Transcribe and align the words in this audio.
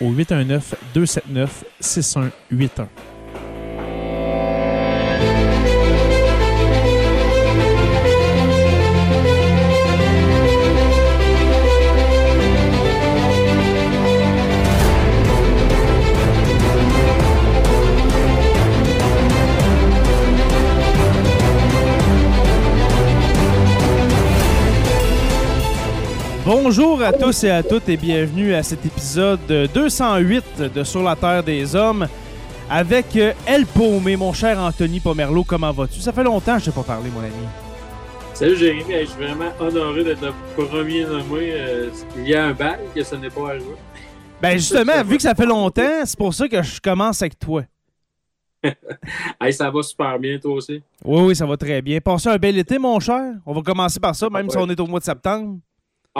au 0.00 0.12
819 0.12 0.74
Bonjour 26.52 27.00
à 27.00 27.12
tous 27.12 27.44
et 27.44 27.50
à 27.50 27.62
toutes 27.62 27.88
et 27.88 27.96
bienvenue 27.96 28.54
à 28.54 28.64
cet 28.64 28.84
épisode 28.84 29.38
208 29.72 30.72
de 30.74 30.82
Sur 30.82 31.00
la 31.04 31.14
Terre 31.14 31.44
des 31.44 31.76
Hommes 31.76 32.08
avec 32.68 33.14
euh, 33.14 33.32
El 33.46 33.66
Paumé, 33.66 34.16
mon 34.16 34.32
cher 34.32 34.58
Anthony 34.58 34.98
Pomerleau. 34.98 35.44
Comment 35.44 35.70
vas-tu? 35.70 36.00
Ça 36.00 36.12
fait 36.12 36.24
longtemps 36.24 36.54
que 36.54 36.62
je 36.62 36.64
t'ai 36.64 36.72
pas 36.72 36.82
parlé, 36.82 37.08
mon 37.10 37.20
ami. 37.20 37.30
Salut 38.34 38.56
Jérémy, 38.56 38.82
je 38.88 39.06
suis 39.06 39.22
vraiment 39.22 39.52
honoré 39.60 40.02
d'être 40.02 40.22
le 40.22 40.64
premier 40.64 41.04
nommé. 41.04 41.52
Euh, 41.52 41.90
il 42.16 42.28
y 42.28 42.34
a 42.34 42.46
un 42.46 42.52
bail 42.52 42.80
que 42.96 43.04
ce 43.04 43.14
n'est 43.14 43.30
pas 43.30 43.50
arrivé. 43.50 43.76
Ben 44.42 44.58
justement, 44.58 45.04
vu 45.04 45.18
que 45.18 45.22
ça 45.22 45.36
fait 45.36 45.46
longtemps, 45.46 46.02
c'est 46.04 46.18
pour 46.18 46.34
ça 46.34 46.48
que 46.48 46.60
je 46.64 46.80
commence 46.80 47.22
avec 47.22 47.38
toi. 47.38 47.62
hey, 49.40 49.52
ça 49.52 49.70
va 49.70 49.82
super 49.84 50.18
bien, 50.18 50.36
toi 50.40 50.54
aussi. 50.54 50.82
Oui, 51.04 51.22
oui, 51.26 51.36
ça 51.36 51.46
va 51.46 51.56
très 51.56 51.80
bien. 51.80 52.00
Passez 52.00 52.28
un 52.28 52.38
bel 52.38 52.58
été, 52.58 52.76
mon 52.76 52.98
cher. 52.98 53.34
On 53.46 53.54
va 53.54 53.62
commencer 53.62 54.00
par 54.00 54.16
ça, 54.16 54.28
même 54.28 54.50
si 54.50 54.56
on 54.58 54.68
est 54.68 54.80
au 54.80 54.88
mois 54.88 54.98
de 54.98 55.04
septembre. 55.04 55.60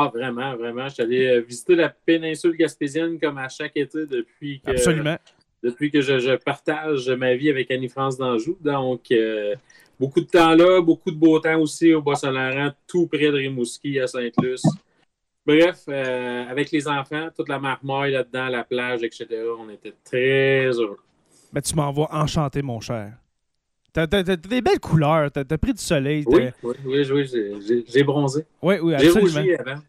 Ah, 0.00 0.10
vraiment, 0.12 0.56
vraiment. 0.56 0.88
Je 0.88 0.94
suis 0.94 1.02
allé 1.02 1.26
euh, 1.26 1.40
visiter 1.40 1.74
la 1.74 1.88
péninsule 1.88 2.56
gaspésienne 2.56 3.18
comme 3.18 3.38
à 3.38 3.48
chaque 3.48 3.76
été 3.76 4.06
depuis 4.06 4.60
que, 4.60 4.70
Absolument. 4.70 5.18
Depuis 5.62 5.90
que 5.90 6.00
je, 6.00 6.36
partage 6.36 7.08
ma 7.10 7.34
vie 7.34 7.50
avec 7.50 7.70
Annie-France 7.70 8.16
d'Anjou. 8.16 8.56
Donc, 8.60 9.10
euh, 9.10 9.54
beaucoup 9.98 10.20
de 10.20 10.26
temps 10.26 10.54
là, 10.54 10.80
beaucoup 10.80 11.10
de 11.10 11.16
beau 11.16 11.38
temps 11.38 11.60
aussi 11.60 11.92
au 11.92 12.00
Bas-Saint-Laurent, 12.00 12.70
tout 12.86 13.06
près 13.06 13.30
de 13.30 13.36
Rimouski 13.36 14.00
à 14.00 14.06
Sainte-Luce. 14.06 14.64
Bref, 15.44 15.84
euh, 15.88 16.48
avec 16.48 16.70
les 16.70 16.88
enfants, 16.88 17.28
toute 17.36 17.48
la 17.48 17.58
marmaille 17.58 18.12
là-dedans, 18.12 18.48
la 18.48 18.64
plage, 18.64 19.02
etc., 19.02 19.26
on 19.58 19.68
était 19.68 19.94
très 20.04 20.68
heureux. 20.68 20.98
Ben, 21.52 21.60
tu 21.60 21.74
m'envoies 21.74 22.08
enchanté, 22.10 22.62
mon 22.62 22.80
cher. 22.80 23.12
T'as, 23.92 24.06
des 24.06 24.62
belles 24.62 24.78
couleurs, 24.78 25.32
t'as, 25.32 25.58
pris 25.58 25.72
du 25.72 25.82
soleil. 25.82 26.24
Oui, 26.26 26.44
oui, 26.62 27.06
oui, 27.10 27.84
j'ai, 27.88 28.04
bronzé. 28.04 28.44
Oui, 28.62 28.76
oui, 28.80 28.94
absolument. 28.94 29.42
J'ai 29.42 29.58
avant. 29.58 29.80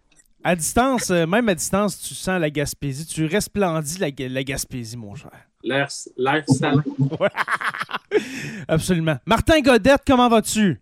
À 0.44 0.56
distance, 0.56 1.10
euh, 1.12 1.28
même 1.28 1.48
à 1.50 1.56
distance, 1.56 2.00
tu 2.00 2.16
sens 2.16 2.40
la 2.40 2.50
Gaspésie. 2.50 3.06
Tu 3.06 3.26
resplendis 3.26 4.00
la, 4.00 4.10
la 4.28 4.44
Gaspésie, 4.44 4.98
mon 4.98 5.14
cher. 5.16 5.32
L'air, 5.64 5.88
l'air 6.18 6.44
salin. 6.48 6.84
absolument. 8.68 9.18
Martin 9.26 9.62
Godette, 9.62 10.02
comment 10.06 10.30
vas-tu? 10.30 10.82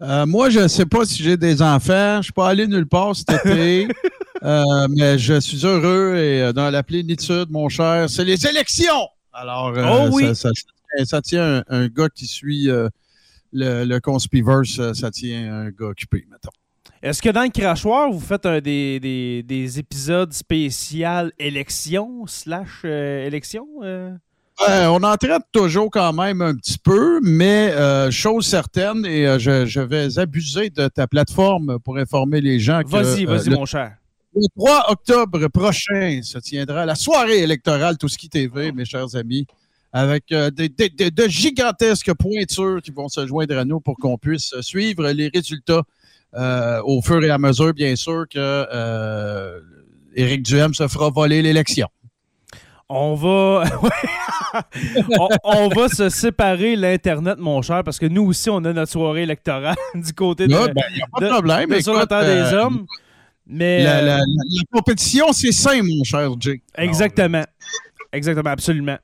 Euh, 0.00 0.26
moi, 0.26 0.48
je 0.48 0.60
ne 0.60 0.68
sais 0.68 0.86
pas 0.86 1.04
si 1.04 1.22
j'ai 1.22 1.36
des 1.36 1.60
enfants. 1.60 2.14
Je 2.14 2.18
ne 2.18 2.22
suis 2.22 2.32
pas 2.32 2.48
allé 2.48 2.66
nulle 2.66 2.86
part 2.86 3.14
cet 3.14 3.44
été. 3.44 3.88
Euh, 4.44 4.86
mais 4.90 5.18
je 5.18 5.40
suis 5.40 5.66
heureux 5.66 6.14
et 6.16 6.52
dans 6.52 6.70
la 6.70 6.84
plénitude, 6.84 7.50
mon 7.50 7.68
cher. 7.68 8.08
C'est 8.08 8.24
les 8.24 8.46
élections! 8.46 9.08
Alors, 9.32 9.72
oh, 9.76 10.10
oui. 10.12 10.32
ça, 10.32 10.50
ça 11.04 11.20
tient 11.20 11.64
un, 11.68 11.88
gars 11.88 12.08
qui 12.08 12.28
suit 12.28 12.70
euh, 12.70 12.88
le, 13.52 13.84
le 13.84 13.98
Conspiverse, 13.98 14.92
ça 14.92 15.10
tient 15.10 15.52
un 15.52 15.70
gars 15.70 15.86
occupé, 15.86 16.24
mettons. 16.30 16.50
Est-ce 17.02 17.22
que 17.22 17.28
dans 17.28 17.42
le 17.42 17.50
crachoir, 17.50 18.10
vous 18.10 18.20
faites 18.20 18.46
des, 18.46 18.98
des, 19.44 19.78
épisodes 19.78 20.32
spéciaux 20.32 21.30
élection 21.38 22.26
slash 22.26 22.82
euh, 22.84 23.26
élection? 23.26 23.66
Euh? 23.82 24.12
on 24.60 25.02
en 25.04 25.16
traite 25.16 25.44
toujours 25.52 25.90
quand 25.90 26.12
même 26.12 26.42
un 26.42 26.54
petit 26.56 26.78
peu, 26.78 27.20
mais 27.22 27.72
chose 28.10 28.46
certaine, 28.46 29.06
et 29.06 29.38
je, 29.38 29.80
vais 29.80 30.18
abuser 30.18 30.70
de 30.70 30.88
ta 30.88 31.06
plateforme 31.06 31.78
pour 31.78 31.98
informer 31.98 32.40
les 32.40 32.58
gens 32.58 32.82
que... 32.82 32.90
Vas-y, 32.90 33.24
vas-y, 33.24 33.50
mon 33.50 33.64
cher. 33.64 33.94
Le 34.34 34.42
3 34.56 34.90
octobre 34.90 35.48
prochain 35.48 36.20
se 36.22 36.38
tiendra 36.38 36.84
la 36.84 36.94
soirée 36.96 37.38
électorale 37.38 37.96
Tout 37.96 38.08
ce 38.08 38.18
qui 38.18 38.28
TV, 38.28 38.72
mes 38.72 38.84
chers 38.84 39.14
amis 39.14 39.46
avec 39.92 40.30
euh, 40.32 40.50
des, 40.50 40.68
de 40.68 41.28
gigantesques 41.28 42.12
pointures 42.14 42.80
qui 42.82 42.90
vont 42.90 43.08
se 43.08 43.26
joindre 43.26 43.56
à 43.56 43.64
nous 43.64 43.80
pour 43.80 43.96
qu'on 43.96 44.18
puisse 44.18 44.54
suivre 44.60 45.10
les 45.10 45.30
résultats 45.34 45.82
euh, 46.34 46.80
au 46.84 47.00
fur 47.02 47.22
et 47.24 47.30
à 47.30 47.38
mesure, 47.38 47.72
bien 47.72 47.96
sûr, 47.96 48.24
que 48.28 48.36
euh, 48.38 49.60
Éric 50.14 50.42
Duhem 50.42 50.74
se 50.74 50.86
fera 50.88 51.10
voler 51.10 51.42
l'élection. 51.42 51.88
On 52.90 53.14
va, 53.14 53.64
on, 55.44 55.68
va 55.68 55.88
se 55.88 56.08
séparer 56.08 56.74
l'Internet, 56.74 57.36
mon 57.38 57.60
cher, 57.60 57.84
parce 57.84 57.98
que 57.98 58.06
nous 58.06 58.22
aussi, 58.22 58.48
on 58.48 58.64
a 58.64 58.72
notre 58.72 58.90
soirée 58.90 59.24
électorale 59.24 59.76
du 59.94 60.12
côté 60.14 60.46
de, 60.46 60.52
ben, 60.52 60.82
y 60.96 61.02
a 61.02 61.06
pas 61.12 61.20
de, 61.20 61.28
problème. 61.28 61.80
sur 61.82 61.98
le 61.98 62.06
temps 62.06 62.22
des 62.22 62.54
hommes. 62.54 62.86
Mais, 63.46 63.82
la, 63.82 64.20
compétition, 64.72 65.32
c'est 65.32 65.52
sain, 65.52 65.82
mon 65.82 66.02
cher 66.04 66.30
Jay. 66.40 66.62
Exactement. 66.76 67.44
Exactement, 68.12 68.50
absolument. 68.50 68.96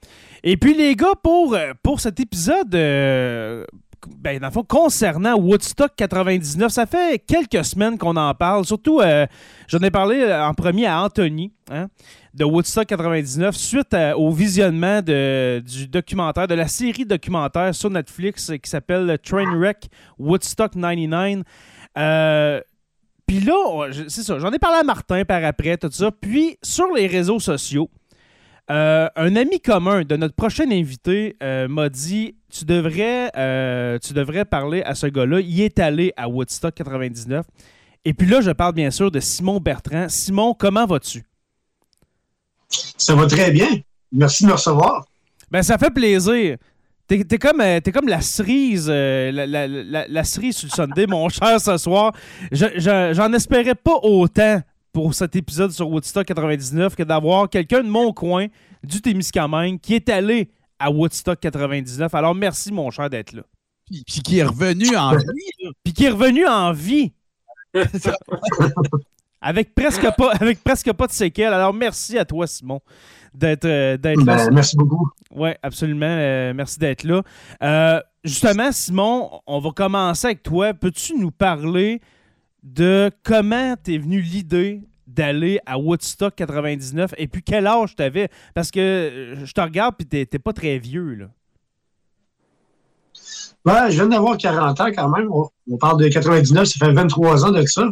Et 0.43 0.57
puis, 0.57 0.75
les 0.75 0.95
gars, 0.97 1.15
pour, 1.23 1.55
euh, 1.55 1.73
pour 1.83 2.01
cet 2.01 2.21
épisode, 2.21 2.75
euh, 2.75 3.65
ben, 4.09 4.39
dans 4.39 4.49
le 4.49 4.53
fond, 4.53 4.65
concernant 4.65 5.37
Woodstock 5.37 5.93
99, 5.97 6.71
ça 6.71 6.87
fait 6.87 7.23
quelques 7.27 7.65
semaines 7.65 7.99
qu'on 7.99 8.17
en 8.17 8.35
parle. 8.35 8.65
Surtout, 8.65 9.01
euh, 9.01 9.27
j'en 9.69 9.79
ai 9.81 9.91
parlé 9.91 10.25
en 10.33 10.55
premier 10.55 10.87
à 10.87 11.03
Anthony 11.03 11.53
hein, 11.71 11.89
de 12.35 12.45
Woodstock 12.45 12.87
99 12.87 13.55
suite 13.55 13.97
au 14.17 14.31
visionnement 14.33 15.03
de, 15.03 15.63
du 15.65 15.87
documentaire, 15.87 16.49
de 16.49 16.55
la 16.55 16.69
série 16.69 17.05
documentaire 17.05 17.75
sur 17.75 17.91
Netflix 17.91 18.53
qui 18.63 18.71
s'appelle 18.71 19.19
Trainwreck 19.23 19.89
Woodstock 20.19 20.73
99. 20.75 21.45
puis 23.27 23.41
là, 23.41 23.91
c'est 24.09 24.23
ça, 24.23 24.39
j'en 24.39 24.53
ai 24.53 24.59
parlé 24.59 24.79
à 24.79 24.85
Martin 24.85 25.25
par 25.25 25.45
après, 25.45 25.77
tout 25.77 25.91
ça. 25.91 26.11
Puis 26.11 26.59
sur 26.63 26.93
les 26.95 27.07
réseaux 27.07 27.41
sociaux, 27.41 27.91
euh, 28.71 29.09
un 29.17 29.37
ami 29.37 29.61
commun 29.61 30.03
de 30.05 30.17
notre 30.17 30.35
prochain 30.35 30.71
invité 30.71 31.37
euh, 31.43 31.69
m'a 31.69 31.89
dit 31.89 32.35
tu 32.51 32.65
devrais, 32.65 33.31
euh, 33.37 33.99
tu 33.99 34.13
devrais 34.15 34.45
parler 34.45 34.83
à 34.83 34.95
ce 34.95 35.07
gars-là. 35.07 35.41
Il 35.41 35.61
est 35.61 35.79
allé 35.79 36.13
à 36.17 36.29
Woodstock 36.29 36.75
99. 36.75 37.45
Et 38.07 38.15
puis 38.15 38.27
là, 38.27 38.41
je 38.41 38.51
parle 38.51 38.75
bien 38.75 38.91
sûr 38.91 39.11
de 39.11 39.21
Simon 39.21 39.61
Bertrand. 39.61 40.09
Simon, 40.09 40.55
comment 40.55 40.87
vas-tu? 40.87 41.25
Ça 42.97 43.15
va 43.15 43.27
très 43.27 43.51
bien. 43.51 43.69
Merci 44.13 44.45
de 44.45 44.49
me 44.49 44.53
recevoir. 44.55 45.05
Ben, 45.51 45.63
ça 45.63 45.79
fait 45.79 45.91
plaisir. 45.91 46.57
T'es 47.07 47.23
t'es 47.25 47.39
comme, 47.39 47.59
la 47.61 48.21
cerise, 48.23 48.89
la, 48.89 49.31
la- 49.47 49.67
la- 49.69 50.09
la 50.09 50.25
cerise 50.25 50.57
sur 50.57 50.69
le 50.69 50.75
Sunday, 50.75 51.07
mon 51.07 51.29
cher, 51.29 51.61
ce 51.61 51.77
soir. 51.77 52.13
Je- 52.51 52.79
je- 52.79 53.13
J'en 53.15 53.33
espérais 53.35 53.75
pas 53.75 53.97
autant 54.03 54.61
pour 54.95 55.13
cet 55.13 55.37
épisode 55.37 55.73
sur 55.73 55.91
Woodstock 55.91 56.25
99 56.25 56.95
que 56.95 57.03
d'avoir 57.03 57.51
quelqu'un 57.51 57.83
de 57.83 57.89
mon 57.89 58.13
coin, 58.13 58.47
du 58.85 59.03
Témiscamingue, 59.03 59.81
qui 59.81 59.95
est 59.95 60.09
allé 60.09 60.49
à 60.79 60.91
Woodstock 60.91 61.41
99. 61.41 62.15
Alors, 62.15 62.35
merci, 62.35 62.73
mon 62.73 62.91
cher, 62.91 63.11
d'être 63.11 63.33
là. 63.33 63.43
Puis, 63.87 64.05
puis 64.07 64.21
qui 64.23 64.39
est 64.39 64.45
revenu 64.45 64.97
en 64.97 65.17
vie. 65.17 65.25
Puis 65.83 65.93
qui 65.93 66.05
est 66.05 66.11
revenu 66.11 66.47
en 66.47 66.73
vie. 66.73 67.13
avec, 69.41 69.75
presque 69.75 70.09
pas, 70.17 70.31
avec 70.41 70.63
presque 70.63 70.93
pas 70.93 71.09
de 71.09 71.13
séquelles. 71.13 71.53
Alors, 71.53 71.75
merci 71.75 72.17
à 72.17 72.25
toi, 72.25 72.47
Simon, 72.47 72.81
d'être 73.35 73.65
euh, 73.65 73.97
d'être 73.97 74.25
là. 74.25 74.47
Ben, 74.47 74.55
merci 74.55 74.77
beaucoup. 74.77 75.11
Oui, 75.33 75.51
absolument. 75.65 76.07
Euh, 76.07 76.55
merci 76.55 76.79
d'être 76.79 77.03
là. 77.03 77.23
Euh, 77.65 78.01
justement, 78.23 78.71
Simon, 78.71 79.41
on 79.49 79.59
va 79.59 79.71
commencer 79.73 80.29
avec 80.29 80.45
toi. 80.45 80.73
Peux-tu 80.73 81.19
nous 81.19 81.33
parler 81.33 82.01
de 82.65 83.11
comment 83.23 83.77
t'es 83.77 83.99
venu 83.99 84.21
l'idée 84.21 84.83
d'aller 85.07 85.61
à 85.67 85.79
Woodstock 85.79 86.35
99 86.35 87.15
et 87.19 87.29
puis 87.29 87.43
quel 87.43 87.67
âge 87.67 87.95
t'avais? 87.95 88.29
Parce 88.55 88.73
que 88.73 88.81
euh, 88.81 89.47
je 89.47 89.53
te 89.53 89.61
regarde 89.61 89.95
puis 89.97 90.07
t'es 90.07 90.39
pas 90.39 90.53
très 90.53 90.79
vieux, 90.79 91.15
là. 91.15 91.27
Ben, 93.65 93.89
je 93.89 93.95
viens 93.95 94.09
d'avoir 94.09 94.37
40 94.37 94.81
ans 94.81 94.91
quand 94.95 95.09
même. 95.09 95.29
On, 95.31 95.49
on 95.71 95.79
parle 95.79 96.03
de 96.03 96.09
99, 96.09 96.67
ça 96.67 96.87
fait 96.87 96.93
23 96.93 97.47
ans 97.47 97.53
de 97.53 97.65
ça. 97.65 97.89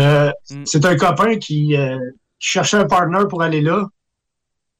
Euh, 0.00 0.30
Mm. 0.50 0.62
C'est 0.64 0.84
un 0.84 0.96
copain 0.96 1.38
qui, 1.38 1.76
euh, 1.76 1.98
qui 2.38 2.48
cherchait 2.48 2.76
un 2.76 2.86
partner 2.86 3.24
pour 3.28 3.42
aller 3.42 3.60
là. 3.60 3.88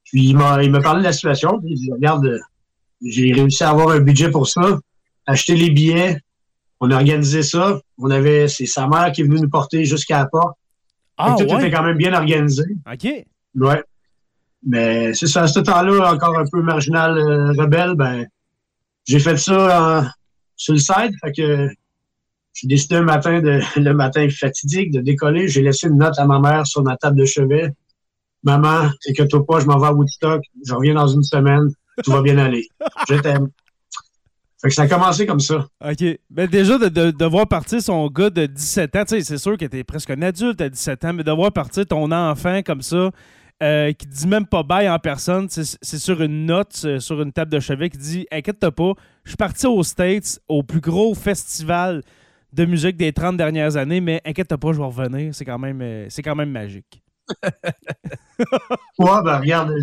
Puis 0.05 0.29
il 0.29 0.37
m'a 0.37 0.81
parlé 0.81 0.99
de 0.99 1.05
la 1.05 1.13
situation. 1.13 1.59
Puis 1.59 1.71
il 1.71 1.75
dit 1.75 1.91
Regarde, 1.91 2.39
j'ai 3.01 3.33
réussi 3.33 3.63
à 3.63 3.69
avoir 3.69 3.89
un 3.89 3.99
budget 3.99 4.29
pour 4.29 4.47
ça, 4.47 4.79
acheter 5.25 5.55
les 5.55 5.69
billets. 5.69 6.19
On 6.85 6.91
a 6.91 6.95
organisé 6.95 7.43
ça. 7.43 7.79
On 7.97 8.11
avait, 8.11 8.49
c'est 8.49 8.65
sa 8.65 8.87
mère 8.89 9.09
qui 9.13 9.21
est 9.21 9.23
venue 9.23 9.39
nous 9.39 9.49
porter 9.49 9.85
jusqu'à 9.85 10.17
la 10.19 10.25
porte. 10.25 10.57
Ah, 11.17 11.33
que 11.39 11.43
tout 11.45 11.49
ouais? 11.53 11.61
était 11.61 11.71
quand 11.71 11.83
même 11.83 11.95
bien 11.97 12.13
organisé. 12.13 12.63
OK. 12.91 13.07
Ouais. 13.55 13.83
Mais 14.65 15.13
c'est 15.13 15.27
ça, 15.27 15.43
à 15.43 15.47
ce 15.47 15.61
temps-là, 15.61 16.11
encore 16.13 16.37
un 16.37 16.43
peu 16.51 16.61
marginal, 16.61 17.17
euh, 17.17 17.53
rebelle, 17.57 17.93
ben, 17.95 18.25
j'ai 19.05 19.19
fait 19.19 19.37
ça 19.37 20.01
en- 20.01 20.07
sur 20.57 20.73
le 20.73 20.79
site. 20.79 21.13
Fait 21.23 21.31
que 21.31 21.69
j'ai 22.53 22.67
décidé 22.67 22.95
un 22.95 23.03
matin, 23.03 23.39
de, 23.39 23.61
le 23.79 23.93
matin 23.93 24.27
fatidique, 24.29 24.91
de 24.91 24.99
décoller. 24.99 25.47
J'ai 25.47 25.61
laissé 25.61 25.87
une 25.87 25.97
note 25.97 26.19
à 26.19 26.25
ma 26.25 26.39
mère 26.39 26.67
sur 26.67 26.83
ma 26.83 26.97
table 26.97 27.17
de 27.17 27.25
chevet. 27.25 27.71
Maman, 28.43 28.89
inquiète-toi 29.09 29.45
pas, 29.45 29.61
je 29.61 29.67
m'en 29.67 29.79
vais 29.79 29.87
à 29.87 29.93
Woodstock. 29.93 30.41
Je 30.67 30.73
reviens 30.73 30.95
dans 30.95 31.07
une 31.07 31.23
semaine. 31.23 31.69
Tout 32.03 32.11
va 32.11 32.21
bien 32.21 32.37
aller. 32.39 32.67
Je 33.07 33.15
t'aime. 33.15 33.47
Fait 34.63 34.69
que 34.69 34.75
ça 34.75 34.83
a 34.83 34.87
commencé 34.87 35.25
comme 35.25 35.41
ça. 35.41 35.67
OK. 35.83 36.05
Ben 36.29 36.47
déjà, 36.47 36.77
de, 36.77 36.87
de, 36.87 37.11
de 37.11 37.25
voir 37.25 37.45
partir 37.49 37.81
son 37.81 38.07
gars 38.07 38.29
de 38.29 38.45
17 38.45 38.95
ans, 38.95 39.03
c'est 39.05 39.37
sûr 39.37 39.57
que 39.57 39.65
t'es 39.65 39.83
presque 39.83 40.09
un 40.11 40.21
adulte 40.21 40.61
à 40.61 40.69
17 40.69 41.03
ans, 41.03 41.13
mais 41.13 41.23
de 41.23 41.31
voir 41.31 41.51
partir 41.51 41.85
ton 41.85 42.09
enfant 42.13 42.61
comme 42.65 42.81
ça, 42.81 43.11
euh, 43.61 43.91
qui 43.91 44.07
dit 44.07 44.25
même 44.25 44.45
pas 44.45 44.63
bail 44.63 44.89
en 44.89 44.99
personne, 44.99 45.47
c'est 45.49 45.97
sur 45.99 46.21
une 46.21 46.45
note, 46.45 46.81
euh, 46.85 47.01
sur 47.01 47.21
une 47.21 47.33
table 47.33 47.51
de 47.51 47.59
chevet, 47.59 47.89
qui 47.89 47.97
dit 47.97 48.25
Inquiète-toi 48.31 48.71
pas, 48.71 48.93
je 49.25 49.31
suis 49.31 49.37
parti 49.37 49.67
aux 49.67 49.83
States, 49.83 50.39
au 50.47 50.63
plus 50.63 50.79
gros 50.79 51.13
festival 51.13 52.01
de 52.53 52.63
musique 52.63 52.95
des 52.95 53.11
30 53.11 53.35
dernières 53.35 53.75
années, 53.75 53.99
mais 53.99 54.21
inquiète-toi 54.23 54.57
pas, 54.57 54.71
je 54.71 54.77
vais 54.77 54.85
revenir. 54.85 55.35
C'est 55.35 55.43
quand, 55.43 55.59
même, 55.59 55.81
euh, 55.81 56.05
c'est 56.07 56.21
quand 56.21 56.35
même 56.35 56.51
magique. 56.51 57.03
Ouais, 58.99 59.23
ben 59.23 59.39
regarde, 59.39 59.73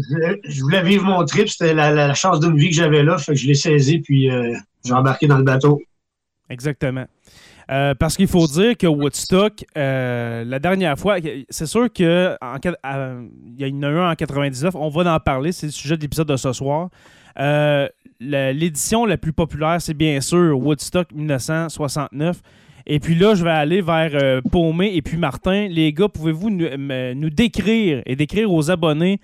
je, 0.44 0.61
voulais 0.62 0.83
vivre 0.83 1.05
mon 1.05 1.25
trip. 1.25 1.49
C'était 1.49 1.75
la, 1.75 1.91
la 1.91 2.15
chance 2.15 2.41
d'une 2.41 2.56
vie 2.56 2.69
que 2.69 2.76
j'avais 2.76 3.03
là. 3.03 3.19
Fait 3.19 3.33
que 3.33 3.38
je 3.38 3.47
l'ai 3.47 3.55
saisi, 3.55 3.99
puis 3.99 4.31
euh, 4.31 4.55
j'ai 4.85 4.93
embarqué 4.94 5.27
dans 5.27 5.38
le 5.38 5.44
bateau. 5.44 5.81
Exactement. 6.49 7.05
Euh, 7.71 7.94
parce 7.94 8.17
qu'il 8.17 8.27
faut 8.27 8.47
dire 8.49 8.77
que 8.77 8.87
Woodstock, 8.88 9.65
euh, 9.79 10.43
la 10.44 10.59
dernière 10.59 10.99
fois, 10.99 11.19
c'est 11.49 11.67
sûr 11.67 11.93
que 11.93 12.37
y 12.43 13.65
en 13.65 13.82
a 13.82 13.87
un 13.88 14.11
en 14.11 14.15
99, 14.17 14.75
on 14.75 14.88
va 14.88 15.15
en 15.15 15.21
parler, 15.21 15.53
c'est 15.53 15.67
le 15.67 15.73
sujet 15.73 15.97
de 15.97 16.03
l'épisode 16.03 16.27
de 16.27 16.37
ce 16.37 16.53
soir. 16.53 16.88
Euh, 17.38 17.88
la- 18.19 18.53
L'édition 18.53 19.06
la 19.06 19.17
plus 19.17 19.32
populaire, 19.32 19.81
c'est 19.81 19.94
bien 19.94 20.21
sûr 20.21 20.59
Woodstock 20.59 21.12
1969. 21.12 22.43
Et 22.87 22.99
puis 22.99 23.15
là, 23.15 23.37
je 23.37 23.44
vais 23.44 23.50
aller 23.50 23.83
vers 23.83 24.43
Paumé 24.50 24.91
et 24.97 25.03
puis 25.03 25.17
Martin. 25.17 25.69
Les 25.69 25.93
gars, 25.93 26.09
pouvez-vous 26.09 26.50
nous, 26.50 26.67
nous 27.15 27.31
décrire 27.31 28.03
et 28.05 28.17
décrire 28.17 28.53
aux 28.53 28.69
abonnés 28.73 29.21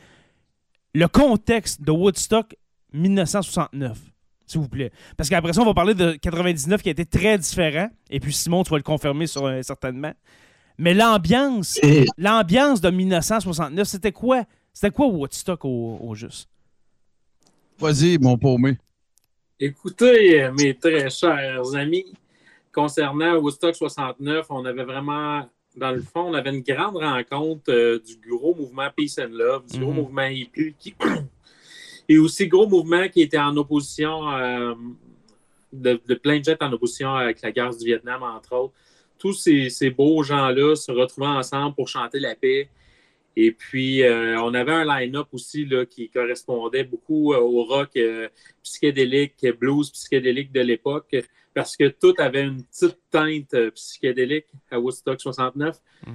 le 0.94 1.08
contexte 1.08 1.82
de 1.82 1.90
Woodstock 1.90 2.54
1969? 2.92 3.98
S'il 4.46 4.60
vous 4.60 4.68
plaît. 4.68 4.92
Parce 5.16 5.28
qu'après 5.28 5.52
ça, 5.52 5.60
on 5.62 5.64
va 5.66 5.74
parler 5.74 5.94
de 5.94 6.12
99 6.12 6.82
qui 6.82 6.88
a 6.88 6.92
été 6.92 7.04
très 7.04 7.36
différent. 7.38 7.88
Et 8.10 8.20
puis 8.20 8.32
Simon, 8.32 8.62
tu 8.62 8.70
vas 8.70 8.76
le 8.76 8.82
confirmer 8.82 9.26
sur, 9.26 9.44
euh, 9.46 9.60
certainement. 9.62 10.12
Mais 10.78 10.94
l'ambiance, 10.94 11.80
l'ambiance 12.18 12.80
de 12.80 12.90
1969, 12.90 13.86
c'était 13.88 14.12
quoi? 14.12 14.44
C'était 14.72 14.90
quoi 14.90 15.06
Woodstock 15.06 15.64
au, 15.64 15.98
au 16.02 16.14
juste? 16.14 16.48
Vas-y, 17.78 18.18
mon 18.18 18.36
paumé. 18.38 18.78
Écoutez, 19.58 20.50
mes 20.58 20.74
très 20.76 21.08
chers 21.10 21.74
amis, 21.74 22.04
concernant 22.72 23.36
Woodstock 23.38 23.74
69, 23.74 24.46
on 24.50 24.64
avait 24.66 24.84
vraiment, 24.84 25.48
dans 25.76 25.90
le 25.92 26.02
fond, 26.02 26.24
on 26.28 26.34
avait 26.34 26.50
une 26.54 26.60
grande 26.62 26.96
rencontre 26.98 27.70
euh, 27.72 27.98
du 28.06 28.16
gros 28.28 28.54
mouvement 28.54 28.88
Peace 28.94 29.18
and 29.18 29.30
Love, 29.32 29.64
du 29.72 29.78
gros 29.80 29.90
Mhm. 29.92 29.96
mouvement 29.96 30.26
hippie, 30.26 30.74
qui- 30.78 30.94
et 32.08 32.18
aussi 32.18 32.46
gros 32.48 32.68
mouvement 32.68 33.08
qui 33.08 33.22
était 33.22 33.38
en 33.38 33.56
opposition, 33.56 34.30
euh, 34.30 34.74
de, 35.72 36.00
de 36.06 36.14
plein 36.14 36.38
de 36.38 36.44
gens 36.44 36.56
en 36.60 36.72
opposition 36.72 37.14
avec 37.14 37.42
la 37.42 37.52
guerre 37.52 37.74
du 37.74 37.84
Vietnam, 37.84 38.22
entre 38.22 38.54
autres. 38.54 38.74
Tous 39.18 39.32
ces, 39.32 39.70
ces 39.70 39.90
beaux 39.90 40.22
gens-là 40.22 40.76
se 40.76 40.92
retrouvaient 40.92 41.26
ensemble 41.26 41.74
pour 41.74 41.88
chanter 41.88 42.20
la 42.20 42.34
paix. 42.34 42.68
Et 43.36 43.52
puis, 43.52 44.02
euh, 44.02 44.40
on 44.40 44.54
avait 44.54 44.72
un 44.72 44.84
line-up 44.84 45.28
aussi 45.32 45.66
là, 45.66 45.84
qui 45.84 46.08
correspondait 46.08 46.84
beaucoup 46.84 47.34
euh, 47.34 47.38
au 47.38 47.64
rock 47.64 47.90
euh, 47.96 48.28
psychédélique, 48.62 49.46
blues 49.60 49.90
psychédélique 49.90 50.52
de 50.52 50.62
l'époque, 50.62 51.14
parce 51.52 51.76
que 51.76 51.88
tout 51.88 52.14
avait 52.16 52.44
une 52.44 52.62
petite 52.64 52.98
teinte 53.10 53.54
psychédélique 53.74 54.46
à 54.70 54.80
Woodstock 54.80 55.20
69. 55.20 55.76
Mm. 56.06 56.10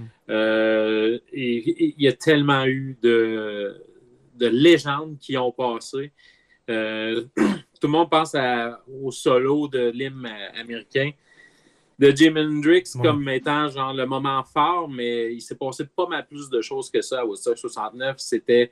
Et 1.34 1.94
il 1.96 2.02
y 2.02 2.08
a 2.08 2.14
tellement 2.14 2.66
eu 2.66 2.98
de, 3.04 3.76
de 4.42 4.48
légendes 4.48 5.18
qui 5.20 5.38
ont 5.38 5.52
passé. 5.52 6.12
Euh, 6.70 7.24
tout 7.36 7.88
le 7.88 7.90
monde 7.90 8.10
pense 8.10 8.36
à- 8.36 8.82
au 8.88 9.12
solo 9.12 9.68
de 9.68 9.90
l'hymne 9.92 10.28
américain 10.56 11.12
de 12.00 12.10
Jimi 12.10 12.40
Hendrix 12.42 12.84
Ouais. 12.96 13.02
comme 13.04 13.30
étant 13.30 13.70
genre 13.70 13.94
le 13.94 14.06
moment 14.06 14.44
fort, 14.44 14.90
mais 14.90 15.34
il 15.34 15.42
s'est 15.42 15.56
passé 15.56 15.86
pas 15.86 16.08
mal 16.08 16.26
plus 16.28 16.50
de 16.50 16.60
choses 16.62 16.90
que 16.90 17.02
ça 17.02 17.20
à 17.22 17.26
Woodstock 17.26 17.58
69. 17.58 18.16
C'était 18.18 18.72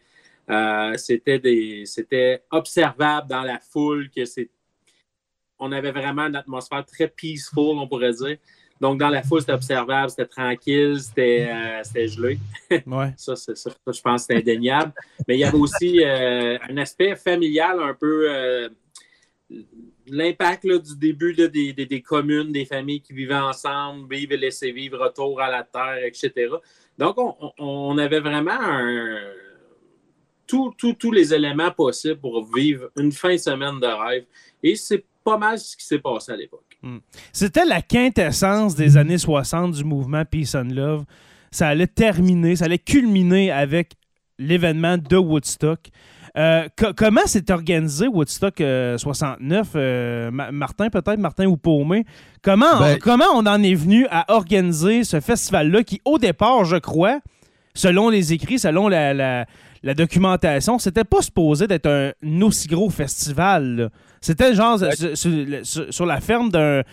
euh, 0.50 0.98
c'était 0.98 1.38
des 1.38 1.86
c'était 1.86 2.44
observable 2.50 3.28
dans 3.30 3.44
la 3.44 3.60
foule 3.60 4.10
que 4.10 4.26
c'est 4.26 4.50
on 5.60 5.72
avait 5.72 5.92
vraiment 5.92 6.24
une 6.24 6.38
atmosphère 6.38 6.84
très 6.86 7.08
peaceful, 7.08 7.78
on 7.78 7.88
pourrait 7.88 8.14
dire. 8.14 8.38
Donc 8.82 9.00
dans 9.00 9.10
la 9.10 9.22
foule, 9.24 9.42
c'était 9.42 9.54
observable, 9.54 10.10
c'était 10.10 10.26
tranquille, 10.26 10.98
c'était 11.02 11.48
euh, 11.52 11.82
c'était 11.84 12.08
gelé. 12.08 12.40
Ouais. 12.88 13.14
Ça, 13.18 13.36
c'est 13.36 13.58
ça, 13.58 13.70
ça, 13.72 13.92
je 13.92 14.02
pense 14.02 14.26
que 14.28 14.34
c'est 14.34 14.40
indéniable. 14.40 14.94
Mais 15.28 15.36
il 15.36 15.40
y 15.40 15.44
avait 15.44 15.58
aussi 15.58 16.02
euh, 16.04 16.58
un 16.70 16.78
aspect 16.78 17.16
familial 17.16 17.80
un 17.82 17.94
peu. 17.94 18.28
euh, 18.30 18.70
L'impact 20.12 20.66
du 20.66 20.98
début 20.98 21.34
là, 21.34 21.48
des, 21.48 21.72
des- 21.74 21.86
des 21.86 22.02
communes, 22.02 22.52
des 22.52 22.66
familles 22.66 23.02
qui 23.02 23.14
vivaient 23.14 23.36
ensemble, 23.36 24.12
vivre 24.16 24.32
et 24.34 24.38
laisser 24.38 24.72
vivre, 24.72 24.98
retour 24.98 25.40
à 25.40 25.52
la 25.52 25.64
terre, 25.64 26.04
etc. 26.04 26.32
Donc, 26.98 27.16
on, 27.60 27.98
avait 28.00 28.20
vraiment 28.20 28.58
un- 28.60 29.32
tous 30.48 31.12
les 31.12 31.32
éléments 31.34 31.70
possibles 31.72 32.20
pour 32.20 32.44
vivre 32.52 32.90
une 32.98 33.12
fin 33.12 33.34
de 33.34 33.38
semaine 33.38 33.80
de 33.80 33.86
rêve. 33.86 34.26
Et 34.64 34.76
c'est 34.76 35.06
pas 35.24 35.38
mal 35.38 35.60
ce 35.60 35.78
qui 35.78 35.86
s'est 35.86 36.00
passé 36.00 36.32
à 36.32 36.36
l'époque. 36.36 36.69
C'était 37.34 37.66
la 37.66 37.82
quintessence 37.82 38.76
des 38.76 38.98
années 38.98 39.18
60 39.18 39.74
du 39.74 39.84
mouvement 39.84 40.24
Peace 40.26 40.56
and 40.56 40.70
Love. 40.74 41.04
Ça 41.52 41.68
allait 41.68 41.88
terminer, 41.88 42.56
ça 42.56 42.66
allait 42.66 42.78
culminer 42.78 43.52
avec 43.52 43.94
l'événement 44.38 44.98
de 44.98 45.18
Woodstock. 45.18 45.80
Euh, 46.38 46.68
co- 46.78 46.94
comment 46.96 47.26
s'est 47.26 47.52
organisé 47.52 48.08
Woodstock 48.08 48.62
euh, 48.62 48.98
69? 48.98 49.70
euh, 49.76 50.32
Ma- 50.32 50.52
Martin, 50.52 50.90
peut-être, 50.90 51.18
Martin 51.20 51.48
ou 51.48 51.58
Paumé? 51.58 52.06
Comment, 52.44 52.80
Ben- 52.80 53.00
comment 53.00 53.26
on 53.34 53.46
en 53.48 53.62
est 53.64 53.74
venu 53.74 54.06
à 54.12 54.32
organiser 54.34 55.04
ce 55.04 55.20
festival-là 55.20 55.84
qui, 55.84 56.00
au 56.06 56.20
départ, 56.20 56.66
je 56.66 56.78
crois, 56.78 57.20
selon 57.74 58.10
les 58.10 58.32
écrits, 58.32 58.60
selon 58.60 58.88
la, 58.88 59.14
la- 59.14 59.46
la 59.84 59.94
documentation, 59.94 60.78
c'était 60.80 61.04
pas 61.04 61.22
supposé 61.22 61.68
d'être 61.68 61.88
un, 61.88 62.12
un 62.24 62.42
aussi 62.42 62.68
gros 62.68 62.90
festival. 62.90 63.90
C'était 64.22 64.54
genre 64.54 64.82
Ouais. 64.82 64.96
sur, 64.96 65.18
sur- 65.18 65.46
sur- 65.64 65.94
sur 65.94 66.06
la 66.06 66.20
ferme 66.22 66.50
d'un 66.50 66.84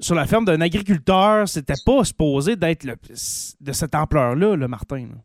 sur 0.00 0.14
la 0.16 0.26
ferme 0.26 0.44
d'un 0.44 0.60
agriculteur, 0.60 1.48
c'était 1.48 1.74
pas 1.86 2.02
supposé 2.04 2.56
d'être 2.56 2.84
de 2.84 3.72
cette 3.72 3.94
ampleur-là, 3.94 4.56
le 4.56 4.66
Martin. 4.66 5.00
là. 5.02 5.20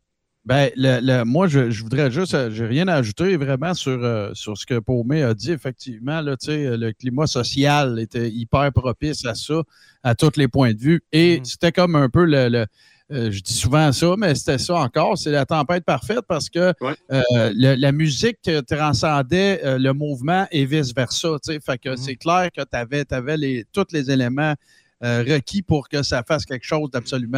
Ben, 0.46 0.70
le, 0.78 1.00
le- 1.02 1.24
moi, 1.26 1.48
je, 1.48 1.72
je 1.72 1.84
voudrais 1.84 2.10
juste, 2.12 2.34
euh, 2.36 2.50
j'ai 2.52 2.66
rien 2.68 2.88
à 2.88 2.94
ajouter 2.96 3.36
vraiment 3.38 3.74
sur, 3.74 4.02
euh, 4.04 4.30
sur 4.34 4.58
ce 4.58 4.66
que 4.66 4.80
Paumé 4.80 5.24
a 5.24 5.34
dit. 5.34 5.52
Effectivement, 5.52 6.22
là, 6.22 6.38
tu 6.38 6.46
sais, 6.48 6.78
le 6.78 6.94
climat 6.94 7.28
social 7.28 8.00
était 8.00 8.30
hyper 8.30 8.72
propice 8.72 9.26
à 9.26 9.34
ça, 9.36 9.62
à 10.04 10.16
tous 10.16 10.38
les 10.38 10.48
points 10.48 10.74
de 10.74 10.80
vue. 10.80 11.02
Et 11.12 11.40
Mhm. 11.40 11.46
c'était 11.46 11.72
comme 11.72 11.96
un 11.96 12.10
peu 12.10 12.24
le. 12.26 12.48
le- 12.50 12.66
euh, 13.12 13.32
je 13.32 13.42
dis 13.42 13.54
souvent 13.54 13.92
ça, 13.92 14.16
mais 14.18 14.36
c'était 14.36 14.58
ça 14.58 14.76
encore. 14.76 15.18
C'est 15.18 15.32
la 15.32 15.46
tempête 15.46 15.86
parfaite 15.86 16.22
parce 16.28 16.50
que 16.50 16.74
Ouais. 16.82 16.96
euh, 17.12 17.52
le- 17.56 17.76
la 17.76 17.92
musique 17.92 18.40
transcendait 18.70 19.62
euh, 19.64 19.78
le 19.78 19.94
mouvement 19.94 20.46
et 20.52 20.66
vice-versa. 20.66 21.30
Fait 21.66 21.78
que 21.78 21.90
Mhm. 21.90 21.98
c'est 21.98 22.16
clair 22.16 22.50
que 22.56 22.62
tu 22.64 23.14
avais, 23.16 23.38
les, 23.38 23.66
tous 23.72 23.86
les 23.92 24.12
éléments 24.12 24.54
requis 25.02 25.62
pour 25.62 25.88
que 25.90 26.02
ça 26.02 26.24
fasse 26.28 26.44
quelque 26.44 26.66
chose 26.66 26.90
d'absolument 26.90 27.38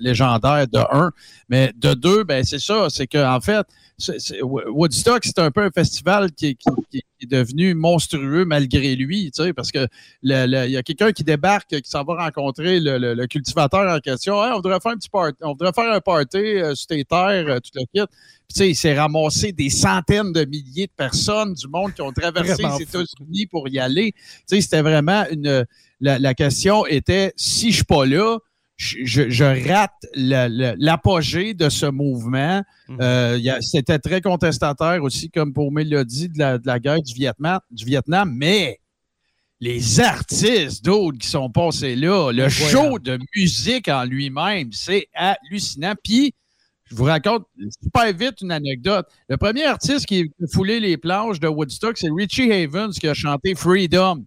légendaire, 0.00 0.66
de 0.66 0.78
un. 0.92 1.12
Mais 1.48 1.72
de 1.76 1.94
deux, 1.94 2.24
ben 2.24 2.44
c'est 2.44 2.58
ça, 2.58 2.88
c'est 2.90 3.06
qu'en 3.06 3.40
fait, 3.40 3.64
c'est- 3.96 4.18
c'est- 4.18 4.42
Woodstock, 4.42 5.24
c'est 5.24 5.38
un 5.38 5.50
peu 5.50 5.62
un 5.62 5.70
festival 5.70 6.32
qui, 6.32 6.48
est- 6.48 6.54
qui- 6.54 7.02
qui 7.20 7.26
est 7.26 7.38
devenu 7.38 7.74
monstrueux 7.74 8.44
malgré 8.44 8.96
lui, 8.96 9.30
tu 9.30 9.42
sais, 9.44 9.52
parce 9.52 9.70
que 9.70 9.86
le- 10.22 10.46
le- 10.46 10.66
il 10.66 10.72
y 10.72 10.76
a 10.76 10.82
quelqu'un 10.82 11.12
qui 11.12 11.22
débarque, 11.22 11.68
qui 11.68 11.90
s'en 11.90 12.02
va 12.04 12.14
rencontrer 12.24 12.80
le, 12.80 12.98
le- 12.98 13.14
le 13.14 13.26
cultivateur 13.26 13.94
en 13.94 13.98
question. 14.00 14.42
Hey, 14.42 14.50
on 14.52 14.56
voudrait 14.56 14.80
faire 14.80 14.92
un 14.92 14.96
petit 14.96 15.10
party, 15.10 15.36
on 15.42 15.48
voudrait 15.50 15.72
faire 15.72 15.92
un 15.92 16.00
party 16.00 16.38
euh, 16.38 16.74
sur 16.74 16.86
tes 16.86 17.04
terres, 17.04 17.46
euh, 17.48 17.58
tout 17.60 17.70
le 17.74 17.82
kit. 17.82 18.06
Puis, 18.48 18.54
tu 18.54 18.58
sais, 18.58 18.70
il 18.70 18.74
s'est 18.74 18.98
ramassé 18.98 19.52
des 19.52 19.70
centaines 19.70 20.32
de 20.32 20.44
milliers 20.44 20.86
de 20.86 20.92
personnes 20.96 21.54
du 21.54 21.68
monde 21.68 21.94
qui 21.94 22.02
ont 22.02 22.10
traversé 22.12 22.62
les. 22.62 22.82
États-Unis 22.82 23.46
pour 23.46 23.68
y 23.68 23.78
aller. 23.78 24.12
Tu 24.12 24.20
sais, 24.46 24.60
c'était 24.62 24.82
vraiment 24.82 25.24
une. 25.30 25.66
La, 26.00 26.18
la 26.18 26.32
question 26.34 26.86
était 26.86 27.32
si 27.36 27.70
je 27.70 27.76
suis 27.76 27.84
pas 27.84 28.06
là, 28.06 28.38
je, 28.80 29.68
rate 29.68 30.06
l'apogée 30.14 31.54
de 31.54 31.68
ce 31.68 31.86
mouvement. 31.86 32.62
Mhm. 32.88 32.98
Euh, 33.00 33.58
C'était 33.60 33.98
très 33.98 34.20
contestataire 34.20 35.02
aussi, 35.02 35.30
comme 35.30 35.52
pour 35.52 35.70
dit, 35.70 36.28
de 36.28 36.38
la, 36.38 36.58
de 36.58 36.66
la 36.66 36.78
guerre 36.78 37.02
du 37.02 37.12
Vietnam, 37.12 37.60
du 37.70 37.84
Vietnam, 37.84 38.32
mais 38.34 38.80
les 39.60 40.00
artistes 40.00 40.82
d'autres 40.84 41.18
qui 41.18 41.28
sont 41.28 41.50
passés 41.50 41.94
là, 41.94 42.32
le 42.32 42.48
show 42.48 42.98
de 42.98 43.18
musique 43.36 43.88
en 43.88 44.04
lui-même, 44.04 44.72
c'est 44.72 45.08
hallucinant. 45.14 45.94
Puis, 46.02 46.34
je 46.86 46.96
vous 46.96 47.04
raconte 47.04 47.44
super 47.82 48.12
vite 48.14 48.40
une 48.40 48.50
anecdote. 48.50 49.06
Le 49.28 49.36
premier 49.36 49.64
artiste 49.64 50.06
qui 50.06 50.32
a 50.42 50.46
foulé 50.50 50.80
les 50.80 50.96
planches 50.96 51.38
de 51.38 51.46
Woodstock, 51.46 51.98
c'est 51.98 52.08
Richie 52.10 52.50
Havens 52.50 52.92
qui 52.92 53.06
a 53.06 53.14
chanté 53.14 53.54
Freedom. 53.54 54.24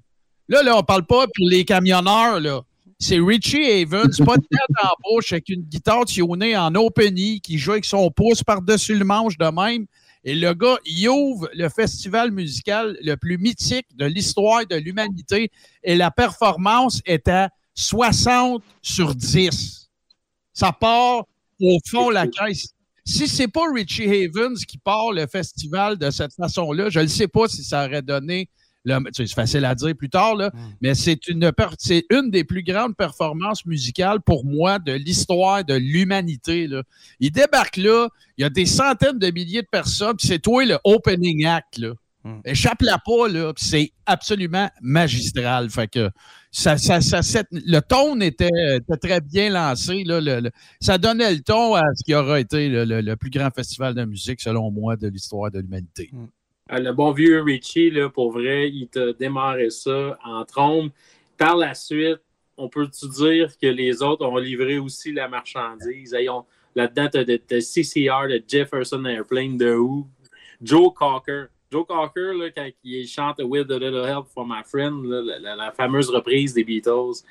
Là, 0.47 0.61
là, 0.61 0.77
on 0.77 0.83
parle 0.83 1.05
pas 1.05 1.25
pour 1.25 1.49
les 1.49 1.65
camionneurs, 1.65 2.39
là. 2.39 2.61
C'est 3.05 3.19
Richie 3.19 3.69
Havens, 3.69 4.17
pas 4.25 4.37
de 4.37 4.47
tête 4.49 4.77
en 4.81 4.93
bouche, 5.03 5.33
avec 5.33 5.49
une 5.49 5.63
guitare 5.63 6.05
tionnée 6.05 6.55
en 6.55 6.73
opening, 6.75 7.41
qui 7.41 7.57
joue 7.57 7.73
avec 7.73 7.83
son 7.83 8.09
pouce 8.09 8.43
par-dessus 8.43 8.95
le 8.95 9.03
manche 9.03 9.37
de 9.37 9.43
même. 9.43 9.87
Et 10.23 10.33
le 10.35 10.53
gars, 10.53 10.77
il 10.85 11.09
ouvre 11.09 11.49
le 11.53 11.67
festival 11.67 12.31
musical 12.31 12.97
le 13.01 13.15
plus 13.15 13.37
mythique 13.37 13.87
de 13.97 14.05
l'histoire 14.05 14.65
de 14.65 14.77
l'humanité. 14.77 15.51
Et 15.83 15.97
la 15.97 16.11
performance 16.11 17.01
est 17.05 17.27
à 17.27 17.49
60 17.73 18.63
sur 18.81 19.13
10. 19.13 19.89
Ça 20.53 20.71
part 20.71 21.25
au 21.59 21.79
fond 21.85 22.09
la 22.09 22.25
caisse. 22.25 22.69
Si 23.03 23.27
c'est 23.27 23.49
pas 23.49 23.69
Richie 23.73 24.05
Havens 24.05 24.63
qui 24.65 24.77
part 24.77 25.11
le 25.11 25.27
festival 25.27 25.97
de 25.97 26.09
cette 26.09 26.33
façon-là, 26.35 26.89
je 26.89 27.01
ne 27.01 27.07
sais 27.07 27.27
pas 27.27 27.49
si 27.49 27.65
ça 27.65 27.85
aurait 27.85 28.01
donné. 28.01 28.47
Le- 28.85 28.99
C'est 29.13 29.27
facile 29.33 29.65
à 29.65 29.75
dire 29.75 29.95
plus 29.95 30.09
tard, 30.09 30.35
là, 30.35 30.49
Mm. 30.53 30.59
mais 30.81 30.95
c'est 30.95 31.27
une, 31.27 31.51
per- 31.51 31.75
c'est 31.77 32.05
une 32.09 32.29
des 32.31 32.43
plus 32.43 32.63
grandes 32.63 32.95
performances 32.95 33.65
musicales 33.65 34.19
pour 34.21 34.45
moi 34.45 34.79
de 34.79 34.93
l'histoire 34.93 35.63
de 35.63 35.73
l'humanité. 35.75 36.67
là. 36.67 36.83
Il 37.19 37.31
débarque 37.31 37.77
là, 37.77 38.07
il 38.37 38.41
y 38.41 38.45
a 38.45 38.49
des 38.49 38.65
centaines 38.65 39.19
de 39.19 39.31
milliers 39.31 39.61
de 39.61 39.67
personnes, 39.71 40.15
puis 40.17 40.27
c'est 40.27 40.39
toi 40.39 40.65
le 40.65 40.77
opening 40.83 41.45
act. 41.45 41.77
Là. 41.77 41.93
Mm. 42.25 42.39
Échappe-la 42.45 42.99
pas, 43.05 43.27
là, 43.27 43.53
puis 43.53 43.65
c'est 43.65 43.91
absolument 44.05 44.69
magistral. 44.81 45.69
Fait 45.69 45.87
que 45.87 46.09
ça, 46.51 46.77
ça, 46.77 46.99
le 47.51 47.79
ton 47.79 48.19
était, 48.21 48.49
était 48.75 48.97
très 48.97 49.19
bien 49.21 49.49
lancé. 49.49 50.03
Là, 50.05 50.21
le- 50.21 50.39
le- 50.39 50.51
ça 50.79 50.97
donnait 50.97 51.33
le 51.33 51.41
ton 51.41 51.73
à 51.75 51.81
ce 51.95 52.03
qui 52.03 52.13
aura 52.13 52.39
été 52.39 52.69
le, 52.69 53.15
plus 53.15 53.29
grand 53.29 53.49
festival 53.53 53.93
de 53.95 54.05
musique, 54.05 54.39
selon 54.39 54.69
moi, 54.71 54.95
de 54.95 55.07
l'histoire 55.07 55.51
de 55.51 55.59
l'humanité. 55.59 56.11
Ah, 56.13 56.17
Le 56.69 56.91
bon 56.91 57.11
vieux 57.11 57.41
Richie, 57.41 57.89
là, 57.91 58.09
pour 58.09 58.31
vrai, 58.31 58.69
il 58.69 58.87
t'a 58.87 59.11
démarré 59.13 59.69
ça 59.69 60.17
en 60.23 60.45
trombe. 60.45 60.91
Par 61.37 61.57
la 61.57 61.73
suite, 61.73 62.21
on 62.55 62.69
peut-tu 62.69 63.07
dire 63.09 63.57
que 63.61 63.67
les 63.67 64.01
autres 64.01 64.25
ont 64.25 64.37
livré 64.37 64.77
aussi 64.77 65.11
la 65.11 65.27
marchandise? 65.27 66.15
Là-dedans, 66.75 67.09
tu 67.11 67.55
as 67.55 67.61
CCR, 67.61 68.27
de 68.29 68.41
Jefferson 68.47 69.03
Airplane, 69.05 69.57
de 69.57 69.75
Who, 69.75 70.07
Joe 70.61 70.93
Cocker. 70.93 71.45
Joe 71.69 71.85
Cocker, 71.85 72.33
là, 72.33 72.49
quand 72.51 72.69
il 72.83 73.07
chante 73.07 73.41
With 73.43 73.69
a 73.69 73.77
Little 73.77 74.05
Help 74.05 74.27
for 74.33 74.45
My 74.47 74.63
Friend, 74.65 75.03
la, 75.03 75.71
fameuse 75.71 76.09
reprise 76.09 76.53
des 76.53 76.63
Beatles, 76.63 77.23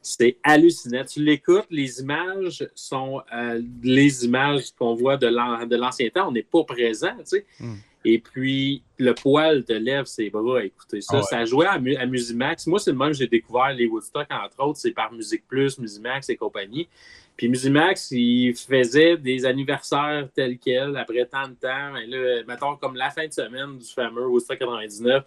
c'est 0.00 0.36
hallucinant. 0.44 1.04
Tu 1.04 1.24
l'écoutes, 1.24 1.66
les 1.70 2.00
images 2.00 2.66
sont 2.74 3.20
euh, 3.34 3.60
les 3.82 4.24
images 4.24 4.70
qu'on 4.78 4.94
voit 4.94 5.16
de 5.16 5.26
l'an- 5.26 5.66
de 5.66 5.76
l'ancien 5.76 6.08
temps. 6.10 6.28
On 6.28 6.32
n'est 6.32 6.44
pas 6.44 6.62
présent, 6.62 7.14
tu 7.18 7.24
sais. 7.24 7.46
Mm. 7.58 7.74
Et 8.08 8.20
puis, 8.20 8.84
le 8.98 9.14
poil 9.14 9.64
te 9.64 9.72
lève 9.72 10.04
ses 10.04 10.30
bras 10.30 10.60
à 10.60 10.62
écouter 10.62 11.00
ça. 11.00 11.16
Ah 11.16 11.16
ouais. 11.16 11.22
Ça 11.28 11.44
jouait 11.44 11.66
à, 11.66 11.76
Mu- 11.76 11.96
à 11.96 12.06
Musimax. 12.06 12.68
Moi, 12.68 12.78
c'est 12.78 12.92
le 12.92 12.96
même 12.96 13.08
que 13.08 13.16
j'ai 13.16 13.26
découvert 13.26 13.72
les 13.72 13.86
Woodstock, 13.86 14.28
entre 14.30 14.62
autres. 14.64 14.78
C'est 14.78 14.92
par 14.92 15.12
Musique 15.12 15.44
Plus, 15.48 15.76
Musimax 15.80 16.28
et 16.28 16.36
compagnie. 16.36 16.88
Puis 17.36 17.48
Musimax, 17.48 18.12
il 18.12 18.54
faisait 18.54 19.16
des 19.16 19.44
anniversaires 19.44 20.28
tels 20.32 20.56
quels 20.56 20.96
après 20.96 21.26
tant 21.26 21.48
de 21.48 21.54
temps. 21.54 21.96
Et 21.96 22.06
là, 22.06 22.44
mettons, 22.46 22.76
comme 22.76 22.94
la 22.94 23.10
fin 23.10 23.26
de 23.26 23.32
semaine 23.32 23.76
du 23.76 23.88
fameux 23.92 24.28
Woodstock 24.28 24.60
99, 24.60 25.24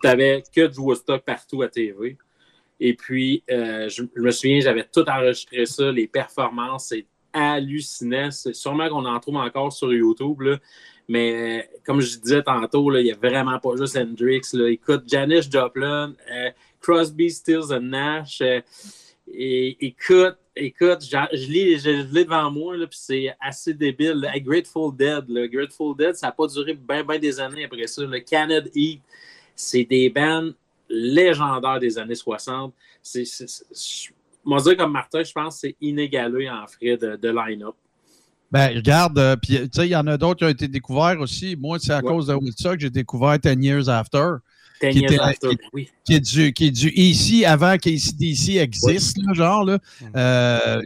t'avais 0.00 0.44
que 0.54 0.68
du 0.68 0.78
Woodstock 0.78 1.24
partout 1.24 1.62
à 1.62 1.68
TV. 1.68 2.16
Et 2.78 2.94
puis, 2.94 3.42
euh, 3.50 3.88
je, 3.88 4.04
je 4.14 4.20
me 4.22 4.30
souviens, 4.30 4.60
j'avais 4.60 4.84
tout 4.84 5.04
enregistré 5.08 5.66
ça, 5.66 5.90
les 5.90 6.06
performances, 6.06 6.90
c'est 6.90 7.06
hallucinant. 7.32 8.30
C'est 8.30 8.54
sûrement 8.54 8.88
qu'on 8.88 9.04
en 9.04 9.18
trouve 9.18 9.36
encore 9.36 9.72
sur 9.72 9.92
YouTube, 9.92 10.42
là. 10.42 10.58
Mais 11.08 11.68
comme 11.84 12.00
je 12.00 12.18
disais 12.18 12.42
tantôt, 12.42 12.94
il 12.96 13.04
n'y 13.04 13.12
a 13.12 13.16
vraiment 13.16 13.58
pas 13.58 13.76
juste 13.76 13.96
Hendrix. 13.96 14.42
Là. 14.52 14.68
Écoute, 14.70 15.04
Janis 15.06 15.42
Joplin, 15.50 16.14
euh, 16.30 16.50
Crosby, 16.80 17.30
Stills 17.30 17.72
and 17.72 17.80
Nash. 17.82 18.40
euh, 18.40 18.60
et, 19.32 19.86
écoute, 19.86 20.36
écoute, 20.54 20.98
je 21.02 21.46
lis, 21.50 21.78
je, 21.78 22.12
l'ai 22.12 22.24
devant 22.24 22.50
moi, 22.50 22.74
puis 22.76 22.88
c'est 22.92 23.34
assez 23.40 23.72
débile. 23.74 24.26
Grateful 24.42 24.94
Dead. 24.94 25.24
Grateful 25.50 25.96
Dead, 25.96 26.14
ça 26.14 26.26
n'a 26.28 26.32
pas 26.32 26.46
duré 26.46 26.74
bien 26.74 27.18
des 27.18 27.40
années 27.40 27.64
après 27.64 27.86
ça. 27.86 28.02
Le 28.04 28.20
Canada 28.20 28.68
Heat, 28.74 29.00
c'est 29.56 29.84
des 29.84 30.10
bands 30.10 30.50
légendaires 30.88 31.78
des 31.80 31.98
années 31.98 32.14
60. 32.14 32.74
C'est, 33.02 33.24
c'est, 33.24 33.48
c'est- 33.48 33.64
je- 34.08 34.12
moi, 34.44 34.60
dire 34.60 34.76
comme 34.76 34.92
Martin, 34.92 35.22
je 35.22 35.32
pense 35.32 35.54
que 35.54 35.60
c'est 35.68 35.76
inégalé 35.80 36.50
en 36.50 36.66
frais 36.66 36.98
de 36.98 37.28
line-up. 37.30 37.74
Ben, 38.54 38.76
regarde, 38.76 39.18
euh, 39.18 39.34
puis 39.34 39.56
tu 39.62 39.68
sais, 39.72 39.86
il 39.88 39.90
y 39.90 39.96
en 39.96 40.06
a 40.06 40.16
d'autres 40.16 40.38
qui 40.38 40.44
ont 40.44 40.48
été 40.48 40.68
découverts 40.68 41.18
aussi. 41.18 41.56
Moi, 41.56 41.78
c'est 41.80 41.92
à 41.92 41.96
Ouais. 41.96 42.02
cause 42.04 42.28
de 42.28 42.34
Woodstock 42.34 42.74
que 42.76 42.82
j'ai 42.82 42.90
découvert 42.90 43.36
10 43.36 43.60
Years 43.64 43.88
After, 43.88 44.34
Ten 44.80 44.92
Qui 44.92 45.00
years 45.00 45.12
était- 45.12 45.22
after, 45.22 45.48
qui- 45.50 45.56
oui. 45.72 45.88
qui 46.04 46.14
est 46.14 46.20
du, 46.20 46.52
qui 46.52 46.66
est 46.66 46.70
du 46.70 46.88
ici 46.90 47.44
avant 47.44 47.76
qu'ACDC 47.76 48.58
existe, 48.58 49.18
là, 49.18 49.32
genre. 49.34 49.64
Là. 49.64 49.78
Euh, 50.16 50.82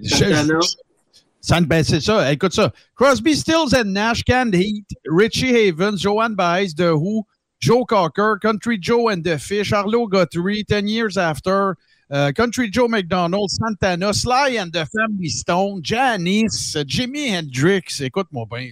ben, 1.67 1.85
c'est 1.85 2.01
ça. 2.01 2.33
Écoute 2.33 2.55
ça. 2.55 2.73
Crosby, 2.95 3.37
Stills 3.37 3.75
and 3.75 3.85
Nash, 3.93 4.25
Canned 4.25 4.55
Heat, 4.55 4.87
Richie 5.07 5.55
Havens, 5.55 5.99
Joanne 5.99 6.35
Baez, 6.35 6.69
The 6.75 6.93
Who, 6.95 7.27
Joe 7.61 7.85
Cocker, 7.85 8.37
Country 8.41 8.79
Joe 8.81 9.11
and 9.11 9.23
the 9.23 9.37
Fish, 9.37 9.73
Arlo 9.75 10.07
Guthrie, 10.07 10.65
10 10.65 10.87
Years 10.89 11.17
After, 11.19 11.75
euh, 12.13 12.33
Country 12.33 12.69
Joe 12.73 12.89
McDonald, 12.89 13.49
Santana, 13.49 14.13
Sly 14.13 14.59
and 14.61 14.69
the 14.73 14.85
Family 14.97 15.31
Stone, 15.31 15.81
Janice, 15.83 16.77
Jimi 16.87 17.37
Hendrix. 17.37 17.83
Écoute-moi 18.01 18.45
bien. 18.51 18.69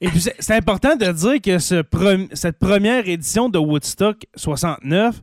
Et 0.00 0.08
puis, 0.08 0.20
c'est 0.38 0.54
important 0.54 0.94
de 0.94 1.10
dire 1.10 1.40
que 1.42 1.58
ce 1.58 1.82
pre- 1.82 2.28
cette 2.32 2.58
première 2.60 3.08
édition 3.08 3.48
de 3.48 3.58
Woodstock 3.58 4.26
69, 4.36 5.20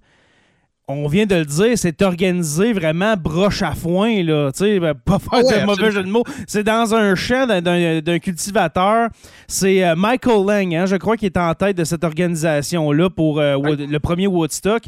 on 0.88 1.08
vient 1.08 1.26
de 1.26 1.36
le 1.36 1.46
dire, 1.46 1.78
c'est 1.78 2.02
organisé 2.02 2.74
vraiment 2.74 3.16
broche 3.16 3.62
à 3.64 3.74
foin, 3.74 4.22
là. 4.22 4.52
Tu 4.52 4.60
sais, 4.60 4.80
ben, 4.80 4.94
pas 4.94 5.18
faire 5.18 5.44
ouais, 5.46 5.62
de 5.62 5.66
mauvais 5.66 5.92
jeu 5.92 6.04
de 6.04 6.10
mots. 6.10 6.26
C'est 6.46 6.64
dans 6.64 6.94
un 6.94 7.16
champ 7.16 7.48
d'un- 7.48 8.20
cultivateur. 8.20 9.10
C'est 9.48 9.84
euh, 9.84 9.96
Michael 9.96 10.46
Lang, 10.46 10.76
hein, 10.76 10.86
je 10.86 10.98
crois, 10.98 11.16
qui 11.18 11.26
est 11.26 11.38
en 11.38 11.54
tête 11.56 11.78
de 11.78 11.86
cette 11.86 12.04
organisation-là 12.04 13.10
pour 13.10 13.40
euh, 13.40 13.58
le 13.58 13.98
premier 14.00 14.28
Woodstock. 14.28 14.84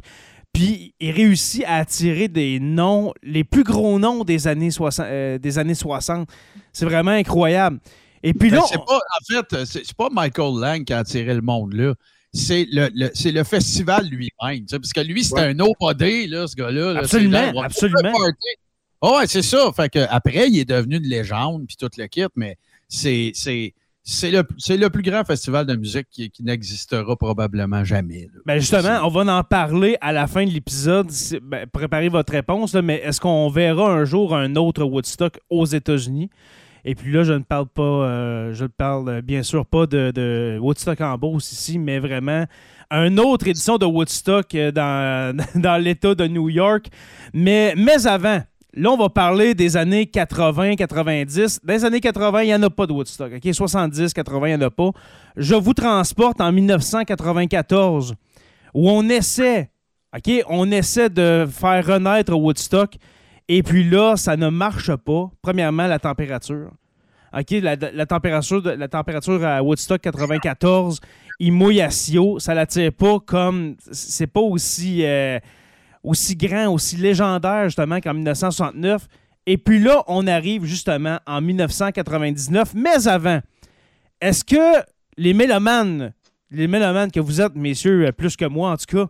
Puis 0.57 0.93
il 0.99 1.11
réussit 1.11 1.63
à 1.65 1.75
attirer 1.77 2.27
des 2.27 2.59
noms, 2.59 3.13
les 3.23 3.43
plus 3.43 3.63
gros 3.63 3.99
noms 3.99 4.23
des 4.23 4.47
années 4.47 4.71
60. 4.71 5.05
euh, 5.07 5.37
des 5.37 5.59
années 5.59 5.75
60. 5.75 6.27
C'est 6.73 6.85
vraiment 6.85 7.11
incroyable. 7.11 7.79
Et 8.23 8.33
puis 8.33 8.49
Ben, 8.49 8.57
là, 8.57 8.63
c'est 8.67 8.77
on- 8.77 8.85
pas, 8.85 8.97
en 8.97 9.33
fait, 9.33 9.65
c'est 9.65 9.85
c'est 9.85 9.95
pas 9.95 10.09
Michael 10.11 10.59
Lang 10.59 10.83
qui 10.83 10.93
a 10.93 10.99
attiré 10.99 11.33
le 11.33 11.41
monde 11.41 11.73
là. 11.73 11.93
C'est 12.33 12.67
le, 12.71 12.89
le- 12.93 13.11
c'est 13.13 13.31
le 13.31 13.43
festival 13.43 14.07
lui-même. 14.09 14.65
Parce 14.69 14.91
que 14.93 15.01
lui, 15.01 15.23
c'était 15.23 15.41
Ouais. 15.41 15.47
un 15.47 15.53
nobody, 15.53 16.27
là, 16.27 16.47
ce 16.47 16.55
gars-là. 16.55 16.93
là, 16.93 16.99
Absolument, 17.01 17.51
là, 17.51 17.63
absolument. 17.63 18.11
Ah 19.01 19.11
ouais, 19.19 19.27
c'est 19.27 19.43
ça. 19.43 19.71
Fait 19.75 19.89
que 19.89 19.99
après, 20.09 20.49
il 20.49 20.57
est 20.59 20.65
devenu 20.65 20.97
une 20.97 21.03
légende, 21.07 21.65
puis 21.67 21.77
tout 21.77 21.89
le 21.97 22.07
kit, 22.07 22.25
mais 22.35 22.57
c'est 22.89 23.31
c'est 24.09 24.31
le, 24.31 24.41
le, 24.69 24.89
plus 24.89 25.03
grand 25.03 25.25
festival 25.25 25.65
de 25.65 25.75
musique 25.75 26.07
qui, 26.09 26.29
qui 26.29 26.41
n'existera 26.41 27.17
probablement 27.17 27.83
jamais. 27.83 28.29
Ben 28.45 28.57
justement, 28.57 29.01
on 29.03 29.09
va 29.09 29.37
en 29.37 29.43
parler 29.43 29.97
à 29.99 30.13
la 30.13 30.27
fin 30.27 30.45
de 30.45 30.49
l'épisode. 30.49 31.09
Ben, 31.41 31.67
préparez 31.67 32.07
votre 32.07 32.31
réponse, 32.31 32.73
mais 32.75 33.01
est-ce 33.03 33.19
qu'on 33.19 33.49
verra 33.49 33.91
un 33.91 34.05
jour 34.05 34.33
un 34.33 34.55
autre 34.55 34.85
Woodstock 34.85 35.41
aux 35.49 35.65
États-Unis? 35.65 36.29
Et 36.85 36.95
puis 36.95 37.11
là, 37.11 37.23
je 37.23 37.33
ne 37.33 37.43
parle 37.43 37.67
pas, 37.67 37.83
euh, 37.83 38.53
je 38.53 38.63
ne 38.63 38.69
parle 38.69 39.09
euh, 39.09 39.21
bien 39.21 39.43
sûr 39.43 39.65
pas 39.65 39.87
de, 39.87 40.57
Woodstock 40.57 41.01
en 41.01 41.17
Beauce 41.17 41.51
ici, 41.51 41.77
mais 41.77 41.99
vraiment 41.99 42.45
une 42.89 43.19
autre 43.19 43.45
édition 43.45 43.77
de 43.77 43.85
Woodstock 43.85 44.55
euh, 44.55 44.71
dans, 44.71 45.35
dans 45.55 45.83
l'État 45.83 46.15
de 46.15 46.27
New 46.27 46.47
York. 46.47 46.87
Mais, 47.33 47.73
mais 47.75 48.07
avant, 48.07 48.41
Là, 48.77 48.91
on 48.91 48.97
va 48.97 49.09
parler 49.09 49.55
des 49.55 49.75
années 49.75 50.03
80-90. 50.03 51.61
Dans 51.63 51.73
les 51.73 51.83
années 51.83 51.99
80, 51.99 52.43
il 52.43 52.45
n'y 52.45 52.53
en 52.53 52.61
a 52.61 52.69
pas 52.69 52.85
de 52.85 52.93
Woodstock. 52.93 53.31
70, 53.51 54.13
80, 54.13 54.47
il 54.47 54.55
n'y 54.55 54.63
en 54.63 54.67
a 54.67 54.69
pas. 54.69 54.91
Je 55.35 55.55
vous 55.55 55.73
transporte 55.73 56.39
en 56.39 56.51
1994, 56.51 58.13
où 58.75 58.87
on 58.87 59.09
essaie, 59.09 59.71
OK, 60.15 60.31
on 60.47 60.69
essaie 60.69 61.09
de 61.09 61.47
faire 61.49 61.87
renaître 61.87 62.33
Woodstock. 62.33 62.97
Et 63.47 63.63
puis 63.63 63.83
là, 63.83 64.15
ça 64.15 64.37
ne 64.37 64.49
marche 64.49 64.95
pas. 64.95 65.31
Premièrement, 65.41 65.87
la 65.87 65.97
température. 65.97 66.69
OK, 67.33 67.49
la, 67.61 68.05
température, 68.05 68.61
la 68.63 68.87
température 68.87 69.43
à 69.43 69.63
Woodstock 69.63 70.01
94, 70.01 70.99
il 71.39 71.51
mouille 71.51 71.81
à 71.81 71.89
Sio. 71.89 72.37
Ça 72.37 72.53
l'attire 72.53 72.93
pas 72.93 73.17
comme. 73.25 73.75
C'est 73.91 74.27
pas 74.27 74.41
aussi. 74.41 75.03
Euh, 75.03 75.39
aussi 76.07 76.35
grand, 76.35 76.67
aussi 76.67 76.95
légendaire 76.95 77.65
justement 77.65 77.99
qu'en 77.99 78.13
1969. 78.13 79.07
Et 79.45 79.57
puis 79.57 79.79
là, 79.79 80.03
on 80.07 80.25
arrive 80.25 80.65
justement 80.65 81.19
en 81.27 81.41
1999. 81.41 82.73
Mais 82.75 83.07
avant, 83.07 83.39
est-ce 84.21 84.43
que 84.43 84.83
les 85.17 85.33
mélomanes, 85.33 86.13
les 86.49 86.67
mélomanes 86.67 87.11
que 87.11 87.19
vous 87.19 87.41
êtes, 87.41 87.55
messieurs, 87.55 88.11
plus 88.17 88.35
que 88.37 88.45
moi 88.45 88.71
en 88.71 88.77
tout 88.77 88.97
cas, 88.97 89.05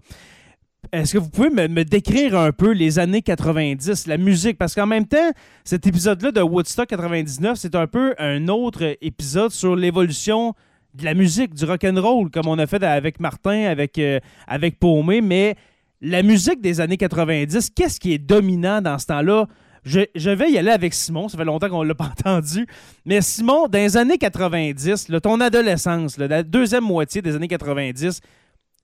est-ce 0.91 1.13
que 1.13 1.17
vous 1.17 1.29
pouvez 1.29 1.49
me, 1.49 1.83
décrire 1.83 2.37
un 2.37 2.51
peu 2.51 2.71
les 2.71 2.97
années 2.97 3.21
90, 3.21 4.07
la 4.07 4.17
musique? 4.17 4.57
Parce 4.57 4.73
qu'en 4.73 4.85
même 4.85 5.05
temps, 5.05 5.31
cet 5.65 5.85
épisode-là 5.85 6.31
de 6.31 6.41
Woodstock 6.41 6.87
99, 6.87 7.57
c'est 7.59 7.75
un 7.75 7.87
peu 7.87 8.15
un 8.17 8.47
autre 8.47 8.95
épisode 9.01 9.51
sur 9.51 9.75
l'évolution 9.75 10.53
de 10.93 11.03
la 11.03 11.13
musique, 11.13 11.53
du 11.53 11.65
rock 11.65 11.83
and 11.83 12.01
roll, 12.01 12.31
comme 12.31 12.47
on 12.47 12.57
a 12.57 12.65
fait 12.65 12.81
avec 12.83 13.19
Martin, 13.19 13.65
avec, 13.65 13.99
euh, 13.99 14.19
avec 14.47 14.79
Paumé, 14.79 15.21
mais 15.21 15.55
la 16.01 16.23
musique 16.23 16.61
des 16.61 16.79
années 16.81 16.97
90, 16.97 17.71
qu'est-ce 17.71 17.99
qui 17.99 18.13
est 18.13 18.19
dominant 18.19 18.81
dans 18.81 18.97
ce 18.99 19.07
temps-là? 19.07 19.47
Je, 19.83 20.29
vais 20.29 20.51
y 20.51 20.57
aller 20.57 20.71
avec 20.71 20.93
Simon, 20.93 21.29
ça 21.29 21.37
fait 21.37 21.45
longtemps 21.45 21.69
qu'on 21.69 21.83
ne 21.83 21.87
l'a 21.87 21.95
pas 21.95 22.11
entendu. 22.17 22.67
Mais 23.05 23.21
Simon, 23.21 23.67
dans 23.67 23.79
les 23.79 23.95
années 23.95 24.17
90, 24.17 25.07
ton 25.23 25.39
adolescence, 25.39 26.17
la 26.17 26.43
deuxième 26.43 26.83
moitié 26.83 27.21
des 27.21 27.35
années 27.35 27.47
90, 27.47 28.19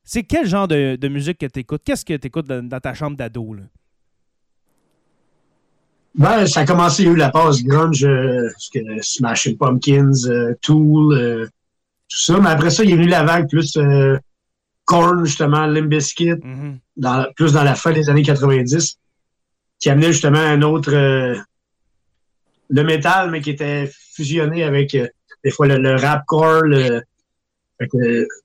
c'est 0.04 0.24
quel 0.24 0.48
genre 0.48 0.68
de, 0.68 1.08
musique 1.08 1.38
que 1.38 1.46
tu 1.46 1.60
écoutes? 1.60 1.82
Qu'est-ce 1.84 2.06
que 2.06 2.16
tu 2.16 2.28
écoutes 2.28 2.48
dans, 2.48 2.80
ta 2.80 2.94
chambre 2.94 3.18
d'ado? 3.18 3.56
Ben, 6.16 6.46
ça 6.46 6.62
a 6.62 6.66
commencé, 6.66 7.04
il 7.04 7.08
y 7.08 7.10
a 7.10 7.14
eu 7.14 7.18
la 7.18 7.32
passe 7.32 7.64
grunge, 7.64 8.06
euh, 8.06 8.50
Smashing 9.02 9.58
Pumpkins, 9.58 10.12
euh, 10.28 10.54
Tool, 10.62 11.14
euh, 11.14 11.46
tout 12.08 12.20
ça. 12.20 12.40
Mais 12.40 12.50
après 12.50 12.70
ça, 12.70 12.84
il 12.84 12.92
y 12.92 12.94
a 12.94 12.96
eu 12.98 13.08
la 13.08 13.24
vague 13.24 13.50
plus 13.50 13.78
Korn, 14.86 15.26
justement, 15.26 15.66
Limbiskit, 15.66 16.36
mm 16.44 16.78
dans, 16.96 17.26
plus 17.36 17.54
dans 17.54 17.64
la 17.64 17.76
fin 17.76 17.92
des 17.92 18.10
années 18.10 18.22
90, 18.22 19.00
qui 19.80 19.90
amenait 19.90 20.12
justement 20.12 20.40
un 20.40 20.62
autre. 20.62 20.94
Euh, 20.94 21.36
le 22.70 22.84
métal, 22.84 23.30
mais 23.30 23.42
qui 23.42 23.52
était 23.52 23.90
fusionné 24.16 24.64
avec 24.64 24.96
euh, 24.96 25.08
des 25.44 25.52
fois 25.52 25.68
le, 25.68 25.96
rapcore. 25.96 26.64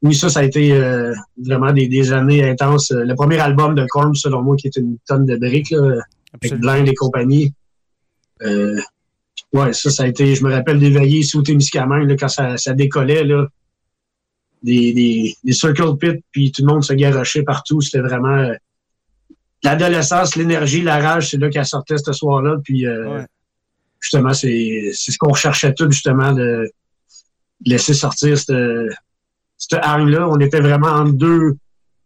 oui, 0.02 0.14
ça, 0.14 0.28
ça 0.28 0.40
a 0.40 0.42
été 0.42 0.72
euh, 0.72 1.14
vraiment 1.42 1.72
des, 1.72 2.12
années 2.12 2.42
intenses. 2.48 2.90
Le 2.90 3.14
premier 3.14 3.38
album 3.38 3.74
de 3.74 3.86
Korn, 3.88 4.14
selon 4.14 4.42
moi, 4.42 4.56
qui 4.56 4.66
est 4.66 4.76
une 4.76 4.98
tonne 5.06 5.24
de 5.24 5.36
briques, 5.36 5.72
avec 5.72 6.60
Blind 6.60 6.88
et 6.88 6.94
compagnie. 6.94 7.54
ouais, 8.42 9.72
ça, 9.72 9.90
ça 9.90 10.02
a 10.02 10.06
été. 10.06 10.34
Je 10.34 10.44
me 10.44 10.52
rappelle 10.52 10.80
d'éveiller 10.80 11.22
sous 11.22 11.42
Témiscamingue, 11.42 12.16
quand 12.18 12.28
ça, 12.28 12.56
ça 12.56 12.74
décollait. 12.74 13.24
Là, 13.24 13.46
des, 14.62 15.34
des, 15.44 15.52
circle 15.52 15.96
pits, 15.98 16.22
puis 16.32 16.52
tout 16.52 16.62
le 16.62 16.72
monde 16.72 16.84
se 16.84 16.92
garochait 16.92 17.42
partout. 17.42 17.80
C'était 17.80 18.00
vraiment 18.00 18.36
euh, 18.36 18.54
l'adolescence, 19.62 20.36
l'énergie, 20.36 20.82
la 20.82 20.98
rage, 20.98 21.30
c'est 21.30 21.38
là 21.38 21.48
qu'elle 21.48 21.66
sortait 21.66 21.98
ce 21.98 22.12
soir-là. 22.12 22.56
Puis 22.64 22.86
euh, 22.86 23.22
justement, 24.00 24.34
c'est 24.34 24.92
ce 24.92 25.18
qu'on 25.18 25.30
recherchait 25.30 25.74
tout, 25.74 25.90
justement, 25.90 26.32
de 26.32 26.70
laisser 27.64 27.94
sortir 27.94 28.38
cette, 28.38 28.54
cette 29.56 29.82
là 29.82 30.28
On 30.28 30.38
était 30.40 30.60
vraiment 30.60 30.88
en 30.88 31.04
deux, 31.08 31.56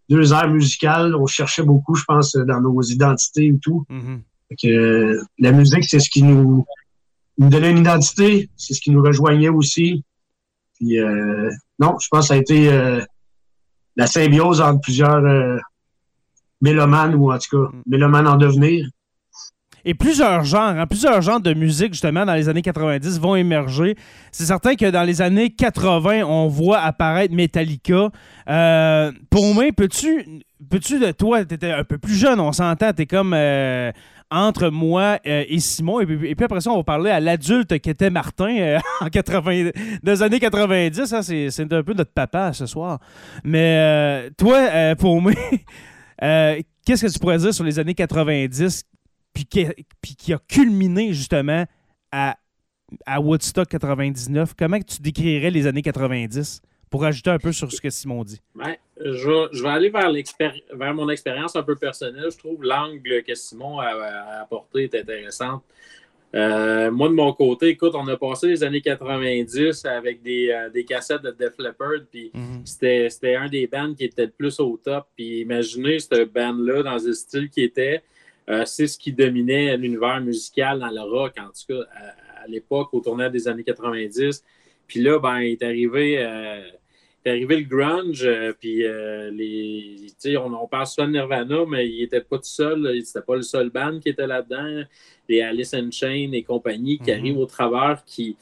deux 0.09 0.33
aires 0.33 0.49
musicales. 0.51 1.15
On 1.15 1.27
cherchait 1.27 1.63
beaucoup, 1.63 1.95
je 1.95 2.05
pense, 2.05 2.35
dans 2.35 2.61
nos 2.61 2.83
identités 2.83 3.47
et 3.47 3.59
tout. 3.61 3.85
Mm-hmm. 3.91 4.21
que, 4.63 5.21
la 5.39 5.53
musique, 5.53 5.85
c'est 5.85 6.01
ce 6.01 6.11
qui 6.11 6.23
nous, 6.23 6.65
nous 7.39 7.49
donnait 7.49 7.71
une 7.71 7.79
identité, 7.79 8.51
c'est 8.57 8.75
ce 8.75 8.81
qui 8.81 8.91
nous 8.91 9.03
rejoignait 9.03 9.49
aussi. 9.49 10.05
Puis 10.83 10.99
euh, 10.99 11.51
non, 11.79 11.97
je 12.01 12.09
pense 12.11 12.23
que 12.23 12.27
ça 12.29 12.35
a 12.35 12.37
été 12.39 12.69
euh, 12.73 13.01
la 13.97 14.07
symbiose 14.07 14.61
entre 14.61 14.81
plusieurs 14.81 15.25
euh, 15.25 15.59
mélomanes, 16.61 17.15
ou 17.15 17.33
en 17.33 17.39
tout 17.39 17.57
cas, 17.57 17.71
mm. 17.71 17.83
mélomanes 17.87 18.27
en 18.27 18.37
devenir. 18.37 18.87
Et 19.85 19.95
plusieurs 19.95 20.45
genres, 20.45 20.77
hein, 20.77 20.87
plusieurs 20.87 21.21
genres 21.23 21.41
de 21.41 21.55
musique, 21.55 21.93
justement, 21.93 22.25
dans 22.25 22.35
les 22.35 22.49
années 22.49 22.63
90 22.63 23.19
vont 23.19 23.35
émerger. 23.35 23.97
C'est 24.31 24.45
certain 24.45 24.77
que 24.77 24.89
dans 24.91 25.03
les 25.03 25.23
années 25.23 25.51
80, 25.51 26.23
on 26.25 26.47
voit 26.47 26.79
apparaître 26.79 27.35
Metallica. 27.35 28.11
Euh, 28.49 29.13
pour 29.29 29.55
moi, 29.55 29.65
peux-tu, 29.77 30.43
peux-tu, 30.71 31.01
toi, 31.15 31.45
tu 31.45 31.55
étais 31.55 31.73
un 31.73 31.83
peu 31.83 31.99
plus 31.99 32.15
jeune, 32.15 32.39
on 32.39 32.53
s'entend, 32.53 32.93
tu 32.93 33.03
es 33.03 33.07
comme 33.07 33.35
entre 34.33 34.71
moi 34.71 35.19
euh, 35.27 35.45
et 35.47 35.61
Simon. 35.61 36.01
Et 36.01 36.07
puis, 36.07 36.45
après 36.45 36.61
ça, 36.61 36.71
on 36.71 36.79
va 36.79 36.85
parler 36.85 37.11
à 37.11 37.21
l'adulte 37.21 37.79
qui 37.79 37.91
était 37.91 38.11
Martin 38.11 38.57
euh, 38.59 38.79
en 39.01 39.09
80, 39.09 39.71
dans 40.03 40.13
les 40.13 40.23
années 40.23 40.41
90. 40.41 41.13
Hein, 41.13 41.23
c'est 41.23 41.73
un 41.73 41.83
peu 41.83 41.93
notre 41.93 42.13
papa 42.13 42.53
ce 42.53 42.67
soir. 42.67 42.99
Mais 43.45 43.77
euh, 43.79 44.31
toi, 44.37 44.97
pour 44.97 45.21
moi, 45.21 45.33
qu'est-ce 46.19 47.07
que 47.07 47.13
tu 47.13 47.19
pourrais 47.19 47.39
dire 47.39 47.53
sur 47.53 47.65
les 47.65 47.79
années 47.79 47.95
90 47.95 48.85
puis 49.35 49.47
qui, 49.47 49.67
puis 50.01 50.15
qui 50.15 50.33
a 50.33 50.39
culminé 50.47 51.13
justement 51.13 51.65
à, 52.11 52.37
à 53.07 53.21
Woodstock 53.21 53.69
99? 53.69 54.55
Comment 54.59 54.79
tu 54.81 55.01
décrirais 55.01 55.51
les 55.51 55.67
années 55.67 55.83
90? 55.83 56.63
Pour 56.93 57.07
ajouter 57.07 57.31
un 57.31 57.39
peu 57.39 57.53
sur 57.53 57.73
ce 57.73 57.81
que 57.81 57.89
Simon 57.89 58.23
dit? 58.23 58.39
Ben, 58.55 58.77
je, 59.01 59.63
vais 59.63 59.69
aller 59.69 59.89
vers, 59.89 60.13
vers 60.75 60.95
mon 60.95 61.09
expérience 61.09 61.57
un 61.57 61.63
peu 61.63 61.75
personnelle. 61.75 62.31
Je 62.31 62.37
trouve 62.37 62.63
l'angle 62.63 63.23
que 63.23 63.35
Simon 63.35 63.79
a, 63.79 64.43
apporté 64.43 64.85
est 64.85 64.95
intéressant. 64.95 65.63
Euh, 66.35 66.91
moi, 66.91 67.09
de 67.09 67.15
mon 67.15 67.33
côté, 67.33 67.69
écoute, 67.69 67.93
on 67.95 68.07
a 68.09 68.17
passé 68.19 68.49
les 68.49 68.63
années 68.63 68.83
90 68.83 69.87
avec 69.87 70.23
des, 70.23 70.51
euh, 70.51 70.69
des 70.69 70.85
cassettes 70.85 71.23
de 71.23 71.31
Def 71.31 71.55
Leppard, 71.59 72.05
puis 72.11 72.31
mhm. 72.35 72.63
c'était 72.67 73.37
un 73.37 73.49
des 73.49 73.67
bands 73.67 73.95
qui 73.95 74.05
était 74.05 74.27
le 74.27 74.31
plus 74.31 74.61
au 74.61 74.77
top. 74.77 75.07
Puis 75.17 75.41
imaginez 75.41 75.99
ce 75.99 76.25
band-là 76.25 76.83
dans 76.83 77.09
un 77.09 77.13
style 77.15 77.49
qui 77.49 77.63
était, 77.63 78.03
euh, 78.51 78.67
c'est 78.67 78.87
ce 78.87 78.99
qui 78.99 79.15
dominait 79.15 79.79
l'univers 79.79 80.21
musical 80.21 80.79
dans 80.79 80.91
le 80.91 81.01
rock, 81.01 81.37
en 81.39 81.49
tout 81.49 81.75
cas 81.75 81.87
à, 82.43 82.47
l'époque, 82.49 82.93
au 82.93 83.01
tournant 83.01 83.31
des 83.31 83.49
années 83.49 83.65
90. 83.65 84.45
Puis 84.87 85.01
là, 85.01 85.19
ben, 85.19 85.41
il 85.41 85.53
est 85.53 85.63
arrivé 85.63 86.19
est 87.25 87.31
arrivé 87.31 87.57
le 87.57 87.65
grunge, 87.65 88.25
euh, 88.25 88.53
puis 88.59 88.85
euh, 88.85 89.31
les, 89.31 89.97
on, 90.37 90.53
on 90.55 90.67
parle 90.67 90.87
souvent 90.87 91.07
de 91.07 91.13
Nirvana, 91.13 91.65
mais 91.69 91.89
il 91.89 92.01
n'était 92.01 92.21
pas 92.21 92.39
tout 92.39 92.45
seul, 92.45 93.01
c'était 93.05 93.25
pas 93.25 93.37
le 93.37 93.43
seul 93.43 93.71
band 93.71 94.01
qui 94.01 94.09
était 94.09 94.27
là-dedans. 94.27 94.85
Les 95.29 95.41
Alice 95.41 95.75
in 95.75 95.91
Chains 95.91 96.33
et 96.33 96.43
compagnie 96.43 96.99
qui 96.99 97.13
mhm. 97.13 97.19
arrivent 97.19 97.39
au 97.39 97.47
travers, 97.47 98.05
qui, 98.05 98.37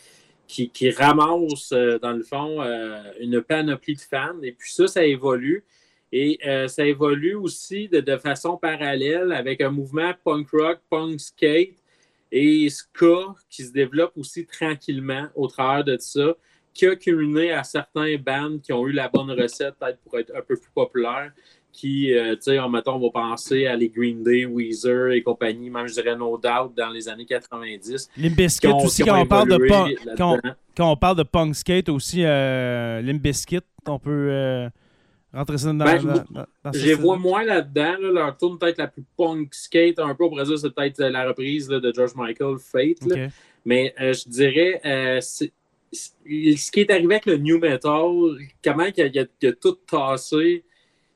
qui, 0.47 0.71
qui 0.71 0.91
ramassent, 0.91 1.73
euh, 1.73 1.99
dans 1.99 2.13
le 2.13 2.23
fond, 2.23 2.63
une 3.21 3.43
panoplie 3.43 3.95
de 3.95 4.01
fans. 4.01 4.41
Et 4.43 4.53
puis 4.53 4.73
ça, 4.73 4.87
ça 4.87 5.05
évolue. 5.05 5.65
Et 6.13 6.41
ça 6.67 6.85
évolue 6.85 7.37
aussi 7.37 7.89
de, 7.89 8.01
de, 8.01 8.17
façon 8.17 8.57
parallèle 8.57 9.31
avec 9.31 9.61
un 9.61 9.71
mouvement 9.71 10.13
punk 10.25 10.49
rock, 10.51 10.81
punk 10.91 11.21
skate 11.21 11.77
et 12.33 12.69
ska 12.69 13.37
qui 13.49 13.63
se 13.63 13.73
développe 13.73 14.13
aussi 14.17 14.45
tranquillement 14.45 15.29
au 15.37 15.47
travers 15.47 15.85
de 15.85 15.97
ça 15.99 16.35
qui 16.73 16.87
a 16.87 16.97
culminé 16.97 17.53
à 17.53 17.63
certains 17.63 18.17
bands 18.17 18.59
qui 18.63 18.73
ont 18.73 18.87
eu 18.87 18.93
la 18.93 19.09
bonne 19.09 19.31
recette, 19.31 19.75
peut-être 19.79 19.99
pour 20.01 20.19
être 20.19 20.33
un 20.35 20.43
peu 20.43 20.57
plus 20.57 20.71
populaires, 20.75 21.33
qui, 21.73 22.13
euh, 22.13 22.35
tu 22.35 22.43
sais, 22.43 22.59
en 22.59 22.69
mettant, 22.69 22.97
on 22.97 23.01
va 23.01 23.11
penser 23.11 23.67
à 23.67 23.77
les 23.77 23.89
Green 23.89 24.23
Day, 24.23 24.45
Weezer 24.45 25.13
et 25.13 25.23
compagnie, 25.23 25.71
même 25.71 25.87
je 25.87 25.95
dirais 25.95 26.17
No 26.17 26.37
Doubt 26.37 26.75
dans 26.77 26.91
les 26.91 27.09
années 27.09 27.27
90. 27.27 28.11
Limbiskit 28.17 28.69
aussi, 28.69 29.05
quand 29.05 29.21
on, 29.21 29.27
parle 29.27 29.49
de 29.49 29.57
punk, 29.69 29.97
quand, 30.17 30.91
on, 30.91 30.97
parle 30.97 31.17
de 31.17 31.23
punk 31.23 31.55
skate 31.55 31.89
aussi, 31.89 32.25
euh, 32.25 33.01
Limbiskit, 33.03 33.61
on 33.87 33.99
peut 33.99 34.29
euh, 34.31 34.69
rentrer 35.33 35.59
ça 35.59 35.73
dans, 35.73 35.85
ben, 35.85 36.25
dans, 36.31 36.73
Je 36.73 36.87
les 36.87 36.95
vois 36.95 37.17
moins 37.17 37.45
là-dedans. 37.45 37.97
leur 38.01 38.37
tourne 38.37 38.59
peut-être 38.59 38.79
la 38.79 38.89
plus 38.89 39.05
punk 39.17 39.55
skate, 39.55 39.99
un 40.01 40.15
peu, 40.15 40.25
au 40.25 40.31
Brésil, 40.31 40.57
c'est 40.59 40.75
peut-être 40.75 41.01
la 41.01 41.29
reprise 41.29 41.69
de 41.69 41.93
George 41.95 42.15
Michael, 42.17 42.57
Fate. 42.59 42.99
Mais 43.65 43.95
euh, 44.01 44.13
je 44.13 44.29
dirais, 44.29 44.81
ce 45.93 46.71
qui 46.71 46.81
est 46.81 46.91
arrivé 46.91 47.15
avec 47.15 47.27
le 47.27 47.37
New 47.37 47.59
Metal, 47.59 48.11
comment 48.63 48.87
il 48.97 49.19
a, 49.19 49.23
a, 49.23 49.53
tout 49.53 49.79
tassé, 49.87 50.65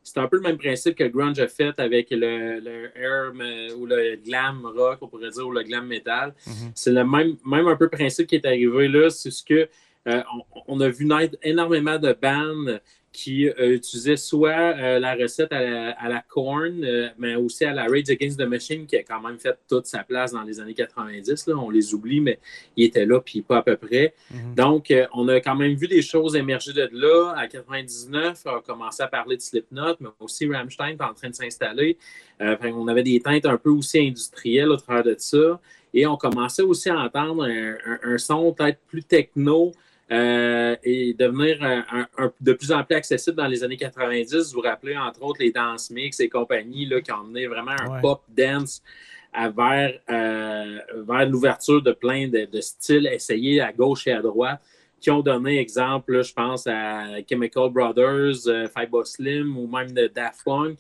c'est 0.05 0.19
un 0.19 0.29
peu 0.29 0.37
le 0.37 0.43
même 0.43 0.59
principe 0.59 0.97
que 0.97 1.05
Grunge 1.05 1.39
a 1.41 1.49
fait 1.49 1.79
avec 1.81 2.11
le, 2.11 2.61
le 2.61 2.91
air 2.97 3.33
ou 3.79 3.87
le 3.87 4.17
glam 4.17 4.65
rock, 4.77 4.99
on 5.01 5.09
pourrait 5.09 5.31
dire, 5.31 5.47
ou 5.47 5.51
le 5.51 5.63
glam 5.63 5.87
metal. 5.87 6.35
Mm-hmm. 6.47 6.73
C'est 6.75 6.93
le 6.93 7.05
même, 7.05 7.37
même 7.45 7.67
un 7.67 7.77
peu 7.77 7.89
principe 7.89 8.27
qui 8.27 8.35
est 8.35 8.45
arrivé 8.45 8.89
là. 8.89 9.09
C'est 9.09 9.31
ce 9.31 9.43
que 9.43 9.69
euh, 10.07 10.23
on, 10.69 10.79
a 10.81 10.91
vu 10.91 11.07
naître 11.07 11.39
énormément 11.43 11.99
de 11.99 12.13
bands 12.13 12.79
qui 13.15 13.49
euh, 13.49 13.77
utilisaient 13.77 14.17
soit 14.17 14.51
euh, 14.77 14.99
la 14.99 15.15
recette 15.15 15.53
à 15.53 15.63
la, 15.63 16.17
à 16.17 16.23
corn, 16.29 16.85
mais 17.17 17.37
aussi 17.37 17.65
à 17.65 17.73
la 17.73 17.85
Rage 17.85 18.11
Against 18.11 18.39
the 18.41 18.43
Machine, 18.43 18.87
qui 18.87 18.97
a 18.97 19.05
quand 19.05 19.21
même 19.21 19.39
fait 19.39 19.57
toute 19.69 19.87
sa 19.87 20.03
place 20.03 20.33
dans 20.33 20.43
les 20.43 20.59
années 20.59 20.75
90. 20.75 21.47
Là. 21.47 21.55
On 21.57 21.71
les 21.71 21.95
oublie, 21.95 22.21
mais 22.21 22.41
il 22.77 22.85
était 22.85 23.07
là, 23.07 23.21
puis 23.21 23.41
pas 23.41 23.59
à 23.59 23.63
peu 23.63 23.77
près. 23.77 24.15
Mhm. 24.33 24.55
Donc, 24.57 24.93
on 25.15 25.29
a 25.29 25.41
quand 25.41 25.55
même 25.55 25.75
vu 25.75 25.87
des 25.87 26.03
choses 26.03 26.35
émerger 26.35 26.73
de 26.73 26.91
là. 26.93 27.35
À 27.37 27.47
99, 27.47 28.43
on 28.47 28.57
a 28.57 28.61
commencé 28.61 29.03
à 29.05 29.07
parler 29.07 29.37
de 29.37 29.43
Slipknot, 29.43 29.95
mais 30.01 30.09
aussi 30.19 30.51
Rammstein 30.51 30.97
est 30.97 31.03
en 31.03 31.15
train 31.15 31.31
de 31.31 31.35
s'installer. 31.37 31.97
on 32.41 32.89
avait 32.89 33.05
des 33.05 33.21
teintes 33.21 33.47
un 33.47 33.57
peu 33.57 33.71
aussi 33.71 34.01
industrielles 34.01 34.71
au 34.71 34.77
travers 34.77 35.05
de 35.05 35.15
ça. 35.17 35.61
Et 35.97 36.05
on 36.09 36.17
commençait 36.17 36.63
aussi 36.63 36.91
à 36.91 36.99
entendre 36.99 37.47
un 37.47 38.19
son 38.19 38.53
peut-être 38.53 38.81
plus 38.89 39.05
techno, 39.05 39.73
euh, 40.13 40.77
et 40.83 41.15
devenir 41.15 41.59
de 42.41 42.53
plus 42.53 42.73
en 42.73 42.85
plus 42.85 42.95
accessible 42.95 43.37
dans 43.37 43.47
les 43.47 43.65
années 43.65 43.77
90. 43.77 44.35
Vous 44.35 44.55
vous 44.55 44.61
rappelez, 44.61 44.97
entre 44.97 45.23
autres, 45.23 45.41
les 45.41 45.51
dance 45.51 45.91
mix 45.91 46.21
et 46.21 46.29
compagnie 46.29 46.87
là, 46.87 47.01
qui 47.01 47.11
ont 47.13 47.21
amené 47.21 47.47
vraiment 47.47 47.73
un 47.73 48.01
pop 48.01 48.23
dance 48.29 48.83
vers, 49.35 49.99
euh, 50.11 50.79
vers 51.07 51.29
l'ouverture 51.29 51.83
de 51.83 51.93
plein 51.93 52.29
de, 52.29 52.61
styles 52.61 53.07
essayés 53.07 53.61
à 53.61 53.73
gauche 53.73 54.07
et 54.07 54.13
à 54.13 54.23
droite 54.23 54.61
qui 55.01 55.11
ont 55.11 55.21
donné 55.21 55.59
exemple, 55.59 56.23
je 56.23 56.33
pense 56.33 56.67
à 56.67 57.23
Chemical 57.29 57.69
Brothers, 57.69 58.47
euh, 58.47 58.67
Slim 59.05 59.55
ou 59.59 59.67
même 59.67 59.93
de 59.93 60.07
Daft 60.07 60.43
Punk. 60.47 60.79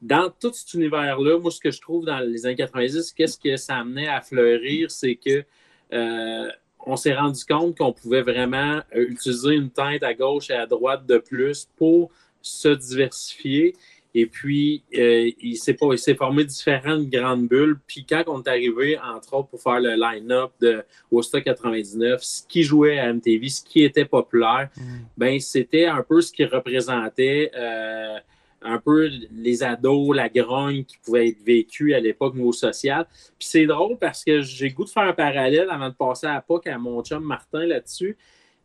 Dans 0.00 0.30
tout 0.30 0.50
cet 0.54 0.72
univers-là, 0.72 1.38
moi, 1.38 1.50
ce 1.50 1.60
que 1.60 1.70
je 1.70 1.78
trouve 1.78 2.06
dans 2.06 2.20
les 2.20 2.46
années 2.46 2.56
90, 2.56 3.12
qu'est-ce 3.12 3.38
que 3.38 3.58
ça 3.58 3.76
amenait 3.76 4.08
à 4.08 4.22
fleurir, 4.22 4.90
c'est 4.90 5.16
que 5.16 5.44
euh, 5.92 6.48
on 6.86 6.96
s'est 6.96 7.14
rendu 7.14 7.44
compte 7.44 7.76
qu'on 7.76 7.92
pouvait 7.92 8.22
vraiment 8.22 8.80
euh, 8.94 9.06
utiliser 9.08 9.54
une 9.54 9.70
tête 9.70 10.02
à 10.02 10.14
gauche 10.14 10.50
et 10.50 10.54
à 10.54 10.66
droite 10.66 11.06
de 11.06 11.18
plus 11.18 11.68
pour 11.76 12.10
se 12.42 12.68
diversifier. 12.68 13.74
Et 14.12 14.26
puis, 14.26 14.82
euh, 14.96 15.30
il 15.40 15.56
s'est 15.56 15.76
formé 16.14 16.44
différentes 16.44 17.08
grandes 17.08 17.46
bulles. 17.46 17.78
Puis 17.86 18.04
quand 18.04 18.24
on 18.26 18.42
est 18.42 18.48
arrivé, 18.48 18.98
entre 18.98 19.34
autres, 19.34 19.48
pour 19.48 19.62
faire 19.62 19.80
le 19.80 19.94
line-up 19.94 20.50
de 20.60 20.82
Woodstock 21.12 21.44
99, 21.44 22.20
ce 22.22 22.42
qui 22.48 22.64
jouait 22.64 22.98
à 22.98 23.12
MTV, 23.12 23.48
ce 23.48 23.62
qui 23.62 23.84
était 23.84 24.04
populaire, 24.04 24.68
mm. 24.76 24.82
ben 25.16 25.38
c'était 25.38 25.86
un 25.86 26.02
peu 26.02 26.20
ce 26.20 26.32
qui 26.32 26.44
représentait 26.44 27.52
euh, 27.54 28.18
un 28.62 28.78
peu 28.78 29.10
les 29.32 29.62
ados, 29.62 30.14
la 30.14 30.28
grogne 30.28 30.84
qui 30.84 30.98
pouvait 30.98 31.28
être 31.28 31.42
vécue 31.42 31.94
à 31.94 32.00
l'époque 32.00 32.34
niveau 32.34 32.52
social. 32.52 33.06
Puis 33.38 33.48
c'est 33.48 33.66
drôle 33.66 33.98
parce 33.98 34.24
que 34.24 34.42
j'ai 34.42 34.70
goût 34.70 34.84
de 34.84 34.90
faire 34.90 35.04
un 35.04 35.12
parallèle 35.12 35.68
avant 35.70 35.88
de 35.88 35.94
passer 35.94 36.26
à 36.26 36.40
POC 36.40 36.66
à 36.66 36.78
mon 36.78 37.02
chum 37.02 37.24
Martin 37.24 37.64
là-dessus. 37.64 38.16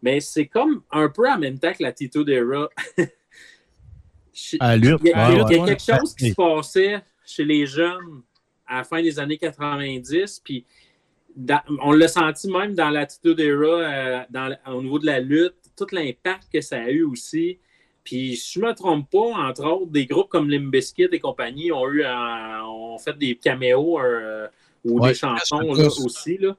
Mais 0.02 0.20
c'est 0.20 0.48
comme 0.48 0.84
un 0.92 1.10
peu 1.10 1.30
en 1.30 1.38
même 1.38 1.60
temps 1.60 1.72
que 1.72 1.84
la 1.84 1.94
Tito 1.94 2.24
d'Era. 2.24 2.70
il, 2.98 3.08
y 4.54 5.14
a, 5.14 5.46
quelque 5.46 5.82
chose 5.82 6.14
qui 6.14 6.30
se 6.32 6.36
passait 6.36 7.02
chez 7.26 7.46
les 7.46 7.66
jeunes 7.66 8.22
à 8.68 8.78
la 8.78 8.84
fin 8.84 9.02
des 9.02 9.18
années 9.18 9.38
90. 9.38 10.42
Puis 10.44 10.66
on 11.82 11.92
l'a 11.92 12.08
senti 12.08 12.50
même 12.50 12.76
dans 12.76 12.90
l'attitude 12.90 13.40
era, 13.40 14.26
euh, 14.34 14.56
au 14.68 14.82
niveau 14.82 15.00
de 15.00 15.06
la 15.06 15.20
lutte, 15.20 15.56
tout 15.78 15.88
l'impact 15.92 16.48
que 16.52 16.62
ça 16.62 16.78
a 16.78 16.90
eu 16.90 17.04
aussi. 17.04 17.60
Puis, 18.06 18.38
si 18.38 18.54
je 18.54 18.60
ne 18.64 18.68
me 18.68 18.74
trompe 18.74 19.10
pas, 19.10 19.18
entre 19.18 19.66
autres, 19.66 19.92
des 19.92 20.06
groupes 20.06 20.30
comme 20.30 20.48
Limbiskit 20.48 21.08
et 21.12 21.20
compagnie 21.20 21.72
ont 21.72 21.90
eu 21.90 22.06
ont 22.06 22.98
fait 23.00 23.18
des 23.18 23.36
caméos 23.36 24.00
euh, 24.00 24.48
ou 24.86 25.06
des 25.06 25.16
chansons 25.16 25.64
aussi. 26.06 26.38
Là. 26.38 26.56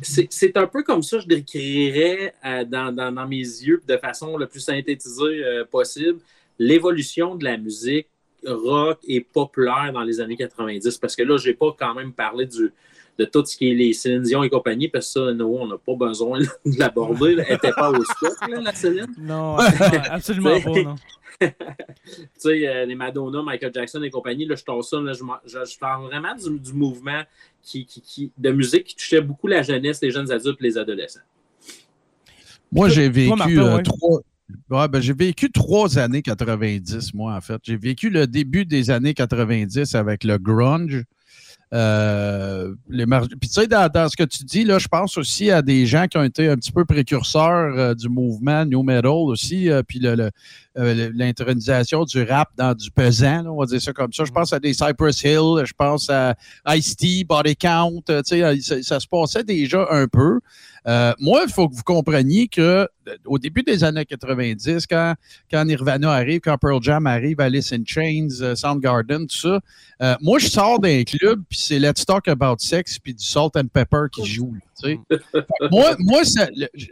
c'est 0.00 0.56
un 0.56 0.68
peu 0.68 0.84
comme 0.84 1.02
ça 1.02 1.16
que 1.16 1.24
je 1.24 1.28
décrirais 1.28 2.32
euh, 2.46 2.64
dans, 2.64 3.26
mes 3.28 3.38
yeux 3.38 3.82
de 3.86 3.96
façon 3.96 4.38
la 4.38 4.46
plus 4.46 4.60
synthétisée 4.60 5.44
euh, 5.44 5.64
possible 5.64 6.20
l'évolution 6.60 7.34
de 7.34 7.42
la 7.42 7.56
musique 7.56 8.06
rock 8.46 9.00
et 9.08 9.20
populaire 9.20 9.90
dans 9.92 10.04
les 10.04 10.20
années 10.20 10.36
90. 10.36 10.96
Parce 10.98 11.16
que 11.16 11.24
là, 11.24 11.38
je 11.38 11.48
n'ai 11.48 11.54
pas 11.54 11.74
quand 11.76 11.94
même 11.94 12.12
parlé 12.12 12.46
du, 12.46 12.72
de 13.18 13.24
tout 13.24 13.44
ce 13.44 13.56
qui 13.56 13.70
est 13.70 13.74
les 13.74 13.92
Céline 13.92 14.22
Dion 14.22 14.42
et 14.42 14.50
compagnie, 14.50 14.88
parce 14.88 15.06
que 15.06 15.26
ça, 15.26 15.32
nous, 15.32 15.46
on 15.46 15.66
n'a 15.66 15.78
pas 15.78 15.94
besoin 15.94 16.40
de 16.66 16.78
l'aborder. 16.78 17.36
Elle 17.38 17.54
n'était 17.54 17.72
pas 17.72 17.90
au 17.90 18.02
stock, 18.04 18.34
la 18.48 18.74
Céline. 18.74 19.14
Non, 19.18 19.56
absolument 20.10 20.60
pas, 20.60 20.82
non. 20.82 20.96
tu 21.40 21.48
sais, 22.38 22.68
euh, 22.68 22.86
les 22.86 22.94
Madonna, 22.94 23.42
Michael 23.42 23.72
Jackson 23.74 24.02
et 24.02 24.10
compagnie, 24.10 24.46
là, 24.46 24.54
je 24.54 24.64
t'en 24.64 24.82
ça, 24.82 24.98
je, 25.12 25.78
parle 25.78 26.04
vraiment 26.06 26.34
du, 26.34 26.72
mouvement 26.72 27.22
qui, 27.62 27.86
qui, 27.86 28.32
de 28.36 28.50
musique 28.50 28.84
qui 28.84 28.96
touchait 28.96 29.20
beaucoup 29.20 29.46
la 29.46 29.62
jeunesse, 29.62 30.00
les 30.00 30.10
jeunes 30.10 30.30
adultes 30.30 30.58
et 30.60 30.64
les 30.64 30.78
adolescents. 30.78 31.20
Moi, 32.70 32.88
j'ai 32.88 33.08
vécu 33.08 33.60
euh, 33.60 33.82
trois. 33.82 34.88
ben, 34.88 35.00
j'ai 35.00 35.12
vécu 35.12 35.50
trois 35.50 35.98
années 35.98 36.22
90, 36.22 37.14
moi, 37.14 37.34
en 37.34 37.40
fait. 37.40 37.60
J'ai 37.62 37.76
vécu 37.76 38.10
le 38.10 38.26
début 38.26 38.64
des 38.64 38.90
années 38.90 39.14
90 39.14 39.94
avec 39.94 40.24
le 40.24 40.38
grunge. 40.38 41.04
Euh, 41.74 42.72
les 42.88 43.04
Puis 43.04 43.48
tu 43.48 43.48
sais, 43.48 43.66
dans, 43.66 44.08
ce 44.08 44.16
que 44.16 44.22
tu 44.22 44.44
dis, 44.44 44.62
là, 44.64 44.78
je 44.78 44.86
pense 44.86 45.18
aussi 45.18 45.50
à 45.50 45.60
des 45.60 45.86
gens 45.86 46.06
qui 46.06 46.16
ont 46.16 46.22
été 46.22 46.48
un 46.48 46.54
petit 46.54 46.70
peu 46.70 46.84
précurseurs 46.84 47.76
euh, 47.76 47.94
du 47.94 48.08
mouvement 48.08 48.64
New 48.64 48.84
Metal 48.84 49.10
aussi, 49.10 49.68
euh, 49.68 49.82
puis 49.82 50.00
l'intronisation 50.76 52.04
du 52.04 52.22
rap 52.22 52.50
dans 52.56 52.74
du 52.74 52.92
pesant, 52.92 53.44
on 53.46 53.58
va 53.58 53.66
dire 53.66 53.82
ça 53.82 53.92
comme 53.92 54.12
ça. 54.12 54.24
Je 54.24 54.30
pense 54.30 54.52
à 54.52 54.60
des 54.60 54.72
Cypress 54.72 55.24
Hill, 55.24 55.64
je 55.64 55.72
pense 55.76 56.08
à 56.10 56.36
Ice-T, 56.68 57.24
Body 57.24 57.56
Count, 57.56 58.02
tu 58.06 58.14
sais, 58.24 58.60
ça, 58.60 58.82
ça, 58.82 59.00
se 59.00 59.08
passait 59.08 59.42
déjà 59.42 59.88
un 59.90 60.06
peu. 60.06 60.38
Euh, 60.86 61.14
moi, 61.18 61.44
il 61.46 61.52
faut 61.52 61.68
que 61.68 61.74
vous 61.74 61.82
compreniez 61.82 62.46
que 62.48 62.60
euh, 62.60 63.16
au 63.24 63.38
début 63.38 63.62
des 63.62 63.84
années 63.84 64.04
90, 64.04 64.86
quand, 64.86 65.14
quand 65.50 65.64
Nirvana 65.64 66.12
arrive, 66.12 66.40
quand 66.40 66.58
Pearl 66.58 66.82
Jam 66.82 67.06
arrive, 67.06 67.40
Alice 67.40 67.72
in 67.72 67.84
Chains, 67.86 68.28
euh, 68.42 68.54
Soundgarden, 68.54 69.26
tout 69.26 69.36
ça, 69.36 69.60
moi, 70.20 70.38
je 70.38 70.48
sors 70.48 70.78
d'un 70.78 71.02
club, 71.04 71.42
puis 71.48 71.58
c'est 71.58 71.78
Let's 71.78 72.04
Talk 72.04 72.28
About 72.28 72.56
Sex, 72.58 72.98
puis 72.98 73.14
du 73.14 73.24
Salt 73.24 73.52
and 73.56 73.68
Pepper 73.72 74.06
qui 74.12 74.26
joue. 74.26 74.54
moi, 75.70 75.96
moi 75.98 76.22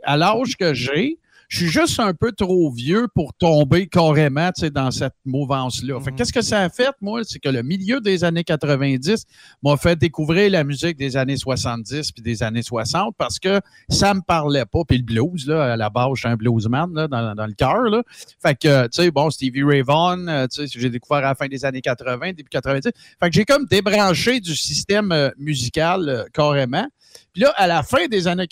à 0.05 0.17
l'âge 0.17 0.57
que 0.57 0.73
j'ai, 0.73 1.19
je 1.53 1.59
suis 1.59 1.69
juste 1.69 2.01
un 2.01 2.15
peu 2.15 2.33
trop 2.33 2.71
vieux 2.71 3.09
pour 3.15 3.35
tomber 3.35 3.87
carrément 3.87 4.49
dans 4.73 4.91
cette 4.91 5.13
mouvance-là. 5.27 6.01
Mhm. 6.01 6.17
Qu'est-ce 6.17 6.33
que 6.33 6.41
ça 6.41 6.61
a 6.61 6.71
fait, 6.71 6.95
moi? 7.03 7.21
C'est 7.25 7.41
que 7.41 7.51
le 7.51 7.63
milieu 7.63 8.01
des 8.01 8.25
années 8.25 8.43
90 8.43 9.27
m'a 9.63 9.77
fait 9.77 9.95
découvrir 9.95 10.51
la 10.51 10.65
musique 10.65 10.97
des 10.97 11.15
années 11.15 11.37
70 11.37 12.13
puis 12.13 12.23
des 12.23 12.43
années 12.43 12.63
60 12.63 13.15
parce 13.19 13.39
que 13.39 13.61
ça 13.91 14.15
me 14.15 14.23
parlait 14.23 14.65
pas. 14.65 14.81
Puis 14.89 14.97
le 14.97 15.05
blues, 15.05 15.47
là, 15.47 15.75
à 15.75 15.77
la 15.77 15.91
base, 15.91 16.13
je 16.15 16.21
suis 16.21 16.29
un 16.31 16.37
bluesman 16.37 16.91
là, 16.95 17.07
dans, 17.07 17.35
dans, 17.35 17.47
le 17.47 17.53
cœur. 17.53 18.03
Fait 18.41 18.55
que, 18.55 18.85
tu 18.87 19.03
sais, 19.03 19.11
bon, 19.11 19.29
Stevie 19.29 19.63
Ray 19.63 19.83
Vaughan, 19.83 20.27
euh, 20.29 20.47
tu 20.47 20.67
sais, 20.67 20.81
j'ai 20.81 20.89
découvert 20.89 21.19
à 21.19 21.29
la 21.29 21.35
fin 21.35 21.49
des 21.49 21.67
années 21.67 21.83
80, 21.83 22.33
début 22.33 22.49
90. 22.49 22.85
Fait 22.85 23.29
que 23.29 23.35
j'ai 23.35 23.45
comme 23.45 23.67
débranché 23.67 24.41
du 24.41 24.57
système 24.57 25.13
euh, 25.13 25.29
musical 25.37 26.09
euh, 26.09 26.25
carrément. 26.33 26.89
Puis 27.35 27.43
là, 27.43 27.53
à 27.57 27.67
la 27.67 27.83
fin 27.83 28.07
des 28.09 28.27
années 28.27 28.49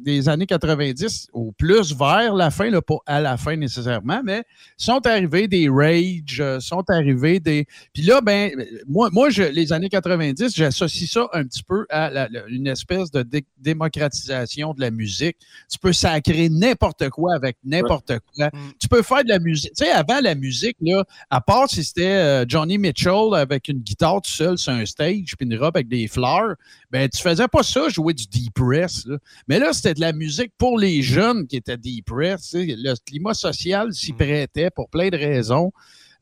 des 0.00 0.28
années 0.28 0.46
90 0.46 1.28
au 1.32 1.52
plus 1.52 1.94
vers 1.94 2.34
la 2.34 2.50
fin, 2.50 2.70
là, 2.70 2.82
pas 2.82 2.98
à 3.06 3.20
la 3.20 3.36
fin 3.36 3.56
nécessairement, 3.56 4.20
mais 4.24 4.44
sont 4.76 5.06
arrivés 5.06 5.48
des 5.48 5.68
Rage, 5.68 6.40
euh, 6.40 6.60
sont 6.60 6.84
arrivés 6.88 7.40
des. 7.40 7.66
Puis 7.92 8.02
là, 8.02 8.20
ben, 8.20 8.52
moi, 8.86 9.08
moi 9.12 9.30
je, 9.30 9.42
les 9.42 9.72
années 9.72 9.88
90, 9.88 10.54
j'associe 10.54 11.10
ça 11.10 11.28
un 11.32 11.44
petit 11.44 11.62
peu 11.62 11.86
à 11.90 12.28
une 12.48 12.66
espèce 12.66 13.10
de 13.10 13.24
démocratisation 13.58 14.74
de 14.74 14.80
la 14.80 14.90
musique. 14.90 15.36
Tu 15.70 15.78
peux 15.78 15.92
sacrer 15.92 16.48
n'importe 16.48 17.08
quoi 17.10 17.34
avec 17.34 17.56
n'importe 17.64 18.12
quoi. 18.34 18.48
Mm. 18.48 18.72
Tu 18.80 18.88
peux 18.88 19.02
faire 19.02 19.24
de 19.24 19.28
la 19.28 19.38
musique. 19.38 19.72
Tu 19.76 19.84
sais, 19.84 19.90
avant 19.90 20.20
la 20.20 20.34
musique, 20.34 20.76
là, 20.80 21.04
à 21.30 21.40
part 21.40 21.68
si 21.68 21.84
c'était 21.84 22.06
euh, 22.06 22.44
Johnny 22.48 22.78
Mitchell 22.78 23.34
avec 23.34 23.68
une 23.68 23.78
guitare 23.78 24.20
tout 24.22 24.30
seul 24.30 24.58
sur 24.58 24.72
un 24.72 24.84
stage, 24.84 25.36
puis 25.36 25.46
une 25.46 25.56
robe 25.56 25.76
avec 25.76 25.88
des 25.88 26.06
fleurs, 26.08 26.54
ben, 26.90 27.08
tu 27.08 27.22
faisais 27.22 27.48
pas 27.48 27.62
ça, 27.62 27.88
jouer 27.88 28.14
du 28.14 28.26
deep 28.26 28.54
press. 28.54 29.06
Mais 29.48 29.58
là, 29.58 29.72
c'était 29.72 29.85
de 29.94 30.00
la 30.00 30.12
musique 30.12 30.52
pour 30.58 30.78
les 30.78 31.02
jeunes 31.02 31.46
qui 31.46 31.56
étaient 31.56 31.76
depressed. 31.76 32.54
Le 32.54 32.94
climat 33.04 33.34
social 33.34 33.92
s'y 33.92 34.12
mm. 34.12 34.16
prêtait 34.16 34.70
pour 34.70 34.88
plein 34.88 35.08
de 35.08 35.16
raisons. 35.16 35.72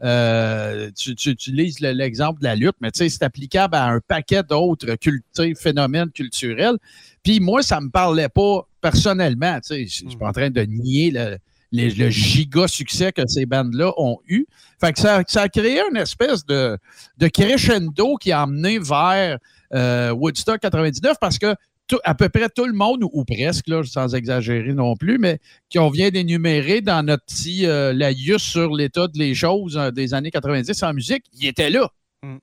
Euh, 0.02 0.90
tu, 0.96 1.12
utilises 1.30 1.80
l'exemple 1.80 2.40
de 2.40 2.44
la 2.44 2.56
lutte, 2.56 2.76
mais 2.80 2.90
c'est 2.92 3.22
applicable 3.22 3.76
à 3.76 3.86
un 3.86 4.00
paquet 4.00 4.42
d'autres 4.42 4.96
phénomènes 5.56 6.10
culturels. 6.10 6.76
Puis 7.22 7.40
moi, 7.40 7.62
ça 7.62 7.80
ne 7.80 7.86
me 7.86 7.90
parlait 7.90 8.28
pas 8.28 8.68
personnellement. 8.80 9.58
Je 9.68 9.74
ne 9.74 9.86
suis 9.86 10.18
pas 10.18 10.28
en 10.28 10.32
train 10.32 10.50
de 10.50 10.62
nier 10.62 11.10
le, 11.72 12.10
giga 12.10 12.68
succès 12.68 13.12
que 13.12 13.22
ces 13.26 13.46
bandes-là 13.46 13.92
ont 13.96 14.18
eu. 14.26 14.46
Fait 14.80 14.92
que 14.92 15.00
ça, 15.00 15.22
a 15.34 15.48
créé 15.48 15.80
une 15.90 15.96
espèce 15.96 16.44
de, 16.44 16.76
de 17.16 17.28
crescendo 17.28 18.16
qui 18.16 18.32
a 18.32 18.42
amené 18.42 18.78
vers 18.78 19.38
euh, 19.72 20.10
Woodstock 20.10 20.60
99 20.60 21.16
parce 21.20 21.38
que 21.38 21.54
à 22.04 22.14
peu 22.14 22.28
près 22.28 22.48
tout 22.48 22.64
le 22.66 22.72
monde, 22.72 23.02
ou, 23.02 23.24
presque, 23.24 23.68
là, 23.68 23.82
sans 23.84 24.14
exagérer 24.14 24.72
non 24.72 24.96
plus, 24.96 25.18
mais 25.18 25.38
qu'on 25.72 25.90
vient 25.90 26.10
d'énumérer 26.10 26.80
dans 26.80 27.04
notre 27.04 27.24
petit 27.24 27.66
euh, 27.66 27.92
laïus 27.92 28.42
sur 28.42 28.74
l'état 28.74 29.08
des 29.08 29.34
choses 29.34 29.76
euh, 29.76 29.90
des 29.90 30.14
années 30.14 30.30
90 30.30 30.82
en 30.82 30.94
musique, 30.94 31.24
il 31.38 31.46
était 31.46 31.70
là. 31.70 31.88
Mm. 32.22 32.36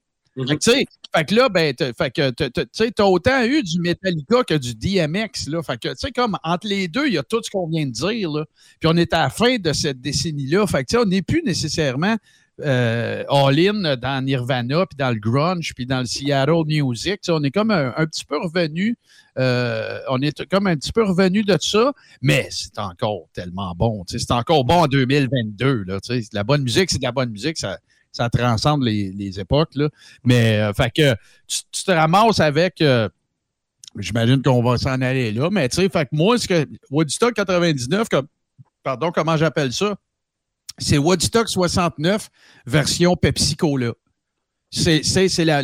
Fait, 0.48 0.56
que, 0.56 0.72
fait 1.14 1.26
que 1.26 1.36
là, 1.36 1.50
ben, 1.50 1.76
fait 1.78 2.12
que, 2.12 2.30
tu 2.32 3.02
as 3.02 3.06
autant 3.06 3.44
eu 3.44 3.64
du 3.64 3.82
Metallica 3.82 4.44
que 4.44 4.54
du 4.54 4.76
DMX. 4.76 5.50
Là. 5.50 5.62
Fait 5.62 5.78
que, 5.78 5.90
tu 5.90 5.96
sais, 5.98 6.12
comme 6.12 6.38
entre 6.44 6.68
les 6.68 6.88
deux, 6.88 7.08
il 7.08 7.14
y 7.14 7.18
a 7.18 7.24
tout 7.24 7.42
ce 7.44 7.50
qu'on 7.50 7.68
vient 7.68 7.86
de 7.86 7.92
dire. 7.92 8.32
Là. 8.32 8.46
Puis 8.80 8.90
on 8.90 8.96
est 8.96 9.12
à 9.14 9.24
la 9.24 9.30
fin 9.30 9.58
de 9.58 9.74
cette 9.74 10.00
décennie-là. 10.00 10.66
Fait 10.68 10.86
que, 10.86 10.98
on 10.98 11.06
n'est 11.06 11.22
plus 11.22 11.44
nécessairement 11.44 12.16
euh, 12.64 13.24
all-in 13.30 13.96
dans 13.98 14.24
Nirvana, 14.24 14.86
puis 14.86 14.98
dans 14.98 15.10
le 15.10 15.20
grunge, 15.20 15.74
puis 15.76 15.86
dans 15.86 16.00
le 16.00 16.06
Seattle 16.06 16.64
Music. 16.66 17.22
on 17.30 17.44
est 17.44 17.52
comme 17.52 17.72
un, 17.72 18.06
petit 18.06 18.26
peu 18.26 18.38
revenu, 18.38 18.98
euh, 19.38 20.00
on 20.10 20.22
est 20.22 20.46
comme 20.50 20.68
un 20.68 20.76
petit 20.76 20.92
peu 20.92 21.04
revenu 21.04 21.44
de 21.44 21.58
ça, 21.60 21.94
mais 22.22 22.48
c'est 22.50 22.78
encore 22.80 23.28
tellement 23.34 23.74
bon. 23.76 24.04
C'est 24.08 24.32
encore 24.32 24.64
bon 24.66 24.84
en 24.84 24.88
2022. 24.88 25.84
Là, 25.88 26.00
la 26.34 26.44
bonne 26.44 26.64
musique, 26.64 26.92
c'est 26.92 27.00
de 27.00 27.04
la 27.04 27.12
bonne 27.12 27.32
musique. 27.32 27.58
Ça, 27.58 27.78
ça 28.12 28.30
transcende 28.30 28.84
les, 28.84 29.40
époques. 29.40 29.76
Là. 29.76 29.90
Mais 30.24 30.60
euh, 30.60 30.74
fait 30.74 30.92
que 30.92 31.16
tu, 31.48 31.84
te 31.86 31.92
ramasses 31.92 32.40
avec. 32.40 32.84
J'imagine 33.98 34.42
qu'on 34.42 34.64
va 34.64 34.78
s'en 34.78 35.02
aller 35.02 35.34
là, 35.34 35.50
mais 35.52 35.68
tu 35.68 35.76
sais, 35.76 35.90
fait 35.90 36.06
que 36.06 36.16
moi, 36.16 36.38
ce 36.38 36.48
que 36.48 36.66
Woodstock 36.90 37.34
99, 37.34 38.08
comme, 38.08 38.28
pardon, 38.84 39.12
comment 39.12 39.36
j'appelle 39.36 39.74
ça? 39.74 39.98
C'est 40.82 40.98
Woodstock 40.98 41.48
69 41.48 42.30
version 42.66 43.16
Pepsi 43.16 43.56
Cola. 43.56 43.94
C'est 44.72 45.46
la, 45.46 45.62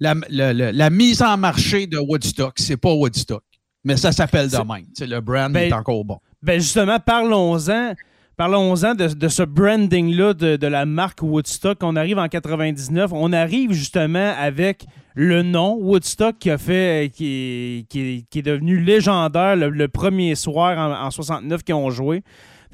la, 0.00 0.90
mise 0.90 1.22
en 1.22 1.36
marché 1.36 1.86
de 1.86 1.98
Woodstock. 1.98 2.54
C'est 2.56 2.76
pas 2.76 2.92
Woodstock. 2.92 3.42
Mais 3.84 3.96
ça 3.96 4.12
s'appelle 4.12 4.48
de 4.48 4.56
même. 4.56 4.86
le 5.00 5.20
brand 5.20 5.52
ben, 5.52 5.68
est 5.68 5.72
encore 5.72 6.04
bon. 6.04 6.18
Ben 6.42 6.60
justement, 6.60 6.98
parlons-en. 6.98 7.94
Parlons-en 8.36 8.94
de, 8.96 9.28
ce 9.28 9.42
branding-là 9.44 10.34
de, 10.34 10.66
la 10.66 10.86
marque 10.86 11.22
Woodstock. 11.22 11.78
On 11.82 11.94
arrive 11.94 12.18
en 12.18 12.28
99. 12.28 13.12
On 13.12 13.32
arrive 13.32 13.72
justement 13.72 14.34
avec 14.36 14.86
le 15.14 15.42
nom 15.42 15.76
Woodstock 15.76 16.38
qui 16.38 16.50
a 16.50 16.58
fait 16.58 17.12
qui, 17.14 17.86
qui, 17.88 18.26
est 18.34 18.42
devenu 18.42 18.80
légendaire 18.80 19.54
le, 19.54 19.88
premier 19.88 20.34
soir 20.34 20.76
en, 20.78 21.06
en 21.06 21.10
69 21.10 21.62
qu'ils 21.62 21.74
ont 21.76 21.90
joué. 21.90 22.24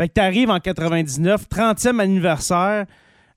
Fait 0.00 0.08
que 0.08 0.14
tu 0.14 0.20
arrives 0.22 0.48
en 0.48 0.58
99, 0.58 1.44
30e 1.50 2.00
anniversaire. 2.00 2.86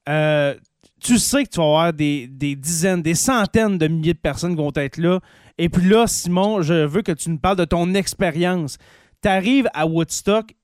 Euh, 0.07 0.55
tu 1.01 1.17
sais 1.17 1.43
que 1.43 1.49
tu 1.49 1.57
vas 1.59 1.65
avoir 1.65 1.91
des, 1.91 2.25
dizaines, 2.55 3.01
des 3.01 3.15
centaines 3.15 3.77
de 3.77 3.85
milliers 3.89 4.13
de 4.13 4.19
personnes 4.19 4.55
qui 4.55 4.61
vont 4.61 4.71
être 4.73 4.95
là. 4.95 5.19
Et 5.57 5.67
puis 5.67 5.89
là, 5.89 6.07
Simon, 6.07 6.61
je 6.61 6.85
veux 6.85 7.01
que 7.01 7.11
tu 7.11 7.31
nous 7.31 7.37
parles 7.37 7.57
de 7.57 7.65
ton 7.65 7.93
expérience. 7.93 8.77
Tu 9.21 9.27
arrives 9.27 9.67
à 9.73 9.85
Woodstock, 9.85 10.55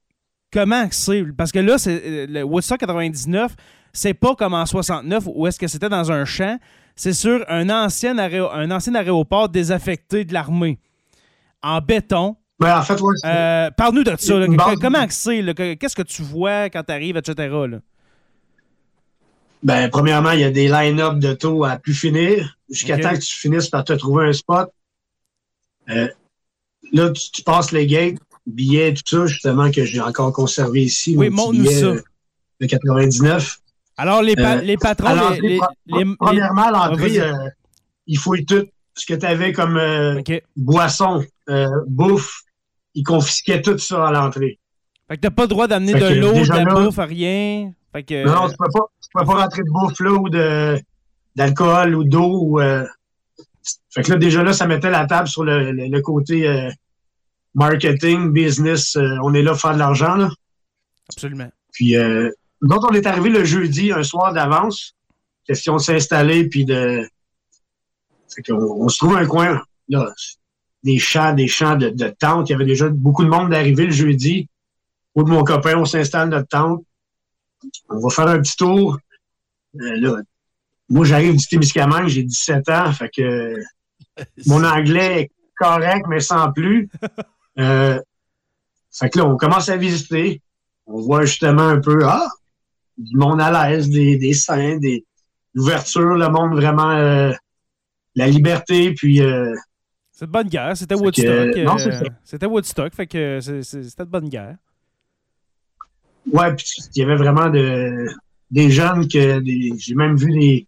comment 0.53 0.87
c'est? 0.89 1.25
Parce 1.37 1.51
que 1.51 1.59
là, 1.59 1.77
c'est 1.77 2.01
euh, 2.05 2.27
le 2.29 2.43
Woodstock 2.43 2.79
99, 2.79 3.53
c'est 3.91 4.13
pas 4.13 4.35
comme 4.35 4.53
en 4.53 4.65
69 4.65 5.25
où 5.27 5.47
est-ce 5.47 5.59
que 5.59 5.67
c'était 5.67 5.89
dans 5.89 6.13
un 6.13 6.23
champ. 6.23 6.57
C'est 6.95 7.11
sur 7.11 7.43
un 7.49 7.69
ancien, 7.69 8.17
un 8.17 8.71
ancien 8.71 8.95
aéroport 8.95 9.49
désaffecté 9.49 10.23
de 10.23 10.33
l'armée. 10.33 10.79
En 11.61 11.81
béton, 11.81 12.37
ben, 12.59 12.77
en 12.77 12.81
fait, 12.83 12.99
euh, 13.25 13.71
Parle-nous 13.71 14.03
de 14.03 14.15
ça. 14.17 14.33
Comment 14.81 15.05
c'est? 15.09 15.77
Qu'est-ce 15.77 15.95
que 15.95 16.01
tu 16.01 16.21
vois 16.21 16.69
quand 16.69 16.83
tu 16.83 16.91
arrives, 16.91 17.15
etc.? 17.15 17.55
Ben, 19.63 19.89
premièrement, 19.89 20.31
il 20.31 20.41
y 20.41 20.43
a 20.43 20.51
des 20.51 20.67
line-up 20.67 21.19
de 21.19 21.33
taux 21.33 21.63
à 21.63 21.77
plus 21.77 21.93
finir, 21.93 22.57
jusqu'à 22.69 22.97
temps 22.97 23.13
que 23.13 23.19
tu 23.19 23.35
finisses 23.35 23.69
par 23.69 23.83
te 23.85 23.93
trouver 23.93 24.27
un 24.27 24.33
spot. 24.33 24.69
Euh, 25.89 26.07
là, 26.91 27.11
tu, 27.11 27.43
passes 27.43 27.71
les 27.71 27.87
gates, 27.87 28.17
billets, 28.45 28.93
tout 28.93 29.03
ça, 29.05 29.25
justement, 29.25 29.71
que 29.71 29.85
j'ai 29.85 30.01
encore 30.01 30.33
conservé 30.33 30.83
ici. 30.83 31.15
Oui, 31.17 31.29
montre-nous 31.29 31.65
ça. 31.65 31.85
Euh, 31.85 32.01
de 32.59 32.65
99. 32.65 33.59
Alors, 33.97 34.21
les, 34.21 34.35
les 34.63 34.77
patrons. 34.77 35.29
Les, 35.41 35.59
premièrement, 36.19 36.69
l'entrée, 36.71 37.21
il 38.05 38.17
faut 38.17 38.35
tout 38.35 38.65
ce 38.95 39.05
que 39.05 39.13
tu 39.13 39.25
avais 39.25 39.53
comme 39.53 39.79
boisson, 40.57 41.23
bouffe, 41.87 42.43
ils 42.95 43.03
confisquaient 43.03 43.61
tout 43.61 43.77
ça 43.77 44.07
à 44.07 44.11
l'entrée. 44.11 44.59
Fait 45.07 45.15
que 45.17 45.21
t'as 45.21 45.31
pas 45.31 45.43
le 45.43 45.47
droit 45.47 45.67
d'amener 45.67 45.93
de 45.93 46.19
l'eau, 46.19 46.33
de 46.33 46.49
la 46.49 46.65
bouffe, 46.65 46.97
rien. 46.97 47.73
Fait 47.91 48.03
que... 48.03 48.25
Non, 48.25 48.47
tu 48.49 48.55
peux 48.57 48.69
pas, 48.71 48.85
tu 49.01 49.09
peux 49.13 49.25
pas 49.25 49.43
rentrer 49.43 49.63
de 49.63 49.69
bouffe 49.71 49.99
là 49.99 50.11
ou 50.11 50.29
de, 50.29 50.79
d'alcool 51.35 51.95
ou 51.95 52.03
d'eau. 52.03 52.59
Euh... 52.59 52.85
Fait 53.91 54.03
que 54.03 54.11
là, 54.11 54.17
déjà 54.17 54.43
là, 54.43 54.53
ça 54.53 54.67
mettait 54.67 54.91
la 54.91 55.05
table 55.05 55.27
sur 55.27 55.43
le, 55.43 55.71
le, 55.71 56.01
côté 56.01 56.47
euh, 56.47 56.69
marketing, 57.55 58.31
business. 58.31 58.95
Euh, 58.95 59.17
on 59.23 59.33
est 59.33 59.41
là 59.41 59.51
pour 59.51 59.61
faire 59.61 59.73
de 59.73 59.79
l'argent. 59.79 60.15
Là. 60.15 60.29
Absolument. 61.09 61.49
Puis, 61.73 61.95
euh, 61.95 62.29
donc, 62.61 62.83
on 62.89 62.93
est 62.93 63.05
arrivé 63.07 63.29
le 63.29 63.43
jeudi, 63.45 63.91
un 63.91 64.03
soir 64.03 64.33
d'avance. 64.33 64.95
Question 65.45 65.77
de 65.77 65.81
s'installer, 65.81 66.47
puis 66.47 66.65
de. 66.65 67.07
Fait 68.35 68.43
qu'on 68.43 68.83
on 68.85 68.87
se 68.89 68.97
trouve 68.97 69.17
un 69.17 69.25
coin. 69.25 69.61
Là, 69.87 70.13
des 70.83 70.97
champs, 70.97 71.33
des 71.33 71.47
champs 71.47 71.75
de, 71.75 71.89
de 71.89 72.07
tentes. 72.07 72.49
Il 72.49 72.53
y 72.53 72.55
avait 72.55 72.65
déjà 72.65 72.89
beaucoup 72.89 73.23
de 73.23 73.29
monde 73.29 73.49
d'arriver 73.49 73.85
le 73.85 73.91
jeudi. 73.91 74.47
Moi 75.15 75.25
de 75.25 75.29
mon 75.29 75.43
copain, 75.43 75.77
on 75.77 75.85
s'installe 75.85 76.29
notre 76.29 76.47
tente. 76.47 76.83
On 77.89 77.99
va 77.99 78.09
faire 78.09 78.27
un 78.27 78.39
petit 78.39 78.55
tour. 78.55 78.97
Euh, 79.79 80.21
moi, 80.89 81.05
j'arrive 81.05 81.35
du 81.35 81.45
Témiscamingue, 81.45 82.07
j'ai 82.07 82.23
17 82.23 82.69
ans, 82.69 82.91
fait 82.91 83.09
que 83.15 83.55
mon 84.47 84.63
anglais 84.63 85.21
est 85.21 85.31
correct, 85.55 86.05
mais 86.09 86.19
sans 86.19 86.51
plus. 86.51 86.89
Euh, 87.59 87.99
fait 88.91 89.09
que 89.09 89.19
là, 89.19 89.25
on 89.25 89.37
commence 89.37 89.69
à 89.69 89.77
visiter. 89.77 90.41
On 90.87 91.01
voit 91.01 91.25
justement 91.25 91.67
un 91.67 91.79
peu, 91.79 91.99
ah, 92.05 92.27
du 92.97 93.15
monde 93.15 93.39
à 93.39 93.69
l'aise, 93.69 93.89
des, 93.89 94.17
des 94.17 94.33
scènes, 94.33 94.79
des 94.79 95.05
ouvertures, 95.55 96.15
le 96.15 96.29
monde 96.29 96.55
vraiment, 96.55 96.91
euh, 96.91 97.31
la 98.15 98.27
liberté, 98.27 98.93
puis 98.93 99.21
euh, 99.21 99.53
c'est 100.19 100.25
de 100.25 100.31
bonne 100.31 100.49
guerre. 100.49 100.75
C'était 100.75 100.95
Woodstock. 100.95 101.27
Euh, 101.29 102.09
c'était 102.25 102.45
Woodstock, 102.45 102.93
fait 102.93 103.07
que 103.07 103.39
c'était 103.39 104.03
de 104.03 104.09
bonne 104.09 104.27
guerre. 104.27 104.57
Ouais, 106.29 106.53
puis 106.53 106.65
il 106.93 106.99
y 106.99 107.05
avait 107.05 107.15
vraiment 107.15 107.49
de, 107.49 108.05
des 108.51 108.69
jeunes 108.69 109.07
que 109.07 109.41
j'ai 109.77 109.95
même 109.95 110.17
vu 110.17 110.37
des, 110.37 110.67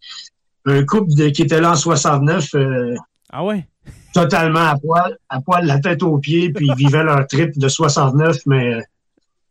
un 0.65 0.85
couple 0.85 1.11
qui 1.33 1.41
était 1.41 1.59
là 1.59 1.71
en 1.71 1.75
69. 1.75 2.47
Euh, 2.55 2.95
ah 3.29 3.43
ouais? 3.43 3.67
Totalement 4.13 4.69
à 4.69 4.77
poil, 4.77 5.17
à 5.27 5.41
poil, 5.41 5.65
la 5.65 5.79
tête 5.79 6.01
aux 6.01 6.17
pieds, 6.17 6.53
puis 6.53 6.67
ils 6.67 6.75
vivaient 6.75 7.03
leur 7.03 7.27
trip 7.27 7.59
de 7.59 7.67
69, 7.67 8.37
mais 8.45 8.75
euh, 8.75 8.81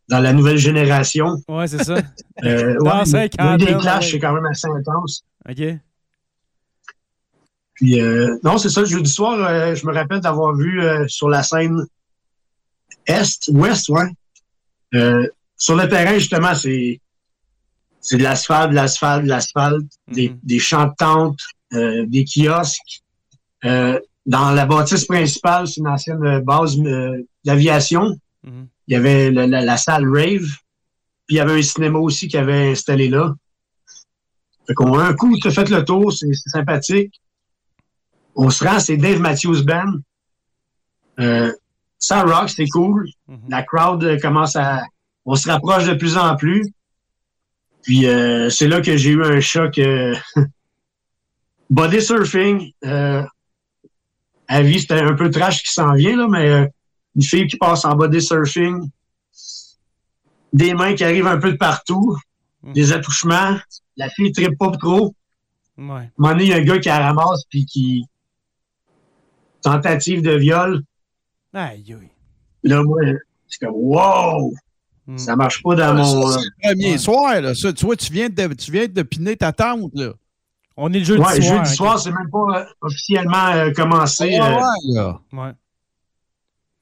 dans 0.09 0.21
la 0.21 0.33
nouvelle 0.33 0.57
génération. 0.57 1.43
Ouais, 1.47 1.67
c'est 1.67 1.85
ça. 1.85 1.97
euh, 2.45 2.75
dans 2.79 3.57
des 3.59 3.77
clashs, 3.77 4.13
c'est 4.13 4.19
quand 4.19 4.33
même 4.33 4.47
assez 4.47 4.67
intense. 4.67 5.25
OK. 5.47 5.63
Puis, 7.81 7.99
euh, 7.99 8.37
non, 8.45 8.59
c'est 8.59 8.69
ça, 8.69 8.85
jeudi 8.85 9.09
soir, 9.09 9.39
euh, 9.41 9.75
je 9.75 9.87
me 9.87 9.95
rappelle 9.95 10.21
d'avoir 10.21 10.55
vu 10.55 10.83
euh, 10.83 11.09
sur 11.09 11.31
la 11.31 11.43
scène 11.43 11.87
Est, 13.07 13.49
Ouest, 13.55 13.89
ouais. 13.89 14.11
sur 15.57 15.77
le 15.77 15.89
terrain, 15.89 16.19
justement, 16.19 16.55
c'est 16.55 17.01
c'est 18.03 18.19
de 18.19 18.23
l'asphalte, 18.23 18.71
de 18.71 18.75
l'asphalte, 18.75 19.25
de 19.25 19.29
l'asphalte, 19.29 19.87
des, 20.09 20.29
mhm. 20.31 20.39
des 20.43 20.59
champs 20.59 20.87
de 20.87 20.95
tentes, 20.99 21.41
des 21.73 22.25
kiosques. 22.25 23.03
dans 23.63 24.51
la 24.53 24.67
bâtisse 24.67 25.07
principale, 25.07 25.67
c'est 25.67 25.81
une 25.81 25.89
ancienne 25.89 26.41
base 26.41 26.77
d'aviation. 27.45 28.15
Mhm. 28.43 28.69
Il 28.89 28.93
y 28.93 28.97
avait 28.97 29.31
la, 29.31 29.77
salle 29.79 30.07
Rave, 30.07 30.49
puis 31.27 31.37
il 31.37 31.37
y 31.37 31.41
avait 31.41 31.59
un 31.59 31.63
cinéma 31.63 31.99
aussi 31.99 32.29
qui 32.29 32.37
avait 32.37 32.73
installé 32.73 33.09
là. 33.09 33.35
Fait 34.67 34.75
qu'on 34.75 34.99
a 34.99 35.05
un 35.05 35.15
coup, 35.15 35.35
tu 35.39 35.49
as 35.49 35.51
fait 35.51 35.69
le 35.71 35.83
tour, 35.85 36.13
c'est 36.13 36.33
sympathique 36.35 37.21
on 38.35 38.51
se 38.51 38.65
rend, 38.65 38.81
c'est 38.81 38.97
Dave 38.97 39.21
Matthews 39.21 39.63
Band. 39.65 39.99
Euh, 41.19 41.53
ça 41.99 42.23
rock, 42.23 42.49
c'est 42.51 42.67
cool. 42.69 43.07
Mhm. 43.29 43.41
La 43.49 43.63
crowd 43.63 44.21
commence 44.21 44.57
à. 44.57 44.83
On 45.27 45.37
se 45.37 45.49
rapproche 45.49 45.87
de 45.87 45.95
plus 45.95 46.17
en 46.17 46.35
plus. 46.37 46.67
Puis 47.83 48.07
euh, 48.07 48.51
c'est 48.51 48.69
là 48.69 48.81
que 48.81 48.97
j'ai 48.97 49.11
eu 49.11 49.25
un 49.25 49.41
choc. 49.41 49.79
Euh, 49.79 50.15
body 51.71 52.03
surfing. 52.03 52.73
Euh, 52.85 53.23
à 54.49 54.63
vie, 54.63 54.81
c'était 54.81 55.01
un 55.01 55.15
peu 55.15 55.31
trash 55.31 55.63
qui 55.63 55.73
s'en 55.73 55.93
vient, 55.93 56.17
là, 56.17 56.27
mais 56.29 56.69
une 57.15 57.23
fille 57.23 57.47
qui 57.47 57.57
passe 57.57 57.85
en 57.85 57.95
body 57.95 58.21
surfing. 58.21 58.91
Des 60.53 60.75
mains 60.75 60.95
qui 60.95 61.05
arrivent 61.05 61.29
un 61.29 61.39
peu 61.39 61.53
de 61.53 61.57
partout. 61.57 62.17
Mhm. 62.63 62.73
Des 62.73 62.93
attouchements. 62.93 63.59
La 63.97 64.09
fille 64.09 64.29
ne 64.29 64.33
tripe 64.33 64.59
pas 64.59 64.71
trop. 64.73 65.15
Ouais. 65.77 65.85
À 65.87 65.97
un 65.99 66.11
moment 66.19 66.33
donné, 66.33 66.45
il 66.45 66.51
y 66.51 66.53
a 66.53 66.57
un 66.57 66.65
gars 66.65 66.79
qui 66.79 66.89
la 66.89 66.99
ramasse 66.99 67.45
puis 67.49 67.65
qui, 67.65 68.05
tentative 69.63 70.23
de 70.23 70.33
viol. 70.33 70.83
Aïe, 71.53 71.85
aïe. 72.01 72.11
Là, 72.63 72.83
moi, 72.83 73.01
c'est 73.49 73.67
comme, 73.67 73.75
wow! 73.75 74.53
Hmm. 75.07 75.19
Ça 75.19 75.35
marche 75.35 75.63
pas 75.63 75.75
dans 75.75 75.95
mon. 75.95 76.29
C'est 76.29 76.39
le 76.45 76.75
premier 76.75 76.99
soir, 76.99 77.41
là. 77.41 77.55
Ça, 77.55 77.73
tu 77.73 77.85
vois, 77.85 77.97
tu 77.97 78.13
viens, 78.13 78.29
de, 78.29 78.55
tu 78.55 78.71
viens 78.71 78.87
de 78.87 79.03
piner 79.03 79.37
ta 79.37 79.53
tente, 79.53 79.91
là. 79.95 80.13
On 80.77 80.93
est 80.93 80.99
le 81.01 81.05
jeudi 81.05 81.21
ouais, 81.23 81.41
soir. 81.43 81.57
jeudi 81.65 81.75
soir, 81.77 81.99
c'est 81.99 82.13
même 82.13 82.31
pas 82.31 82.61
euh, 82.61 82.65
officiellement 82.81 83.49
euh, 83.49 83.71
commencé. 83.73 84.39
Ouais, 84.39 84.97
euh, 84.97 85.13
ouais. 85.33 85.51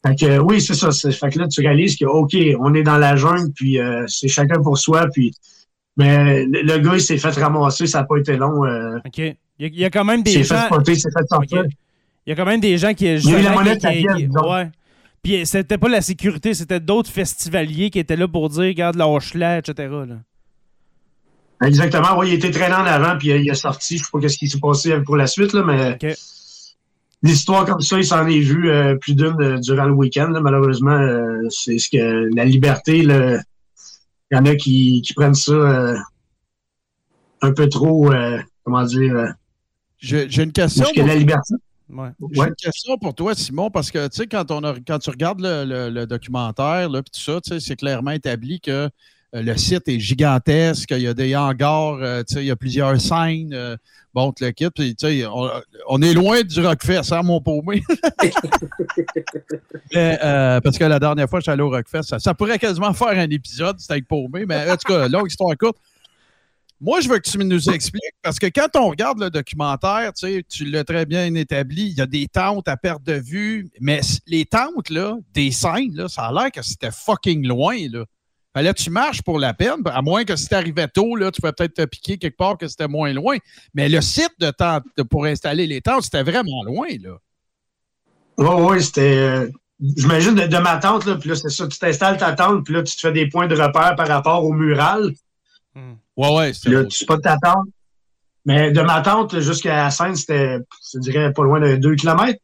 Fait 0.06 0.14
que, 0.14 0.38
oui, 0.38 0.60
c'est 0.60 0.74
ça. 0.74 0.90
Fait 0.92 1.30
que 1.30 1.38
là, 1.38 1.48
tu 1.48 1.60
réalises 1.60 1.96
que, 1.96 2.04
OK, 2.04 2.36
on 2.60 2.74
est 2.74 2.82
dans 2.84 2.98
la 2.98 3.16
jungle, 3.16 3.50
puis 3.52 3.80
euh, 3.80 4.04
c'est 4.06 4.28
chacun 4.28 4.60
pour 4.62 4.78
soi, 4.78 5.06
puis. 5.12 5.32
Mais 5.96 6.44
le, 6.44 6.62
le 6.62 6.78
gars, 6.78 6.94
il 6.94 7.00
s'est 7.00 7.18
fait 7.18 7.30
ramasser, 7.30 7.88
ça 7.88 7.98
n'a 8.00 8.04
pas 8.04 8.18
été 8.18 8.36
long. 8.36 8.64
euh, 8.64 8.98
OK. 9.04 9.18
Il 9.18 9.24
y, 9.58 9.64
a, 9.64 9.66
il 9.66 9.78
y 9.80 9.84
a 9.84 9.90
quand 9.90 10.04
même 10.04 10.20
il 10.20 10.24
des 10.24 10.30
s'est 10.32 10.44
gens. 10.44 10.60
fait 10.60 10.66
spotter, 10.66 10.92
il 10.92 11.00
s'est 11.00 11.10
fait 11.10 11.26
sortir. 11.28 11.64
Il 12.28 12.32
y 12.32 12.34
a 12.34 12.36
quand 12.36 12.44
même 12.44 12.60
des 12.60 12.76
gens 12.76 12.92
qui. 12.92 13.06
Il 13.06 13.24
y 13.24 13.34
a 13.34 13.40
eu 13.40 13.42
la 13.42 13.52
monnaie 13.52 13.78
qui- 13.78 13.86
qui- 13.86 14.28
qui-. 14.28 14.28
Ouais. 14.46 14.68
Puis 15.22 15.46
c'était 15.46 15.78
pas 15.78 15.88
la 15.88 16.02
sécurité, 16.02 16.52
c'était 16.52 16.78
d'autres 16.78 17.08
festivaliers 17.10 17.88
qui 17.88 17.98
étaient 17.98 18.16
là 18.16 18.28
pour 18.28 18.50
dire, 18.50 18.64
regarde, 18.64 18.96
lâche-la, 18.96 19.56
etc. 19.58 19.88
là. 20.06 21.66
Exactement. 21.66 22.18
Oui, 22.18 22.28
il 22.28 22.34
était 22.34 22.50
traîné 22.50 22.74
en 22.74 22.84
avant, 22.84 23.16
puis 23.16 23.28
il 23.28 23.32
a- 23.32 23.36
il 23.38 23.50
a 23.50 23.54
sorti. 23.54 23.96
Je 23.96 24.04
sais 24.04 24.10
pas 24.12 24.28
ce 24.28 24.36
qui 24.36 24.46
s'est 24.46 24.60
passé 24.60 25.00
pour 25.06 25.16
la 25.16 25.26
suite, 25.26 25.54
là, 25.54 25.62
mais 25.64 25.92
OK. 25.94 26.16
des 27.22 27.32
histoires 27.32 27.64
comme 27.64 27.80
ça, 27.80 27.96
il 27.96 28.04
s'en 28.04 28.26
est 28.26 28.40
vu 28.40 28.70
euh, 28.70 28.94
plus 28.96 29.14
d'une 29.14 29.40
euh, 29.40 29.58
durant 29.58 29.86
le 29.86 29.94
week-end. 29.94 30.28
Malheureusement, 30.42 30.90
euh, 30.98 31.40
c'est 31.48 31.78
ce 31.78 31.88
que 31.88 32.28
la 32.36 32.44
liberté, 32.44 32.98
il 32.98 33.40
y 34.32 34.36
en 34.36 34.44
a 34.44 34.54
qui, 34.54 35.00
qui 35.00 35.14
prennent 35.14 35.32
ça 35.34 35.52
euh, 35.52 35.96
un 37.40 37.52
peu 37.52 37.70
trop, 37.70 38.12
euh, 38.12 38.38
comment 38.64 38.84
dire, 38.84 39.16
euh, 39.16 39.28
J'ai 39.98 40.42
une 40.42 40.52
question. 40.52 40.82
parce 40.84 40.92
que 40.94 41.00
la 41.00 41.14
liberté. 41.16 41.54
Ouais. 41.90 42.09
J'ai 42.33 42.42
une 42.42 42.55
question 42.55 42.98
pour 42.98 43.14
toi, 43.14 43.35
Simon, 43.35 43.70
parce 43.70 43.90
que 43.90 44.09
tu 44.09 44.16
sais, 44.16 44.27
quand, 44.27 44.51
on 44.51 44.62
a- 44.64 44.74
quand 44.87 44.98
tu 44.98 45.11
regardes 45.11 45.40
le, 45.40 45.64
le- 45.64 45.90
le 45.90 46.07
documentaire, 46.07 46.88
là, 46.88 47.03
puis 47.03 47.11
tout 47.12 47.20
ça, 47.20 47.38
c'est 47.61 47.77
clairement 47.77 48.11
établi 48.11 48.61
que 48.61 48.90
euh, 49.35 49.42
le 49.42 49.57
site 49.57 49.88
est 49.88 50.01
gigantesque, 50.01 50.90
il 50.90 51.03
y 51.03 51.07
a 51.07 51.14
des 51.14 51.37
hangars, 51.37 51.98
euh, 52.01 52.22
tu 52.27 52.35
sais, 52.35 52.42
il 52.42 52.46
y 52.46 52.51
a 52.51 52.57
plusieurs 52.57 52.98
scènes. 53.01 53.53
euh, 53.55 53.77
bon, 54.14 54.33
le 54.40 54.51
kit, 54.53 54.68
puis, 54.74 54.96
on, 55.27 55.51
on 55.88 56.03
est 56.03 56.14
loin 56.14 56.42
du 56.42 56.61
Rockfest, 56.64 57.12
hein, 57.12 57.22
mon 57.22 57.40
paumé? 57.40 57.83
Mais, 59.94 60.18
euh, 60.22 60.61
parce 60.61 60.79
que 60.79 60.85
la 60.85 60.98
dernière 60.98 61.29
fois, 61.29 61.40
je 61.40 61.44
suis 61.44 61.53
allé 61.53 61.62
au 61.62 61.70
Rockfest, 61.70 62.03
ça, 62.05 62.18
ça 62.18 62.35
pourrait 62.35 62.59
quasiment 62.59 62.92
faire 62.92 63.09
un 63.09 63.31
épisode, 63.31 63.79
c'était 63.81 63.94
avec 63.94 64.07
paumé, 64.09 64.44
mais 64.46 64.70
en 64.70 64.77
tout 64.77 64.92
cas, 64.92 65.09
longue 65.09 65.29
histoire 65.29 65.57
courte. 65.57 65.79
Moi, 66.80 67.00
je 67.00 67.08
veux 67.08 67.18
que 67.18 67.28
tu 67.28 67.38
nous 67.38 67.70
expliques, 67.70 68.14
parce 68.22 68.38
que 68.38 68.46
quand 68.46 68.68
on 68.76 68.88
regarde 68.90 69.20
le 69.20 69.30
documentaire, 69.30 70.12
tu 70.12 70.26
sais, 70.26 70.44
tu 70.48 70.64
l'as 70.64 70.84
très 70.84 71.06
bien 71.06 71.34
établi, 71.34 71.88
il 71.88 71.98
y 71.98 72.00
a 72.00 72.06
des 72.06 72.28
tentes 72.28 72.68
à 72.68 72.76
perte 72.76 73.02
de 73.02 73.14
vue, 73.14 73.68
mais 73.80 74.00
les 74.26 74.44
tentes, 74.44 74.88
là, 74.90 75.16
des 75.34 75.50
scènes, 75.50 75.94
là, 75.94 76.08
ça 76.08 76.26
a 76.26 76.32
l'air 76.32 76.52
que 76.52 76.62
c'était 76.62 76.92
fucking 76.92 77.46
loin, 77.46 77.76
là. 77.90 78.04
Fallait 78.54 78.72
que 78.72 78.80
tu 78.80 78.90
marches 78.90 79.22
pour 79.22 79.38
la 79.38 79.54
peine, 79.54 79.82
à 79.86 80.02
moins 80.02 80.24
que 80.24 80.34
si 80.34 80.48
t'arrivais 80.48 80.88
tôt, 80.88 81.16
là, 81.16 81.30
tu 81.30 81.40
pouvais 81.40 81.52
peut-être 81.52 81.74
te 81.74 81.84
piquer 81.84 82.16
quelque 82.16 82.36
part 82.36 82.56
que 82.56 82.66
c'était 82.66 82.88
moins 82.88 83.12
loin. 83.12 83.36
Mais 83.74 83.88
le 83.88 84.00
site 84.00 84.32
de 84.38 84.50
tente 84.50 84.84
pour 85.10 85.26
installer 85.26 85.66
les 85.66 85.80
tentes, 85.80 86.04
c'était 86.04 86.22
vraiment 86.22 86.62
loin, 86.64 86.88
là. 87.00 87.18
Oui, 88.38 88.46
oui, 88.48 88.82
c'était. 88.82 89.16
euh, 89.16 89.50
J'imagine 89.80 90.34
de, 90.34 90.46
de 90.46 90.58
ma 90.58 90.78
tente, 90.78 91.04
là, 91.04 91.16
puis 91.16 91.28
là, 91.28 91.36
c'est 91.36 91.50
ça, 91.50 91.68
tu 91.68 91.78
t'installes 91.78 92.16
ta 92.16 92.32
tente, 92.32 92.64
puis 92.64 92.74
là, 92.74 92.82
tu 92.82 92.96
te 92.96 93.00
fais 93.00 93.12
des 93.12 93.28
points 93.28 93.46
de 93.46 93.54
repère 93.54 93.94
par 93.96 94.08
rapport 94.08 94.44
au 94.44 94.52
mural. 94.52 95.12
Hmm. 95.74 95.94
Ouais, 96.18 96.35
ouais, 96.35 96.52
c'était 96.52 96.87
tu 96.88 97.04
spots 97.04 97.18
ta 97.18 97.38
tente. 97.38 97.68
Mais 98.44 98.72
de 98.72 98.81
ma 98.81 99.00
tente 99.02 99.38
jusqu'à 99.40 99.85
la 99.85 99.90
scène, 99.90 100.16
c'était, 100.16 100.59
je 100.92 100.98
dirais, 100.98 101.33
pas 101.33 101.44
loin 101.44 101.61
de 101.61 101.76
2 101.76 101.94
km. 101.94 102.38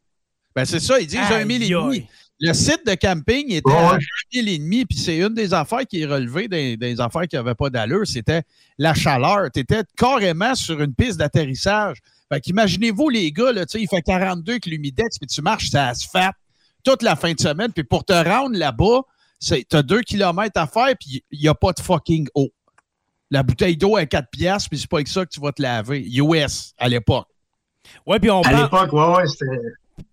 Ben, 0.55 0.63
c'est 0.63 0.79
ça, 0.79 0.99
ils 0.99 1.07
disent 1.07 1.19
un 1.31 1.43
mille 1.45 1.63
et 1.63 1.69
demi. 1.69 2.07
Le 2.39 2.53
site 2.53 2.85
de 2.85 2.95
camping 2.95 3.51
était 3.51 3.69
Ouais, 3.69 3.75
à 3.75 3.93
un 3.93 3.99
mille 4.33 4.49
et 4.49 4.57
demi, 4.57 4.85
puis 4.85 4.97
c'est 4.97 5.17
une 5.17 5.33
des 5.33 5.53
affaires 5.53 5.85
qui 5.87 6.01
est 6.01 6.05
relevée 6.05 6.47
des, 6.47 6.75
des 6.75 6.99
affaires 6.99 7.27
qui 7.27 7.35
n'avaient 7.35 7.55
pas 7.55 7.69
d'allure, 7.69 8.05
c'était 8.05 8.43
la 8.77 8.93
chaleur. 8.93 9.49
Tu 9.53 9.61
étais 9.61 9.83
carrément 9.97 10.53
sur 10.53 10.81
une 10.81 10.93
piste 10.93 11.17
d'atterrissage. 11.17 11.97
Fait 12.31 12.41
qu'imaginez-vous, 12.41 13.09
les 13.09 13.31
gars, 13.31 13.51
là, 13.51 13.65
tu 13.65 13.77
sais, 13.77 13.83
il 13.83 13.87
fait 13.87 14.01
42 14.01 14.51
avec 14.53 14.65
l'humidex, 14.65 15.17
puis 15.17 15.27
tu 15.27 15.41
marches 15.41 15.69
sur 15.69 15.79
l'asphalte 15.79 16.35
toute 16.83 17.03
la 17.03 17.15
fin 17.15 17.33
de 17.33 17.39
semaine, 17.39 17.71
puis 17.73 17.83
pour 17.83 18.05
te 18.05 18.13
rendre 18.13 18.57
là-bas, 18.57 19.01
tu 19.41 19.65
as 19.71 19.83
deux 19.83 20.01
kilomètres 20.01 20.59
à 20.59 20.67
faire, 20.67 20.93
puis 20.99 21.23
il 21.31 21.39
n'y 21.39 21.47
a 21.47 21.55
pas 21.55 21.71
de 21.71 21.79
fucking 21.79 22.27
eau. 22.35 22.49
La 23.31 23.43
bouteille 23.43 23.75
d'eau 23.77 23.95
à 23.97 24.05
4 24.05 24.29
piastres, 24.29 24.69
puis 24.69 24.77
c'est 24.79 24.89
pas 24.89 24.97
avec 24.97 25.07
ça 25.07 25.25
que 25.25 25.29
tu 25.31 25.39
vas 25.41 25.51
te 25.51 25.61
laver. 25.61 26.05
US, 26.15 26.73
à 26.77 26.87
l'époque. 26.87 27.27
Ouais, 28.05 28.19
puis 28.19 28.29
on 28.29 28.41
À 28.41 28.53
l'époque, 28.53 28.93
ouais, 28.93 29.15
ouais, 29.17 29.27
c'était. 29.27 29.61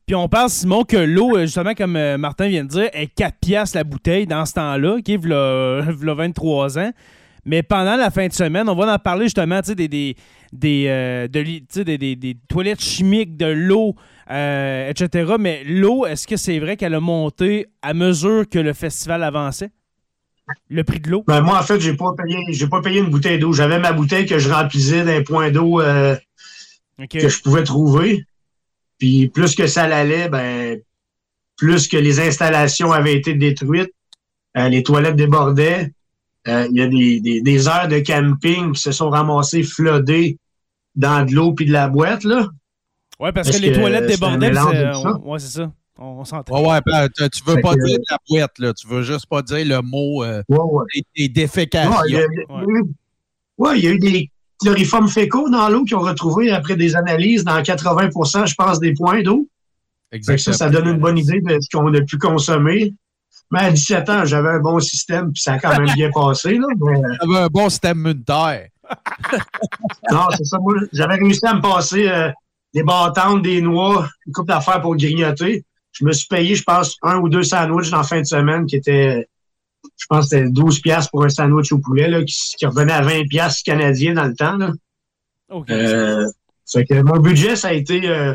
puis 0.07 0.15
on 0.15 0.29
parle, 0.29 0.49
Simon, 0.51 0.85
que 0.85 0.97
l'eau, 0.97 1.37
euh, 1.37 1.43
justement, 1.43 1.75
comme 1.75 1.97
euh, 1.97 2.17
Martin 2.19 2.49
vient 2.49 2.65
de 2.65 2.69
dire, 2.69 2.89
est 2.93 3.07
4 3.15 3.37
piastres 3.41 3.77
la 3.77 3.85
bouteille 3.85 4.27
dans 4.27 4.45
ce 4.47 4.55
temps-là, 4.55 5.01
qui 5.03 5.15
est 5.15 5.17
v'là, 5.19 5.83
v'là 5.91 6.15
23 6.15 6.79
ans. 6.79 6.91
Mais 7.45 7.63
pendant 7.63 7.97
la 7.97 8.11
fin 8.11 8.29
de 8.29 8.33
semaine, 8.33 8.69
on 8.69 8.75
va 8.77 8.95
en 8.95 8.99
parler 8.99 9.25
justement, 9.25 9.61
tu 9.61 9.69
sais, 9.71 9.75
des, 9.75 9.89
des, 9.89 10.17
des, 10.53 10.85
euh, 10.89 11.29
de 11.29 11.41
li- 11.41 11.61
tu 11.63 11.67
sais, 11.81 11.85
des, 11.85 11.99
des- 11.99 12.15
des 12.17 12.37
toilettes 12.49 12.81
chimiques, 12.81 13.37
de 13.37 13.47
l'eau, 13.47 13.97
euh, 14.31 14.89
etc. 14.91 15.35
Mais 15.41 15.65
l'eau, 15.65 16.07
est-ce 16.07 16.27
que 16.27 16.37
c'est 16.37 16.59
vrai 16.61 16.77
qu'elle 16.77 16.95
a 16.95 17.01
monté 17.01 17.67
à 17.83 17.95
mesure 17.95 18.49
que 18.49 18.59
le 18.61 18.73
festival 18.73 19.23
avançait? 19.25 19.71
Le 20.69 20.83
prix 20.85 21.01
de 21.01 21.09
l'eau? 21.11 21.25
Ben, 21.27 21.41
moi, 21.41 21.59
en 21.59 21.63
fait, 21.63 21.81
j'ai 21.81 21.95
pas 21.95 22.13
payé, 22.17 22.39
j'ai 22.51 22.67
pas 22.67 22.81
payé 22.83 23.01
une 23.01 23.11
bouteille 23.11 23.39
d'eau. 23.39 23.53
J'avais 23.53 23.79
ma 23.79 23.93
bouteille 23.93 24.27
que 24.27 24.39
je 24.39 24.51
remplissais 24.51 25.05
d'un 25.05 25.23
point 25.23 25.51
d'eau 25.51 25.81
euh, 25.81 26.17
que 27.21 27.29
je 27.29 27.41
pouvais 27.43 27.63
trouver. 27.65 28.25
Puis 28.99 29.29
plus 29.29 29.55
que 29.55 29.67
ça 29.67 29.87
l'allait, 29.89 30.29
ben, 30.29 30.79
plus 31.57 31.89
que 31.89 31.97
les 31.97 32.21
installations 32.21 32.93
avaient 32.93 33.15
été 33.17 33.35
détruites, 33.35 33.93
euh, 34.57 34.69
les 34.69 34.83
toilettes 34.83 35.17
débordaient. 35.17 35.93
Euh, 36.49 36.67
Il 36.71 36.77
y 36.77 36.83
a 36.83 36.89
des, 36.89 37.21
des, 37.21 37.41
des 37.41 37.69
heures 37.69 37.87
de 37.89 38.01
camping 38.01 38.73
qui 38.73 38.81
se 38.83 38.91
sont 38.93 39.11
ramassées 39.11 39.63
flotées 39.63 40.39
dans 40.97 41.25
de 41.25 41.33
l'eau 41.35 41.53
puis 41.55 41.67
de 41.67 41.73
la 41.73 41.89
boîte, 41.89 42.25
là. 42.25 42.49
Ouais, 43.21 43.31
parce, 43.33 43.49
Parce 43.49 43.59
que 43.61 43.63
les 43.63 43.73
que 43.73 43.79
toilettes 43.79 44.07
débordaient. 44.09 44.49
c'est- 44.53 45.25
Ouais, 45.25 45.39
c'est 45.39 45.49
ça. 45.59 45.73
On, 45.99 46.25
s'entend. 46.25 46.61
Ouais, 46.61 46.69
ouais, 46.69 46.81
ben, 46.85 47.09
tu 47.15 47.45
veux 47.45 47.55
Fait 47.57 47.61
pas 47.61 47.75
que- 47.75 47.87
dire 47.87 47.99
la 48.11 48.17
boîte, 48.29 48.59
là. 48.59 48.73
Tu 48.73 48.87
veux 48.89 49.03
juste 49.03 49.27
pas 49.27 49.43
dire 49.43 49.65
le 49.65 49.83
mot 49.83 50.25
euh, 50.25 50.43
Ouais, 50.49 50.59
ouais. 50.59 50.85
des, 50.95 51.05
des 51.17 51.29
défécations. 51.29 51.91
Ouais, 51.91 52.09
il 52.09 52.15
y 52.15 52.17
a, 52.17 52.23
eu, 52.25 52.85
ouais, 53.59 53.79
il 53.79 53.85
y 53.85 53.89
a 53.89 53.91
eu 53.93 53.99
des 53.99 54.31
chloriformes 54.61 55.09
fécaux 55.09 55.49
dans 55.51 55.69
l'eau 55.69 55.85
qui 55.85 55.95
ont 55.95 56.01
retrouvé 56.01 56.51
après 56.51 56.77
des 56.77 56.97
analyses 56.97 57.45
dans 57.45 57.61
80% 57.61 58.47
je 58.47 58.55
pense, 58.55 58.81
des 58.81 58.95
points 58.95 59.23
d'eau. 59.23 59.47
Que 60.13 60.37
ça, 60.37 60.53
ça 60.53 60.69
donne 60.71 60.89
une 60.89 60.99
bonne 60.99 61.19
idée 61.19 61.41
de 61.41 61.59
ce 61.61 61.69
qu'on 61.77 61.93
a 61.95 62.01
pu 62.03 62.19
consommer. 62.19 62.95
Mais 63.51 63.61
à 63.61 63.71
17 63.71 64.09
ans, 64.11 64.25
j'avais 64.25 64.49
un 64.51 64.61
bon 64.61 64.79
système, 64.81 65.31
puis 65.33 65.43
ça 65.43 65.55
a 65.55 65.59
quand 65.59 65.79
même 65.79 65.93
bien 65.95 66.11
passé. 66.15 66.55
Là, 66.59 66.67
mais, 66.79 66.99
euh, 66.99 67.17
Tu 67.23 67.31
avais 67.31 67.45
un 67.45 67.49
bon 67.49 67.69
système 67.69 67.99
immunitaire. 67.99 68.69
non, 70.11 70.27
c'est 70.37 70.45
ça. 70.45 70.59
Moi, 70.59 70.75
j'avais 70.93 71.15
réussi 71.15 71.47
à 71.47 71.55
me 71.55 71.61
passer 71.61 72.09
euh, 72.09 72.31
des 72.75 72.83
bâtons, 72.83 73.39
des 73.39 73.61
noix, 73.61 74.09
une 74.27 74.33
coupe 74.33 74.49
d'affaires 74.49 74.81
pour 74.81 74.97
grignoter. 74.97 75.65
Je 75.93 76.05
me 76.05 76.13
suis 76.13 76.27
payé, 76.27 76.55
je 76.55 76.63
pense, 76.63 76.97
un 77.03 77.19
ou 77.19 77.29
deux 77.29 77.43
sandwichs 77.43 77.91
dans 77.91 77.99
la 77.99 78.03
fin 78.03 78.21
de 78.21 78.27
semaine 78.27 78.67
qui 78.67 78.77
étaient, 78.77 79.29
je 79.97 80.07
pense, 80.09 80.31
que 80.31 80.37
c'était 80.37 80.51
12 80.51 80.81
piastres 80.81 81.11
pour 81.11 81.25
un 81.25 81.29
sandwich 81.29 81.73
au 81.73 81.79
poulet, 81.79 82.09
là, 82.09 82.25
qui, 82.25 82.35
qui 82.57 82.67
revenait 82.67 82.93
à 82.93 83.03
20 83.03 83.29
piastres 83.29 83.63
canadiens 83.65 84.15
dans 84.15 84.25
le 84.25 84.35
temps. 84.35 84.57
Là. 84.57 84.73
OK. 85.51 85.71
Euh, 85.71 86.27
fait 86.71 86.85
que 86.87 87.03
mon 87.03 87.19
budget, 87.19 87.57
ça 87.57 87.69
a 87.69 87.73
été 87.73 88.09
euh, 88.09 88.35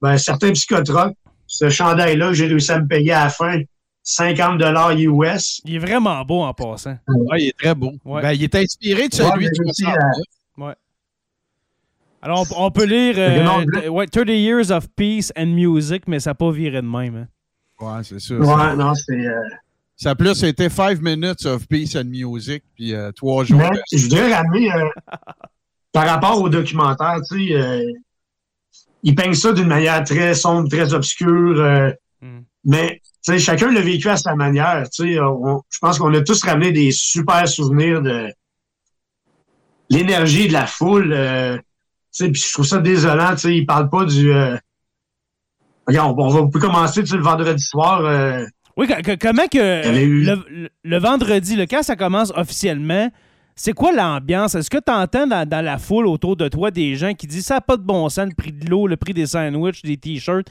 ben, 0.00 0.18
certains 0.18 0.52
psychotropes. 0.52 1.16
Ce 1.46 1.68
chandail-là, 1.68 2.32
j'ai 2.32 2.46
réussi 2.46 2.72
à 2.72 2.80
me 2.80 2.88
payer 2.88 3.12
à 3.12 3.24
la 3.24 3.30
fin 3.30 3.60
50 4.02 4.60
US. 4.98 5.60
Il 5.64 5.76
est 5.76 5.78
vraiment 5.78 6.24
beau 6.24 6.42
en 6.42 6.52
passant. 6.54 6.96
Ouais, 7.06 7.42
il 7.42 7.48
est 7.48 7.58
très 7.58 7.74
beau. 7.74 7.92
Ouais. 8.04 8.22
Ben, 8.22 8.32
il 8.32 8.42
est 8.42 8.54
inspiré 8.54 9.08
de 9.08 9.14
celui 9.14 9.30
Ouais, 9.30 9.50
de 9.50 9.54
j'ai 9.54 9.62
réussi 9.62 9.82
69. 10.56 10.74
Alors, 12.22 12.46
on, 12.56 12.66
on 12.66 12.70
peut 12.70 12.84
lire 12.84 13.14
euh, 13.18 13.42
non, 13.42 13.64
ouais, 13.90 14.06
30 14.06 14.28
Years 14.28 14.70
of 14.70 14.86
Peace 14.96 15.32
and 15.36 15.46
Music, 15.46 16.04
mais 16.06 16.20
ça 16.20 16.30
n'a 16.30 16.34
pas 16.34 16.50
viré 16.52 16.80
de 16.80 16.86
même. 16.86 17.16
hein. 17.16 17.26
Ouais, 17.84 18.02
c'est 18.04 18.20
ça. 18.20 18.34
Ouais, 18.36 18.46
Ça, 18.46 18.76
non, 18.76 18.94
c'est. 18.94 19.26
euh, 19.26 19.34
ça 19.96 20.10
a 20.10 20.14
plus 20.14 20.42
été 20.44 20.68
Five 20.70 21.02
Minutes 21.02 21.44
of 21.46 21.66
Peace 21.66 21.96
and 21.96 22.04
Music, 22.04 22.62
puis 22.74 22.94
euh, 22.94 23.10
trois 23.12 23.44
jours. 23.44 23.58
mais 23.58 23.70
je 23.92 24.02
voudrais 24.04 24.32
ramener 24.34 24.72
euh, 24.72 24.88
par 25.92 26.06
rapport 26.06 26.40
au 26.40 26.48
documentaire, 26.48 27.16
tu 27.28 27.48
sais, 27.48 27.54
euh, 27.54 27.82
ils 29.02 29.14
peignent 29.16 29.34
ça 29.34 29.52
d'une 29.52 29.66
manière 29.68 30.02
très 30.04 30.34
sombre, 30.34 30.68
très 30.68 30.94
obscure. 30.94 31.58
euh, 31.60 31.90
Hmm. 32.24 32.42
Mais 32.64 33.00
tu 33.02 33.32
sais, 33.32 33.38
chacun 33.40 33.72
l'a 33.72 33.80
vécu 33.80 34.08
à 34.08 34.16
sa 34.16 34.36
manière. 34.36 34.88
Tu 34.90 35.14
sais, 35.14 35.18
on- 35.18 35.60
je 35.68 35.78
pense 35.80 35.98
qu'on 35.98 36.14
a 36.14 36.20
tous 36.20 36.40
ramené 36.44 36.70
des 36.70 36.92
super 36.92 37.48
souvenirs 37.48 38.00
de 38.00 38.28
l'énergie 39.90 40.46
de 40.46 40.52
la 40.52 40.66
foule. 40.66 41.12
Tu 42.14 42.24
sais, 42.24 42.30
puis 42.30 42.40
je 42.46 42.52
trouve 42.52 42.66
ça 42.66 42.78
désolant. 42.78 43.30
Tu 43.32 43.38
sais, 43.38 43.56
ils 43.56 43.66
parlent 43.66 43.88
pas 43.90 44.04
du. 44.04 44.32
euh, 44.32 44.56
Regarde, 45.86 46.14
on, 46.18 46.28
va 46.28 46.60
commencer 46.60 47.02
le 47.02 47.18
vendredi 47.22 47.62
soir. 47.62 48.04
euh, 48.04 48.44
Oui, 48.76 48.86
co- 48.86 48.94
co- 49.04 49.16
comment 49.20 49.46
que 49.50 49.98
eu- 49.98 50.24
le, 50.24 50.44
le- 50.48 50.68
le 50.84 50.98
vendredi, 50.98 51.56
le 51.56 51.66
quand 51.66 51.82
ça 51.82 51.96
commence 51.96 52.32
officiellement, 52.36 53.10
c'est 53.56 53.72
quoi 53.72 53.92
l'ambiance? 53.92 54.54
Est-ce 54.54 54.70
que 54.70 54.78
tu 54.78 54.92
entends 54.92 55.26
dans, 55.26 55.46
dans 55.48 55.64
la 55.64 55.78
foule 55.78 56.06
autour 56.06 56.36
de 56.36 56.48
toi 56.48 56.70
des 56.70 56.94
gens 56.94 57.14
qui 57.14 57.26
disent 57.26 57.46
ça 57.46 57.54
n'a 57.54 57.60
pas 57.60 57.76
de 57.76 57.82
bon 57.82 58.08
sens, 58.08 58.28
le 58.28 58.34
prix 58.34 58.52
de 58.52 58.70
l'eau, 58.70 58.86
le 58.86 58.96
prix 58.96 59.12
des 59.12 59.26
sandwichs, 59.26 59.82
des 59.82 59.96
t-shirts? 59.96 60.46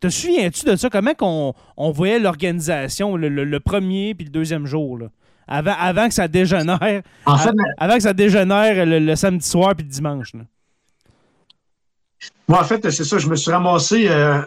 Te 0.00 0.08
souviens-tu 0.10 0.66
de 0.66 0.76
ça? 0.76 0.90
Comment 0.90 1.14
qu'on 1.14 1.54
on 1.76 1.90
voyait 1.90 2.18
l'organisation 2.18 3.16
le, 3.16 3.28
le- 3.28 3.44
le 3.44 3.60
premier 3.60 4.14
puis 4.14 4.24
le 4.26 4.30
deuxième 4.30 4.66
jour? 4.66 4.98
là? 4.98 5.06
Avant, 5.46 5.74
avant 5.78 6.08
que 6.08 6.14
ça 6.14 6.28
dégénère, 6.28 7.02
en 7.26 7.38
fait, 7.38 7.54
avant 7.78 7.94
que 7.94 8.02
ça 8.02 8.12
dégénère 8.12 8.86
le, 8.86 8.98
le 8.98 9.16
samedi 9.16 9.46
soir 9.46 9.74
puis 9.74 9.84
le 9.84 9.90
dimanche. 9.92 10.32
là. 10.34 10.40
Moi, 12.48 12.60
en 12.60 12.64
fait, 12.64 12.90
c'est 12.90 13.04
ça. 13.04 13.18
Je 13.18 13.28
me 13.28 13.36
suis 13.36 13.50
ramassé 13.50 14.08
euh, 14.08 14.42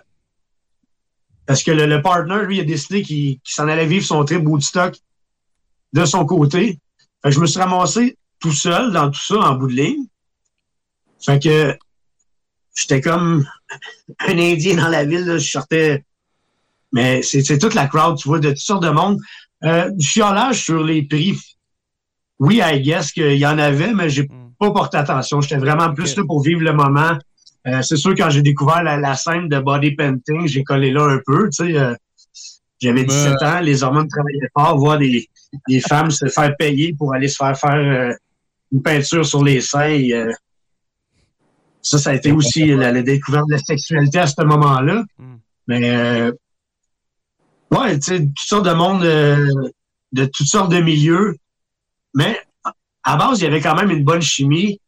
Parce 1.45 1.63
que 1.63 1.71
le, 1.71 2.01
partner, 2.01 2.45
lui, 2.45 2.59
a 2.59 2.63
décidé 2.63 3.01
qu'il 3.01 3.39
s'en 3.43 3.67
allait 3.67 3.85
vivre 3.85 4.05
son 4.05 4.23
trip 4.23 4.45
Woodstock 4.45 4.97
de 5.93 6.05
son 6.05 6.25
côté. 6.25 6.79
Fait 7.23 7.29
que 7.29 7.31
je 7.31 7.39
me 7.39 7.47
suis 7.47 7.59
ramassé 7.59 8.17
tout 8.39 8.51
seul 8.51 8.91
dans 8.91 9.09
tout 9.09 9.19
ça 9.19 9.39
en 9.39 9.55
bout 9.55 9.67
de 9.67 9.73
ligne. 9.73 10.05
Fait 11.19 11.41
que 11.41 11.75
j'étais 12.75 13.01
comme 13.01 13.47
un 14.19 14.37
Indien 14.37 14.75
dans 14.75 14.89
la 14.89 15.05
ville. 15.05 15.37
Je 15.39 15.49
sortais. 15.49 16.03
Mais 16.93 17.21
c'est 17.21 17.57
toute 17.57 17.73
la 17.73 17.87
crowd, 17.87 18.17
tu 18.17 18.29
vois, 18.29 18.39
de 18.39 18.49
toutes 18.49 18.57
sortes 18.59 18.83
de 18.83 18.89
monde. 18.89 19.19
Euh, 19.63 19.89
du 19.91 20.05
chiolage 20.05 20.63
sur 20.63 20.83
les 20.83 21.03
prix. 21.03 21.35
Oui, 22.39 22.61
I 22.63 22.81
guess 22.81 23.11
qu'il 23.11 23.37
y 23.37 23.45
en 23.45 23.57
avait, 23.57 23.93
mais 23.93 24.09
j'ai 24.09 24.23
hmm. 24.23 24.51
pas 24.59 24.71
porté 24.71 24.97
attention. 24.97 25.41
J'étais 25.41 25.57
vraiment 25.57 25.93
plus 25.93 26.15
là 26.15 26.23
pour 26.25 26.41
vivre 26.41 26.61
le 26.61 26.73
moment. 26.73 27.17
Euh, 27.67 27.81
c'est 27.81 27.97
sûr, 27.97 28.13
quand 28.15 28.29
j'ai 28.29 28.43
découvert 28.43 28.83
la, 28.83 29.15
scène 29.15 29.49
de 29.49 29.59
body 29.59 29.95
painting, 29.95 30.47
j'ai 30.47 30.63
collé 30.63 30.91
là 30.91 31.05
un 31.05 31.19
peu. 31.25 31.49
Tu 31.49 31.65
sais, 31.65 31.77
euh, 31.77 31.95
j'avais 32.79 33.03
17 33.03 33.41
ans, 33.41 33.59
les 33.59 33.83
hormones 33.83 34.07
travaillaient 34.07 34.49
fort, 34.55 34.77
voir 34.77 34.99
des, 34.99 35.27
des 35.67 35.79
femmes 35.81 36.11
se 36.11 36.27
faire 36.27 36.55
payer 36.57 36.93
pour 36.93 37.15
aller 37.15 37.27
se 37.27 37.37
faire 37.37 37.57
faire 37.57 37.73
euh, 37.73 38.13
une 38.71 38.83
peinture 38.83 39.25
sur 39.25 39.43
les 39.43 39.59
seins. 39.59 39.99
ça, 41.81 41.97
ça 41.97 42.11
a 42.11 42.13
été 42.13 42.31
aussi 42.31 42.67
la, 42.67 43.01
découverte 43.01 43.47
de 43.47 43.53
la 43.53 43.59
sexualité 43.59 44.19
à 44.19 44.27
ce 44.27 44.41
moment-là. 44.43 45.03
Hmm. 45.17 45.37
Mais 45.67 46.31
ouais, 47.71 47.99
tu 47.99 48.01
sais, 48.01 48.19
toutes 48.19 48.37
sortes 48.37 48.65
de 48.65 48.73
monde 48.73 49.01
de 49.03 50.25
toutes 50.25 50.47
sortes 50.47 50.71
de 50.71 50.79
milieux. 50.79 51.35
Mais 52.13 52.39
à 53.03 53.17
base, 53.17 53.39
il 53.39 53.43
y 53.43 53.47
avait 53.47 53.61
quand 53.61 53.75
même 53.75 53.91
une 53.91 54.03
bonne 54.03 54.21
chimie. 54.21 54.79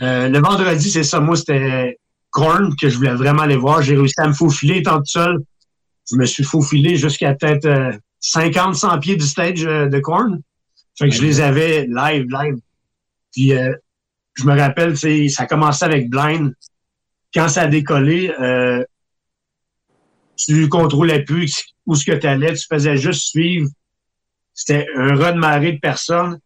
le 0.00 0.38
vendredi, 0.38 0.90
c'est 0.90 1.04
ça. 1.04 1.20
Moi, 1.20 1.36
c'était 1.36 1.98
Korn 2.30 2.74
que 2.76 2.88
je 2.88 2.96
voulais 2.96 3.14
vraiment 3.14 3.42
aller 3.42 3.56
voir. 3.56 3.82
J'ai 3.82 3.94
réussi 3.94 4.14
à 4.18 4.26
me 4.26 4.32
faufiler 4.32 4.78
étant 4.78 4.98
tout 4.98 5.06
seul. 5.06 5.38
Je 6.10 6.16
me 6.16 6.24
suis 6.24 6.44
faufilé 6.44 6.96
jusqu'à 6.96 7.34
peut-être 7.34 8.00
50, 8.22 8.74
100 8.74 8.98
pieds 9.00 9.16
du 9.16 9.26
stage 9.26 9.64
euh, 9.66 9.88
de 9.88 9.98
Korn. 9.98 10.40
Fait 10.98 11.08
que 11.08 11.14
je 11.14 11.22
les 11.22 11.40
avais 11.40 11.86
live, 11.86 12.26
live. 12.28 12.56
Puis 13.32 13.52
euh, 13.52 13.74
je 14.34 14.44
me 14.44 14.58
rappelle, 14.58 14.96
ça 15.30 15.46
commençait 15.46 15.84
avec 15.84 16.08
Blind. 16.08 16.54
Quand 17.34 17.48
ça 17.48 17.62
a 17.62 17.66
décollé, 17.66 18.32
euh, 18.40 18.84
tu 20.36 20.68
contrôlais 20.68 21.24
plus 21.24 21.71
où 21.86 21.94
ce 21.94 22.04
que 22.04 22.16
tu 22.16 22.26
allais, 22.26 22.54
tu 22.54 22.66
faisais 22.70 22.96
juste 22.96 23.28
suivre. 23.28 23.68
C'était 24.54 24.86
un 24.96 25.16
raz 25.16 25.32
de 25.32 25.38
marée 25.38 25.72
de 25.72 25.80
personnes 25.80 26.38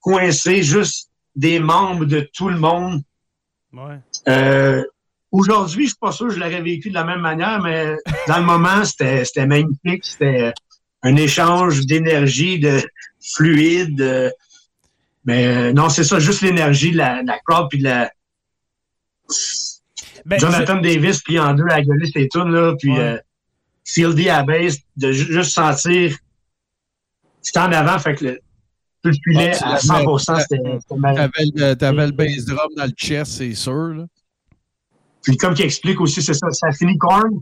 coincées, 0.00 0.62
juste 0.62 1.10
des 1.36 1.60
membres 1.60 2.04
de 2.04 2.28
tout 2.32 2.48
le 2.48 2.58
monde. 2.58 3.02
Ouais. 3.72 3.98
Euh, 4.28 4.84
Aujourd'hui, 5.32 5.84
je 5.84 5.90
suis 5.90 5.98
pas 5.98 6.10
sûr 6.10 6.26
que 6.26 6.34
je 6.34 6.40
l'aurais 6.40 6.60
vécu 6.60 6.88
de 6.88 6.94
la 6.94 7.04
même 7.04 7.20
manière, 7.20 7.62
mais 7.62 7.94
dans 8.26 8.38
le 8.38 8.44
moment, 8.44 8.84
c'était 8.84 9.46
magnifique. 9.46 10.04
C'était 10.04 10.52
un 11.02 11.16
échange 11.16 11.86
d'énergie, 11.86 12.58
de 12.58 12.82
fluide. 13.20 14.32
mais 15.24 15.46
euh, 15.46 15.72
non, 15.72 15.88
c'est 15.88 16.02
ça, 16.02 16.18
juste 16.18 16.42
l'énergie 16.42 16.90
de 16.90 16.96
la, 16.96 17.22
la 17.22 17.38
crowd 17.38 17.68
puis 17.70 17.78
de 17.78 17.84
la. 17.84 18.10
Ben, 20.26 20.38
Jonathan 20.38 20.80
Davis 20.80 21.22
puis 21.22 21.38
en 21.38 21.54
deux 21.54 21.64
à 21.70 21.80
gueuler 21.80 22.10
ses 22.10 22.28
tunes, 22.28 22.50
là, 22.50 22.74
puis 22.76 22.90
ouais. 22.90 22.98
euh, 22.98 23.18
à 24.28 24.42
base, 24.42 24.78
de 24.96 25.12
juste 25.12 25.52
sentir. 25.52 26.16
C'était 27.42 27.60
en 27.60 27.72
avant, 27.72 27.98
fait 27.98 28.14
que 28.14 28.24
le, 28.24 28.40
tout 29.02 29.10
le 29.10 29.16
filet 29.24 29.52
à 29.62 29.76
100%, 29.76 30.40
c'était. 30.40 31.76
T'avais 31.76 32.06
le 32.06 32.12
bass 32.12 32.44
drum 32.44 32.68
dans 32.76 32.84
le 32.84 32.92
chest, 32.96 33.32
c'est 33.32 33.54
sûr, 33.54 33.94
là. 33.94 34.06
Puis 35.22 35.36
comme 35.36 35.54
qui 35.54 35.62
explique 35.62 36.00
aussi, 36.00 36.22
c'est 36.22 36.34
ça, 36.34 36.50
ça 36.50 36.68
a 36.68 36.72
fini 36.72 36.96
Korn. 36.96 37.40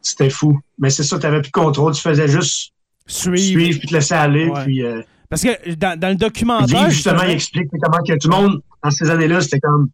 C'était 0.00 0.30
fou. 0.30 0.58
Mais 0.78 0.90
c'est 0.90 1.02
ça, 1.02 1.18
tu 1.18 1.26
n'avais 1.26 1.40
plus 1.40 1.50
de 1.50 1.52
contrôle. 1.52 1.92
Tu 1.94 2.00
faisais 2.00 2.28
juste 2.28 2.72
suivre, 3.06 3.60
suivre 3.60 3.78
puis 3.80 3.88
te 3.88 3.94
laisser 3.94 4.14
aller. 4.14 4.50
Puis, 4.64 4.84
euh, 4.84 5.02
Parce 5.28 5.42
que 5.42 5.74
dans, 5.74 5.98
dans 5.98 6.08
le 6.10 6.14
documentaire. 6.14 6.84
Puis, 6.86 6.94
justement, 6.94 7.22
il 7.24 7.30
explique 7.30 7.68
comment 7.82 8.02
que 8.04 8.16
tout 8.18 8.28
le 8.28 8.36
monde, 8.36 8.62
dans 8.82 8.90
ces 8.90 9.10
années-là, 9.10 9.40
c'était 9.40 9.60
comme. 9.60 9.88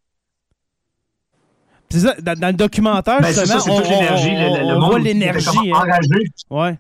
Ça, 1.99 2.15
dans, 2.21 2.39
dans, 2.39 2.49
le 2.49 2.53
documentaire, 2.55 3.21
ben, 3.21 3.29
justement, 3.29 3.61
ça, 3.61 3.71
on, 3.71 3.77
toute 3.77 3.89
l'énergie, 3.89 4.31
on, 4.31 4.55
le, 4.55 4.61
le, 4.61 4.77
on 4.77 4.87
voit 4.89 4.99
l'énergie. 4.99 5.73
Hein. 5.75 5.85
Ouais. 6.51 6.79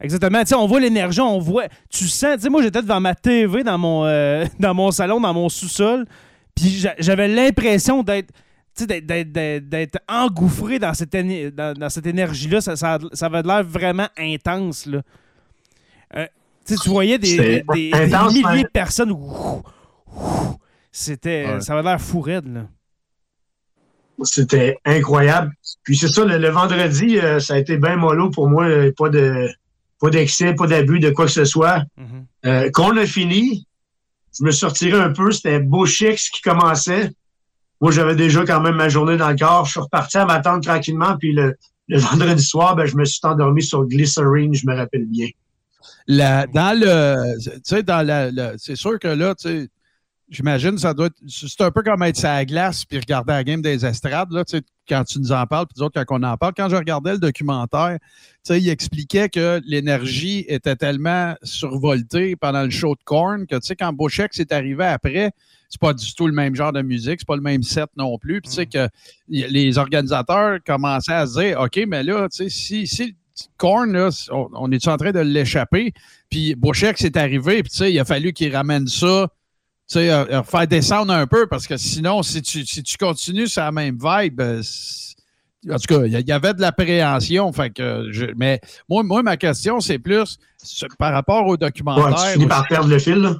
Exactement. 0.00 0.44
sais, 0.44 0.54
on 0.54 0.66
voit 0.66 0.80
l'énergie, 0.80 1.20
on 1.20 1.38
voit. 1.38 1.64
Tu 1.88 2.08
sens. 2.08 2.36
Tu 2.36 2.42
sais, 2.42 2.48
moi, 2.48 2.62
j'étais 2.62 2.82
devant 2.82 3.00
ma 3.00 3.14
TV 3.14 3.62
dans 3.62 3.78
mon, 3.78 4.04
euh, 4.04 4.44
dans 4.60 4.74
mon 4.74 4.90
salon, 4.90 5.20
dans 5.20 5.32
mon 5.32 5.48
sous-sol. 5.48 6.06
Puis 6.54 6.84
j'avais 6.98 7.28
l'impression 7.28 8.02
d'être 8.02 8.30
d'être 8.74 9.98
engouffré 10.08 10.78
dans 10.78 10.94
cette, 10.94 11.14
dans, 11.54 11.90
cette 11.90 12.06
énergie-là, 12.06 12.62
ça, 12.62 12.74
ça, 12.74 12.98
ça 13.12 13.26
avait 13.26 13.42
l'air 13.42 13.62
vraiment 13.62 14.08
intense. 14.16 14.86
Là. 14.86 15.02
Euh, 16.16 16.26
tu 16.66 16.88
voyais 16.88 17.18
des, 17.18 17.62
des, 17.74 17.92
milliers 18.32 18.62
de 18.62 18.68
personnes. 18.72 19.14
C'était, 20.90 21.60
Ça 21.60 21.74
avait 21.74 21.82
l'air 21.82 22.00
fou 22.00 22.20
raide. 22.20 22.66
C'était 24.24 24.78
incroyable. 24.84 25.52
Puis 25.82 25.96
c'est 25.96 26.08
ça, 26.08 26.24
le, 26.24 26.48
vendredi, 26.48 27.18
euh, 27.18 27.40
ça 27.40 27.54
a 27.54 27.58
été 27.58 27.76
bien 27.76 27.96
mollo 27.96 28.30
pour 28.30 28.48
moi. 28.48 28.64
Euh, 28.66 28.92
pas 28.96 29.08
de 29.08 29.48
pas 30.00 30.10
d'excès, 30.10 30.52
pas 30.54 30.66
d'abus, 30.66 30.98
de 30.98 31.10
quoi 31.10 31.26
que 31.26 31.30
ce 31.30 31.44
soit. 31.44 31.84
Mm-hmm. 32.44 32.70
quand 32.72 32.92
on 32.92 32.96
a 32.96 33.06
fini, 33.06 33.68
je 34.36 34.44
me 34.44 34.50
sortirais 34.50 34.98
un 34.98 35.12
peu. 35.12 35.30
C'était 35.30 35.60
Beauchix 35.60 36.30
qui 36.30 36.42
commençait. 36.42 37.10
Moi, 37.80 37.92
j'avais 37.92 38.16
déjà 38.16 38.44
quand 38.44 38.60
même 38.60 38.76
ma 38.76 38.88
journée 38.88 39.16
dans 39.16 39.30
le 39.30 39.36
corps. 39.36 39.66
Je 39.66 39.72
suis 39.72 39.80
reparti 39.80 40.16
à 40.18 40.24
m'attendre 40.24 40.64
tranquillement. 40.64 41.16
Puis 41.18 41.32
le, 41.32 41.56
vendredi 41.88 42.42
soir, 42.42 42.74
ben, 42.74 42.86
je 42.86 42.96
me 42.96 43.04
suis 43.04 43.20
endormi 43.22 43.62
sur 43.62 43.84
Glycerine, 43.86 44.54
je 44.54 44.66
me 44.66 44.74
rappelle 44.74 45.06
bien. 45.06 45.28
La, 46.06 46.46
dans 46.46 46.78
le. 46.78 47.38
Tu 47.38 47.60
sais, 47.64 47.82
dans 47.82 48.04
la. 48.06 48.56
c'est 48.56 48.76
sûr 48.76 48.98
que 48.98 49.08
là, 49.08 49.34
tu 49.34 49.48
sais, 49.48 49.68
j'imagine 50.32 50.78
ça 50.78 50.94
doit 50.94 51.06
être. 51.06 51.16
C'est 51.28 51.60
un 51.60 51.70
peu 51.70 51.82
comme 51.82 52.02
être 52.02 52.16
sur 52.16 52.28
la 52.28 52.44
glace 52.44 52.84
puis 52.84 52.98
regarder 52.98 53.32
la 53.32 53.44
game 53.44 53.62
des 53.62 53.84
estrades, 53.84 54.32
là, 54.32 54.42
quand 54.88 55.04
tu 55.04 55.20
nous 55.20 55.30
en 55.30 55.46
parles, 55.46 55.66
puis 55.66 55.78
d'autres 55.78 56.02
quand 56.02 56.18
on 56.18 56.22
en 56.24 56.36
parle. 56.36 56.54
Quand 56.56 56.68
je 56.68 56.76
regardais 56.76 57.12
le 57.12 57.18
documentaire, 57.18 57.98
il 58.48 58.68
expliquait 58.68 59.28
que 59.28 59.60
l'énergie 59.64 60.44
était 60.48 60.76
tellement 60.76 61.34
survoltée 61.42 62.34
pendant 62.34 62.62
le 62.64 62.70
show 62.70 62.94
de 62.94 63.02
Korn 63.04 63.46
que, 63.46 63.56
quand 63.74 63.92
Bochek 63.92 64.34
s'est 64.34 64.52
arrivé 64.52 64.84
après, 64.84 65.32
c'est 65.68 65.80
pas 65.80 65.94
du 65.94 66.14
tout 66.14 66.26
le 66.26 66.34
même 66.34 66.54
genre 66.54 66.72
de 66.72 66.82
musique, 66.82 67.20
c'est 67.20 67.28
pas 67.28 67.36
le 67.36 67.42
même 67.42 67.62
set 67.62 67.88
non 67.96 68.18
plus. 68.18 68.40
Puis 68.40 68.50
tu 68.50 68.56
sais 68.56 68.66
mm. 68.66 68.68
que 68.68 68.88
les 69.28 69.78
organisateurs 69.78 70.58
commençaient 70.66 71.12
à 71.12 71.26
se 71.26 71.40
dire 71.40 71.60
OK, 71.60 71.80
mais 71.86 72.02
là, 72.02 72.28
tu 72.28 72.44
sais, 72.44 72.48
si, 72.48 72.86
si 72.86 73.16
Korn, 73.56 74.10
on, 74.30 74.72
est 74.72 74.88
en 74.88 74.96
train 74.96 75.12
de 75.12 75.20
l'échapper? 75.20 75.92
Puis 76.30 76.54
Bouchek 76.54 76.98
s'est 76.98 77.16
arrivé, 77.16 77.62
puis 77.62 77.70
tu 77.70 77.78
sais, 77.78 77.92
il 77.92 77.98
a 77.98 78.04
fallu 78.04 78.32
qu'il 78.32 78.54
ramène 78.54 78.86
ça, 78.86 79.28
tu 79.88 79.98
sais, 79.98 80.42
faire 80.44 80.66
descendre 80.66 81.12
un 81.12 81.26
peu, 81.26 81.46
parce 81.46 81.66
que 81.66 81.76
sinon, 81.76 82.22
si 82.22 82.40
tu, 82.42 82.64
si 82.64 82.82
tu 82.82 82.96
continues 82.96 83.48
sur 83.48 83.62
la 83.62 83.72
même 83.72 83.98
vibe, 84.02 84.40
euh, 84.40 84.62
en 85.70 85.76
tout 85.76 85.94
cas, 85.94 86.04
il 86.04 86.28
y 86.28 86.32
avait 86.32 86.54
de 86.54 86.60
l'appréhension. 86.60 87.52
Fait 87.52 87.70
que 87.70 88.34
mais 88.36 88.60
moi, 88.88 89.02
moi, 89.02 89.22
ma 89.22 89.36
question, 89.36 89.80
c'est 89.80 89.98
plus 89.98 90.38
par 90.98 91.12
rapport 91.12 91.46
au 91.46 91.56
documentaire. 91.56 92.06
Ouais, 92.06 92.26
tu 92.26 92.32
finis 92.32 92.46
par 92.46 92.66
perdre 92.66 92.88
le 92.88 92.98
fil, 92.98 93.18
là. 93.18 93.36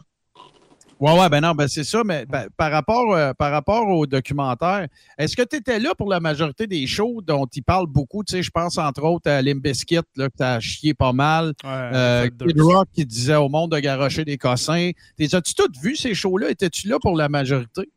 Oui, 1.02 1.10
oui, 1.18 1.28
ben 1.28 1.40
non, 1.40 1.50
ben 1.50 1.66
c'est 1.66 1.82
ça, 1.82 2.04
mais 2.04 2.26
ben, 2.26 2.46
par, 2.56 2.70
rapport, 2.70 3.12
euh, 3.12 3.32
par 3.32 3.50
rapport 3.50 3.88
au 3.88 4.06
documentaire, 4.06 4.86
est-ce 5.18 5.34
que 5.34 5.42
tu 5.42 5.56
étais 5.56 5.80
là 5.80 5.96
pour 5.96 6.08
la 6.08 6.20
majorité 6.20 6.68
des 6.68 6.86
shows 6.86 7.20
dont 7.26 7.44
il 7.52 7.64
parle 7.64 7.88
beaucoup? 7.88 8.22
Tu 8.22 8.36
sais, 8.36 8.42
je 8.44 8.52
pense 8.52 8.78
entre 8.78 9.02
autres 9.02 9.28
à 9.28 9.42
Limbiskit, 9.42 9.98
là, 10.14 10.28
que 10.30 10.36
tu 10.36 10.44
as 10.44 10.60
chié 10.60 10.94
pas 10.94 11.12
mal. 11.12 11.54
Euh, 11.64 12.30
Kid 12.30 12.60
Rock 12.60 12.86
qui 12.94 13.04
disait 13.04 13.34
au 13.34 13.48
monde 13.48 13.72
de 13.72 13.80
garocher 13.80 14.24
des 14.24 14.38
cossins. 14.38 14.92
As-tu 15.18 15.54
toutes 15.56 15.76
vu 15.82 15.96
ces 15.96 16.14
shows-là? 16.14 16.50
Étais-tu 16.50 16.86
là 16.86 17.00
pour 17.02 17.16
la 17.16 17.28
majorité? 17.28 17.90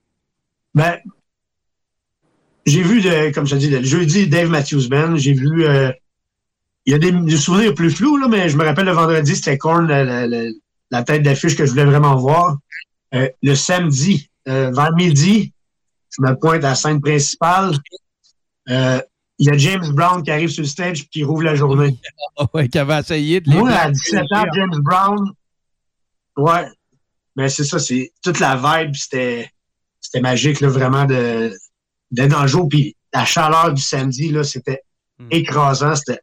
Ben, 0.73 0.97
j'ai 2.65 2.81
vu, 2.81 3.03
comme 3.33 3.45
je 3.45 3.55
dis, 3.55 3.69
le 3.69 3.83
jeudi, 3.83 4.27
Dave 4.27 4.49
Matthews 4.49 4.89
Band. 4.89 5.15
J'ai 5.17 5.33
vu. 5.33 5.63
Euh, 5.63 5.91
il 6.87 6.91
y 6.91 6.95
a 6.95 6.97
des, 6.97 7.37
souvenirs 7.37 7.75
plus 7.75 7.91
flous, 7.91 8.17
là, 8.17 8.27
mais 8.27 8.49
je 8.49 8.57
me 8.57 8.63
rappelle 8.63 8.85
le 8.85 8.93
vendredi, 8.93 9.35
c'était 9.35 9.59
Korn, 9.59 9.87
la 9.87 11.03
tête 11.03 11.21
d'affiche 11.21 11.55
que 11.55 11.67
je 11.67 11.69
voulais 11.69 11.85
vraiment 11.85 12.15
voir. 12.15 12.57
Euh, 13.13 13.29
le 13.41 13.55
samedi, 13.55 14.29
euh, 14.47 14.71
vers 14.71 14.93
midi, 14.93 15.53
je 16.09 16.21
me 16.21 16.33
pointe 16.35 16.63
à 16.63 16.69
la 16.69 16.75
scène 16.75 17.01
principale. 17.01 17.75
Euh, 18.69 19.01
il 19.37 19.47
y 19.47 19.49
a 19.49 19.57
James 19.57 19.91
Brown 19.93 20.23
qui 20.23 20.31
arrive 20.31 20.49
sur 20.49 20.63
le 20.63 20.67
stage 20.67 21.01
et 21.01 21.05
qui 21.05 21.23
rouvre 21.23 21.43
la 21.43 21.55
journée. 21.55 21.97
ouais, 22.53 22.67
qui 22.67 22.79
avait 22.79 22.99
essayé 22.99 23.41
de 23.41 23.49
Moi, 23.49 23.69
à 23.71 23.91
17 23.91 24.23
ans, 24.31 24.45
James 24.53 24.79
Brown, 24.81 25.31
ouais. 26.37 26.67
Mais 27.35 27.49
c'est 27.49 27.65
ça, 27.65 27.79
c'est 27.79 28.13
toute 28.23 28.39
la 28.39 28.55
vibe, 28.55 28.95
c'était, 28.95 29.51
c'était 29.99 30.21
magique, 30.21 30.61
là, 30.61 30.69
vraiment, 30.69 31.05
de, 31.05 31.53
d'être 32.11 32.31
dans 32.31 32.43
le 32.43 32.47
jour. 32.47 32.69
Puis 32.69 32.95
la 33.13 33.25
chaleur 33.25 33.73
du 33.73 33.81
samedi, 33.81 34.29
là, 34.31 34.43
c'était 34.43 34.81
hmm. 35.19 35.27
écrasant. 35.31 35.95
C'était 35.95 36.21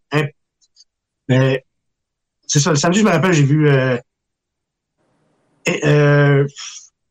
Mais 1.29 1.65
c'est 2.47 2.61
ça, 2.61 2.71
le 2.71 2.77
samedi, 2.77 3.01
je 3.01 3.05
me 3.05 3.11
rappelle, 3.11 3.33
j'ai 3.33 3.45
vu 3.45 3.69
euh, 3.69 3.99
euh, 5.85 6.47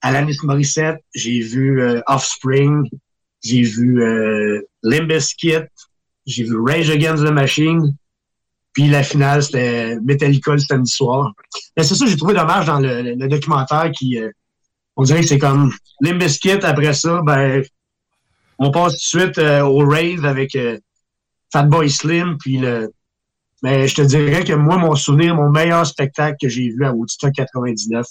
Alanis 0.02 0.38
Morissette, 0.44 1.00
j'ai 1.14 1.40
vu 1.42 1.82
euh, 1.82 2.02
Offspring, 2.08 2.90
j'ai 3.44 3.62
vu 3.62 4.04
euh, 4.04 4.62
Limbiskit, 4.84 5.64
j'ai 6.26 6.44
vu 6.44 6.58
Rage 6.60 6.90
Against 6.90 7.24
the 7.26 7.32
Machine. 7.32 7.96
Puis 8.74 8.88
la 8.88 9.04
finale, 9.04 9.44
c'était 9.44 9.98
Metallica 10.02 10.54
le 10.54 10.58
samedi 10.60 10.92
soir. 10.92 11.34
Mais 11.76 11.84
c'est 11.84 11.96
ça 11.96 12.06
j'ai 12.06 12.16
trouvé 12.16 12.34
dommage 12.34 12.66
dans 12.68 12.80
le, 12.80 13.02
le- 13.02 13.16
le 13.16 13.28
documentaire 13.28 13.92
qui. 13.92 14.18
euh, 14.20 14.30
on 14.96 15.04
dirait 15.04 15.22
que 15.22 15.28
c'est 15.28 15.40
comme 15.40 15.72
Limbiskit, 16.02 16.64
après 16.64 16.94
ça, 16.94 17.22
ben. 17.26 17.64
On 18.64 18.70
passe 18.70 18.94
tout 18.94 19.18
de 19.18 19.24
suite 19.24 19.38
euh, 19.40 19.62
au 19.64 19.80
rave 19.80 20.24
avec 20.24 20.56
euh, 20.56 20.78
Fatboy 21.52 21.90
Slim, 21.90 22.38
puis 22.40 22.58
le. 22.60 22.92
Mais 23.64 23.88
je 23.88 23.96
te 23.96 24.02
dirais 24.02 24.44
que 24.44 24.54
moi, 24.54 24.78
mon 24.78 24.96
souvenir, 24.96 25.36
mon 25.36 25.50
meilleur 25.50 25.86
spectacle 25.86 26.38
que 26.42 26.48
j'ai 26.50 26.70
vu 26.70 26.84
à 26.86 26.92
Woodstock 26.94 27.34
99, 27.34 28.06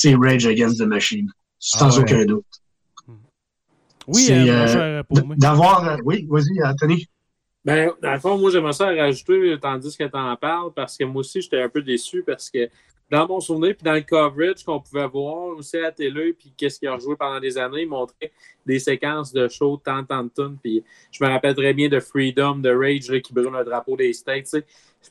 c'est 0.00 0.14
Rage 0.14 0.46
Against 0.46 0.78
the 0.78 0.86
Machine. 0.86 1.30
Sans 1.58 1.86
Ah 1.86 1.96
ouais. 1.96 2.02
aucun 2.02 2.24
doute. 2.24 2.44
Oui, 4.06 4.22
C'est, 4.22 4.48
euh, 4.48 4.52
euh, 4.52 4.66
cher 4.66 5.04
pour 5.04 5.26
moi. 5.26 5.36
D'avoir. 5.36 5.88
euh, 5.88 5.96
oui, 6.04 6.26
vas-y, 6.30 6.62
Anthony. 6.64 7.06
Ben, 7.64 7.90
dans 8.00 8.12
le 8.12 8.20
fond, 8.20 8.38
moi, 8.38 8.50
j'aimerais 8.50 8.72
ça 8.72 8.86
rajouter 8.86 9.56
tandis 9.60 9.94
que 9.96 10.04
tu 10.04 10.16
en 10.16 10.36
parles 10.36 10.72
parce 10.74 10.96
que 10.96 11.04
moi 11.04 11.20
aussi, 11.20 11.42
j'étais 11.42 11.60
un 11.60 11.68
peu 11.68 11.82
déçu 11.82 12.22
parce 12.22 12.48
que 12.48 12.68
dans 13.10 13.26
mon 13.26 13.40
souvenir, 13.40 13.74
puis 13.74 13.84
dans 13.84 13.94
le 13.94 14.02
coverage 14.02 14.64
qu'on 14.64 14.80
pouvait 14.80 15.06
voir 15.06 15.56
aussi 15.56 15.76
à 15.78 15.82
la 15.82 15.92
télé, 15.92 16.32
puis 16.32 16.52
qu'est-ce 16.56 16.78
qu'il 16.78 16.88
a 16.88 16.94
rejoué 16.94 17.16
pendant 17.16 17.40
des 17.40 17.56
années, 17.58 17.82
il 17.82 17.88
montrait 17.88 18.32
des 18.64 18.78
séquences 18.78 19.32
de 19.32 19.48
shows 19.48 19.78
de 19.78 19.82
tant, 19.82 20.04
tant 20.04 20.24
de 20.24 20.28
tonnes. 20.28 20.58
Puis 20.62 20.82
je 21.10 21.24
me 21.24 21.28
rappelle 21.28 21.54
très 21.54 21.74
bien 21.74 21.88
de 21.88 22.00
Freedom, 22.00 22.56
de 22.56 22.70
Rage 22.70 23.10
là, 23.10 23.20
qui 23.20 23.32
brûle 23.32 23.50
le 23.52 23.64
drapeau 23.64 23.96
des 23.96 24.12
States. 24.12 24.44
tu 24.44 24.50
sais. 24.50 24.64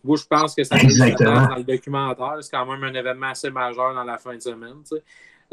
Moi, 0.03 0.17
je 0.17 0.25
pense 0.25 0.53
que 0.55 0.63
ça 0.63 0.77
Exactement. 0.77 1.47
dans 1.47 1.55
le 1.55 1.63
documentaire. 1.63 2.37
C'est 2.41 2.51
quand 2.51 2.65
même 2.65 2.83
un 2.83 2.93
événement 2.93 3.27
assez 3.27 3.49
majeur 3.49 3.93
dans 3.93 4.03
la 4.03 4.17
fin 4.17 4.35
de 4.35 4.41
semaine. 4.41 4.75
tu 4.87 4.95
sais. 4.97 5.03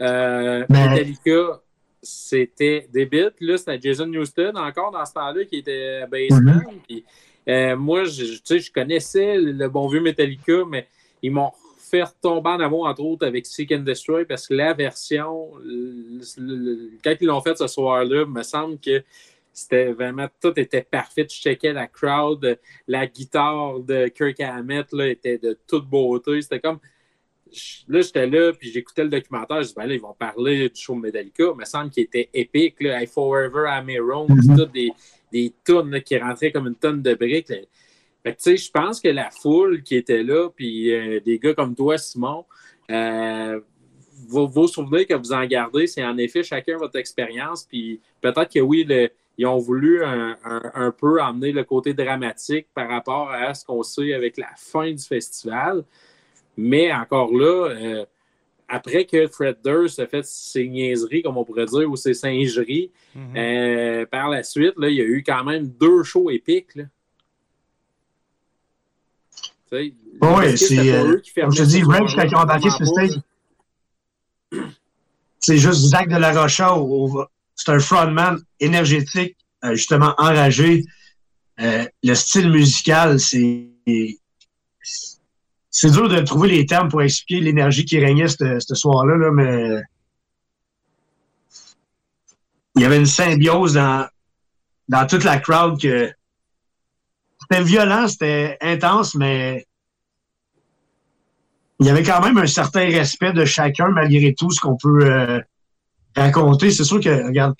Euh, 0.01 0.64
Mais- 0.68 0.89
Metallica, 0.91 1.61
c'était 2.03 2.89
débile. 2.93 3.32
Puis 3.35 3.47
là, 3.47 3.57
c'était 3.57 3.80
Jason 3.80 4.07
Newsted 4.07 4.57
encore 4.57 4.91
dans 4.91 5.05
ce 5.05 5.12
temps-là 5.14 5.45
qui 5.45 5.57
était 5.59 6.01
à 6.03 6.07
Basement. 6.07 6.61
Puis, 6.87 7.05
euh, 7.49 7.76
moi, 7.76 8.05
je, 8.05 8.24
tu 8.24 8.41
sais, 8.45 8.59
je 8.59 8.72
connaissais 8.72 9.37
le, 9.39 9.68
bon 9.68 9.89
vieux 9.89 10.01
Metallica, 10.01 10.64
mais 10.68 10.87
ils 11.22 11.30
m'ont 11.30 11.53
fait 11.78 12.03
retomber 12.03 12.51
en 12.51 12.61
amour, 12.61 12.87
entre 12.87 13.03
autres, 13.03 13.26
avec 13.26 13.47
Seek 13.47 13.72
and 13.72 13.80
Destroy, 13.80 14.24
parce 14.24 14.49
que 14.49 14.55
la 14.55 14.74
version, 14.74 15.51
le- 15.64 16.20
le- 16.39 16.57
le- 16.57 16.91
quand 17.03 17.14
ils 17.20 17.26
l'ont 17.26 17.41
fait 17.41 17.57
ce 17.57 17.66
soir-là, 17.66 18.26
me 18.26 18.43
semble 18.43 18.78
que 18.78 19.03
c'était 19.55 19.92
vraiment, 19.92 20.26
tout 20.42 20.52
était 20.59 20.82
parfait. 20.82 21.26
Je 21.30 21.36
checkais 21.36 21.72
la 21.72 21.86
crowd, 21.86 22.59
la 22.86 23.07
guitare 23.07 23.80
de 23.80 24.09
Kirk 24.09 24.40
Hammett 24.40 24.92
là, 24.92 25.09
était 25.09 25.38
de 25.38 25.59
toute 25.66 25.86
beauté. 25.88 26.42
C'était 26.42 26.61
comme, 26.61 26.80
là, 27.88 28.00
j'étais 28.00 28.26
là, 28.26 28.52
puis 28.52 28.70
j'écoutais 28.72 29.05
le 29.05 29.11
documentaire. 29.11 29.62
Je 29.62 29.68
dis, 29.68 29.74
ben 29.74 29.86
là, 29.86 29.94
ils 29.94 30.00
vont 30.00 30.12
parler 30.14 30.68
du 30.68 30.80
show 30.80 30.94
de 30.96 31.00
Metallica. 31.00 31.44
Il 31.55 31.59
me 31.59 31.64
semble 31.64 31.90
qu'il 31.90 32.02
était 32.02 32.28
épique. 32.34 32.82
Là, 32.82 33.02
I 33.02 33.07
Forever, 33.07 33.64
I'm 33.68 33.88
a 33.88 34.00
Rome, 34.02 34.36
puis 34.36 34.57
toutes 34.57 34.72
des, 34.72 34.92
des 35.32 35.55
tonnes 35.64 35.90
là, 35.90 36.00
qui 36.00 36.18
rentraient 36.18 36.52
comme 36.52 36.66
une 36.66 36.74
tonne 36.76 37.00
de 37.00 37.14
briques. 37.14 37.48
là. 37.48 37.57
Fait 38.22 38.32
que, 38.32 38.38
tu 38.38 38.42
sais, 38.42 38.57
je 38.57 38.70
pense 38.70 39.00
que 39.00 39.09
la 39.09 39.30
foule 39.30 39.82
qui 39.82 39.96
était 39.96 40.22
là, 40.22 40.48
puis 40.48 40.92
euh, 40.92 41.20
des 41.20 41.38
gars 41.38 41.55
comme 41.55 41.74
toi, 41.74 41.98
Simon, 41.98 42.46
euh, 42.90 43.61
vos, 44.28 44.46
vos 44.46 44.66
souvenirs 44.66 45.07
que 45.07 45.14
vous 45.14 45.32
en 45.32 45.44
gardez, 45.44 45.86
c'est 45.86 46.02
en 46.02 46.16
effet 46.16 46.42
chacun 46.42 46.78
votre 46.78 46.96
expérience. 46.98 47.64
Puis 47.64 48.00
peut-être 48.22 48.50
que 48.52 48.61
oui, 48.61 48.84
le- 48.84 49.11
ils 49.37 49.47
ont 49.47 49.59
voulu 49.59 50.05
un, 50.05 50.37
un- 50.45 50.70
un 50.74 50.91
peu 50.91 51.20
emmener 51.22 51.53
le 51.53 51.64
côté 51.64 51.93
dramatique 51.95 52.68
par 52.74 52.89
rapport 52.89 53.30
à 53.30 53.53
ce 53.55 53.64
qu'on 53.64 53.82
sait 53.82 54.14
avec 54.14 54.37
la 54.37 54.49
fin 54.57 54.91
du 54.93 55.03
festival. 55.03 55.85
Mais 56.57 56.93
encore 56.93 57.32
là, 57.32 57.68
euh, 57.70 58.05
après 58.68 59.05
que 59.05 59.26
Fred 59.26 59.57
Durst 59.64 59.99
a 59.99 60.07
fait 60.07 60.24
ses 60.24 60.68
niaiseries, 60.68 61.22
comme 61.22 61.37
on 61.37 61.45
pourrait 61.45 61.66
dire, 61.66 61.91
ou 61.91 61.97
ses 61.97 62.14
singeries, 62.14 62.91
Mhm. 63.14 63.37
euh, 63.37 64.07
par 64.07 64.28
la 64.28 64.43
suite, 64.43 64.74
là, 64.78 64.89
il 64.89 64.95
y 64.97 65.01
a 65.01 65.05
eu 65.05 65.22
quand 65.26 65.43
même 65.45 65.66
deux 65.68 66.03
shows 66.05 66.30
épiques. 66.30 66.74
Là. 66.76 66.85
Que 70.43 70.57
c'est, 70.57 70.93
euh, 70.93 71.20
comme 71.43 71.51
je 71.53 71.62
te 71.64 71.68
dis, 71.68 71.80
quand 71.82 72.07
ils 72.22 72.35
ont 72.37 72.39
embarqué 72.39 72.70
sur 72.70 72.87
stage, 72.87 73.20
c'est 75.41 75.59
juste 75.59 75.80
Zach 75.80 76.09
de 76.09 76.16
la 76.16 76.41
Rocha. 76.41 76.74
au- 76.76 77.09
au- 77.09 77.24
C'est 77.57 77.70
un 77.70 77.78
frontman 77.78 78.38
énergétique, 78.61 79.36
euh, 79.64 79.74
justement 79.74 80.14
enragé. 80.18 80.84
Euh, 81.61 81.84
le 82.02 82.14
style 82.14 82.50
musical, 82.50 83.20
c'est. 83.20 83.70
C'est 85.76 85.90
dur 85.90 86.09
de 86.09 86.20
trouver 86.20 86.50
les 86.50 86.66
termes 86.66 86.88
pour 86.88 87.02
expliquer 87.02 87.40
l'énergie 87.40 87.84
qui 87.84 87.98
régnait 87.98 88.28
ce 88.28 88.74
soir-là, 88.74 89.16
là, 89.16 89.30
mais. 89.32 89.82
Il 92.76 92.82
y 92.82 92.84
avait 92.84 92.98
une 92.98 93.07
symbiose 93.07 93.74
dans, 93.74 94.09
dans 94.88 95.07
toute 95.07 95.24
la 95.24 95.38
crowd 95.38 95.80
que. 95.80 96.12
C'était 97.40 97.62
violent, 97.62 98.09
c'était 98.09 98.57
intense, 98.61 99.14
mais 99.14 99.66
il 101.80 101.86
y 101.86 101.90
avait 101.90 102.02
quand 102.02 102.20
même 102.20 102.38
un 102.38 102.46
certain 102.46 102.86
respect 102.86 103.32
de 103.32 103.44
chacun 103.44 103.88
malgré 103.88 104.34
tout 104.34 104.50
ce 104.50 104.61
qu'on 104.61 104.76
peut 104.76 105.05
euh, 105.05 105.40
raconter. 106.17 106.71
C'est 106.71 106.85
sûr 106.85 107.01
que, 107.01 107.27
regarde, 107.27 107.55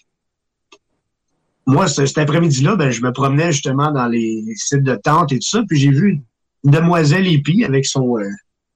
moi, 1.67 1.89
ce- 1.89 2.07
cet 2.07 2.19
après-midi-là, 2.19 2.77
ben, 2.77 2.91
je 2.91 3.03
me 3.03 3.13
promenais 3.13 3.53
justement 3.53 3.91
dans 3.91 4.07
les 4.07 4.45
sites 4.57 4.83
de 4.83 4.95
tente 4.97 5.33
et 5.33 5.39
tout 5.39 5.49
ça, 5.49 5.63
puis 5.69 5.79
j'ai 5.79 5.91
vu 5.91 6.21
une 6.65 6.71
demoiselle 6.71 7.27
épi 7.27 7.65
avec 7.65 7.87
son... 7.87 8.19
Euh, 8.19 8.29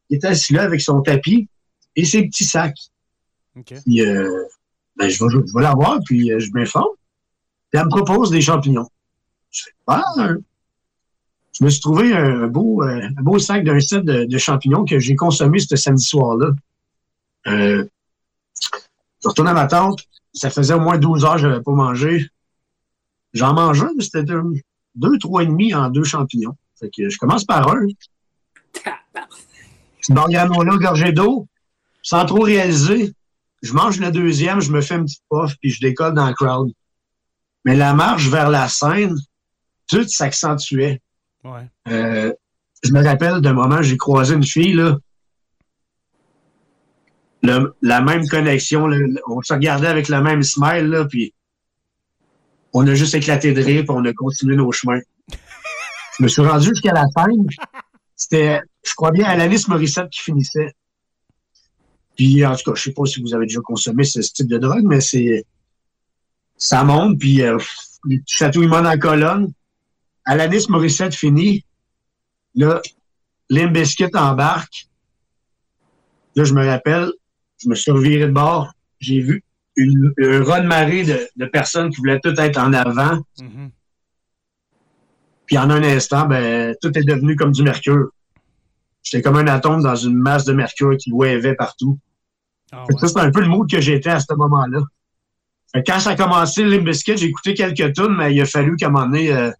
qui 0.09 0.15
était 0.15 0.29
assise 0.29 0.57
là 0.57 0.63
avec 0.63 0.81
son 0.81 1.03
tapis 1.03 1.49
et 1.95 2.07
ses 2.07 2.23
petits 2.27 2.45
sacs. 2.47 2.79
OK. 3.57 3.75
Puis, 3.85 4.01
euh, 4.01 4.45
ben, 4.97 5.11
je 5.11 5.23
vais, 5.23 5.31
je 5.31 5.55
vais 5.55 5.63
la 5.63 5.75
voir, 5.75 6.01
puis 6.05 6.33
euh, 6.33 6.39
je 6.39 6.51
m'informe. 6.53 6.95
Puis 7.71 7.79
elle 7.79 7.85
me 7.85 7.91
propose 7.91 8.31
des 8.31 8.41
champignons. 8.41 8.89
Je 9.51 9.65
fais, 9.65 9.71
ah, 9.87 10.03
je 11.53 11.65
me 11.65 11.69
suis 11.69 11.81
trouvé 11.83 12.15
un 12.15 12.47
beau, 12.47 12.83
euh, 12.83 13.03
un 13.03 13.23
beau 13.23 13.39
sac 13.39 13.65
d'un 13.65 13.81
set 13.81 14.03
de, 14.03 14.25
de 14.25 14.39
champignons 14.39 14.87
que 14.87 14.99
j'ai 14.99 15.15
consommé 15.15 15.59
ce 15.59 15.77
samedi 15.77 16.05
soir-là. 16.05 16.53
Euh, 17.49 17.85
je 19.23 19.29
retourne 19.29 19.49
à 19.49 19.55
ma 19.55 19.67
tante. 19.67 20.05
Ça 20.33 20.51
faisait 20.51 20.75
au 20.75 20.81
moins 20.81 20.99
12 20.99 21.25
heures 21.25 21.35
que 21.35 21.41
je 21.41 21.47
n'avais 21.47 21.63
pas 21.63 21.73
mangé. 21.73 22.29
J'en 23.33 23.55
mange 23.55 23.83
un, 23.83 23.91
mais 23.97 24.05
c'était 24.05 24.23
deux, 24.23 24.43
deux, 24.95 25.19
trois 25.19 25.43
et 25.43 25.47
demi 25.47 25.75
en 25.75 25.91
deux 25.91 26.05
champignons. 26.05 26.57
Fait 26.79 26.91
que 26.97 27.09
je 27.09 27.19
commence 27.19 27.45
par 27.45 27.69
un. 27.71 27.87
Barre 30.11 30.29
granola 30.31 30.77
gorgée 30.77 31.13
d'eau. 31.13 31.47
Sans 32.03 32.25
trop 32.25 32.41
réaliser, 32.41 33.13
je 33.63 33.73
mange 33.73 34.01
le 34.01 34.11
deuxième, 34.11 34.61
je 34.61 34.71
me 34.71 34.81
fais 34.81 34.95
une 34.95 35.05
petite 35.05 35.23
puff, 35.31 35.57
puis 35.61 35.71
je 35.71 35.81
décolle 35.81 36.15
dans 36.15 36.29
le 36.29 36.35
crowd. 36.35 36.73
Mais 37.65 37.77
la 37.77 37.93
marche 37.93 38.29
vers 38.29 38.49
la 38.49 38.69
scène, 38.69 39.17
tout 39.89 40.07
s'accentuait. 40.09 41.03
Ouais. 41.45 41.69
Euh, 41.89 42.33
je 42.83 42.93
me 42.93 43.05
rappelle 43.05 43.41
d'un 43.41 43.53
moment, 43.53 43.83
j'ai 43.83 43.97
croisé 43.97 44.35
une 44.35 44.45
fille, 44.45 44.75
là. 44.75 44.97
Le- 47.43 47.75
la 47.83 48.01
même 48.01 48.27
connexion, 48.29 48.89
on 49.29 49.43
se 49.43 49.53
regardait 49.53 49.87
avec 49.87 50.09
le 50.09 50.21
même 50.21 50.43
smile, 50.43 50.87
là, 50.87 51.05
puis 51.05 51.35
on 52.73 52.87
a 52.87 52.95
juste 52.95 53.15
éclaté 53.15 53.53
de 53.53 53.63
rire, 53.63 53.83
puis 53.83 53.91
on 53.97 54.05
a 54.05 54.13
continué 54.13 54.57
nos 54.57 54.71
chemins. 54.73 55.01
Je 56.19 56.25
me 56.25 56.29
suis 56.29 56.43
rendu 56.43 56.69
jusqu'à 56.69 56.93
la 56.93 57.07
fin. 57.15 57.29
C'était, 58.17 58.61
je 58.85 58.93
crois 58.95 59.13
bien, 59.13 59.25
Alanis 59.27 59.65
Morissette 59.69 60.11
qui 60.11 60.21
finissait. 60.21 60.73
Puis, 62.17 62.45
en 62.45 62.57
tout 62.57 62.73
cas, 62.73 62.77
je 62.77 62.83
sais 62.83 62.93
pas 62.93 63.05
si 63.05 63.23
vous 63.23 63.33
avez 63.33 63.47
déjà 63.47 63.61
consommé 63.61 64.03
ce 64.03 64.19
type 64.21 64.49
de 64.49 64.59
drogue, 64.59 64.83
mais 64.85 65.01
c'est, 65.01 65.45
ça 66.57 66.83
monte, 66.83 67.21
puis 67.21 67.43
euh, 67.43 67.57
les 68.07 68.19
petits 68.19 68.37
chatouillements 68.37 68.83
dans 68.83 68.91
la 68.91 68.99
colonne. 68.99 69.53
Alanis 70.25 70.67
Morissette 70.69 71.15
finit. 71.15 71.65
Là, 72.57 72.83
Limp 73.49 73.73
Bizkit 73.73 74.15
embarque. 74.15 74.89
Là, 76.35 76.43
je 76.43 76.53
me 76.53 76.67
rappelle, 76.67 77.13
je 77.59 77.69
me 77.69 77.75
suis 77.75 77.91
reviré 77.91 78.27
de 78.27 78.33
bord. 78.33 78.73
J'ai 79.01 79.21
vu 79.21 79.43
une, 79.77 80.13
un 80.21 80.43
raz 80.45 80.61
de 80.61 80.67
marée 80.67 81.05
de, 81.05 81.29
de 81.37 81.47
personnes 81.47 81.91
qui 81.91 81.97
voulaient 81.97 82.21
tout 82.21 82.39
être 82.39 82.59
en 82.59 82.73
avant. 82.73 83.23
Mhm. 83.41 83.71
Puis 85.47 85.57
en 85.57 85.71
un 85.71 85.83
instant, 85.83 86.27
ben, 86.27 86.75
tout 86.81 86.97
est 86.99 87.05
devenu 87.05 87.37
comme 87.37 87.53
du 87.53 87.63
mercure. 87.63 88.11
J'étais 89.03 89.23
comme 89.23 89.37
un 89.37 89.47
atome 89.47 89.83
dans 89.83 89.97
une 89.97 90.17
masse 90.17 90.45
de 90.45 90.53
mercure 90.53 90.97
qui 90.99 91.11
wavait 91.11 91.55
partout. 91.55 91.99
Ah 92.71 92.85
ouais. 92.85 92.99
Ça, 92.99 93.09
c'est 93.09 93.21
un 93.21 93.31
peu 93.31 93.41
le 93.41 93.49
mood 93.49 93.71
que 93.71 93.81
j'étais 93.81 94.11
à 94.11 94.21
ce 94.21 94.35
moment-là. 94.35 94.81
Quand 95.87 96.01
ça 96.01 96.11
a 96.11 96.17
commencé, 96.17 96.65
Limp 96.65 96.85
Bizkit, 96.85 97.17
j'ai 97.17 97.27
écouté 97.27 97.55
quelques 97.55 97.95
tunes, 97.95 98.15
mais 98.17 98.35
il 98.35 98.41
a 98.41 98.47
fallu 98.47 98.77
qu'à 98.77 98.89
un 98.89 98.91
moment 98.91 99.07
donné, 99.07 99.33
euh, 99.33 99.51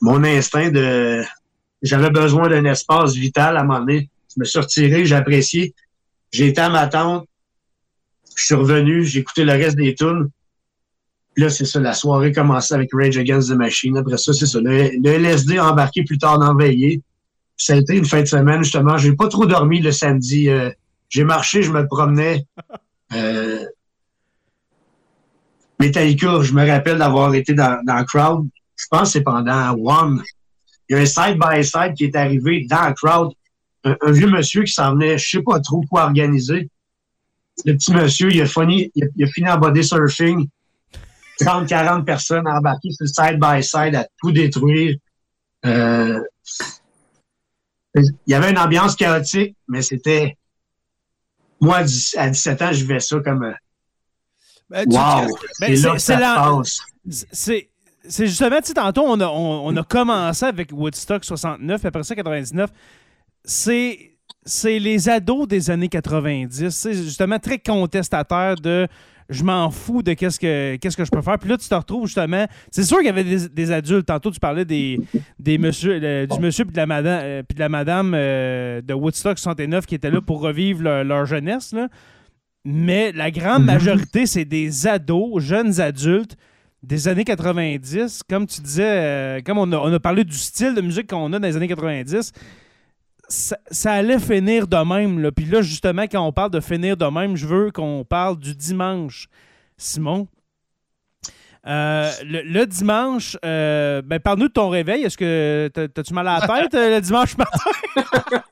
mon 0.00 0.22
instinct 0.22 0.70
de... 0.70 1.22
J'avais 1.82 2.10
besoin 2.10 2.48
d'un 2.48 2.64
espace 2.64 3.14
vital 3.14 3.56
à 3.56 3.60
un 3.60 3.64
moment 3.64 3.80
donné. 3.80 4.10
Je 4.34 4.40
me 4.40 4.44
suis 4.44 4.60
retiré, 4.60 5.04
j'ai 5.04 5.14
apprécié. 5.16 5.74
J'ai 6.32 6.48
été 6.48 6.60
à 6.60 6.70
ma 6.70 6.86
tante. 6.88 7.26
Je 8.36 8.46
suis 8.46 8.54
revenu, 8.54 9.04
j'ai 9.04 9.20
écouté 9.20 9.44
le 9.44 9.52
reste 9.52 9.76
des 9.76 9.94
tunes. 9.94 10.30
Là, 11.36 11.48
c'est 11.50 11.64
ça, 11.64 11.80
la 11.80 11.94
soirée 11.94 12.32
commençait 12.32 12.74
avec 12.74 12.90
Rage 12.92 13.16
Against 13.16 13.50
the 13.50 13.54
Machine. 13.54 13.96
Après 13.96 14.18
ça, 14.18 14.32
c'est 14.32 14.46
ça. 14.46 14.58
Le, 14.60 15.06
LSD 15.06 15.58
a 15.58 15.70
embarqué 15.70 16.04
plus 16.04 16.18
tard 16.18 16.38
dans 16.38 16.54
Veillée. 16.54 17.02
Ça 17.56 17.74
a 17.74 17.76
été 17.76 17.96
une 17.96 18.04
fin 18.04 18.20
de 18.20 18.26
semaine, 18.26 18.62
justement. 18.62 18.96
J'ai 18.98 19.14
pas 19.14 19.28
trop 19.28 19.46
dormi 19.46 19.80
le 19.80 19.92
samedi. 19.92 20.48
euh, 20.48 20.70
j'ai 21.08 21.24
marché, 21.24 21.62
je 21.62 21.70
me 21.70 21.86
promenais. 21.86 22.46
Euh, 23.14 23.66
Metallica, 25.78 26.40
je 26.42 26.54
me 26.54 26.66
rappelle 26.66 26.96
d'avoir 26.96 27.34
été 27.34 27.52
dans, 27.52 27.78
dans 27.84 27.98
le 27.98 28.04
crowd. 28.04 28.48
je 28.76 28.86
pense 28.90 29.02
que 29.02 29.08
c'est 29.08 29.22
pendant 29.22 29.74
One. 29.74 30.22
Il 30.88 30.96
y 30.96 30.98
a 30.98 31.02
un 31.02 31.06
side-by-side 31.06 31.94
qui 31.94 32.04
est 32.04 32.16
arrivé 32.16 32.66
dans 32.70 32.88
le 32.88 32.94
crowd. 32.94 33.32
Un, 33.84 33.96
un 34.00 34.12
vieux 34.12 34.28
monsieur 34.28 34.62
qui 34.64 34.72
s'en 34.72 34.92
venait, 34.92 35.18
je 35.18 35.28
sais 35.38 35.42
pas 35.42 35.58
trop 35.60 35.82
quoi 35.90 36.04
organiser. 36.04 36.68
Le 37.64 37.74
petit 37.74 37.92
monsieur, 37.92 38.30
il 38.32 38.40
a 38.40 38.46
fini, 38.46 38.90
il 38.94 39.04
a, 39.04 39.06
il 39.16 39.24
a 39.24 39.26
fini 39.28 39.48
en 39.48 39.58
body 39.58 39.84
surfing. 39.84 40.48
30, 41.40 41.66
40 41.68 42.04
personnes 42.06 42.46
embarquées 42.46 42.90
sur 42.90 43.04
le 43.04 43.08
side-by-side 43.08 43.94
à 43.96 44.06
tout 44.20 44.30
détruire. 44.32 44.96
Euh, 45.66 46.20
il 47.94 48.04
y 48.26 48.34
avait 48.34 48.50
une 48.50 48.58
ambiance 48.58 48.96
chaotique, 48.96 49.56
mais 49.68 49.82
c'était. 49.82 50.36
Moi, 51.60 51.76
à 51.78 51.84
10 51.84 52.16
à 52.18 52.28
17 52.30 52.62
ans, 52.62 52.72
je 52.72 52.80
vivais 52.82 53.00
ça 53.00 53.18
comme. 53.20 53.44
euh, 53.44 53.52
Ben, 54.70 54.84
Wow! 54.88 55.26
Ben, 55.60 55.76
la-. 56.18 56.62
C'est. 57.32 57.68
C'est 58.08 58.26
justement, 58.26 58.58
tu 58.60 58.66
sais, 58.68 58.74
tantôt, 58.74 59.04
on 59.06 59.20
a, 59.20 59.26
on, 59.28 59.66
on 59.68 59.76
a 59.76 59.84
commencé 59.84 60.44
avec 60.44 60.72
Woodstock 60.72 61.24
69, 61.24 61.80
puis 61.80 61.86
après 61.86 62.02
ça, 62.02 62.16
99. 62.16 62.68
C'est, 63.44 64.12
c'est 64.44 64.78
les 64.78 65.08
ados 65.08 65.46
des 65.48 65.70
années 65.70 65.88
90. 65.88 66.70
C'est 66.70 66.94
justement 66.94 67.38
très 67.38 67.58
contestataire 67.58 68.56
de 68.56 68.86
je 69.28 69.44
m'en 69.44 69.70
fous 69.70 70.02
de 70.02 70.12
qu'est-ce 70.12 70.38
que, 70.38 70.76
qu'est-ce 70.76 70.96
que 70.96 71.04
je 71.04 71.10
peux 71.10 71.22
faire. 71.22 71.38
Puis 71.38 71.48
là, 71.48 71.56
tu 71.56 71.66
te 71.68 71.74
retrouves 71.74 72.06
justement. 72.06 72.44
C'est 72.70 72.82
sûr 72.82 72.98
qu'il 72.98 73.06
y 73.06 73.10
avait 73.10 73.24
des, 73.24 73.48
des 73.48 73.70
adultes. 73.72 74.06
Tantôt, 74.06 74.30
tu 74.30 74.40
parlais 74.40 74.64
des, 74.66 74.98
des 75.38 75.56
monsieur, 75.58 75.98
le- 75.98 76.26
du 76.26 76.38
monsieur 76.38 76.64
puis 76.64 76.72
de 76.72 76.76
la 76.76 76.86
madame, 76.86 77.20
euh, 77.22 77.42
puis 77.42 77.54
de, 77.54 77.60
la 77.60 77.68
madame 77.70 78.12
euh, 78.14 78.82
de 78.82 78.92
Woodstock 78.92 79.38
69 79.38 79.86
qui 79.86 79.94
étaient 79.94 80.10
là 80.10 80.20
pour 80.20 80.40
revivre 80.40 80.82
leur, 80.82 81.04
leur 81.04 81.24
jeunesse. 81.24 81.72
Là. 81.72 81.88
Mais 82.64 83.12
la 83.12 83.30
grande 83.30 83.60
Mhm. 83.62 83.66
majorité, 83.66 84.26
c'est 84.26 84.44
des 84.44 84.86
ados, 84.86 85.42
jeunes 85.42 85.80
adultes 85.80 86.36
des 86.82 87.08
années 87.08 87.24
90. 87.24 88.22
Comme 88.28 88.46
tu 88.46 88.60
disais, 88.60 88.84
euh, 88.86 89.40
comme 89.44 89.56
on 89.56 89.70
a, 89.72 89.76
on 89.78 89.92
a 89.92 90.00
parlé 90.00 90.24
du 90.24 90.36
style 90.36 90.74
de 90.74 90.80
musique 90.80 91.08
qu'on 91.08 91.32
a 91.32 91.38
dans 91.38 91.46
les 91.48 91.56
années 91.56 91.68
90, 91.68 92.32
ça, 93.32 93.56
ça 93.70 93.92
allait 93.92 94.18
finir 94.18 94.66
de 94.68 94.76
même. 94.76 95.18
Là. 95.18 95.32
Puis 95.32 95.46
là, 95.46 95.62
justement, 95.62 96.02
quand 96.02 96.20
on 96.26 96.32
parle 96.32 96.50
de 96.50 96.60
finir 96.60 96.96
de 96.96 97.06
même, 97.06 97.34
je 97.36 97.46
veux 97.46 97.70
qu'on 97.70 98.04
parle 98.04 98.38
du 98.38 98.54
dimanche, 98.54 99.28
Simon? 99.76 100.28
Euh, 101.66 102.10
le, 102.24 102.42
le 102.42 102.66
dimanche, 102.66 103.36
euh, 103.44 104.02
ben, 104.02 104.18
parle-nous 104.18 104.48
de 104.48 104.52
ton 104.52 104.68
réveil. 104.68 105.04
Est-ce 105.04 105.16
que 105.16 105.70
t'as- 105.72 105.88
t'as-tu 105.88 106.12
mal 106.12 106.26
à 106.28 106.40
la 106.40 106.46
tête 106.62 106.74
euh, 106.74 106.96
le 106.96 107.00
dimanche 107.00 107.36
matin? 107.38 107.58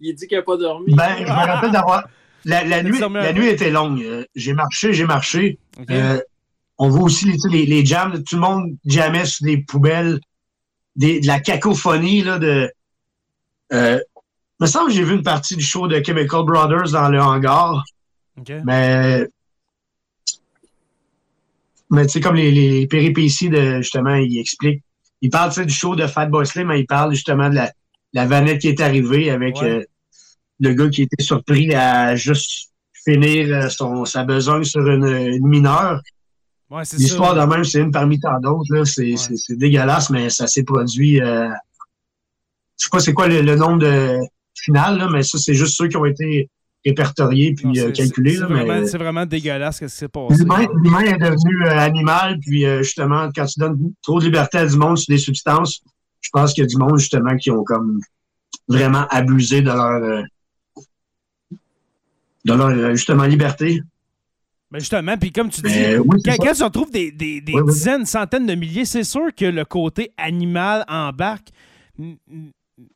Il 0.00 0.14
dit 0.14 0.26
qu'il 0.26 0.36
n'a 0.38 0.42
pas 0.42 0.56
dormi. 0.56 0.94
Ben, 0.94 1.16
je 1.18 1.24
me 1.24 1.28
rappelle 1.30 1.72
d'avoir. 1.72 2.06
La, 2.44 2.82
nuit, 2.82 2.98
la 2.98 3.32
nuit 3.32 3.48
était 3.48 3.70
longue. 3.70 4.02
Euh, 4.02 4.24
J'ai 4.34 4.54
marché, 4.54 4.94
j'ai 4.94 5.04
marché. 5.04 5.58
Euh, 5.90 6.20
on 6.78 6.88
voit 6.88 7.02
aussi 7.02 7.26
les, 7.50 7.84
jams. 7.84 8.22
Tout 8.22 8.36
le 8.36 8.40
monde 8.40 8.76
jamais 8.86 9.26
sur 9.26 9.44
des 9.44 9.58
poubelles. 9.58 10.20
Des, 10.96 11.20
de 11.20 11.26
la 11.26 11.40
cacophonie 11.40 12.22
là, 12.22 12.38
de. 12.38 12.70
Euh, 13.72 14.00
me 14.60 14.66
semble 14.66 14.88
que 14.88 14.94
j'ai 14.94 15.04
vu 15.04 15.14
une 15.14 15.22
partie 15.22 15.56
du 15.56 15.64
show 15.64 15.88
de 15.88 16.02
Chemical 16.04 16.44
Brothers 16.44 16.90
dans 16.92 17.08
le 17.08 17.20
hangar. 17.20 17.84
Mais. 18.64 19.26
Mais 21.90 22.06
tu 22.06 22.12
sais, 22.12 22.20
comme 22.20 22.36
les, 22.36 22.50
les 22.52 22.86
péripéties 22.86 23.48
de 23.48 23.78
justement, 23.80 24.14
il 24.14 24.38
explique. 24.38 24.82
Il 25.22 25.30
parle 25.30 25.52
du 25.66 25.72
show 25.72 25.96
de 25.96 26.06
Fat 26.06 26.26
Boy 26.26 26.46
Slim, 26.46 26.68
mais 26.68 26.80
il 26.80 26.86
parle 26.86 27.12
justement 27.12 27.50
de 27.50 27.56
la, 27.56 27.72
la 28.12 28.26
vanette 28.26 28.60
qui 28.60 28.68
est 28.68 28.80
arrivée 28.80 29.30
avec 29.30 29.56
Ouais. 29.56 29.70
euh, 29.70 29.84
le 30.60 30.72
gars 30.74 30.88
qui 30.88 31.02
était 31.02 31.22
surpris 31.22 31.74
à 31.74 32.14
juste 32.14 32.70
finir 33.04 33.48
euh, 33.54 33.68
son, 33.68 34.04
sa 34.04 34.24
besogne 34.24 34.64
sur 34.64 34.86
une, 34.86 35.04
une 35.06 35.46
mineure. 35.48 36.00
Ouais, 36.70 36.82
L'histoire 36.96 37.34
de 37.34 37.40
même, 37.40 37.64
c'est 37.64 37.80
une 37.80 37.90
parmi 37.90 38.20
tant 38.20 38.38
d'autres. 38.40 38.72
là. 38.72 38.84
C'est 38.84 39.10
Ouais. 39.10 39.16
c'est- 39.16 39.36
c'est 39.36 39.56
dégueulasse, 39.56 40.10
mais 40.10 40.30
ça 40.30 40.46
s'est 40.46 40.62
produit. 40.62 41.20
Euh, 41.20 41.48
je 42.78 42.84
sais 42.84 42.90
pas 42.90 43.00
c'est 43.00 43.12
quoi 43.12 43.26
le, 43.26 43.42
le 43.42 43.56
nombre 43.56 43.78
de 43.80 44.16
final, 44.64 44.98
là, 44.98 45.08
mais 45.10 45.22
ça, 45.22 45.38
c'est 45.38 45.54
juste 45.54 45.76
ceux 45.76 45.88
qui 45.88 45.96
ont 45.96 46.04
été 46.04 46.48
répertoriés 46.84 47.52
puis 47.54 47.66
Non, 47.66 47.72
euh, 47.76 47.90
calculés. 47.92 48.36
c'est 48.36 48.96
vraiment, 48.98 49.20
mais- 49.20 49.26
dégueulasse 49.26 49.78
ce 49.80 49.84
qui 49.84 49.90
s'est 49.90 50.08
passé. 50.08 50.34
L'humain 50.42 51.00
est 51.00 51.18
devenu 51.18 51.66
euh, 51.66 51.78
animal, 51.78 52.38
puis 52.40 52.64
euh, 52.64 52.82
justement, 52.82 53.28
quand 53.34 53.44
tu 53.46 53.60
donnes 53.60 53.92
trop 54.02 54.18
de 54.18 54.24
liberté 54.24 54.58
à 54.58 54.66
du 54.66 54.76
monde 54.76 54.96
sur 54.96 55.12
des 55.12 55.18
substances, 55.18 55.82
je 56.22 56.30
pense 56.32 56.54
qu'il 56.54 56.62
y 56.62 56.64
a 56.64 56.68
du 56.68 56.76
monde 56.76 56.98
justement 56.98 57.36
qui 57.36 57.50
ont 57.50 57.64
comme 57.64 58.00
vraiment 58.68 59.06
abusé 59.10 59.60
de 59.62 59.66
leur 59.66 59.80
euh, 60.02 60.22
de 62.44 62.52
leur 62.54 62.68
euh, 62.68 62.90
justement 62.94 63.24
liberté. 63.24 63.82
Ben 64.70 64.78
justement, 64.78 65.16
puis 65.18 65.32
comme 65.32 65.50
tu 65.50 65.60
dis, 65.62 65.68
Mais 65.68 65.98
oui, 65.98 66.22
quand, 66.24 66.30
ça. 66.30 66.36
quand 66.38 66.52
tu 66.54 66.62
retrouves 66.62 66.90
des, 66.92 67.10
des- 67.10 67.40
des 67.40 67.54
Oui, 67.54 67.60
oui. 67.62 67.72
dizaines, 67.72 68.06
centaines 68.06 68.46
de 68.46 68.54
milliers, 68.54 68.84
c'est 68.84 69.02
sûr 69.04 69.34
que 69.36 69.44
le 69.44 69.64
côté 69.64 70.12
animal 70.16 70.84
embarque. 70.88 71.48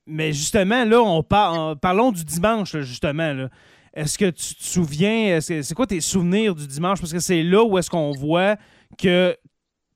Mais 0.06 0.32
justement, 0.32 0.84
là, 0.84 1.00
on 1.00 1.22
parle, 1.22 1.76
parlons 1.78 2.12
du 2.12 2.24
dimanche, 2.24 2.74
là, 2.74 2.80
justement. 2.82 3.32
là. 3.32 3.48
Est-ce 3.94 4.18
que 4.18 4.30
tu 4.30 4.54
te 4.56 4.64
souviens, 4.64 5.38
que- 5.38 5.62
c'est 5.62 5.74
quoi 5.74 5.86
tes 5.86 6.00
souvenirs 6.00 6.54
du 6.54 6.66
dimanche? 6.66 7.00
Parce 7.00 7.12
que 7.12 7.20
c'est 7.20 7.42
là 7.42 7.62
où 7.62 7.78
est-ce 7.78 7.88
qu'on 7.90 8.10
voit 8.12 8.56
que 8.98 9.36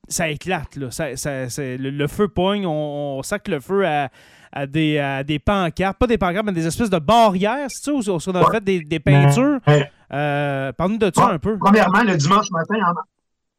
ça 0.09 0.28
éclate. 0.28 0.76
Là. 0.76 0.91
Ça- 0.91 1.16
ça- 1.16 1.49
c'est- 1.51 1.76
le, 1.76 1.91
le 1.91 2.07
feu 2.07 2.28
pogne, 2.28 2.64
on, 2.66 3.18
on 3.18 3.22
sac 3.22 3.49
le 3.49 3.59
feu 3.61 3.86
à, 3.86 4.09
à 4.53 4.66
des, 4.66 4.99
à 4.99 5.24
des 5.24 5.39
pancartes, 5.39 5.99
pas 5.99 6.07
des 6.07 6.16
pancartes, 6.16 6.47
mais 6.47 6.53
des 6.53 6.66
espèces 6.66 6.91
de 6.91 6.99
barrières, 6.99 7.66
c'est 7.68 7.84
ça? 7.84 7.93
Où, 7.93 7.99
où 7.99 8.18
on 8.26 8.34
a 8.34 8.51
fait 8.53 8.62
des, 8.64 8.80
des 8.80 9.01
peintures? 9.01 9.59
Ouais. 9.66 9.91
Euh, 10.12 10.72
Parle-nous 10.72 10.99
de 10.99 11.11
ça 11.14 11.28
un 11.30 11.39
peu. 11.39 11.59
Premièrement, 11.59 12.03
le 12.03 12.16
dimanche 12.16 12.51
matin, 12.51 12.76
en, 12.86 12.95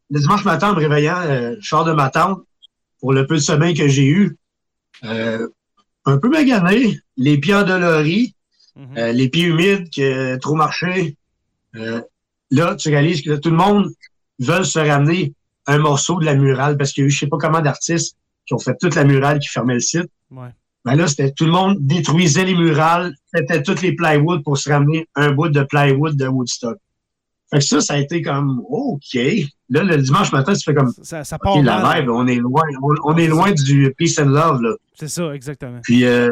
le 0.10 0.20
dimanche 0.20 0.46
matin, 0.46 0.72
en 0.72 0.74
me 0.76 0.80
réveillant, 0.80 1.20
euh, 1.26 1.56
je 1.60 1.68
sors 1.68 1.84
de 1.86 1.92
ma 1.92 2.10
tente 2.10 2.40
pour 3.02 3.14
le 3.14 3.28
peu 3.28 3.36
de 3.36 3.42
sommeil 3.42 3.74
que 3.76 3.88
j'ai 3.88 4.08
eu. 4.08 4.38
Euh, 5.04 5.48
un 6.06 6.18
peu 6.18 6.30
magané, 6.30 7.00
les 7.18 7.38
pieds 7.38 7.56
endoloris, 7.56 8.34
Mhm. 8.80 8.98
Euh, 8.98 9.12
les 9.12 9.30
pieds 9.30 9.46
humides, 9.46 9.90
que 9.94 10.38
trop 10.38 10.56
marché. 10.56 11.18
Euh, 11.76 12.02
là, 12.50 12.76
tu 12.76 12.90
réalises 12.90 13.22
que 13.22 13.36
tout 13.36 13.50
le 13.50 13.58
monde 13.58 13.90
veut 14.40 14.64
se 14.64 14.80
ramener 14.80 15.34
un 15.68 15.78
morceau 15.80 16.20
de 16.20 16.26
la 16.26 16.34
murale 16.36 16.78
parce 16.78 16.94
qu'il 16.94 17.04
y 17.04 17.06
a 17.06 17.08
eu 17.08 17.12
je 17.12 17.20
sais 17.20 17.28
pas 17.28 17.38
comment 17.38 17.62
d'artistes 17.62 18.16
qui 18.46 18.54
ont 18.54 18.60
fait 18.60 18.76
toute 18.80 18.96
la 18.96 19.04
murale 19.04 19.40
qui 19.40 19.50
fermait 19.50 19.76
le 19.76 19.80
site. 19.82 20.10
Ouais. 20.32 20.50
Ben 20.86 20.96
là, 20.96 21.08
c'était 21.08 21.32
tout 21.32 21.46
le 21.46 21.52
monde 21.52 21.78
détruisait 21.82 22.46
les 22.46 22.56
murales, 22.56 23.14
c'était 23.34 23.62
toutes 23.62 23.82
les 23.82 23.94
plywood 23.96 24.44
pour 24.44 24.58
se 24.58 24.70
ramener 24.70 25.08
un 25.16 25.32
bout 25.32 25.50
de 25.50 25.62
plywood 25.64 26.16
de 26.16 26.28
Woodstock. 26.28 26.78
Fait 27.52 27.60
que 27.60 27.64
ça, 27.66 27.82
ça 27.82 27.94
a 27.96 27.98
été 27.98 28.22
comme 28.22 28.62
OK. 28.70 29.16
Là, 29.70 29.84
le 29.84 29.98
dimanche 29.98 30.32
matin, 30.32 30.54
tu 30.54 30.62
fais 30.64 30.74
comme 30.76 30.94
Ça, 31.02 31.24
ça 31.24 31.40
part 31.40 31.56
OK, 31.58 31.66
la 31.66 31.80
mal. 31.82 32.02
vibe, 32.02 32.10
on 32.12 32.28
est 32.28 32.36
loin, 32.36 32.64
on, 32.82 32.94
on 33.06 33.18
est 33.18 33.28
loin 33.28 33.52
du 33.52 33.94
peace 33.98 34.20
and 34.20 34.26
love, 34.30 34.62
là. 34.62 34.76
C'est 34.96 35.08
ça, 35.08 35.34
exactement. 35.34 35.80
Puis 35.84 36.06
euh, 36.06 36.30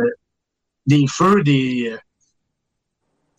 des 0.85 1.05
feux, 1.07 1.41
des 1.43 1.91
euh, 1.93 1.97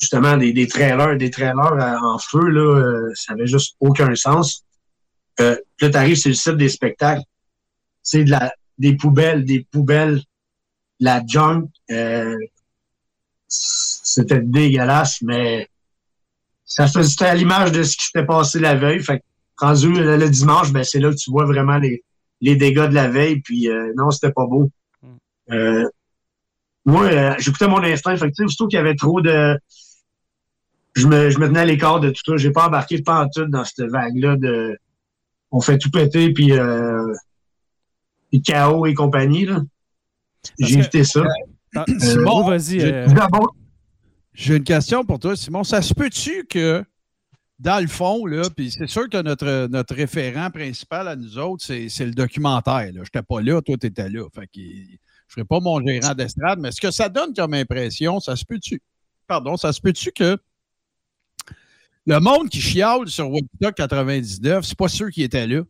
justement 0.00 0.36
des, 0.36 0.52
des 0.52 0.66
trailers, 0.66 1.16
des 1.16 1.30
trailers 1.30 1.72
euh, 1.72 1.96
en 2.02 2.18
feu, 2.18 2.48
là, 2.48 2.78
euh, 2.78 3.12
ça 3.14 3.32
avait 3.34 3.46
juste 3.46 3.76
aucun 3.80 4.14
sens. 4.14 4.64
Euh, 5.40 5.56
là, 5.80 5.90
t'arrives 5.90 6.16
sur 6.16 6.30
le 6.30 6.34
site 6.34 6.56
des 6.56 6.68
spectacles. 6.68 7.22
C'est 8.02 8.24
de 8.24 8.30
la 8.30 8.52
des 8.78 8.96
poubelles, 8.96 9.44
des 9.44 9.66
poubelles, 9.70 10.20
la 11.00 11.22
junk. 11.26 11.68
euh, 11.90 12.36
c'était 13.48 14.40
dégueulasse, 14.40 15.22
mais 15.22 15.68
ça 16.68 16.86
faisait 16.86 17.08
c'était 17.08 17.24
à 17.24 17.34
l'image 17.34 17.72
de 17.72 17.82
ce 17.82 17.96
qui 17.96 18.04
s'était 18.04 18.26
passé 18.26 18.60
la 18.60 18.76
veille. 18.76 19.02
Fait 19.02 19.18
que 19.18 19.24
rendu 19.56 19.92
le, 19.92 20.16
le 20.16 20.30
dimanche, 20.30 20.70
ben 20.70 20.84
c'est 20.84 21.00
là 21.00 21.10
que 21.10 21.16
tu 21.16 21.30
vois 21.30 21.46
vraiment 21.46 21.78
les, 21.78 22.04
les 22.40 22.54
dégâts 22.54 22.88
de 22.88 22.94
la 22.94 23.08
veille. 23.08 23.40
Puis 23.40 23.68
euh, 23.68 23.92
non, 23.96 24.10
c'était 24.10 24.32
pas 24.32 24.46
beau. 24.46 24.70
Euh, 25.50 25.88
moi, 26.84 27.04
euh, 27.04 27.34
j'écoutais 27.38 27.66
mon 27.66 27.82
instinct. 27.82 28.16
Fait 28.16 28.30
que, 28.30 28.34
surtout 28.36 28.68
qu'il 28.68 28.76
y 28.76 28.80
avait 28.80 28.94
trop 28.94 29.20
de. 29.20 29.58
Je 30.94 31.06
me, 31.06 31.30
je 31.30 31.38
me 31.38 31.46
tenais 31.46 31.60
à 31.60 31.64
l'écart 31.64 32.00
de 32.00 32.10
tout 32.10 32.22
ça. 32.26 32.36
J'ai 32.36 32.50
pas 32.50 32.66
embarqué 32.66 33.02
pas 33.02 33.24
en 33.24 33.28
tout 33.28 33.46
dans 33.46 33.64
cette 33.64 33.90
vague-là 33.90 34.36
de. 34.36 34.78
On 35.50 35.60
fait 35.60 35.78
tout 35.78 35.90
péter, 35.90 36.32
puis. 36.32 36.52
Euh, 36.52 37.12
puis 38.30 38.42
chaos 38.42 38.84
et 38.84 38.92
compagnie, 38.92 39.46
là. 39.46 39.62
J'ai 40.58 40.78
évité 40.78 41.02
ça. 41.02 41.22
Ah, 41.74 41.84
Simon, 41.98 42.42
oh, 42.42 42.44
vas-y. 42.44 42.78
J'ai- 44.38 44.56
une 44.56 44.64
question 44.64 45.04
pour 45.04 45.18
toi, 45.18 45.36
Simon. 45.36 45.64
Ça 45.64 45.82
se 45.82 45.92
peut-tu 45.94 46.46
que, 46.46 46.84
dans 47.58 47.80
le 47.80 47.88
fond, 47.88 48.24
là, 48.26 48.42
puis 48.56 48.70
c'est 48.70 48.86
sûr 48.86 49.08
que 49.08 49.20
notre, 49.20 49.66
notre 49.66 49.94
référent 49.94 50.50
principal 50.50 51.08
à 51.08 51.16
nous 51.16 51.38
autres, 51.38 51.64
c'est 51.64 52.04
le 52.06 52.12
documentaire. 52.12 52.90
Je 52.92 52.98
n'étais 53.00 53.22
pas 53.22 53.40
là, 53.40 53.60
toi, 53.60 53.76
tu 53.76 53.86
étais 53.86 54.08
là. 54.08 54.22
Je 54.34 54.40
ne 54.40 54.96
ferai 55.28 55.44
pas 55.44 55.60
mon 55.60 55.84
gérant 55.84 56.14
d'estrade, 56.14 56.58
mais 56.60 56.70
ce 56.72 56.80
que 56.80 56.90
ça 56.90 57.08
donne 57.08 57.34
comme 57.34 57.54
impression, 57.54 58.20
ça 58.20 58.36
se 58.36 58.44
peut-tu? 58.44 58.80
Pardon, 59.26 59.56
ça 59.56 59.72
se 59.72 59.80
peut-tu 59.80 60.12
que 60.12 60.38
le 62.06 62.20
monde 62.20 62.48
qui 62.48 62.60
chiale 62.60 63.08
sur 63.08 63.30
Woodstock 63.30 63.74
99, 63.74 64.64
c'est 64.64 64.78
pas 64.78 64.88
ceux 64.88 65.10
qui 65.10 65.22
étaient 65.22 65.46
là? 65.46 65.62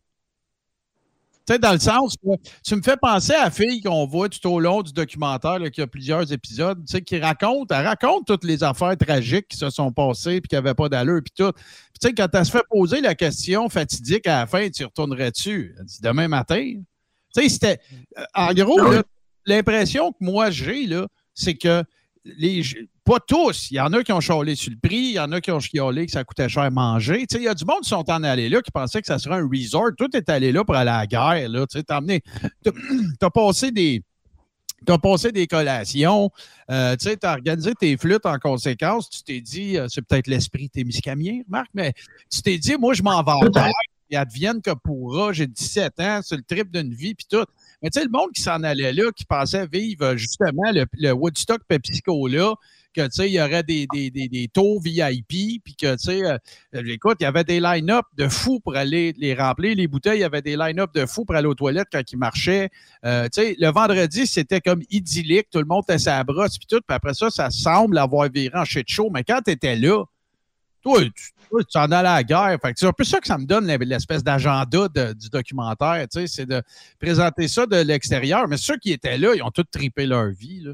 Tu 1.48 1.54
sais, 1.54 1.58
dans 1.58 1.72
le 1.72 1.78
sens 1.78 2.14
que 2.16 2.28
tu 2.62 2.76
me 2.76 2.82
fais 2.82 2.98
penser 2.98 3.32
à 3.32 3.44
la 3.44 3.50
fille 3.50 3.80
qu'on 3.80 4.04
voit 4.04 4.28
tout 4.28 4.46
au 4.50 4.60
long 4.60 4.82
du 4.82 4.92
documentaire, 4.92 5.58
là, 5.58 5.70
qui 5.70 5.80
a 5.80 5.86
plusieurs 5.86 6.30
épisodes, 6.30 6.78
tu 6.84 6.92
sais, 6.92 7.00
qui 7.00 7.18
raconte, 7.18 7.72
elle 7.72 7.86
raconte 7.86 8.26
toutes 8.26 8.44
les 8.44 8.62
affaires 8.62 8.94
tragiques 8.98 9.48
qui 9.48 9.56
se 9.56 9.70
sont 9.70 9.90
passées 9.90 10.42
puis 10.42 10.48
qui 10.48 10.56
n'avaient 10.56 10.74
pas 10.74 10.90
d'allure 10.90 11.22
puis 11.24 11.32
tout. 11.34 11.52
Puis 11.52 12.00
tu 12.02 12.08
sais, 12.08 12.12
quand 12.12 12.28
elle 12.34 12.44
se 12.44 12.50
fait 12.50 12.64
poser 12.68 13.00
la 13.00 13.14
question 13.14 13.66
fatidique 13.70 14.26
à 14.26 14.40
la 14.40 14.46
fin, 14.46 14.68
tu 14.68 14.84
retournerais-tu? 14.84 15.74
Elle 15.78 15.86
dit 15.86 16.00
demain 16.02 16.28
matin. 16.28 16.74
Tu 17.34 17.42
sais, 17.42 17.48
c'était. 17.48 17.80
euh, 18.18 18.24
En 18.34 18.52
gros, 18.52 18.78
là, 18.90 19.02
l'impression 19.46 20.12
que 20.12 20.18
moi 20.20 20.50
j'ai, 20.50 20.86
là, 20.86 21.06
c'est 21.32 21.54
que 21.54 21.82
les. 22.26 22.62
Pas 23.08 23.20
tous. 23.20 23.70
Il 23.70 23.76
y 23.76 23.80
en 23.80 23.90
a 23.94 24.02
qui 24.04 24.12
ont 24.12 24.20
chialé 24.20 24.54
sur 24.54 24.70
le 24.70 24.76
prix, 24.76 24.96
il 24.98 25.12
y 25.12 25.18
en 25.18 25.32
a 25.32 25.40
qui 25.40 25.50
ont 25.50 25.60
chialé 25.60 26.04
que 26.04 26.12
ça 26.12 26.24
coûtait 26.24 26.46
cher 26.46 26.64
à 26.64 26.70
manger. 26.70 27.24
Il 27.32 27.42
y 27.42 27.48
a 27.48 27.54
du 27.54 27.64
monde 27.64 27.80
qui 27.82 27.88
sont 27.88 28.04
en 28.10 28.22
allés 28.22 28.50
là 28.50 28.60
qui 28.60 28.70
pensaient 28.70 29.00
que 29.00 29.06
ça 29.06 29.18
serait 29.18 29.36
un 29.36 29.48
resort. 29.50 29.92
Tout 29.96 30.14
est 30.14 30.28
allé 30.28 30.52
là 30.52 30.62
pour 30.62 30.74
aller 30.76 30.90
à 30.90 30.98
la 30.98 31.06
guerre. 31.06 31.48
Là. 31.48 31.66
Tu 31.66 31.82
t'as- 31.82 32.02
t'as 33.18 33.30
passé 33.30 33.70
des. 33.70 34.02
As 34.86 34.98
passé 34.98 35.32
des 35.32 35.46
collations, 35.46 36.30
euh, 36.70 36.96
tu 36.96 37.08
as 37.22 37.32
organisé 37.32 37.72
tes 37.74 37.96
flûtes 37.96 38.26
en 38.26 38.38
conséquence. 38.38 39.08
Tu 39.08 39.22
t'es 39.22 39.40
dit, 39.40 39.78
euh, 39.78 39.86
c'est 39.88 40.02
peut-être 40.02 40.26
l'esprit 40.26 40.68
témiscamien, 40.68 41.40
Marc, 41.48 41.68
mais 41.74 41.94
tu 42.30 42.42
t'es 42.42 42.58
dit, 42.58 42.76
moi, 42.76 42.92
je 42.94 43.02
m'en 43.02 43.22
vais 43.22 43.32
en 43.32 43.40
guerre, 43.50 43.72
puis 44.08 44.16
advienne 44.16 44.62
que 44.62 44.70
pourra, 44.70 45.32
j'ai 45.32 45.46
17 45.48 45.98
ans, 45.98 46.20
c'est 46.22 46.36
le 46.36 46.42
trip 46.42 46.70
d'une 46.70 46.94
vie, 46.94 47.14
puis 47.14 47.26
tout. 47.28 47.44
Mais 47.82 47.90
tu 47.90 47.98
sais, 47.98 48.04
le 48.04 48.10
monde 48.10 48.30
qui 48.32 48.40
s'en 48.40 48.62
allait 48.62 48.92
là, 48.92 49.10
qui 49.16 49.24
pensait 49.24 49.66
vivre 49.66 50.14
justement 50.14 50.70
le, 50.72 50.86
le 50.92 51.10
Woodstock 51.12 51.60
PepsiCo-là, 51.66 52.54
que 52.98 53.06
tu 53.06 53.22
sais, 53.22 53.28
il 53.28 53.34
y 53.34 53.40
aurait 53.40 53.62
des, 53.62 53.86
des, 53.92 54.10
des, 54.10 54.28
des 54.28 54.48
tours 54.48 54.80
VIP, 54.80 55.62
puis 55.62 55.76
que 55.80 55.92
tu 55.92 55.98
sais, 55.98 56.24
euh, 56.24 56.36
euh, 56.74 56.82
écoute, 56.86 57.18
il 57.20 57.24
y 57.24 57.26
avait 57.26 57.44
des 57.44 57.60
line-up 57.60 58.04
de 58.16 58.28
fous 58.28 58.60
pour 58.60 58.76
aller 58.76 59.14
les 59.18 59.34
remplir. 59.34 59.76
Les 59.76 59.86
bouteilles, 59.86 60.18
il 60.18 60.22
y 60.22 60.24
avait 60.24 60.42
des 60.42 60.56
line-up 60.56 60.92
de 60.94 61.06
fous 61.06 61.24
pour 61.24 61.36
aller 61.36 61.46
aux 61.46 61.54
toilettes 61.54 61.88
quand 61.92 62.02
ils 62.10 62.18
marchaient. 62.18 62.70
Euh, 63.04 63.28
tu 63.32 63.42
sais, 63.42 63.56
le 63.58 63.70
vendredi, 63.70 64.26
c'était 64.26 64.60
comme 64.60 64.82
idyllique, 64.90 65.48
tout 65.50 65.60
le 65.60 65.66
monde 65.66 65.84
était 65.88 65.98
sa 65.98 66.24
brosse, 66.24 66.58
puis 66.58 66.66
tout, 66.68 66.80
puis 66.86 66.94
après 66.94 67.14
ça, 67.14 67.30
ça 67.30 67.50
semble 67.50 67.98
avoir 67.98 68.28
viré 68.28 68.58
en 68.58 68.64
shit 68.64 68.88
show. 68.88 69.10
Mais 69.12 69.22
quand 69.22 69.40
tu 69.44 69.52
étais 69.52 69.76
là, 69.76 70.04
toi, 70.82 71.02
tu 71.04 71.32
toi, 71.50 71.64
tu 71.64 71.78
en 71.78 71.90
allais 71.90 72.08
à 72.08 72.14
la 72.16 72.24
guerre. 72.24 72.58
C'est 72.76 72.86
un 72.86 72.92
peu 72.92 73.04
ça 73.04 73.20
que 73.20 73.26
ça 73.26 73.38
me 73.38 73.46
donne, 73.46 73.66
l'espèce 73.66 74.22
d'agenda 74.22 74.86
du 75.14 75.30
documentaire. 75.30 76.06
C'est 76.10 76.46
de 76.46 76.62
présenter 77.00 77.48
ça 77.48 77.64
de 77.64 77.76
l'extérieur. 77.76 78.46
Mais 78.48 78.58
ceux 78.58 78.76
qui 78.76 78.92
étaient 78.92 79.16
là, 79.16 79.34
ils 79.34 79.42
ont 79.42 79.50
tous 79.50 79.64
tripé 79.64 80.04
leur 80.04 80.28
vie. 80.28 80.60
Là. 80.60 80.72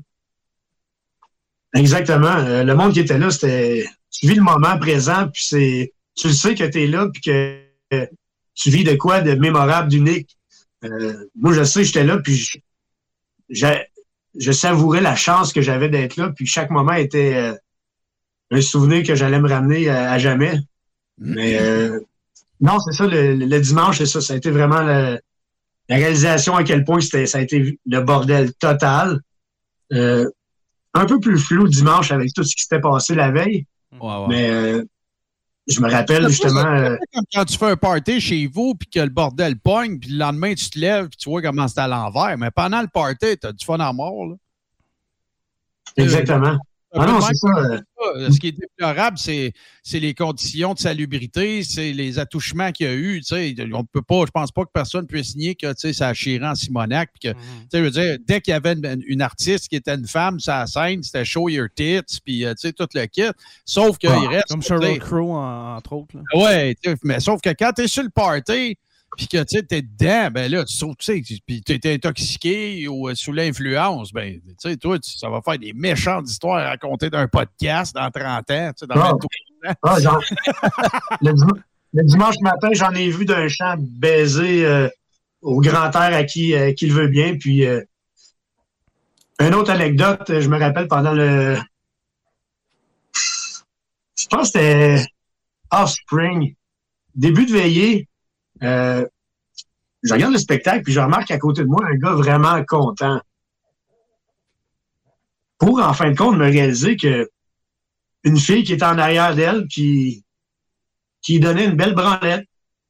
Exactement. 1.74 2.36
Euh, 2.36 2.62
le 2.64 2.74
monde 2.74 2.92
qui 2.92 3.00
était 3.00 3.18
là, 3.18 3.30
c'était. 3.30 3.84
Tu 4.10 4.28
vis 4.28 4.34
le 4.36 4.42
moment 4.42 4.78
présent, 4.78 5.28
puis 5.32 5.42
c'est. 5.44 5.92
Tu 6.14 6.28
le 6.28 6.32
sais 6.32 6.54
que 6.54 6.64
tu 6.64 6.82
es 6.82 6.86
là, 6.86 7.08
puis 7.12 7.20
que 7.22 7.58
euh, 7.92 8.06
tu 8.54 8.70
vis 8.70 8.84
de 8.84 8.94
quoi 8.94 9.20
de 9.20 9.34
mémorable, 9.34 9.88
d'unique. 9.88 10.36
Euh, 10.84 11.28
moi, 11.34 11.52
je 11.52 11.64
sais, 11.64 11.82
j'étais 11.84 12.04
là, 12.04 12.18
puis 12.18 12.36
je, 13.48 13.66
je 14.38 14.52
savourais 14.52 15.00
la 15.00 15.16
chance 15.16 15.52
que 15.52 15.60
j'avais 15.60 15.88
d'être 15.88 16.16
là, 16.16 16.30
puis 16.34 16.46
chaque 16.46 16.70
moment 16.70 16.92
était 16.92 17.34
euh, 17.34 17.54
un 18.52 18.60
souvenir 18.60 19.04
que 19.04 19.14
j'allais 19.16 19.40
me 19.40 19.48
ramener 19.48 19.88
à, 19.88 20.18
jamais. 20.18 20.58
Mais 21.18 21.58
euh, 21.60 21.98
non, 22.60 22.78
c'est 22.80 22.92
ça, 22.96 23.06
le, 23.06 23.34
le 23.34 23.60
dimanche, 23.60 23.98
c'est 23.98 24.06
ça. 24.06 24.20
Ça 24.20 24.34
a 24.34 24.36
été 24.36 24.50
vraiment 24.50 24.82
le- 24.82 25.18
la 25.88 25.96
réalisation 25.96 26.54
à 26.56 26.64
quel 26.64 26.84
point 26.84 27.00
ça 27.00 27.18
a 27.18 27.40
été 27.40 27.78
le 27.84 28.00
bordel 28.00 28.52
total. 28.54 29.20
Euh, 29.92 30.28
un 30.94 31.06
peu 31.06 31.18
plus 31.20 31.38
flou 31.38 31.66
dimanche 31.68 32.10
avec 32.12 32.32
tout 32.32 32.44
ce 32.44 32.54
qui 32.54 32.62
s'était 32.62 32.80
passé 32.80 33.14
la 33.14 33.30
veille, 33.30 33.66
mais 34.28 34.50
euh, 34.50 34.84
je 35.66 35.80
me 35.80 35.90
rappelle 35.90 36.28
justement. 36.28 36.60
euh, 36.64 36.96
Comme 37.12 37.24
quand 37.32 37.44
tu 37.44 37.56
fais 37.58 37.70
un 37.70 37.76
party 37.76 38.20
chez 38.20 38.46
vous, 38.46 38.74
puis 38.74 38.88
que 38.88 39.00
le 39.00 39.08
bordel 39.08 39.58
pogne, 39.58 39.98
puis 39.98 40.10
le 40.10 40.18
lendemain, 40.18 40.54
tu 40.54 40.68
te 40.70 40.78
lèves, 40.78 41.08
puis 41.08 41.16
tu 41.16 41.28
vois 41.30 41.42
comment 41.42 41.66
c'est 41.68 41.80
à 41.80 41.88
l'envers. 41.88 42.36
Mais 42.38 42.50
pendant 42.50 42.80
le 42.82 42.88
party, 42.88 43.38
tu 43.38 43.46
as 43.46 43.52
du 43.52 43.64
fun 43.64 43.78
à 43.80 43.92
mort. 43.92 44.26
Là. 44.26 44.34
exactement. 45.96 46.58
Ah 46.96 47.06
non, 47.06 47.20
c'est 47.20 47.28
même 47.28 47.34
ça. 47.34 47.60
euh, 47.74 47.80
Euh, 48.16 48.30
Ce 48.30 48.38
qui 48.38 48.48
est 48.48 48.52
déplorable, 48.52 49.16
c'est 49.18 49.52
c'est 49.82 49.98
les 49.98 50.14
conditions 50.14 50.74
de 50.74 50.78
salubrité, 50.78 51.62
c'est 51.62 51.92
les 51.92 52.18
attouchements 52.18 52.70
qu'il 52.70 52.86
y 52.86 52.88
a 52.90 52.94
eu. 52.94 53.20
tu 53.20 53.34
sais. 53.34 53.54
On 53.72 53.84
peut 53.84 54.02
pas, 54.02 54.24
je 54.26 54.30
pense 54.30 54.52
pas 54.52 54.64
que 54.64 54.70
personne 54.72 55.06
puisse 55.06 55.34
nier 55.36 55.54
que 55.54 55.68
tu 55.68 55.74
sais, 55.78 55.92
ça 55.92 56.08
a 56.08 56.14
chiré 56.14 56.46
en 56.46 56.54
Simonac. 56.54 57.10
que, 57.20 57.28
tu 57.28 57.34
sais, 57.70 57.78
je 57.78 57.82
veux 57.82 57.90
dire, 57.90 58.16
dès 58.26 58.40
qu'il 58.40 58.52
y 58.52 58.54
avait 58.54 58.74
une, 58.74 59.02
une 59.06 59.22
artiste 59.22 59.68
qui 59.68 59.76
était 59.76 59.94
une 59.94 60.06
femme 60.06 60.38
sur 60.38 60.52
la 60.52 60.66
scène, 60.66 61.02
c'était 61.02 61.24
show 61.24 61.48
your 61.48 61.68
tits, 61.74 62.00
puis 62.24 62.44
euh, 62.44 62.52
tu 62.54 62.68
sais, 62.68 62.72
tout 62.72 62.86
le 62.94 63.06
kit. 63.06 63.22
Sauf 63.64 63.98
qu'il 63.98 64.10
Ah, 64.10 64.20
reste. 64.28 64.48
Comme 64.48 64.60
tu 64.60 64.68
Sheryl 64.68 64.98
Crow, 64.98 65.32
en- 65.32 65.76
entre 65.76 65.92
autres. 65.94 66.14
tu 66.32 66.90
sais, 66.90 66.96
mais 67.02 67.20
sauf 67.20 67.40
que 67.40 67.50
quand 67.58 67.72
t'es 67.74 67.88
sur 67.88 68.02
le 68.02 68.10
party, 68.10 68.76
puis 69.16 69.28
que 69.28 69.42
tu 69.44 69.56
es 69.58 69.82
dedans, 69.82 70.30
ben 70.32 70.50
là, 70.50 70.64
tu 70.64 70.76
trouves, 70.78 70.96
tu 70.96 71.24
sais, 71.24 71.38
puis 71.46 71.62
tu 71.62 71.72
es 71.72 71.94
intoxiqué 71.94 72.86
ou 72.88 73.08
euh, 73.08 73.14
sous 73.14 73.32
l'influence, 73.32 74.12
ben, 74.12 74.40
tu 74.40 74.54
sais, 74.58 74.76
toi, 74.76 74.98
tu- 74.98 75.16
ça 75.16 75.28
va 75.28 75.40
faire 75.42 75.58
des 75.58 75.72
méchantes 75.72 76.28
histoires 76.28 76.58
à 76.64 76.68
raconter 76.70 77.10
d'un 77.10 77.28
podcast 77.28 77.94
dans 77.94 78.10
30 78.10 78.50
ans, 78.50 78.70
tu 78.72 78.80
sais, 78.80 78.86
dans 78.86 78.94
Ah. 79.00 79.12
23 79.12 79.70
ans. 79.70 79.74
ah, 79.82 80.00
genre, 80.00 80.22
le, 81.22 81.32
dim- 81.32 81.62
le 81.94 82.04
dimanche 82.04 82.36
matin, 82.40 82.68
j'en 82.72 82.90
ai 82.92 83.08
vu 83.10 83.24
d'un 83.24 83.48
champ 83.48 83.76
baiser 83.78 84.66
euh, 84.66 84.88
au 85.42 85.60
grand 85.60 85.90
air 85.94 86.14
à 86.14 86.24
qui, 86.24 86.54
euh, 86.54 86.72
qui 86.72 86.86
le 86.86 86.94
veut 86.94 87.08
bien. 87.08 87.36
Puis, 87.38 87.64
euh, 87.66 87.80
une 89.40 89.54
autre 89.54 89.70
anecdote, 89.70 90.24
je 90.40 90.48
me 90.48 90.58
rappelle 90.58 90.86
pendant 90.88 91.12
le. 91.12 91.56
Je 94.16 94.26
pense 94.28 94.52
que 94.52 94.58
c'était 94.58 95.04
Offspring. 95.70 96.54
Début 97.14 97.46
de 97.46 97.52
veillée, 97.52 98.08
euh, 98.62 99.04
je 100.02 100.12
regarde 100.12 100.32
le 100.32 100.38
spectacle, 100.38 100.82
puis 100.82 100.92
je 100.92 101.00
remarque 101.00 101.30
à 101.30 101.38
côté 101.38 101.62
de 101.62 101.66
moi 101.68 101.84
un 101.86 101.96
gars 101.96 102.12
vraiment 102.12 102.62
content. 102.64 103.20
Pour, 105.58 105.80
en 105.80 105.92
fin 105.94 106.10
de 106.10 106.16
compte, 106.16 106.36
me 106.36 106.44
réaliser 106.44 106.96
que 106.96 107.30
une 108.24 108.38
fille 108.38 108.64
qui 108.64 108.72
était 108.72 108.84
en 108.84 108.98
arrière 108.98 109.34
d'elle, 109.34 109.66
qui, 109.68 110.24
qui 111.22 111.40
donnait 111.40 111.66
une 111.66 111.76
belle 111.76 111.94
branlette. 111.94 112.46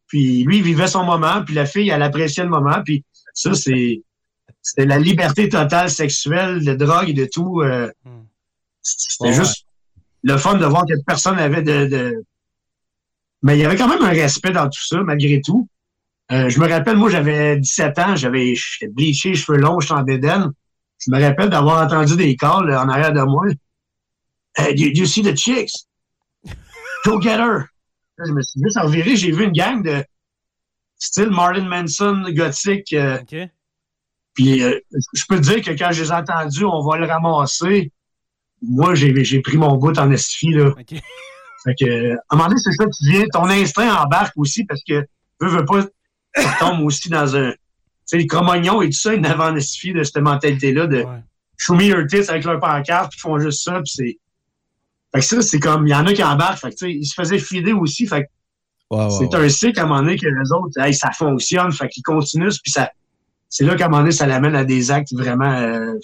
Puis 0.07 0.45
lui, 0.45 0.59
il 0.59 0.63
vivait 0.63 0.87
son 0.87 1.05
moment, 1.05 1.43
puis 1.45 1.55
la 1.55 1.67
fille, 1.67 1.89
elle 1.89 2.03
appréciait 2.03 2.45
le 2.45 2.51
moment. 2.51 2.83
Puis 2.85 3.05
ça, 3.33 3.55
c'est 3.55 4.03
c'était 4.63 4.87
la 4.87 4.99
liberté 4.99 5.49
totale 5.49 5.91
sexuelle, 5.91 6.65
de 6.65 6.75
drogue 6.75 7.09
et 7.11 7.13
de 7.15 7.27
tout. 7.27 7.61
euh, 7.63 7.91
Hmm. 8.05 8.23
C'était 8.83 9.29
Ouais. 9.31 9.35
juste 9.35 9.67
le 10.23 10.37
fun 10.39 10.55
de 10.59 10.65
voir 10.67 10.85
que 10.87 10.95
personne 11.07 11.37
n'avait 11.37 11.63
de, 11.63 11.87
de- 11.87 12.25
Mais 13.45 13.59
il 13.59 13.61
y 13.61 13.65
avait 13.67 13.77
quand 13.77 13.89
même 13.89 14.03
un 14.03 14.09
respect 14.09 14.53
dans 14.53 14.65
tout 14.65 14.85
ça, 14.87 15.03
malgré 15.03 15.41
tout. 15.43 15.69
Euh, 16.33 16.49
je 16.49 16.59
me 16.59 16.67
rappelle, 16.67 16.97
moi, 16.97 17.11
j'avais 17.11 17.59
17 17.59 17.99
ans, 17.99 18.17
j'avais 18.17 18.55
j'étais 18.55 18.91
bleaché, 18.91 19.35
cheveux 19.35 19.59
longs, 19.59 19.81
j'étais 19.81 19.93
en 19.93 20.03
bédaine. 20.03 20.51
Je 20.99 21.11
me 21.11 21.21
rappelle 21.21 21.51
d'avoir 21.51 21.85
entendu 21.85 22.17
des 22.17 22.37
calls 22.37 22.71
euh, 22.71 22.81
en 22.81 22.89
arrière 22.89 23.13
de 23.13 23.21
moi. 23.21 23.45
Hey, 24.57 24.75
do, 24.75 24.85
do 24.85 25.01
you 25.01 25.07
see 25.07 25.23
the 25.23 25.37
chicks? 25.37 25.73
Go 27.05 27.21
get 27.21 27.39
her! 27.39 27.67
Là, 28.17 28.25
je 28.27 28.33
me 28.33 28.41
suis 28.41 28.61
juste 28.63 28.79
reviré, 28.81 29.15
j'ai 29.15 29.31
vu 29.31 29.45
une 29.45 29.53
gang 29.53 29.83
de 29.83 30.03
style 30.97 31.29
Marlon 31.29 31.67
Manson 31.69 32.25
gothique. 32.31 32.95
euh, 32.95 33.19
OK. 33.21 33.37
puis 34.33 34.63
euh, 34.63 34.81
je 35.13 35.25
peux 35.29 35.37
te 35.37 35.43
dire 35.43 35.61
que 35.61 35.73
quand 35.73 35.93
je 35.93 36.03
les 36.03 36.09
ai 36.09 36.15
entendus, 36.15 36.65
on 36.65 36.81
va 36.81 36.97
le 36.97 37.05
ramasser. 37.05 37.93
Moi, 38.63 38.95
j'ai 38.95 39.41
pris 39.43 39.59
mon 39.59 39.77
bout 39.77 39.99
en 39.99 40.11
estifie, 40.11 40.53
là. 40.53 40.71
Fait 41.65 41.75
que, 41.75 42.13
à 42.13 42.17
un 42.31 42.37
moment 42.37 42.49
donné, 42.49 42.61
c'est 42.61 42.73
ça, 42.73 42.85
tu 42.87 43.11
viens, 43.11 43.25
ton 43.33 43.49
instinct 43.49 44.03
embarque 44.03 44.35
aussi 44.37 44.65
parce 44.65 44.83
que, 44.87 45.07
veux, 45.41 45.49
veux 45.49 45.65
pas, 45.65 45.85
tu 46.37 46.47
tombes 46.61 46.81
aussi 46.85 47.09
dans 47.09 47.35
un, 47.37 47.51
tu 47.53 47.57
sais, 48.05 48.19
les 48.19 48.27
cromognons 48.27 48.83
et 48.83 48.87
tout 48.87 48.99
ça, 48.99 49.15
ils 49.15 49.21
n'avaient 49.21 49.55
de 49.55 50.03
cette 50.05 50.19
mentalité-là 50.19 50.87
de 50.87 50.99
Ouais. 50.99 51.23
show 51.57 51.75
me 51.75 51.85
your 51.85 52.07
tits 52.07 52.29
avec 52.29 52.45
leur 52.45 52.61
pancarte, 52.61 53.11
puis 53.11 53.19
ils 53.19 53.23
font 53.23 53.39
juste 53.39 53.63
ça, 53.65 53.81
puis 53.81 53.93
c'est, 53.95 54.19
fait 55.15 55.21
que 55.21 55.25
ça, 55.25 55.43
c'est 55.43 55.61
comme, 55.61 55.87
il 55.87 55.91
y 55.91 55.95
en 55.95 56.07
a 56.07 56.13
qui 56.13 56.23
embarquent, 56.23 56.59
fait 56.59 56.71
que, 56.71 56.75
tu 56.77 56.87
sais, 56.87 56.93
ils 56.93 57.07
se 57.07 57.15
faisaient 57.15 57.39
filer 57.39 57.73
aussi, 57.73 58.07
fait 58.07 58.25
que 58.25 58.29
c'est 59.11 59.35
un 59.35 59.49
cycle 59.49 59.81
à 59.81 59.85
un 59.85 59.87
moment 59.87 60.01
donné 60.03 60.17
que 60.17 60.27
les 60.27 60.53
autres, 60.53 60.79
hey, 60.79 60.93
ça 60.93 61.11
fonctionne, 61.13 61.73
fait 61.73 61.89
qu'ils 61.89 62.03
continuent, 62.03 62.51
puis 62.63 62.71
ça, 62.73 62.91
c'est 63.49 63.65
là 63.65 63.75
qu'à 63.77 63.87
un 63.87 63.89
moment 63.89 64.03
donné, 64.03 64.13
ça 64.13 64.27
l'amène 64.27 64.55
à 64.55 64.65
des 64.65 64.91
actes 64.91 65.15
vraiment 65.15 65.51
euh, 65.53 65.95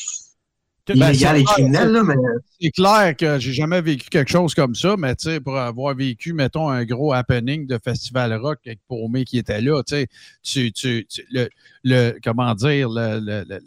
Ben, 0.89 0.95
illégaux 1.12 1.18
c'est- 1.18 1.41
et 1.41 1.45
criminels, 1.45 1.89
là, 1.93 2.03
mais 2.03 2.14
C'est 2.61 2.70
clair 2.70 3.14
que 3.16 3.39
j'ai 3.39 3.53
jamais 3.53 3.81
vécu 3.81 4.09
quelque 4.09 4.31
chose 4.31 4.55
comme 4.55 4.74
ça, 4.74 4.97
mais 4.99 5.14
tu 5.14 5.28
sais, 5.31 5.41
pour 5.41 5.57
avoir 5.57 5.95
vécu, 5.95 6.33
mettons, 6.33 6.68
un 6.68 6.85
gros 6.85 7.12
happening 7.12 7.66
de 7.66 7.78
festival 7.83 8.35
rock 8.35 8.59
avec 8.66 8.81
Paumé 8.89 9.24
qui 9.24 9.39
était 9.39 9.61
là, 9.61 9.83
tu 9.83 9.95
sais, 9.97 10.09
tu, 10.43 10.72
tu, 10.72 11.07
le, 11.31 11.49
le, 11.85 12.18
comment 12.24 12.55
dire, 12.55 12.89
le, 12.89 13.20
le, 13.20 13.45
le- 13.49 13.61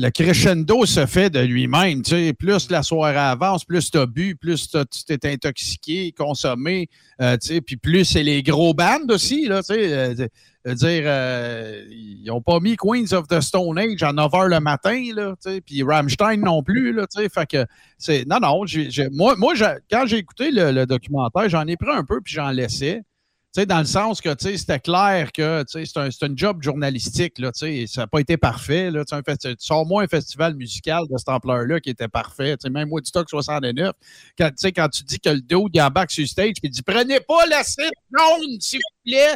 le 0.00 0.10
crescendo 0.10 0.86
se 0.86 1.06
fait 1.06 1.28
de 1.28 1.40
lui-même, 1.40 2.02
tu 2.02 2.10
sais, 2.10 2.32
plus 2.32 2.70
la 2.70 2.84
soirée 2.84 3.16
avance, 3.16 3.64
plus 3.64 3.90
tu 3.90 3.98
as 3.98 4.06
bu, 4.06 4.36
plus 4.36 4.68
tu 4.70 4.78
t'es 5.18 5.32
intoxiqué, 5.32 6.12
consommé, 6.12 6.88
euh, 7.20 7.36
tu 7.36 7.48
sais, 7.48 7.60
puis 7.60 7.76
plus 7.76 8.04
c'est 8.04 8.22
les 8.22 8.44
gros 8.44 8.74
bands 8.74 9.08
aussi, 9.08 9.46
là, 9.48 9.60
tu 9.62 9.74
sais, 9.74 9.92
euh, 9.92 10.14
dire, 10.66 11.02
euh, 11.06 11.84
ils 11.90 12.24
n'ont 12.26 12.42
pas 12.42 12.60
mis 12.60 12.76
Queens 12.76 13.12
of 13.12 13.28
the 13.28 13.40
Stone 13.40 13.78
Age 13.78 14.02
à 14.02 14.12
9 14.12 14.30
h 14.30 14.48
le 14.48 14.60
matin, 14.60 15.02
là, 15.14 15.34
tu 15.42 15.60
puis 15.62 15.82
Rammstein 15.82 16.40
non 16.40 16.62
plus, 16.62 16.92
là, 16.92 17.06
tu 17.06 17.26
c'est 17.96 18.26
non, 18.26 18.38
non. 18.40 18.64
moi, 19.36 19.54
quand 19.90 20.06
j'ai 20.06 20.18
écouté 20.18 20.50
le, 20.50 20.84
documentaire, 20.84 21.48
j'en 21.48 21.66
ai 21.66 21.76
pris 21.76 21.90
un 21.90 22.04
peu 22.04 22.20
puis 22.20 22.34
j'en 22.34 22.50
laissais. 22.50 23.02
Tu 23.54 23.62
sais, 23.62 23.66
dans 23.66 23.78
le 23.78 23.86
sens 23.86 24.20
que 24.20 24.34
tu 24.34 24.58
c'était 24.58 24.78
clair 24.78 25.32
que 25.32 25.64
tu 25.64 25.86
c'est 25.86 25.98
un, 25.98 26.36
job 26.36 26.62
journalistique. 26.62 27.38
Là, 27.38 27.50
tu 27.50 27.86
ça 27.86 28.02
n'a 28.02 28.06
pas 28.06 28.20
été 28.20 28.36
parfait. 28.36 28.90
Là, 28.90 29.06
tu 29.06 29.14
un 29.14 29.20
festi- 29.20 29.56
Sors-moi 29.58 30.02
un 30.02 30.06
festival 30.06 30.54
musical 30.54 31.04
de 31.10 31.16
cette 31.16 31.30
ampleur-là 31.30 31.80
qui 31.80 31.88
était 31.88 32.08
parfait. 32.08 32.58
Tu 32.58 32.68
même 32.68 32.92
Woodstock 32.92 33.30
69, 33.30 33.92
quand, 34.36 34.50
tu 34.54 34.72
quand 34.72 34.88
tu 34.90 35.02
dis 35.02 35.18
que 35.18 35.30
le 35.30 35.40
dos 35.40 35.66
il 35.72 35.80
embarque 35.80 36.10
sur 36.10 36.28
stage 36.28 36.48
et 36.48 36.54
il 36.64 36.70
dit 36.70 36.82
Prenez 36.82 37.20
pas 37.20 37.46
la 37.46 37.64
slip 37.64 37.90
jaune, 38.12 38.60
s'il 38.60 38.80
vous 38.80 39.10
plaît. 39.10 39.34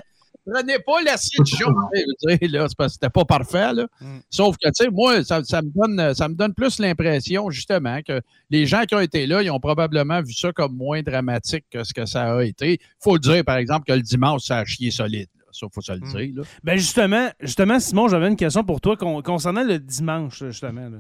Prenez 0.51 0.79
pas 0.81 0.99
jaune. 1.45 1.75
là, 2.43 2.69
c'est 2.69 2.77
parce 2.77 2.93
que 2.93 2.93
c'était 2.95 3.11
pas 3.11 3.25
parfait, 3.25 3.73
là. 3.73 3.87
Mm. 4.01 4.19
Sauf 4.31 4.57
que, 4.57 4.69
tu 4.69 4.85
sais, 4.85 4.91
moi, 4.91 5.23
ça, 5.25 5.43
ça 5.45 5.63
me 5.63 5.71
donne, 5.75 6.15
ça 6.15 6.29
me 6.29 6.35
donne 6.35 6.55
plus 6.55 6.79
l'impression, 6.79 7.51
justement, 7.51 8.01
que 8.07 8.21
les 8.51 8.67
gens 8.67 8.83
qui 8.85 8.95
ont 8.95 9.01
été 9.01 9.27
là, 9.27 9.43
ils 9.43 9.51
ont 9.51 9.61
probablement 9.61 10.21
vu 10.23 10.33
ça 10.33 10.53
comme 10.53 10.77
moins 10.77 11.03
dramatique 11.03 11.65
que 11.71 11.85
ce 11.85 11.93
que 11.95 12.07
ça 12.07 12.35
a 12.37 12.43
été. 12.45 12.73
Il 12.75 12.79
faut 13.01 13.15
le 13.15 13.21
dire, 13.21 13.45
par 13.45 13.57
exemple, 13.57 13.85
que 13.87 13.93
le 13.93 14.03
dimanche, 14.03 14.43
ça 14.43 14.59
a 14.59 14.65
chié 14.65 14.91
solide. 14.91 15.29
là. 15.37 15.43
Ça, 15.53 15.67
faut 15.73 15.81
se 15.83 15.93
le 15.93 15.99
Mm. 16.01 16.13
dire. 16.17 16.33
Là. 16.37 16.43
Ben 16.65 16.77
justement, 16.79 17.29
justement, 17.41 17.79
Simon, 17.79 18.09
j'avais 18.09 18.29
une 18.29 18.37
question 18.37 18.65
pour 18.65 18.81
toi 18.81 18.97
con- 18.97 19.21
concernant 19.23 19.63
le 19.65 19.79
dimanche, 19.79 20.43
justement. 20.45 20.89
là. 20.89 20.99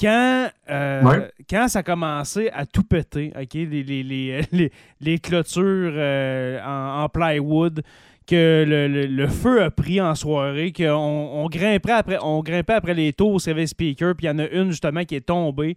Quand, 0.00 0.48
euh, 0.70 1.02
Ouais. 1.04 1.30
quand 1.48 1.68
ça 1.68 1.78
a 1.78 1.82
commencé 1.84 2.50
à 2.52 2.66
tout 2.66 2.82
péter, 2.82 3.32
OK, 3.40 3.54
les, 3.54 3.66
les, 3.84 4.02
les, 4.02 4.42
les- 4.52 4.72
les 5.00 5.18
clôtures 5.20 5.62
euh, 5.94 6.60
en, 6.64 7.04
en 7.04 7.08
plywood, 7.08 7.82
que 8.26 8.64
le, 8.66 8.88
le- 8.88 9.06
le 9.06 9.28
feu 9.28 9.62
a 9.62 9.70
pris 9.70 10.00
en 10.00 10.14
soirée, 10.14 10.72
qu'on 10.72 10.84
on 10.92 11.46
grimpait, 11.48 11.92
après, 11.92 12.18
on 12.22 12.40
grimpait 12.42 12.72
après 12.74 12.94
les 12.94 13.12
tours, 13.12 13.40
avait 13.46 13.66
speaker, 13.66 14.14
puis 14.16 14.26
il 14.26 14.28
y 14.28 14.32
en 14.32 14.38
a 14.38 14.46
une 14.48 14.70
justement 14.70 15.04
qui 15.04 15.14
est 15.16 15.26
tombée. 15.26 15.76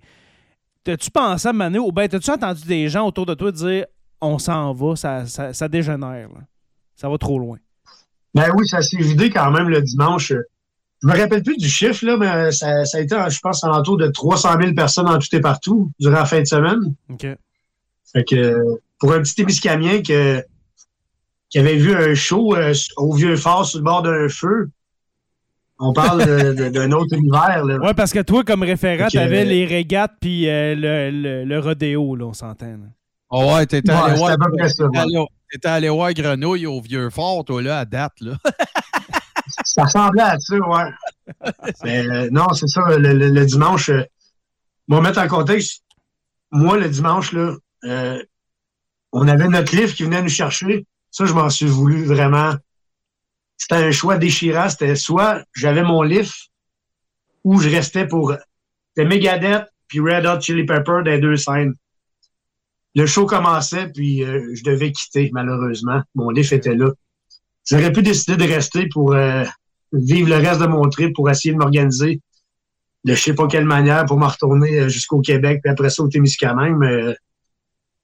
T'as-tu 0.84 1.12
pensé 1.12 1.48
à 1.50 1.54
Manu, 1.54 1.80
ou 1.80 1.91
bien 1.91 2.08
t'as-tu 2.08 2.32
entendu 2.32 2.64
des 2.66 2.88
gens 2.88 3.06
autour 3.08 3.26
de 3.26 3.34
toi 3.34 3.52
dire 3.52 3.86
on 4.22 4.39
s'en 4.39 4.74
va, 4.74 4.95
ça, 4.95 5.26
ça, 5.26 5.54
ça 5.54 5.68
dégénère, 5.68 6.30
là. 6.30 6.41
ça 6.95 7.10
va 7.10 7.18
trop 7.18 7.38
loin? 7.38 7.58
Ben 8.34 8.50
oui, 8.56 8.68
ça 8.68 8.82
s'est 8.82 8.98
vidé 8.98 9.30
quand 9.30 9.52
même 9.52 9.70
le 9.70 9.82
dimanche. 9.82 10.32
Je 11.04 11.08
me 11.08 11.16
rappelle 11.16 11.43
plus 11.43 11.58
du 11.58 11.68
chiffre, 11.70 12.06
là, 12.06 12.18
mais 12.18 12.52
ça, 12.52 12.86
ça 12.86 12.98
a 12.98 13.02
été, 13.02 13.16
je 13.30 13.39
pense, 13.39 13.64
à 13.64 13.68
l'entour 13.68 13.98
de 13.98 14.08
300 14.08 14.50
000 14.60 14.74
personnes 14.74 15.08
en 15.08 15.20
tout 15.20 15.28
et 15.36 15.39
partout 15.41 15.91
durant 16.00 16.14
la 16.16 16.26
fin 16.26 16.39
de 16.39 16.45
semaine. 16.45 16.80
OK. 17.10 17.28
Fait 18.14 18.24
que 18.24 18.58
pour 19.00 19.14
un 19.14 19.20
petit 19.22 19.36
Témiscamien 19.36 20.02
que, 20.02 20.43
qui 21.50 21.60
avait 21.60 21.76
vu 21.78 21.93
un 21.95 22.14
show 22.16 22.56
euh, 22.56 22.74
au 22.98 23.14
Vieux 23.14 23.36
Fort 23.38 23.66
sur 23.66 23.80
le 23.80 23.84
bord 23.86 24.02
d'un 24.04 24.28
feu, 24.30 24.70
on 25.80 25.93
parle 25.93 26.24
d'un 26.72 26.91
autre 26.91 27.16
univers. 27.16 27.64
Ouais, 27.82 27.93
parce 27.93 28.12
que 28.12 28.20
toi, 28.22 28.43
comme 28.43 28.64
référent, 28.64 29.06
Fait 29.06 29.18
que- 29.18 29.24
t'avais 29.24 29.45
les 29.45 29.66
régates 29.66 30.14
puis 30.20 30.50
euh, 30.50 30.76
le, 30.76 31.12
le, 31.12 31.45
le 31.45 31.60
rodéo, 31.60 32.16
là, 32.16 32.26
on 32.26 32.34
s'entend. 32.34 32.76
Oh 33.30 33.54
ouais, 33.54 33.66
t'étais 33.66 33.91
Ouais, 33.91 33.98
allé, 33.98 34.16
voir- 34.18 34.32
à 34.32 34.38
peu 34.38 34.52
près 34.58 34.70
ça, 34.70 34.86
t'étais 34.86 35.68
ouais. 35.68 35.74
allé- 35.74 35.89
voir 35.89 36.14
Grenouille 36.14 36.66
au 36.66 36.82
vieux 36.82 37.10
fort, 37.10 37.43
toi, 37.45 37.62
là, 37.62 37.80
à 37.80 37.86
date, 37.86 38.14
là. 38.22 38.34
Ça 39.64 39.84
ressemblait 39.84 40.22
à 40.24 40.38
ça, 40.39 40.56
ouais. 40.58 41.52
Mais, 41.84 42.06
euh, 42.08 42.30
non, 42.32 42.48
c'est 42.54 42.68
ça, 42.68 42.82
le, 42.98 43.14
le- 43.14 43.30
le 43.30 43.45
dimanche. 43.45 43.89
Euh, 43.89 44.04
moi, 44.89 45.00
mettre 45.02 45.20
en 45.20 45.28
contexte, 45.28 45.84
moi, 46.52 46.78
le 46.78 46.89
dimanche, 46.89 47.32
là, 47.32 47.56
euh, 47.86 48.22
on 49.14 49.26
avait 49.28 49.48
notre 49.48 49.74
livre 49.76 49.93
qui 49.93 50.04
venait 50.04 50.22
nous 50.22 50.28
chercher. 50.30 50.86
Ça, 51.18 51.26
je 51.26 51.34
m'en 51.34 51.49
suis 51.49 51.65
voulu 51.65 52.05
vraiment. 52.05 52.53
C'était 53.57 53.74
un 53.74 53.89
choix 53.89 54.18
déchirant. 54.18 54.70
C'était 54.70 54.95
soit 54.95 55.43
j'avais 55.55 55.82
mon 55.82 56.03
livre 56.03 56.32
ou 57.43 57.59
je 57.59 57.70
restais 57.70 58.05
pour. 58.05 58.36
C'était 58.93 59.09
Megadeth 59.09 59.65
puis 59.88 59.99
Red 59.99 60.28
Hot 60.28 60.41
Chili 60.41 60.63
Pepper 60.63 61.01
des 61.03 61.18
deux 61.18 61.36
scènes. 61.36 61.74
Le 62.93 63.07
show 63.07 63.26
commençait, 63.26 63.88
puis 63.88 64.24
euh, 64.24 64.53
je 64.53 64.63
devais 64.63 64.91
quitter, 64.91 65.32
malheureusement. 65.34 66.03
Mon 66.13 66.30
livre 66.30 66.53
était 66.53 66.76
là. 66.76 66.91
J'aurais 67.68 67.91
pu 67.91 68.03
décider 68.03 68.38
de 68.38 68.53
rester 68.53 68.88
pour 68.88 69.13
euh, 69.13 69.43
vivre 69.93 70.30
le 70.30 70.36
reste 70.36 70.61
de 70.61 70.68
mon 70.68 70.88
trip, 70.88 71.15
pour 71.15 71.32
essayer 71.32 71.51
de 71.51 71.57
m'organiser 71.57 72.22
de 73.05 73.15
je 73.15 73.20
sais 73.24 73.34
pas 73.34 73.47
quelle 73.47 73.65
manière 73.65 74.05
pour 74.05 74.20
me 74.20 74.26
retourner 74.28 74.82
euh, 74.82 74.88
jusqu'au 74.88 75.22
Québec, 75.22 75.61
puis 75.63 75.72
après 75.72 75.89
ça 75.89 76.03
au 76.03 76.09
Témiscamingue, 76.09 76.78
mais 76.78 77.15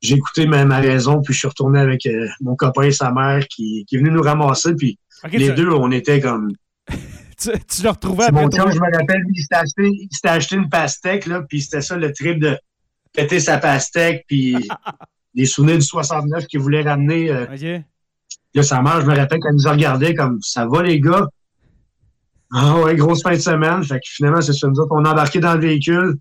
j'ai 0.03 0.15
écouté 0.15 0.45
ma, 0.45 0.63
ma 0.65 0.79
raison, 0.79 1.21
puis 1.21 1.33
je 1.33 1.39
suis 1.39 1.47
retourné 1.47 1.79
avec 1.79 2.05
euh, 2.05 2.27
mon 2.41 2.55
copain 2.55 2.83
et 2.83 2.91
sa 2.91 3.11
mère 3.11 3.47
qui, 3.47 3.85
qui 3.87 3.95
est 3.95 3.99
venu 3.99 4.11
nous 4.11 4.21
ramasser, 4.21 4.75
puis 4.75 4.99
les 5.39 5.47
deux, 5.55 5.69
on 5.69 5.91
était 5.91 6.19
comme... 6.19 6.51
tu, 7.39 7.49
tu 7.67 7.83
le 7.83 7.89
retrouvais 7.89 8.25
après 8.25 8.43
mon 8.43 8.49
chum, 8.49 8.71
je 8.71 8.79
me 8.79 8.97
rappelle, 8.97 9.21
il 9.33 9.41
s'était 9.41 9.55
acheté, 9.55 10.07
acheté 10.25 10.55
une 10.57 10.69
pastèque, 10.69 11.25
là, 11.25 11.41
puis 11.47 11.61
c'était 11.61 11.81
ça 11.81 11.95
le 11.97 12.11
trip 12.13 12.39
de 12.39 12.57
péter 13.13 13.39
sa 13.39 13.57
pastèque, 13.57 14.25
puis 14.27 14.55
les 15.33 15.45
souvenirs 15.45 15.77
du 15.77 15.85
69 15.85 16.45
qu'il 16.47 16.59
voulait 16.59 16.81
ramener. 16.83 17.31
euh, 17.31 17.45
Ok. 17.51 17.83
Là, 18.55 18.61
sa 18.61 18.81
mère, 18.83 19.01
je 19.01 19.07
me 19.07 19.15
rappelle 19.15 19.39
qu'elle 19.39 19.53
nous 19.53 19.67
a 19.67 19.71
regardé 19.71 20.13
comme 20.13 20.39
ça 20.41 20.67
va 20.67 20.83
les 20.83 20.99
gars. 20.99 21.27
Ah 22.51 22.77
ouais, 22.81 22.95
grosse 22.95 23.23
fin 23.23 23.31
de 23.31 23.39
semaine. 23.39 23.83
Fait 23.83 23.95
que 23.95 24.05
finalement, 24.05 24.41
c'est 24.41 24.53
ça. 24.53 24.67
Nous 24.67 24.79
autres, 24.79 24.91
on 24.91 25.03
a 25.05 25.11
embarqué 25.11 25.39
dans 25.39 25.55
le 25.55 25.59
véhicule. 25.61 26.17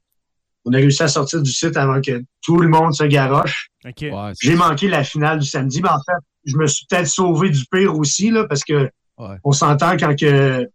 On 0.65 0.73
a 0.73 0.77
réussi 0.77 1.03
à 1.03 1.09
sortir 1.09 1.43
du 1.43 1.51
site 1.53 1.77
avant 1.77 2.01
que 2.01 2.23
tout 2.43 2.59
le 2.59 2.69
monde 2.69 2.95
se 2.95 3.05
garoche. 3.05 3.69
Ouais, 3.85 4.33
J'ai 4.41 4.55
manqué 4.55 4.89
la 4.89 5.03
finale 5.05 5.41
du 5.41 5.47
samedi, 5.47 5.81
mais 5.83 5.89
en 5.89 5.99
fait, 5.99 6.19
je 6.45 6.57
me 6.57 6.67
suis 6.67 6.87
peut-être 6.89 7.09
sauvé 7.09 7.51
du 7.51 7.65
pire 7.71 7.97
aussi, 7.97 8.31
là, 8.31 8.45
parce 8.49 8.63
que 8.65 8.91
Ouais. 9.19 9.37
on 9.45 9.53
s'entend 9.53 9.97
quand 9.97 10.19
que 10.19 10.67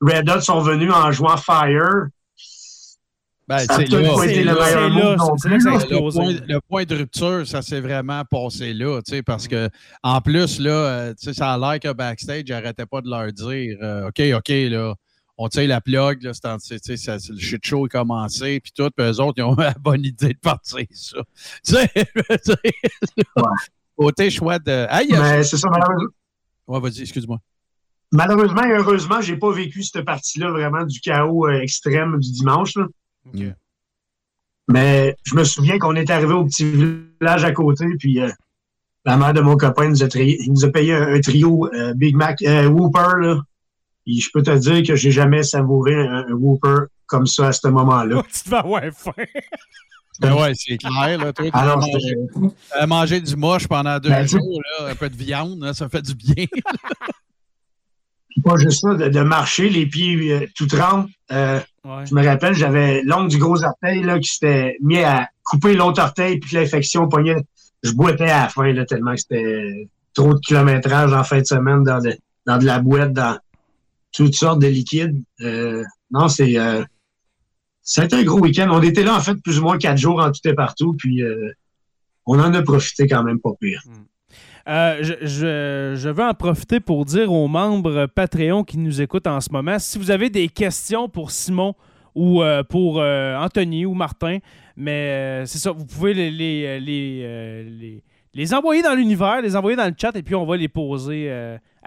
Red 0.00 0.28
Hot 0.28 0.40
sont 0.40 0.60
venus 0.60 0.92
en 0.92 1.12
jouant 1.12 1.36
Fire. 1.36 2.06
Ben, 3.48 3.60
Ça 3.60 3.78
là, 3.78 4.14
pas 4.16 4.24
été 4.26 4.42
le 4.42 4.54
meilleur 4.54 4.88
là, 4.88 5.16
non 5.16 5.36
plus, 5.36 5.64
le, 5.64 6.10
point, 6.10 6.32
le 6.48 6.60
point 6.68 6.84
de 6.84 6.96
rupture, 6.96 7.46
ça 7.46 7.62
s'est 7.62 7.80
vraiment 7.80 8.24
passé 8.28 8.74
là, 8.74 9.00
tu 9.06 9.14
sais, 9.14 9.22
parce 9.22 9.46
que 9.46 9.68
en 10.02 10.20
plus, 10.20 10.58
là, 10.58 10.70
euh, 10.72 11.14
tu 11.14 11.26
sais, 11.26 11.32
ça 11.32 11.52
a 11.52 11.58
l'air 11.58 11.78
que 11.78 11.92
backstage, 11.92 12.42
j'arrêtais 12.46 12.86
pas 12.86 13.00
de 13.02 13.08
leur 13.08 13.32
dire 13.32 13.76
euh, 13.82 14.08
OK, 14.08 14.20
OK, 14.36 14.48
là, 14.48 14.94
on 15.38 15.48
tire 15.48 15.68
la 15.68 15.80
plug, 15.80 16.22
là, 16.22 16.32
c'est 16.32 16.96
ça- 16.96 17.16
le 17.28 17.38
shit 17.38 17.64
show 17.64 17.86
est 17.86 17.90
commencé, 17.90 18.58
puis 18.60 18.72
tout, 18.74 18.88
puis 18.96 19.06
eux 19.06 19.20
autres, 19.20 19.34
ils 19.36 19.42
ont 19.42 19.54
la 19.58 19.74
bonne 19.74 20.04
idée 20.04 20.34
de 20.34 20.38
partir, 20.38 20.84
ça. 20.92 21.18
Tu 21.64 21.74
sais, 21.74 21.90
Ouais. 23.36 23.42
côté 23.96 24.30
choix 24.30 24.58
de. 24.58 24.70
Euh, 24.70 24.86
Mais 25.10 25.42
c'est 25.44 25.56
ça, 25.58 25.68
malheureusement. 25.70 26.08
ouais, 26.68 26.80
vas-y, 26.80 27.00
excuse-moi. 27.02 27.38
Malheureusement 28.12 28.62
et 28.64 28.72
heureusement, 28.72 29.20
j'ai 29.20 29.36
pas 29.36 29.50
vécu 29.52 29.82
cette 29.82 30.04
partie-là 30.04 30.50
vraiment 30.50 30.84
du 30.84 31.00
chaos 31.00 31.48
euh, 31.48 31.60
extrême 31.60 32.18
du 32.20 32.30
dimanche. 32.32 32.74
Là. 32.76 32.86
Mais 34.68 35.16
je 35.24 35.34
me 35.34 35.44
souviens 35.44 35.78
qu'on 35.78 35.94
est 35.96 36.10
arrivé 36.10 36.32
au 36.32 36.44
petit 36.44 36.64
village 36.64 37.44
à 37.44 37.52
côté, 37.52 37.84
puis 37.98 38.20
euh, 38.20 38.30
la 39.04 39.16
mère 39.16 39.32
de 39.32 39.40
mon 39.40 39.56
copain 39.56 39.88
nous 39.88 40.02
a, 40.02 40.08
tri- 40.08 40.36
il 40.40 40.52
nous 40.52 40.64
a 40.64 40.70
payé 40.70 40.94
un, 40.94 41.14
un 41.14 41.20
trio 41.20 41.68
euh, 41.72 41.94
Big 41.94 42.16
Mac 42.16 42.38
Whooper. 42.40 43.20
Là. 43.20 43.42
Et 44.06 44.20
je 44.20 44.30
peux 44.32 44.42
te 44.42 44.56
dire 44.56 44.86
que 44.86 44.94
j'ai 44.96 45.10
jamais 45.10 45.42
savouré 45.42 45.94
un, 45.94 46.26
un 46.28 46.32
Whooper 46.32 46.86
comme 47.06 47.26
ça 47.26 47.48
à 47.48 47.52
ce 47.52 47.66
moment-là. 47.68 48.22
tu 48.32 48.44
devais 48.44 48.56
avoir 48.58 48.82
faim. 48.94 49.12
Ben 50.18 50.32
ouais, 50.32 50.52
c'est 50.54 50.78
clair, 50.78 51.18
là. 51.18 51.30
Toi, 51.34 51.44
c'était- 51.44 52.16
t'as 52.70 52.86
mangé 52.86 53.20
du 53.20 53.36
moche 53.36 53.68
pendant 53.68 53.98
deux 53.98 54.08
Ben, 54.08 54.26
jours, 54.26 54.62
là, 54.80 54.86
un 54.88 54.94
peu 54.94 55.10
de 55.10 55.14
viande, 55.14 55.60
là, 55.62 55.74
ça 55.74 55.90
fait 55.90 56.00
du 56.00 56.14
bien. 56.14 56.46
Pas 58.44 58.56
juste 58.58 58.80
ça, 58.82 58.94
de, 58.94 59.08
de 59.08 59.20
marcher, 59.20 59.68
les 59.70 59.86
pieds 59.86 60.32
euh, 60.32 60.46
tout 60.54 60.66
trempes. 60.66 61.08
Euh, 61.32 61.60
Ouais. 61.84 62.04
je 62.04 62.14
me 62.16 62.24
rappelle, 62.26 62.52
j'avais 62.54 63.02
l'ongle 63.04 63.28
du 63.28 63.38
gros 63.38 63.62
orteil 63.62 64.02
là, 64.02 64.18
qui 64.18 64.28
s'était 64.28 64.76
mis 64.80 64.98
à 65.04 65.28
couper 65.44 65.74
l'autre 65.74 66.02
orteil, 66.02 66.40
puis 66.40 66.50
que 66.50 66.56
l'infection 66.56 67.08
pognait. 67.08 67.36
Je 67.84 67.92
boitais 67.92 68.28
à 68.28 68.42
la 68.44 68.48
fin, 68.48 68.72
là, 68.72 68.84
tellement 68.84 69.12
que 69.14 69.20
c'était 69.20 69.88
trop 70.12 70.34
de 70.34 70.40
kilométrage 70.40 71.12
en 71.12 71.22
fin 71.22 71.38
de 71.40 71.44
semaine 71.46 71.84
dans 71.84 72.00
de, 72.00 72.16
dans 72.44 72.58
de 72.58 72.64
la 72.64 72.80
boîte, 72.80 73.12
dans 73.12 73.38
toutes 74.16 74.34
sortes 74.34 74.60
de 74.60 74.66
liquides? 74.66 75.22
Euh, 75.42 75.82
non, 76.10 76.28
c'est. 76.28 76.58
Euh, 76.58 76.82
été 78.02 78.16
un 78.16 78.24
gros 78.24 78.40
week-end. 78.40 78.68
On 78.70 78.82
était 78.82 79.04
là, 79.04 79.14
en 79.16 79.20
fait, 79.20 79.34
plus 79.42 79.58
ou 79.58 79.62
moins 79.62 79.78
quatre 79.78 79.98
jours 79.98 80.20
en 80.20 80.30
tout 80.32 80.40
et 80.44 80.54
partout, 80.54 80.94
puis 80.98 81.22
euh, 81.22 81.50
on 82.26 82.38
en 82.40 82.52
a 82.54 82.62
profité 82.62 83.06
quand 83.06 83.22
même 83.22 83.38
pas 83.40 83.50
pire. 83.60 83.82
Euh, 84.68 84.98
je, 85.02 85.12
je- 85.22 85.94
je 85.96 86.08
veux 86.08 86.24
en 86.24 86.34
profiter 86.34 86.80
pour 86.80 87.04
dire 87.04 87.32
aux 87.32 87.46
membres 87.46 88.06
Patreon 88.06 88.64
qui 88.64 88.78
nous 88.78 89.00
écoutent 89.00 89.28
en 89.28 89.40
ce 89.40 89.50
moment, 89.50 89.78
si 89.78 89.98
vous 89.98 90.10
avez 90.10 90.28
des 90.30 90.48
questions 90.48 91.08
pour 91.08 91.30
Simon 91.30 91.74
ou 92.16 92.42
pour 92.68 92.96
Anthony 92.98 93.86
ou 93.86 93.94
Martin, 93.94 94.38
mais 94.76 95.44
c'est 95.46 95.58
ça, 95.58 95.70
vous 95.70 95.84
pouvez 95.86 96.14
les, 96.14 96.30
les, 96.32 96.80
les, 96.80 98.02
les- 98.34 98.54
envoyer 98.54 98.82
dans 98.82 98.94
l'univers, 98.94 99.40
les 99.42 99.54
envoyer 99.54 99.76
dans 99.76 99.86
le 99.86 99.94
chat 99.96 100.16
et 100.16 100.22
puis 100.22 100.34
on 100.34 100.44
va 100.46 100.56
les 100.56 100.68
poser 100.68 101.30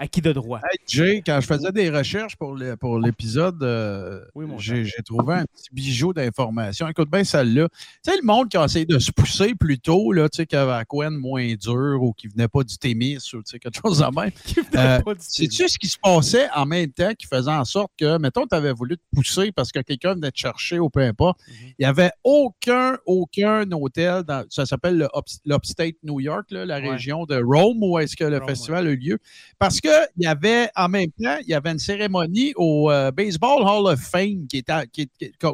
à 0.02 0.06
qui 0.08 0.22
de 0.22 0.32
droit? 0.32 0.60
Hey, 0.64 0.78
Jay, 0.88 1.22
quand 1.24 1.38
je 1.42 1.46
faisais 1.46 1.70
des 1.72 1.90
recherches 1.90 2.34
pour 2.36 2.54
le- 2.54 2.74
pour 2.76 2.98
l'épisode, 2.98 3.62
euh, 3.62 4.24
Oui, 4.34 4.46
j'ai 4.58 4.84
trouvé 5.04 5.34
un 5.34 5.44
petit 5.44 5.68
bijou 5.70 6.14
d'informations. 6.14 6.88
Écoute 6.88 7.10
bien 7.10 7.22
celle-là. 7.22 7.68
Tu 8.02 8.10
sais, 8.10 8.16
le 8.16 8.24
monde 8.26 8.48
qui 8.48 8.56
a 8.56 8.64
essayé 8.64 8.86
de 8.86 8.98
se 8.98 9.12
pousser 9.12 9.54
plus 9.54 9.78
tôt, 9.78 10.12
là, 10.12 10.28
tu 10.30 10.36
sais, 10.38 10.46
qui 10.46 10.56
avait 10.56 10.70
la 10.72 10.84
couenne 10.86 11.16
moins 11.16 11.54
dure 11.54 11.98
ou 12.02 12.14
qui 12.14 12.28
venait 12.28 12.48
pas 12.48 12.62
du 12.64 12.78
Témis 12.78 13.18
ou 13.34 13.42
tu 13.42 13.42
sais, 13.44 13.58
quelque 13.58 13.78
chose 13.84 13.98
de 13.98 14.04
même. 14.18 14.30
Euh, 14.80 15.00
Pas 15.00 15.12
du 15.14 15.20
tout. 15.20 15.26
Sais-tu 15.28 15.68
ce 15.68 15.78
qui 15.78 15.88
se 15.88 15.98
passait 16.02 16.48
en 16.54 16.64
même 16.64 16.90
temps 16.92 17.12
qui 17.18 17.26
faisait 17.26 17.50
en 17.50 17.64
sorte 17.66 17.92
que, 17.98 18.16
mettons, 18.18 18.46
tu 18.46 18.54
avais 18.54 18.72
voulu 18.72 18.96
te 18.96 19.02
pousser 19.14 19.52
parce 19.52 19.70
que 19.70 19.80
quelqu'un 19.80 20.14
venait 20.14 20.30
te 20.30 20.38
chercher 20.38 20.78
ou 20.78 20.88
peu 20.88 21.00
importe, 21.00 21.38
Mhm. 21.46 21.54
il 21.70 21.74
n'y 21.80 21.84
avait 21.86 22.12
aucun, 22.24 22.96
aucun 23.04 23.70
hôtel, 23.72 24.22
dans, 24.22 24.44
ça 24.48 24.64
s'appelle 24.64 24.96
le 24.96 25.08
Ups- 25.14 25.40
l'Upstate 25.44 25.96
New 26.04 26.20
York, 26.20 26.46
là, 26.52 26.64
la 26.64 26.78
Ouais. 26.80 26.90
région 26.92 27.26
de 27.26 27.36
Rome, 27.36 27.82
où 27.82 27.98
est-ce 27.98 28.16
que 28.16 28.24
le 28.24 28.38
Rome, 28.38 28.48
festival 28.48 28.86
a 28.86 28.90
eu 28.90 28.96
lieu. 28.96 29.18
Parce 29.58 29.80
que 29.80 29.89
qu'il 30.14 30.24
y 30.24 30.26
avait, 30.26 30.68
en 30.76 30.88
même 30.88 31.10
temps, 31.10 31.36
il 31.42 31.48
y 31.48 31.54
avait 31.54 31.70
une 31.70 31.78
cérémonie 31.78 32.52
au 32.56 32.90
euh, 32.90 33.10
Baseball 33.10 33.62
Hall 33.62 33.92
of 33.92 34.00
Fame 34.00 34.46
qui 34.48 34.58
est 34.58 34.70
à 34.70 34.86
qui 34.86 35.08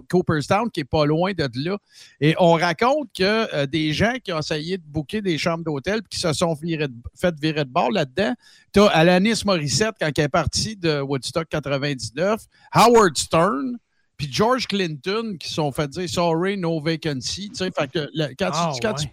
Cooperstown, 0.09 0.70
qui 0.70 0.80
est 0.80 0.84
pas 0.84 1.05
loin 1.07 1.32
de 1.32 1.49
là. 1.64 1.76
Et 2.20 2.34
on 2.39 2.53
raconte 2.53 3.09
que 3.16 3.22
euh, 3.55 3.66
des 3.66 3.93
gens 3.93 4.14
qui 4.22 4.32
ont 4.32 4.39
essayé 4.39 4.78
de 4.78 4.82
booker 4.87 5.20
des 5.22 5.39
chambres 5.39 5.64
d'hôtel 5.64 6.03
qui 6.09 6.18
se 6.18 6.32
sont 6.32 6.55
virés 6.55 6.89
de- 6.89 6.95
fait 7.18 7.34
virer 7.41 7.64
de 7.64 7.70
bord 7.70 7.91
là-dedans. 7.91 8.34
Tu 8.72 8.80
as 8.80 8.87
Alanis 8.87 9.43
Morissette 9.45 9.95
quand 10.01 10.11
elle 10.16 10.24
est 10.24 10.28
partie 10.28 10.76
de 10.76 11.01
Woodstock 11.01 11.49
99, 11.49 12.41
Howard 12.72 13.16
Stern, 13.16 13.78
puis 14.16 14.28
George 14.30 14.66
Clinton 14.66 15.37
qui 15.39 15.49
se 15.49 15.55
sont 15.55 15.72
fait 15.72 15.89
dire 15.89 16.09
sorry, 16.09 16.57
no 16.57 16.80
vacancy. 16.80 17.49
Tu 17.51 17.57
sais, 17.57 17.70
fait 17.70 17.91
que 17.91 18.09
le- 18.14 18.34
quand, 18.39 18.51
Ah, 18.53 18.72
tu, 18.74 18.80
quand 18.80 18.95
tu 18.95 19.07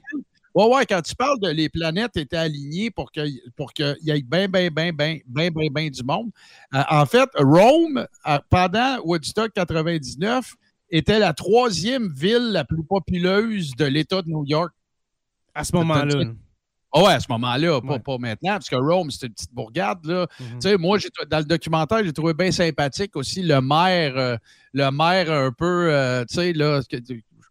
ouais. 0.56 0.66
Ouais, 0.76 0.86
quand 0.86 1.02
tu 1.02 1.16
parles 1.16 1.40
de 1.40 1.50
les 1.50 1.70
planètes 1.70 2.16
étaient 2.18 2.38
alignées 2.38 2.92
pour 2.92 3.12
qu'il 3.12 3.40
pour 3.56 3.74
qu'il 3.74 3.96
y 4.02 4.12
ait 4.12 4.22
bien, 4.22 4.48
bien, 4.48 4.70
bien, 4.70 4.92
bien, 4.92 5.20
bien, 5.26 5.50
bien, 5.52 5.68
bien 5.72 5.90
du 5.90 6.04
monde. 6.04 6.30
Euh, 6.74 6.82
en 6.90 7.06
fait, 7.06 7.30
Rome, 7.36 8.06
euh, 8.28 8.40
pendant 8.50 9.00
Woodstock 9.04 9.52
99, 9.54 10.54
était 10.90 11.20
la 11.20 11.34
troisième 11.34 12.12
ville 12.14 12.52
la 12.52 12.64
plus 12.66 12.84
populeuse 12.84 13.72
de 13.76 13.86
l'État 13.86 14.22
de 14.22 14.30
New 14.30 14.46
York. 14.46 14.72
À 15.56 15.64
ce 15.64 15.76
moment-là. 15.76 16.06
là. 16.06 16.26
Ah 16.96 17.02
ouais, 17.02 17.14
à 17.14 17.20
ce 17.20 17.26
moment-là, 17.32 17.82
pas, 17.82 17.94
Ouais. 17.94 18.00
pas 18.00 18.18
maintenant, 18.20 18.52
parce 18.52 18.70
que 18.70 18.76
Rome, 18.76 19.10
c'était 19.10 19.26
une 19.26 19.34
petite 19.34 19.52
bourgade. 19.54 20.06
Là. 20.06 20.28
Mhm. 20.40 20.46
Tu 20.60 20.70
sais, 20.70 20.78
moi, 20.78 21.00
dans 21.28 21.40
le 21.40 21.44
documentaire, 21.46 22.04
j'ai 22.06 22.14
trouvé 22.14 22.36
bien 22.36 22.52
sympathique 22.52 23.16
aussi 23.16 23.42
le 23.42 23.60
maire, 23.62 24.16
euh, 24.16 24.38
le 24.74 24.92
maire 24.92 25.32
un 25.32 25.52
peu, 25.52 25.92
euh, 25.92 26.24
tu 26.26 26.36
sais, 26.36 26.54
là, 26.54 26.82
que- 26.88 26.98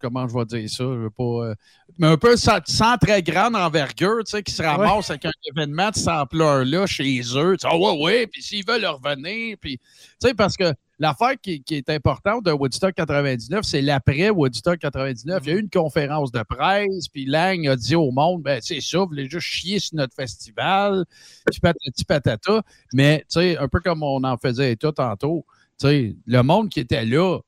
comment 0.01 0.29
je 0.29 0.35
vais 0.39 0.45
dire 0.45 0.71
ça, 0.71 0.85
je 0.85 0.99
veux 0.99 1.11
pas, 1.11 1.25
euh, 1.25 1.55
mais 1.99 2.07
un 2.09 2.17
peu 2.17 2.37
sans, 2.37 2.59
sans 2.67 2.97
très 2.97 3.23
grande 3.23 3.55
envergure, 3.55 4.25
tu 4.25 4.33
sais, 4.33 4.43
qui 4.43 4.53
se 4.53 4.63
ramasse 4.63 5.11
avec 5.11 5.25
un 5.25 5.33
événement 5.55 5.91
de 5.91 5.97
cette 5.97 6.09
ampleur-là 6.09 6.87
chez 6.87 7.21
eux. 7.37 7.57
Ah 7.65 7.77
ouais, 7.77 8.03
ouais, 8.03 8.27
puis 8.27 8.43
s'ils 8.43 8.65
veulent 8.67 8.87
revenir, 8.87 9.57
puis, 9.61 9.79
tu 9.79 10.29
sais, 10.29 10.35
parce 10.35 10.57
que 10.57 10.73
l'affaire 10.99 11.35
qui, 11.41 11.63
qui 11.63 11.75
est 11.75 11.91
importante 11.91 12.45
de 12.45 12.53
Woodstock 12.53 12.95
99, 12.95 13.65
c'est 13.65 13.83
l'après 13.83 14.31
Woodstock 14.31 14.79
99. 14.79 15.43
Il 15.45 15.49
y 15.49 15.53
a 15.53 15.57
eu 15.57 15.61
une 15.61 15.71
conférence 15.71 16.33
de 16.33 16.43
presse, 16.43 17.09
puis 17.09 17.27
Lang 17.27 17.67
a 17.69 17.77
dit 17.77 17.97
au 17.97 18.11
monde, 18.11 18.43
ben, 18.43 18.61
c'est 18.63 18.81
ça, 18.81 18.99
vous 18.99 19.07
voulez 19.07 19.29
juste 19.29 19.47
chier 19.47 19.79
sur 19.79 19.97
notre 19.97 20.15
festival, 20.15 21.05
puis 21.51 21.61
patati 21.61 22.05
patata. 22.05 22.63
Mais, 22.95 23.21
tu 23.21 23.41
sais, 23.41 23.59
un 23.59 23.69
peu 23.69 23.81
comme 23.81 24.03
on 24.03 24.23
en 24.25 24.37
faisait 24.37 24.77
tout 24.77 24.93
tantôt, 24.93 25.45
tu 25.79 25.87
sais, 25.87 26.17
le 26.27 26.43
monde 26.43 26.69
qui 26.69 26.81
était 26.81 27.05
là, 27.05 27.39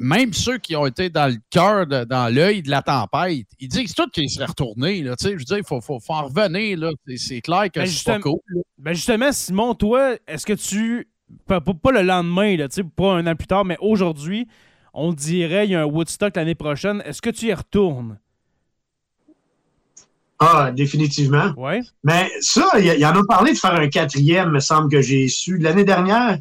même 0.00 0.32
ceux 0.32 0.58
qui 0.58 0.74
ont 0.76 0.86
été 0.86 1.08
dans 1.10 1.30
le 1.32 1.38
cœur, 1.50 1.86
dans 1.86 2.34
l'œil 2.34 2.62
de 2.62 2.70
la 2.70 2.82
tempête, 2.82 3.46
ils 3.60 3.68
disent 3.68 3.94
tout 3.94 4.08
qu'ils 4.08 4.28
seraient 4.28 4.46
retournés. 4.46 5.02
Là, 5.02 5.14
tu 5.16 5.24
sais, 5.24 5.32
je 5.32 5.38
veux 5.38 5.44
dire, 5.44 5.58
il 5.58 5.64
faut, 5.64 5.80
faut, 5.80 6.00
faut 6.00 6.12
en 6.12 6.24
revenir. 6.24 6.78
là. 6.78 6.90
C'est- 7.06 7.16
C'est 7.16 7.40
clair 7.40 7.64
que 7.72 7.80
Ben, 7.80 7.86
c'est 7.86 8.04
pas 8.04 8.14
justement- 8.16 8.20
cool. 8.20 8.62
Ben 8.78 8.92
justement, 8.94 9.32
Simon, 9.32 9.74
toi, 9.74 10.16
est-ce 10.26 10.44
que 10.46 10.52
tu. 10.54 11.08
Pas, 11.46 11.60
pas- 11.60 11.74
pas 11.74 11.90
le 11.92 12.02
lendemain, 12.02 12.56
là, 12.56 12.68
tu 12.68 12.76
sais, 12.76 12.84
pas 12.84 13.14
un 13.14 13.26
an 13.26 13.34
plus 13.34 13.46
tard, 13.48 13.64
mais 13.64 13.76
aujourd'hui, 13.80 14.46
on 14.94 15.12
dirait 15.12 15.66
il 15.66 15.72
y 15.72 15.74
a 15.74 15.82
un 15.82 15.84
Woodstock 15.84 16.36
l'année 16.36 16.54
prochaine. 16.54 17.02
Est-ce 17.04 17.20
que 17.20 17.30
tu 17.30 17.46
y 17.46 17.54
retournes? 17.54 18.18
Ah, 20.38 20.70
définitivement. 20.70 21.52
Ouais. 21.56 21.80
Mais 22.04 22.30
ça, 22.40 22.68
il, 22.78 22.84
il 22.98 23.06
en 23.06 23.10
a 23.18 23.22
parlé 23.26 23.52
de 23.54 23.58
faire 23.58 23.74
un 23.74 23.88
quatrième, 23.88 24.50
me 24.50 24.60
semble 24.60 24.90
que 24.90 25.00
j'ai 25.00 25.28
su. 25.28 25.56
L'année 25.58 25.84
dernière, 25.84 26.38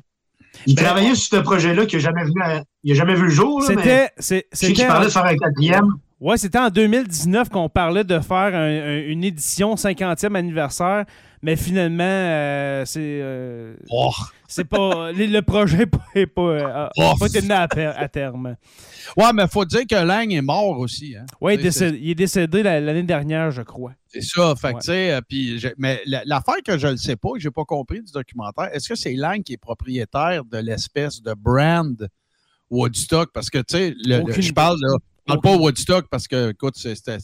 il 0.66 0.76
Ben, 0.76 0.84
travaillait 0.84 1.16
sur 1.16 1.38
ce 1.38 1.42
projet-là 1.42 1.86
qui 1.86 1.96
n'a 1.96 2.02
jamais, 2.02 2.26
vu 2.26 2.34
à- 2.44 2.64
il 2.86 2.92
a 2.94 2.96
jamais 2.96 3.16
vu 3.16 3.24
le 3.24 3.30
jour. 3.30 3.60
là, 3.62 3.68
mais 3.70 3.76
C'était. 3.76 4.10
c'est- 4.18 4.46
je 4.54 4.58
sais 4.58 4.68
qu'il 4.68 4.76
C'était. 4.78 4.88
parlait 4.88 5.08
de 5.08 5.12
faire 5.12 5.26
un 5.26 5.36
quatrième. 5.36 5.88
Ouais, 6.22 6.38
c'était 6.38 6.58
en 6.60 6.70
2019 6.70 7.50
qu'on 7.50 7.68
parlait 7.68 8.06
de 8.06 8.20
faire 8.22 8.56
un- 8.56 8.72
un- 8.96 9.04
une 9.08 9.24
édition 9.26 9.76
50e 9.76 10.36
anniversaire, 10.38 11.04
mais 11.42 11.58
finalement, 11.58 12.04
euh, 12.06 12.86
c'est. 12.86 13.00
euh, 13.22 13.76
Oh, 13.92 14.12
c'est 14.48 14.64
pas. 14.64 15.12
le 15.12 15.26
le 15.26 15.42
projet 15.42 15.80
n'est 15.80 15.86
pas, 15.88 16.06
est 16.16 16.26
pas, 16.26 16.42
euh, 16.42 16.88
Oh. 16.98 17.14
pas 17.20 17.28
été 17.28 17.42
mené 17.42 17.54
à, 17.54 18.08
terme. 18.08 18.56
Ouais, 19.18 19.26
mais 19.34 19.44
il 19.44 19.50
faut 19.50 19.66
dire 19.66 19.82
que 19.88 19.96
Lang 20.04 20.32
est 20.34 20.42
mort 20.42 20.80
aussi. 20.80 21.16
Hein. 21.18 21.26
Ouais, 21.42 21.56
il 21.56 21.60
est 21.60 21.64
décédé, 21.64 22.00
il 22.02 22.10
est 22.12 22.16
décédé 22.16 22.64
la- 22.64 22.80
l'année 22.80 23.04
dernière, 23.04 23.52
je 23.52 23.62
crois. 23.62 23.92
C'est 24.08 24.22
ça. 24.24 24.56
Fait 24.56 24.70
que, 24.70 24.76
Ouais. 24.76 24.80
tu 24.82 25.60
sais, 25.60 25.68
euh, 25.68 25.72
mais 25.78 26.02
la- 26.06 26.24
l'affaire 26.26 26.64
que 26.66 26.78
je 26.78 26.88
ne 26.88 26.96
sais 26.96 27.18
pas, 27.18 27.32
que 27.34 27.40
je 27.40 27.48
n'ai 27.50 27.52
pas 27.52 27.66
compris 27.66 28.02
du 28.02 28.12
documentaire, 28.14 28.70
est-ce 28.74 28.88
que 28.88 28.96
c'est 28.96 29.14
Lang 29.14 29.44
qui 29.44 29.54
est 29.54 29.58
propriétaire 29.58 30.46
de 30.46 30.58
l'espèce 30.60 31.22
de 31.22 31.34
brand 31.38 32.08
Woodstock? 32.70 33.32
Parce 33.34 33.50
que, 33.50 33.60
tu 33.60 33.78
sais, 33.78 33.96
je 34.42 34.52
parle, 34.54 34.78
là, 34.82 34.98
je 35.28 35.34
parle 35.34 35.42
pas 35.42 35.56
Woodstock 35.56 36.06
parce 36.10 36.28
que, 36.28 36.52
écoute, 36.52 36.76
c'était 36.78 37.18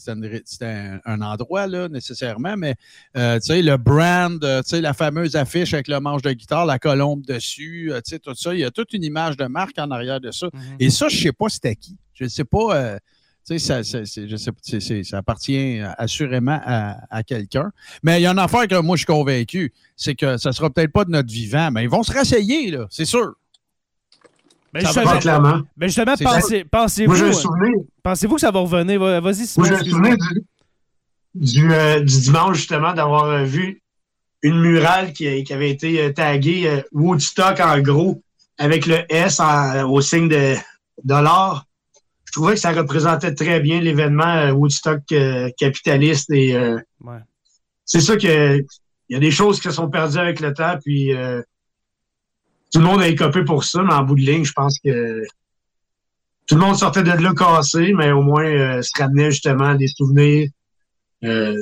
un, 0.66 1.00
un 1.04 1.20
endroit, 1.20 1.66
là, 1.66 1.88
nécessairement, 1.88 2.56
mais, 2.56 2.74
euh, 3.16 3.38
tu 3.38 3.46
sais, 3.46 3.62
le 3.62 3.76
brand, 3.76 4.42
euh, 4.42 4.62
tu 4.62 4.70
sais, 4.70 4.80
la 4.80 4.92
fameuse 4.92 5.36
affiche 5.36 5.72
avec 5.72 5.88
le 5.88 6.00
manche 6.00 6.22
de 6.22 6.32
guitare, 6.32 6.66
la 6.66 6.78
colombe 6.78 7.24
dessus, 7.24 7.92
euh, 7.92 8.00
tu 8.04 8.10
sais, 8.10 8.18
tout 8.18 8.34
ça, 8.34 8.54
il 8.54 8.60
y 8.60 8.64
a 8.64 8.70
toute 8.70 8.92
une 8.92 9.04
image 9.04 9.36
de 9.36 9.44
marque 9.44 9.78
en 9.78 9.90
arrière 9.90 10.20
de 10.20 10.30
ça. 10.32 10.48
Mhm. 10.52 10.60
Et 10.80 10.90
ça, 10.90 11.08
je 11.08 11.16
ne 11.16 11.20
sais 11.22 11.32
pas 11.32 11.48
c'était 11.48 11.76
qui. 11.76 11.96
Je 12.14 12.24
ne 12.24 12.28
sais 12.28 12.44
pas. 12.44 12.76
euh, 12.76 12.98
tu 13.44 13.58
sais, 13.58 13.82
ça, 13.82 13.82
je 13.82 14.36
sais, 14.78 15.02
ça 15.02 15.18
appartient 15.18 15.80
assurément 15.98 16.60
à, 16.64 16.98
à 17.10 17.24
quelqu'un. 17.24 17.72
Mais 18.04 18.20
il 18.20 18.22
y 18.22 18.26
a 18.26 18.30
une 18.30 18.38
affaire 18.38 18.68
que 18.68 18.80
moi, 18.80 18.94
je 18.94 19.00
suis 19.00 19.06
convaincu, 19.06 19.72
c'est 19.96 20.14
que 20.14 20.36
ça 20.36 20.50
ne 20.50 20.54
sera 20.54 20.70
peut-être 20.70 20.92
pas 20.92 21.04
de 21.04 21.10
notre 21.10 21.32
vivant, 21.32 21.72
mais 21.72 21.82
ils 21.82 21.88
vont 21.90 22.04
se 22.04 22.12
rasseyer, 22.12 22.70
là, 22.70 22.86
c'est 22.88 23.04
sûr. 23.04 23.32
Ben, 24.72 24.80
Ça 24.86 25.02
justement, 25.02 25.18
clairement. 25.18 25.60
ben, 25.76 25.86
justement, 25.86 26.14
pensez- 26.14 26.64
pensez-vous 26.64 27.12
un 27.12 27.30
euh, 27.30 27.68
pensez-vous 28.02 28.34
que 28.36 28.40
ça 28.40 28.50
va 28.50 28.60
revenir? 28.60 28.98
Va- 28.98 29.20
Vas-y. 29.20 29.46
Moi, 29.58 29.66
j'ai 29.68 29.74
un 29.74 29.84
souvenir 29.84 30.16
du, 30.16 30.40
du, 31.34 31.72
euh, 31.72 32.00
du 32.00 32.20
dimanche, 32.20 32.56
justement, 32.56 32.92
d'avoir 32.94 33.24
euh, 33.26 33.44
vu 33.44 33.82
une 34.42 34.58
murale 34.60 35.12
qui, 35.12 35.44
qui 35.44 35.52
avait 35.52 35.70
été 35.70 36.12
taguée 36.14 36.66
euh, 36.66 36.80
Woodstock 36.92 37.60
en 37.60 37.78
gros, 37.80 38.22
avec 38.58 38.86
le 38.86 39.00
S 39.12 39.40
en- 39.40 39.90
au 39.90 40.00
signe 40.00 40.28
de 40.28 40.54
dollar. 41.04 41.66
Je 42.24 42.32
trouvais 42.32 42.54
que 42.54 42.60
ça 42.60 42.72
représentait 42.72 43.34
très 43.34 43.60
bien 43.60 43.78
l'événement 43.80 44.48
Woodstock 44.52 45.00
euh, 45.12 45.50
capitaliste 45.58 46.30
et 46.30 46.56
Ouais. 47.00 47.18
c'est 47.84 48.00
ça 48.00 48.16
que 48.16 48.56
il 49.08 49.14
y 49.14 49.16
a 49.16 49.18
des 49.20 49.30
choses 49.30 49.58
qui 49.58 49.64
se 49.64 49.72
sont 49.72 49.90
perdues 49.90 50.16
avec 50.18 50.40
le 50.40 50.54
temps, 50.54 50.78
puis 50.82 51.12
tout 52.72 52.78
le 52.78 52.84
monde 52.84 53.00
a 53.02 53.08
écopé 53.08 53.44
pour 53.44 53.64
ça, 53.64 53.82
mais 53.82 53.92
en 53.92 54.02
bout 54.02 54.14
de 54.14 54.20
ligne, 54.20 54.44
je 54.44 54.52
pense 54.52 54.78
que 54.84 55.22
tout 56.46 56.54
le 56.56 56.60
monde 56.60 56.76
sortait 56.76 57.02
de 57.02 57.10
là 57.10 57.32
cassé, 57.34 57.92
mais 57.94 58.10
au 58.12 58.22
moins 58.22 58.44
euh, 58.44 58.82
se 58.82 58.90
ramenait 59.00 59.30
justement 59.30 59.66
à 59.70 59.74
des 59.76 59.86
souvenirs. 59.88 60.48
Euh, 61.24 61.54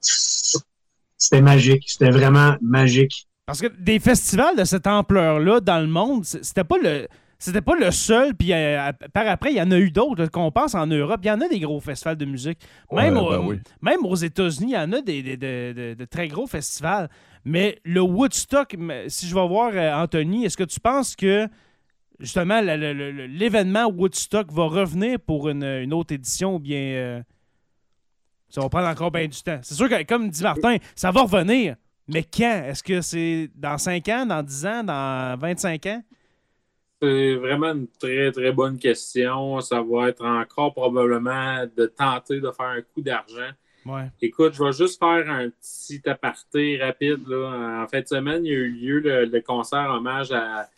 c'était 0.00 1.40
magique, 1.40 1.84
c'était 1.86 2.10
vraiment 2.10 2.56
magique. 2.60 3.26
Parce 3.46 3.60
que 3.60 3.66
des 3.66 3.98
festivals 4.00 4.56
de 4.56 4.64
cette 4.64 4.86
ampleur-là 4.86 5.60
dans 5.60 5.80
le 5.80 5.86
monde, 5.86 6.24
c'était 6.24 6.64
pas 6.64 6.76
le. 6.82 7.06
C'était 7.38 7.60
pas 7.60 7.74
le 7.74 7.90
seul, 7.90 8.36
puis 8.36 8.52
euh, 8.52 8.92
par 9.12 9.26
après, 9.26 9.50
il 9.50 9.56
y 9.56 9.60
en 9.60 9.72
a 9.72 9.76
eu 9.76 9.90
d'autres 9.90 10.26
qu'on 10.26 10.52
pense 10.52 10.76
en 10.76 10.86
Europe. 10.86 11.18
Il 11.24 11.26
y 11.26 11.30
en 11.32 11.40
a 11.40 11.48
des 11.48 11.58
gros 11.58 11.80
festivals 11.80 12.16
de 12.16 12.24
musique. 12.24 12.60
Même, 12.92 13.16
Ouais, 13.16 13.20
au- 13.20 13.30
ben 13.30 13.40
oui. 13.44 13.58
même 13.80 14.06
aux 14.06 14.14
États-Unis, 14.14 14.70
il 14.70 14.74
y 14.74 14.78
en 14.78 14.92
a 14.92 15.00
des, 15.00 15.24
des- 15.24 15.36
de, 15.36 15.72
de- 15.72 15.94
de 15.94 16.04
très 16.04 16.28
gros 16.28 16.46
festivals. 16.46 17.10
Mais 17.44 17.78
le 17.84 18.00
Woodstock, 18.00 18.76
si 19.08 19.26
je 19.26 19.34
vais 19.34 19.48
voir 19.48 19.72
euh, 19.74 20.02
Anthony, 20.02 20.44
est-ce 20.44 20.56
que 20.56 20.64
tu 20.64 20.78
penses 20.78 21.16
que 21.16 21.48
justement 22.20 22.60
l'événement 22.60 23.86
Woodstock 23.86 24.52
va 24.52 24.64
revenir 24.64 25.18
pour 25.18 25.48
une, 25.48 25.64
une 25.64 25.92
autre 25.92 26.14
édition 26.14 26.56
ou 26.56 26.58
bien 26.60 26.78
euh, 26.78 27.22
ça 28.48 28.60
va 28.60 28.68
prendre 28.68 28.88
encore 28.88 29.10
bien 29.10 29.26
du 29.26 29.42
temps? 29.42 29.58
C'est 29.62 29.74
sûr 29.74 29.88
que, 29.88 30.02
comme 30.04 30.28
dit 30.28 30.42
Martin, 30.42 30.76
ça 30.94 31.10
va 31.10 31.22
revenir. 31.22 31.76
Mais 32.08 32.22
quand? 32.22 32.64
Est-ce 32.66 32.82
que 32.82 33.00
c'est 33.00 33.50
dans 33.54 33.78
5 33.78 34.08
ans, 34.08 34.26
dans 34.26 34.42
10 34.42 34.66
ans, 34.66 34.84
dans 34.84 35.36
25 35.38 35.86
ans? 35.86 36.02
C'est 37.00 37.34
vraiment 37.34 37.72
une 37.72 37.88
très, 37.88 38.30
très 38.30 38.52
bonne 38.52 38.78
question. 38.78 39.60
Ça 39.60 39.82
va 39.82 40.08
être 40.08 40.24
encore 40.24 40.72
probablement 40.72 41.64
de 41.76 41.86
tenter 41.86 42.40
de 42.40 42.50
faire 42.52 42.66
un 42.66 42.82
coup 42.82 43.00
d'argent. 43.00 43.50
Ouais. 43.84 44.06
Écoute, 44.20 44.52
je 44.54 44.62
vais 44.62 44.72
juste 44.72 44.98
faire 44.98 45.28
un 45.28 45.50
petit 45.50 46.00
aparté 46.08 46.78
rapide. 46.80 47.26
Là. 47.26 47.82
En 47.82 47.88
fin 47.88 48.00
de 48.00 48.06
semaine, 48.06 48.44
il 48.46 48.52
y 48.52 48.54
a 48.54 48.58
eu 48.58 48.68
lieu 48.70 48.98
le, 49.00 49.24
le 49.24 49.40
concert 49.40 49.90
hommage 49.90 50.30
à 50.32 50.68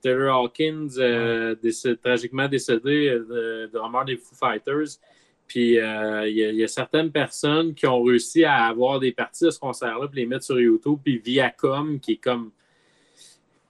Taylor 0.00 0.36
Hawkins, 0.36 0.88
euh, 0.98 1.54
décé- 1.62 1.96
tragiquement 1.96 2.48
décédé, 2.48 3.08
euh, 3.08 3.66
de, 3.66 3.70
drummer 3.72 4.04
des 4.04 4.16
Foo 4.16 4.34
Fighters. 4.34 4.98
Puis 5.46 5.78
euh, 5.78 6.28
il 6.28 6.36
y, 6.36 6.44
a- 6.44 6.50
il 6.50 6.56
y 6.56 6.64
a 6.64 6.68
certaines 6.68 7.12
personnes 7.12 7.74
qui 7.74 7.86
ont 7.86 8.02
réussi 8.02 8.42
à 8.44 8.64
avoir 8.64 8.98
des 8.98 9.12
parties 9.12 9.44
de 9.44 9.50
ce 9.50 9.60
concert-là, 9.60 10.08
puis 10.08 10.20
les 10.20 10.26
mettre 10.26 10.44
sur 10.44 10.58
YouTube. 10.58 10.98
Puis 11.04 11.18
Viacom, 11.18 12.00
qui 12.00 12.12
est 12.12 12.16
comme 12.16 12.50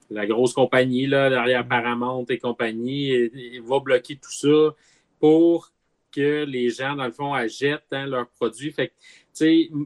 la 0.09 0.25
grosse 0.25 0.53
compagnie 0.53 1.05
là, 1.07 1.29
derrière 1.29 1.67
Paramount 1.67 2.25
et 2.29 2.37
compagnie, 2.39 3.11
et- 3.11 3.55
et 3.55 3.59
va 3.59 3.79
bloquer 3.79 4.15
tout 4.15 4.31
ça 4.31 4.73
pour 5.19 5.69
que 6.13 6.43
les 6.45 6.69
gens, 6.69 6.95
dans 6.95 7.05
le 7.05 7.11
fond, 7.11 7.33
achètent 7.33 7.83
hein, 7.91 8.05
leurs 8.05 8.27
produits. 8.27 8.71
Fait 8.71 8.87
que, 8.87 8.93
tu 8.93 8.97
sais, 9.33 9.69
m- 9.71 9.85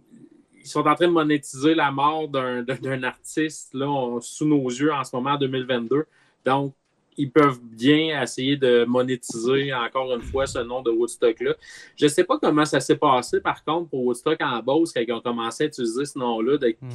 ils 0.59 0.67
sont 0.67 0.85
en 0.85 0.95
train 0.95 1.07
de 1.07 1.13
monétiser 1.13 1.73
la 1.73 1.91
mort 1.91 2.27
d'un 2.27 2.63
artiste 3.03 3.73
là, 3.73 3.89
on- 3.89 4.19
sous 4.21 4.45
nos 4.45 4.67
yeux 4.67 4.91
en 4.93 5.03
ce 5.03 5.15
moment, 5.15 5.31
en 5.31 5.37
2022. 5.37 6.05
Donc, 6.45 6.73
ils 7.19 7.31
peuvent 7.31 7.59
bien 7.63 8.21
essayer 8.21 8.57
de 8.57 8.85
monétiser 8.85 9.73
encore 9.73 10.13
une 10.13 10.21
fois 10.21 10.45
ce 10.45 10.59
nom 10.59 10.83
de 10.83 10.91
Woodstock-là. 10.91 11.55
Je 11.95 12.05
ne 12.05 12.09
sais 12.09 12.23
pas 12.23 12.37
comment 12.37 12.63
ça 12.63 12.79
s'est 12.79 12.95
passé, 12.95 13.41
par 13.41 13.63
contre, 13.63 13.89
pour 13.89 14.03
Woodstock 14.05 14.37
en 14.39 14.61
Beauce, 14.61 14.93
quand 14.93 15.01
ils 15.01 15.11
ont 15.11 15.19
commencé 15.21 15.63
à 15.63 15.67
utiliser 15.67 16.05
ce 16.05 16.19
nom-là. 16.19 16.59
Mm. 16.79 16.89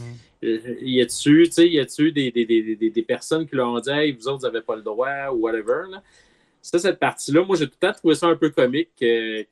Y 0.80 1.00
a-tu 1.00 2.12
des, 2.12 2.30
des, 2.30 2.44
des, 2.44 2.90
des, 2.90 3.02
personnes 3.02 3.48
qui 3.48 3.56
leur 3.56 3.68
ont 3.68 3.80
dit 3.80 3.90
Hey, 3.90 4.12
vous 4.12 4.28
autres, 4.28 4.38
vous 4.38 4.46
n'avez 4.46 4.60
pas 4.60 4.76
le 4.76 4.82
droit 4.82 5.30
ou 5.32 5.40
whatever? 5.40 5.90
Là? 5.90 6.02
Ça, 6.62 6.78
cette 6.78 7.00
partie-là, 7.00 7.44
moi, 7.44 7.56
j'ai 7.56 7.68
tout 7.68 7.86
à 7.86 7.92
trouvé 7.92 8.14
ça 8.14 8.28
un 8.28 8.36
peu 8.36 8.50
comique 8.50 8.90
qu'il 8.96 9.46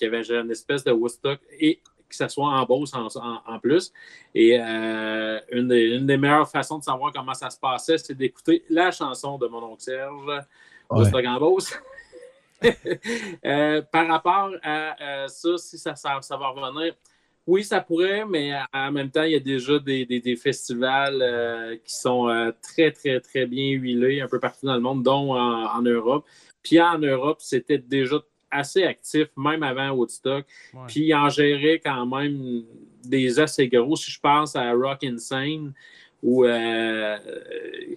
y 0.00 0.04
avait 0.04 0.30
une 0.30 0.50
espèce 0.50 0.82
de 0.82 0.90
Woodstock 0.90 1.38
et 1.58 1.80
que 2.08 2.16
ça 2.16 2.28
soit 2.28 2.48
en 2.48 2.64
Beauce 2.66 2.92
en, 2.92 3.58
plus. 3.60 3.92
Et 4.34 4.58
euh, 4.60 5.40
une, 5.52 5.68
des, 5.68 6.16
meilleures 6.16 6.50
façons 6.50 6.78
de 6.78 6.84
savoir 6.84 7.12
comment 7.12 7.34
ça 7.34 7.48
se 7.50 7.58
passait, 7.58 7.98
c'est 7.98 8.14
d'écouter 8.14 8.64
la 8.68 8.90
chanson 8.90 9.38
de 9.38 9.46
mon 9.46 9.62
oncle 9.62 9.82
Serge, 9.82 10.44
Woodstock 10.90 11.24
en 11.24 11.38
Beauce. 11.38 11.72
Euh, 13.46 13.80
par 13.90 14.06
rapport 14.06 14.50
à 14.62 15.02
euh, 15.02 15.28
ça, 15.28 15.56
si 15.56 15.78
ça, 15.78 15.94
ça, 15.94 16.36
va 16.36 16.48
revenir, 16.48 16.94
oui, 17.50 17.64
ça 17.64 17.80
pourrait, 17.80 18.24
mais 18.24 18.52
en 18.72 18.92
même 18.92 19.10
temps, 19.10 19.24
il 19.24 19.32
y 19.32 19.36
a 19.36 19.40
déjà 19.40 19.78
des, 19.78 20.38
festivals 20.40 21.78
qui 21.84 21.94
sont 21.94 22.52
très, 22.62 22.92
très, 22.92 23.20
très 23.20 23.46
bien 23.46 23.72
huilés 23.72 24.20
un 24.20 24.28
peu 24.28 24.38
partout 24.38 24.66
dans 24.66 24.74
le 24.74 24.80
monde, 24.80 25.02
dont 25.02 25.34
en 25.34 25.82
Europe. 25.82 26.24
Puis 26.62 26.80
en 26.80 26.98
Europe, 26.98 27.38
c'était 27.40 27.78
déjà 27.78 28.16
assez 28.50 28.84
actif, 28.84 29.28
même 29.36 29.62
avant 29.62 29.90
Woodstock. 29.90 30.44
Puis 30.88 31.14
en 31.14 31.28
gérait 31.28 31.80
quand 31.82 32.06
même 32.06 32.62
des 33.04 33.40
assez 33.40 33.68
gros. 33.68 33.96
Si 33.96 34.10
je 34.10 34.20
pense 34.20 34.56
à 34.56 34.72
Rock 34.72 35.04
Insane, 35.04 35.72
où 36.22 36.44
euh, 36.44 37.16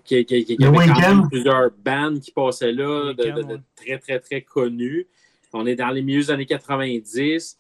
qui, 0.06 0.22
y 0.22 0.66
avait 0.66 0.88
quand 0.88 1.00
même 1.02 1.28
plusieurs 1.30 1.72
bands 1.72 2.18
qui 2.20 2.32
passaient 2.32 2.72
là, 2.72 3.14
de, 3.14 3.60
très, 3.76 3.98
très, 3.98 4.20
très 4.20 4.42
connus. 4.42 5.08
On 5.52 5.66
est 5.66 5.76
dans 5.76 5.90
les 5.90 6.02
milieux 6.02 6.22
des 6.22 6.32
années 6.32 6.46
90. 6.46 7.60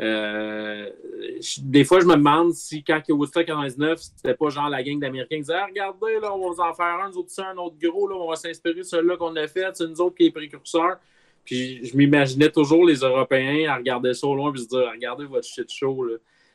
Euh, 0.00 0.88
des 1.62 1.84
fois, 1.84 2.00
je 2.00 2.06
me 2.06 2.14
demande 2.14 2.54
si 2.54 2.82
quand 2.82 3.00
il 3.06 3.10
y 3.10 3.12
a 3.12 3.16
Woodstock 3.16 3.44
99, 3.44 3.98
c'était 4.00 4.34
pas 4.34 4.48
genre 4.48 4.70
la 4.70 4.82
gang 4.82 4.98
d'Américains 4.98 5.36
qui 5.36 5.42
disait 5.42 5.54
ah, 5.54 5.66
Regardez, 5.66 6.18
là, 6.20 6.34
on 6.34 6.40
va 6.40 6.54
vous 6.54 6.60
en 6.60 6.74
faire 6.74 7.00
un, 7.04 7.10
nous 7.10 7.18
autres, 7.18 7.42
un 7.42 7.56
autre 7.58 7.76
gros, 7.80 8.08
là, 8.08 8.16
on 8.16 8.30
va 8.30 8.36
s'inspirer 8.36 8.76
de 8.76 8.82
celui-là 8.82 9.16
qu'on 9.16 9.36
a 9.36 9.46
fait, 9.46 9.68
c'est 9.74 9.86
nous 9.86 10.00
autres 10.00 10.16
qui 10.16 10.26
est 10.26 10.30
précurseurs. 10.30 10.98
Puis 11.44 11.84
je 11.84 11.96
m'imaginais 11.96 12.50
toujours 12.50 12.86
les 12.86 12.98
Européens 12.98 13.70
à 13.70 13.76
regarder 13.76 14.14
ça 14.14 14.26
au 14.26 14.34
loin 14.34 14.52
et 14.54 14.58
se 14.58 14.68
dire 14.68 14.90
Regardez 14.92 15.26
votre 15.26 15.46
shit 15.46 15.70
show. 15.70 16.06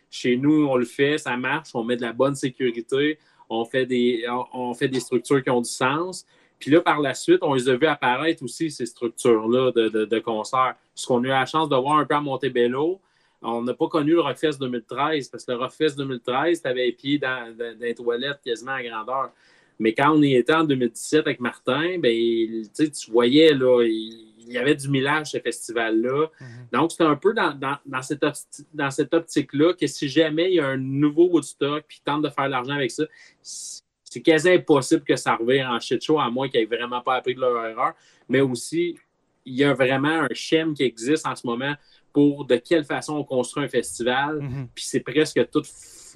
Chez 0.09 0.37
nous, 0.37 0.65
on 0.67 0.77
le 0.77 0.85
fait, 0.85 1.17
ça 1.17 1.35
marche, 1.37 1.69
on 1.73 1.83
met 1.83 1.97
de 1.97 2.01
la 2.01 2.13
bonne 2.13 2.35
sécurité, 2.35 3.19
on 3.49 3.65
fait 3.65 3.85
des, 3.85 4.25
on, 4.53 4.73
fait 4.73 4.87
des 4.87 4.99
structures 4.99 5.43
qui 5.43 5.49
ont 5.49 5.61
du 5.61 5.69
sens. 5.69 6.25
Puis 6.57 6.71
là, 6.71 6.79
par 6.79 7.01
la 7.01 7.13
suite, 7.13 7.39
on 7.41 7.53
les 7.53 7.67
a 7.67 7.75
vu 7.75 7.85
apparaître 7.85 8.41
aussi, 8.41 8.71
ces 8.71 8.85
structures-là 8.85 9.71
de, 9.71 9.89
de, 9.89 10.05
de 10.05 10.19
concerts. 10.19 10.75
Ce 10.95 11.05
qu'on 11.05 11.23
a 11.23 11.27
eu 11.27 11.29
la 11.29 11.45
chance 11.45 11.67
de 11.67 11.75
voir 11.75 11.97
un 11.97 12.05
peu 12.05 12.15
à 12.15 12.21
Montebello. 12.21 13.01
On 13.41 13.61
n'a 13.61 13.73
pas 13.73 13.87
connu 13.87 14.11
le 14.11 14.21
Rockfest 14.21 14.57
2013 14.59 15.29
parce 15.29 15.45
que 15.45 15.51
le 15.51 15.57
Rockfest 15.57 15.95
2013, 15.97 16.61
tu 16.61 16.67
avais 16.67 16.85
les 16.85 16.91
pieds 16.91 17.17
dans, 17.17 17.55
dans, 17.55 17.77
les 17.79 17.93
toilettes 17.93 18.39
quasiment 18.43 18.73
à 18.73 18.83
grandeur. 18.83 19.31
Mais 19.79 19.93
quand 19.93 20.11
on 20.11 20.21
y 20.21 20.35
était 20.35 20.53
en 20.53 20.63
2017 20.63 21.27
avec 21.27 21.39
Martin, 21.39 21.99
ben, 21.99 22.11
tu 22.73 23.11
voyais, 23.11 23.53
là, 23.53 23.83
il 23.83 24.53
y 24.53 24.57
avait 24.57 24.75
du 24.75 24.89
millage, 24.89 25.31
ce 25.31 25.39
festival-là. 25.39 26.27
Mhm. 26.39 26.47
Donc, 26.71 26.91
c'est 26.91 27.03
un 27.03 27.15
peu 27.15 27.33
dans, 27.33 28.01
cette, 28.01 28.25
dans 28.73 28.91
cette 28.91 29.13
optique-là 29.13 29.73
que 29.73 29.87
si 29.87 30.07
jamais 30.07 30.51
il 30.51 30.55
y 30.55 30.59
a 30.59 30.67
un 30.67 30.77
nouveau 30.77 31.27
Woodstock 31.29 31.83
puis 31.87 32.01
tente 32.03 32.23
de 32.23 32.29
faire 32.29 32.45
de 32.45 32.51
l'argent 32.51 32.75
avec 32.75 32.91
ça, 32.91 33.03
c'est 33.41 34.21
quasi 34.21 34.49
impossible 34.49 35.03
que 35.03 35.15
ça 35.15 35.35
revienne 35.35 35.67
en 35.67 35.79
shit 35.79 36.01
show, 36.01 36.19
à 36.19 36.29
moins 36.29 36.47
qu'ils 36.47 36.61
n'aient 36.61 36.77
vraiment 36.77 37.01
pas 37.01 37.15
appris 37.15 37.35
de 37.35 37.41
leur 37.41 37.65
erreur. 37.65 37.93
Mais 38.29 38.39
aussi, 38.39 38.97
il 39.45 39.55
y 39.55 39.63
a 39.63 39.73
vraiment 39.73 40.21
un 40.21 40.33
schéma 40.33 40.73
qui 40.73 40.83
existe 40.83 41.27
en 41.27 41.35
ce 41.35 41.45
moment 41.45 41.73
pour 42.15 42.45
de 42.45 42.55
quelle 42.55 42.85
façon 42.85 43.15
on 43.15 43.25
construit 43.25 43.65
un 43.65 43.67
festival. 43.67 44.39
Mhm. 44.39 44.69
Puis 44.73 44.85
c'est 44.85 45.01
presque 45.01 45.49
tout 45.51 45.63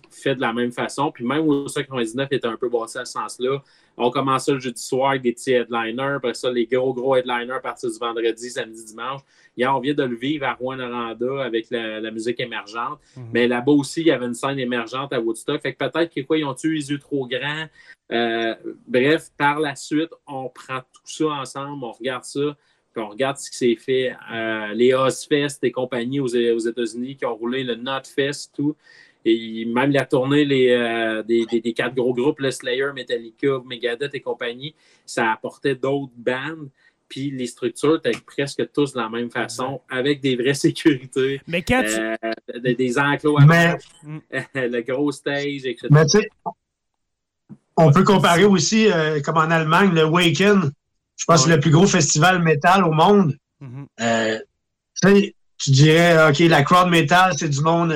fait 0.09 0.33
de 0.33 0.39
la 0.39 0.53
même 0.53 0.71
façon. 0.71 1.11
Puis 1.11 1.25
même 1.25 1.45
Woodstock 1.45 1.87
99 1.87 2.29
était 2.31 2.47
un 2.47 2.55
peu 2.55 2.69
bossé 2.69 2.99
à 2.99 3.05
ce 3.05 3.11
sens-là. 3.11 3.61
On 3.97 4.09
commençait 4.09 4.53
le 4.53 4.59
jeudi 4.59 4.81
soir 4.81 5.09
avec 5.09 5.23
des 5.23 5.33
petits 5.33 5.51
headliners. 5.51 6.15
Après 6.15 6.33
ça, 6.35 6.49
les 6.49 6.65
gros, 6.67 6.93
gros 6.93 7.17
headliners 7.17 7.55
à 7.55 7.59
partir 7.59 7.91
du 7.91 7.99
vendredi, 7.99 8.49
samedi, 8.49 8.85
dimanche. 8.85 9.19
Hier, 9.57 9.75
on 9.75 9.81
vient 9.81 9.93
de 9.93 10.03
le 10.03 10.15
vivre 10.15 10.45
à 10.45 10.53
Rouen-Noranda 10.53 11.43
avec 11.43 11.69
la, 11.69 12.11
musique 12.11 12.39
émergente. 12.39 12.99
Mhm. 13.17 13.29
Mais 13.33 13.49
là-bas 13.49 13.73
aussi, 13.73 13.99
il 13.99 14.07
y 14.07 14.11
avait 14.11 14.25
une 14.25 14.33
scène 14.33 14.57
émergente 14.57 15.11
à 15.11 15.19
Woodstock. 15.19 15.61
Fait 15.61 15.73
que 15.73 15.85
peut-être 15.85 16.13
qu'ils 16.13 16.45
ont 16.45 16.53
tué 16.53 16.75
les 16.75 16.91
yeux 16.91 16.99
trop 16.99 17.27
grands? 17.27 17.65
Euh, 18.13 18.55
bref, 18.87 19.31
par 19.37 19.59
la 19.59 19.75
suite, 19.75 20.11
on 20.25 20.47
prend 20.47 20.79
tout 20.79 21.01
ça 21.03 21.25
ensemble, 21.25 21.83
on 21.83 21.91
regarde 21.91 22.23
ça. 22.23 22.55
Puis 22.99 23.05
on 23.05 23.11
regarde 23.11 23.37
ce 23.37 23.49
qui 23.49 23.57
s'est 23.57 23.75
fait. 23.77 24.13
Euh, 24.29 24.73
les 24.73 24.93
Ozfest 24.93 25.59
et 25.63 25.71
compagnies 25.71 26.19
aux, 26.19 26.35
aux 26.35 26.59
États-Unis 26.59 27.15
qui 27.15 27.25
ont 27.25 27.33
roulé 27.33 27.63
le 27.63 27.75
Notfest, 27.75 28.51
tout. 28.53 28.75
Et 29.23 29.63
même 29.63 29.91
la 29.91 30.05
tournée 30.05 30.43
les, 30.43 30.71
euh, 30.71 31.23
des, 31.23 31.73
quatre 31.73 31.95
gros 31.95 32.13
groupes, 32.13 32.41
le 32.41 32.51
Slayer, 32.51 32.87
Metallica, 32.93 33.61
Megadeth 33.65 34.13
et 34.15 34.19
compagnie, 34.19 34.75
ça 35.05 35.31
apportait 35.31 35.75
d'autres 35.75 36.11
bandes. 36.17 36.69
Puis 37.07 37.31
les 37.31 37.47
structures 37.47 37.95
étaient 37.95 38.19
presque 38.25 38.69
tous 38.73 38.91
de 38.91 38.99
la 38.99 39.07
même 39.07 39.31
façon, 39.31 39.79
avec 39.89 40.19
des 40.19 40.35
vraies 40.35 40.53
sécurités. 40.53 41.39
Mais 41.47 41.61
quand 41.61 41.83
tu... 41.83 41.97
Euh, 41.97 42.73
des, 42.75 42.99
enclos 42.99 43.39
à 43.39 43.45
Mais... 43.45 43.77
le 44.55 44.81
gros 44.81 45.13
stage, 45.13 45.65
etc. 45.65 45.87
Mais 45.89 46.03
tu 46.03 46.19
sais, 46.19 46.29
on 47.77 47.93
peut 47.93 48.03
comparer 48.03 48.43
aussi, 48.43 48.91
euh, 48.91 49.21
comme 49.21 49.37
en 49.37 49.49
Allemagne, 49.51 49.93
le 49.93 50.03
Waken. 50.03 50.73
Je 51.19 51.25
pense 51.25 51.43
que 51.43 51.49
c'est 51.49 51.55
le 51.55 51.61
plus 51.61 51.71
gros 51.71 51.85
festival 51.85 52.41
métal 52.41 52.83
au 52.83 52.91
monde. 52.91 53.37
Tu 53.61 54.07
sais, 54.95 55.35
tu 55.57 55.71
dirais, 55.71 56.29
OK, 56.29 56.39
la 56.39 56.63
crowd 56.63 56.89
metal, 56.89 57.33
c'est 57.37 57.49
du 57.49 57.61
monde 57.61 57.93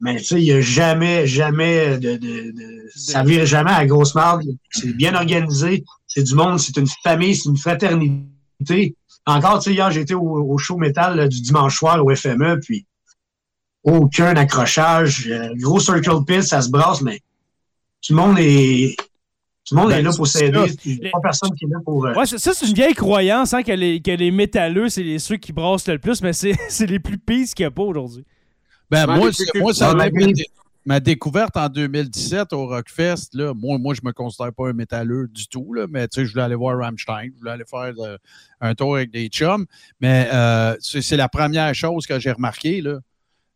mais 0.00 0.16
tu 0.16 0.24
sais, 0.24 0.40
il 0.40 0.44
n'y 0.44 0.52
a 0.52 0.60
jamais, 0.60 1.26
jamais 1.26 1.98
de, 1.98 2.16
de, 2.16 2.50
de, 2.52 2.90
Ça 2.94 3.22
vire 3.22 3.44
jamais 3.44 3.70
à 3.70 3.84
grosse 3.86 4.14
marque. 4.14 4.44
C'est 4.70 4.94
bien 4.96 5.14
organisé. 5.14 5.84
C'est 6.06 6.22
du 6.22 6.34
monde, 6.34 6.58
c'est 6.58 6.76
une 6.76 6.88
famille, 7.02 7.36
c'est 7.36 7.50
une 7.50 7.58
fraternité. 7.58 8.96
Encore, 9.26 9.58
tu 9.58 9.70
sais, 9.70 9.74
hier, 9.74 9.90
j'étais 9.90 10.14
au, 10.14 10.22
au, 10.22 10.58
show 10.58 10.78
métal 10.78 11.28
du 11.28 11.42
dimanche 11.42 11.76
soir 11.76 12.04
au 12.04 12.14
FME, 12.14 12.58
puis 12.60 12.86
aucun 13.84 14.34
accrochage. 14.36 15.28
Euh, 15.28 15.50
gros 15.56 15.78
circle 15.78 16.24
pit, 16.26 16.42
ça 16.42 16.62
se 16.62 16.70
brasse, 16.70 17.02
mais 17.02 17.20
tout 18.00 18.14
le 18.14 18.16
monde 18.16 18.38
est. 18.38 18.96
Tout 19.70 19.76
le 19.76 19.82
monde 19.82 19.92
est 19.92 19.96
ben, 19.96 20.04
là 20.04 20.10
pour 20.16 20.26
s'aider. 20.26 20.72
Il 20.84 20.98
n'y 20.98 21.06
a 21.06 21.10
pas 21.12 21.20
personne 21.22 21.50
qui 21.56 21.64
est 21.64 21.68
là 21.68 21.78
pour. 21.84 22.04
Euh, 22.04 22.14
ouais, 22.14 22.26
ça, 22.26 22.52
c'est 22.52 22.66
une 22.66 22.74
vieille 22.74 22.94
croyance 22.94 23.54
hein, 23.54 23.62
que, 23.62 23.70
les, 23.70 24.00
que 24.00 24.10
les 24.10 24.32
métalleux, 24.32 24.88
c'est 24.88 25.18
ceux 25.20 25.36
qui 25.36 25.52
brassent 25.52 25.86
le 25.86 25.98
plus, 25.98 26.20
mais 26.22 26.32
c'est 26.32 26.56
les 26.86 26.98
plus 26.98 27.18
pires 27.18 27.46
qu'il 27.54 27.64
n'y 27.64 27.68
a 27.68 27.70
pas 27.70 27.82
aujourd'hui. 27.82 28.24
Ben, 28.90 29.06
moi, 29.06 29.30
moi, 29.54 29.72
ça 29.72 29.94
ma 30.86 30.98
découverte 30.98 31.56
en 31.56 31.68
2017 31.68 32.52
au 32.52 32.66
Rockfest, 32.66 33.28
là, 33.34 33.54
moi, 33.54 33.78
moi, 33.78 33.94
je 33.94 34.00
me 34.02 34.12
considère 34.12 34.52
pas 34.52 34.70
un 34.70 34.72
métalleux 34.72 35.28
du 35.28 35.46
tout, 35.46 35.72
là, 35.72 35.86
mais 35.88 36.08
je 36.12 36.22
voulais 36.22 36.42
aller 36.42 36.54
voir 36.54 36.78
Rammstein, 36.78 37.30
je 37.32 37.38
voulais 37.38 37.52
aller 37.52 37.64
faire 37.64 37.92
euh, 37.98 38.16
un 38.60 38.74
tour 38.74 38.96
avec 38.96 39.12
des 39.12 39.28
chums. 39.28 39.66
Mais 40.00 40.28
euh, 40.32 40.74
c'est 40.80 41.16
la 41.16 41.28
première 41.28 41.74
chose 41.74 42.06
que 42.06 42.18
j'ai 42.18 42.32
remarqué. 42.32 42.82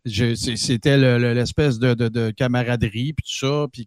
C'était 0.06 0.96
l'espèce 1.18 1.78
de, 1.78 1.94
de, 1.94 2.08
de, 2.08 2.30
camaraderie, 2.30 3.14
puis 3.14 3.24
tout 3.24 3.46
ça, 3.46 3.66
puis 3.72 3.86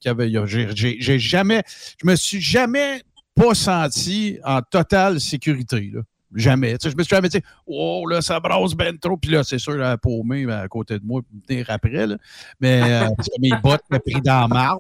j'ai 1.00 1.20
jamais, 1.20 1.64
je 2.02 2.08
me 2.08 2.16
suis 2.16 2.42
jamais 2.42 3.02
pas 3.36 3.54
senti 3.54 4.40
en 4.44 4.62
totale 4.62 5.22
sécurité. 5.22 5.92
Là. 5.94 6.02
Jamais. 6.36 6.76
je 6.84 6.90
me 6.90 7.04
suis 7.04 7.16
jamais 7.16 7.30
dit, 7.30 7.42
oh 7.66 8.06
là, 8.06 8.22
ça 8.22 8.40
brasse 8.40 8.74
ben 8.74 8.98
trop. 8.98 9.16
Puis 9.16 9.32
là, 9.32 9.44
c'est 9.44 9.60
sûr, 9.60 9.76
la 9.76 9.98
paumée 9.98 10.46
ben, 10.46 10.60
à 10.60 10.68
côté 10.68 11.00
de 11.00 11.06
moi 11.06 11.22
tenir 11.48 11.66
après. 11.70 12.06
Là. 12.06 12.18
Mais 12.60 12.82
euh, 12.84 13.08
mes 13.40 13.52
bottes 13.64 13.84
m'ont 13.90 14.00
pris 14.00 14.22
dans 14.22 14.42
la 14.42 14.48
marde. 14.48 14.80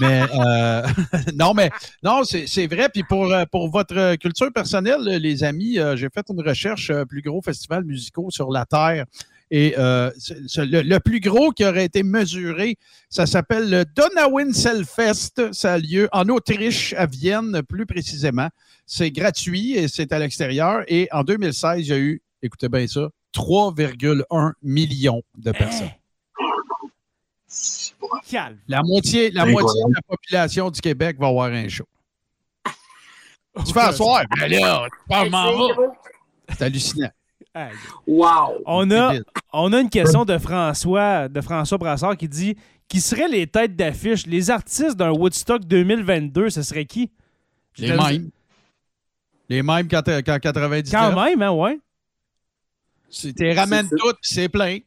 Mais 0.00 0.22
euh, 0.34 0.82
non, 1.34 1.54
mais 1.54 1.70
non, 2.02 2.22
c'est 2.24 2.66
vrai. 2.66 2.88
Puis 2.92 3.04
pour, 3.04 3.32
euh, 3.32 3.44
pour 3.50 3.70
votre 3.70 4.16
culture 4.16 4.52
personnelle, 4.52 5.02
les 5.02 5.44
amis, 5.44 5.78
j'ai 5.94 6.08
fait 6.12 6.26
une 6.28 6.42
recherche 6.42 6.92
plus 7.08 7.22
gros 7.22 7.40
festivals 7.40 7.84
musicaux 7.84 8.30
sur 8.30 8.50
la 8.50 8.66
Terre. 8.66 9.04
Et 9.50 9.74
euh, 9.78 10.10
le, 10.58 10.98
plus 10.98 11.18
gros 11.18 11.50
qui 11.50 11.64
aurait 11.64 11.84
été 11.84 12.04
mesuré, 12.04 12.76
ça 13.08 13.26
s'appelle 13.26 13.68
le 13.68 13.84
Donauin 13.84 14.52
Selfest. 14.52 15.52
Ça 15.52 15.74
a 15.74 15.78
lieu 15.78 16.08
en 16.12 16.28
Autriche, 16.28 16.94
à 16.96 17.06
Vienne 17.06 17.62
plus 17.62 17.84
précisément. 17.84 18.48
C'est 18.86 19.10
gratuit 19.10 19.72
et 19.72 19.88
c'est 19.88 20.12
à 20.12 20.20
l'extérieur. 20.20 20.84
Et 20.86 21.08
en 21.10 21.24
2016, 21.24 21.80
il 21.80 21.86
y 21.86 21.92
a 21.92 21.98
eu, 21.98 22.22
écoutez 22.42 22.68
bien 22.68 22.86
ça, 22.86 23.08
3,1 23.34 24.52
millions 24.62 25.22
de 25.36 25.50
personnes. 25.50 25.90
La 28.68 28.82
moitié, 28.82 29.30
la 29.32 29.46
moitié 29.46 29.82
de 29.88 29.94
la 29.94 30.02
population 30.02 30.70
du 30.70 30.80
Québec 30.80 31.16
va 31.18 31.26
avoir 31.26 31.50
un 31.50 31.68
show. 31.68 31.86
tu 33.66 33.72
fais 33.72 33.80
asseoir, 33.80 34.22
mais 34.38 34.48
là, 34.48 34.86
tu 34.88 35.08
parles 35.08 35.30
C'est 36.48 36.62
hallucinant. 36.62 37.10
Wow! 38.06 38.62
On 38.64 38.90
a, 38.92 39.14
on 39.52 39.72
a 39.72 39.80
une 39.80 39.90
question 39.90 40.24
de 40.24 40.38
François, 40.38 41.28
de 41.28 41.40
François 41.40 41.78
Brassard 41.78 42.16
qui 42.16 42.28
dit 42.28 42.56
Qui 42.88 43.00
seraient 43.00 43.28
les 43.28 43.46
têtes 43.46 43.74
d'affiche, 43.74 44.26
les 44.26 44.50
artistes 44.50 44.96
d'un 44.96 45.10
Woodstock 45.10 45.64
2022, 45.64 46.50
ce 46.50 46.62
serait 46.62 46.84
qui? 46.84 47.10
Les 47.78 47.92
mêmes. 47.92 48.30
Les 49.48 49.62
mêmes 49.62 49.88
qu'en 49.88 50.02
qu'en 50.02 50.38
99. 50.38 50.92
Quand 50.92 51.24
même, 51.24 51.42
hein, 51.42 51.50
ouais. 51.50 51.78
Tu 53.10 53.32
les 53.36 53.54
ramènes 53.54 53.88
toutes, 53.88 54.18
c'est 54.22 54.48
plein. 54.48 54.78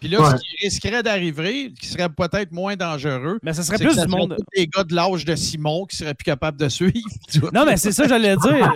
Puis 0.00 0.08
là, 0.08 0.20
Ouais. 0.20 0.36
ce 0.38 0.42
qui 0.42 0.64
risquerait 0.64 1.02
d'arriver, 1.02 1.72
qui 1.78 1.86
serait 1.86 2.08
peut-être 2.08 2.52
moins 2.52 2.76
dangereux, 2.76 3.38
Mais 3.42 3.52
ça 3.52 3.62
serait 3.64 3.78
c'est 3.78 3.84
plus 3.84 3.94
que 3.94 4.00
ça 4.00 4.06
du 4.06 4.10
monde. 4.12 4.36
tous 4.38 4.44
les 4.56 4.66
gars 4.68 4.84
de 4.84 4.94
l'âge 4.94 5.24
de 5.24 5.34
Simon 5.34 5.86
qui 5.86 5.96
seraient 5.96 6.14
plus 6.14 6.24
capables 6.24 6.58
de 6.58 6.68
suivre. 6.68 6.92
Non, 7.52 7.64
mais 7.66 7.76
c'est 7.76 7.90
ça, 7.92 8.06
j'allais 8.06 8.36
dire. 8.36 8.72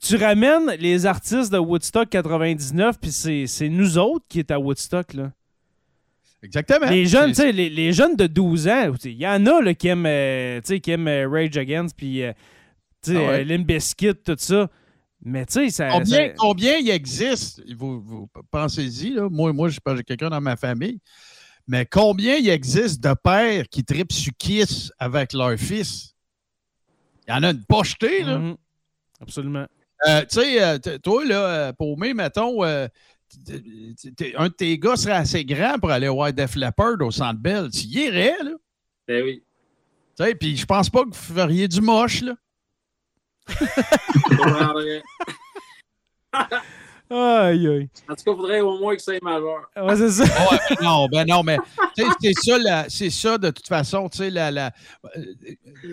tu 0.00 0.16
ramènes 0.16 0.70
les 0.80 1.06
artistes 1.06 1.52
de 1.52 1.58
Woodstock 1.58 2.08
99, 2.08 2.96
puis 3.00 3.12
c'est 3.12 3.68
nous 3.68 3.98
autres 3.98 4.24
qui 4.28 4.40
est 4.40 4.50
à 4.50 4.58
Woodstock, 4.58 5.14
là. 5.14 5.30
Exactement. 6.42 6.90
Les 6.90 7.06
jeunes, 7.06 7.28
tu 7.30 7.34
C'est- 7.36 7.42
sais, 7.42 7.52
les, 7.52 7.70
les 7.70 7.92
jeunes 7.92 8.16
de 8.16 8.26
12 8.26 8.68
ans, 8.68 8.92
il 9.04 9.12
y 9.12 9.26
en 9.26 9.46
a 9.46 9.62
là, 9.62 9.72
qui 9.74 9.88
aiment, 9.88 10.04
euh, 10.06 10.60
tu 10.60 10.74
sais, 10.74 10.80
qui 10.80 10.90
aiment 10.90 11.08
euh, 11.08 11.26
Rage 11.26 11.56
Against, 11.56 11.96
puis 11.96 12.22
euh, 12.22 12.32
tu 13.02 13.12
sais, 13.12 13.16
Ah 13.16 13.20
ouais. 13.30 13.40
euh, 13.40 13.44
Limp 13.44 13.66
Bizkit, 13.66 14.14
tout 14.24 14.34
ça. 14.36 14.68
Mais 15.24 15.46
tu 15.46 15.54
sais, 15.54 15.70
ça. 15.70 15.88
Combien, 15.90 16.28
ça- 16.28 16.34
combien 16.36 16.76
il 16.76 16.90
existe, 16.90 17.62
vous, 17.76 18.00
vous 18.00 18.28
pensez-y, 18.50 19.10
là, 19.10 19.28
moi, 19.30 19.52
moi, 19.52 19.68
je 19.68 19.78
j'ai 19.96 20.02
quelqu'un 20.04 20.28
dans 20.28 20.40
ma 20.40 20.56
famille, 20.56 21.00
mais 21.66 21.86
combien 21.86 22.36
il 22.36 22.48
existe 22.48 23.02
de 23.02 23.14
pères 23.14 23.68
qui 23.68 23.84
tripent 23.84 24.12
sur 24.12 24.32
Kiss 24.38 24.92
avec 24.98 25.32
leur 25.32 25.56
fils? 25.58 26.14
Il 27.26 27.30
y 27.30 27.34
en 27.34 27.42
a 27.42 27.50
une 27.52 27.64
pochetée, 27.64 28.22
là. 28.22 28.38
Mhm. 28.38 28.56
Absolument. 29.20 29.66
Euh, 30.06 30.20
tu 30.22 30.40
sais, 30.40 30.62
euh, 30.62 30.78
toi, 31.02 31.24
là, 31.24 31.46
euh, 31.46 31.72
Paumé, 31.72 32.12
mettons, 32.12 32.62
euh, 32.62 32.86
t- 33.46 33.62
t- 33.94 34.12
t- 34.12 34.36
un 34.36 34.48
de 34.48 34.52
tes 34.52 34.78
gars 34.78 34.96
serait 34.96 35.12
assez 35.14 35.42
grand 35.44 35.78
pour 35.78 35.90
aller 35.90 36.08
voir 36.08 36.34
Def 36.34 36.54
Leppard 36.56 36.96
au 37.00 37.10
Centre 37.10 37.40
Bell. 37.40 37.70
Tu 37.70 37.86
y 37.86 38.04
irais, 38.04 38.36
là. 38.44 38.50
Ben 39.08 39.24
oui. 39.24 39.42
Tu 40.18 40.22
sais, 40.24 40.34
puis 40.34 40.56
je 40.56 40.66
pense 40.66 40.90
pas 40.90 41.04
que 41.04 41.08
vous 41.08 41.14
feriez 41.34 41.66
du 41.66 41.80
moche, 41.80 42.20
là. 42.20 42.34
Aïe, 47.10 47.68
aïe. 47.68 47.88
En 48.08 48.14
tout 48.14 48.24
cas, 48.24 48.32
il 48.32 48.36
faudrait 48.36 48.60
au 48.60 48.78
moins 48.78 48.96
que 48.96 49.02
ça 49.02 49.14
ait 49.14 49.20
majeur. 49.22 49.70
Ouais, 49.76 49.96
c'est 49.96 50.10
ça. 50.10 50.24
Ouais, 50.24 50.58
ben 50.70 50.76
non, 50.82 51.06
ben 51.08 51.26
non, 51.28 51.42
mais 51.42 51.58
c'est 52.20 52.32
ça, 52.42 52.58
la- 52.58 52.86
c'est 52.88 53.10
ça 53.10 53.36
de 53.38 53.50
toute 53.50 53.68
façon, 53.68 54.08
tu 54.08 54.18
sais, 54.18 54.30
la, 54.30 54.50
la- 54.50 54.72
euh, 55.16 55.22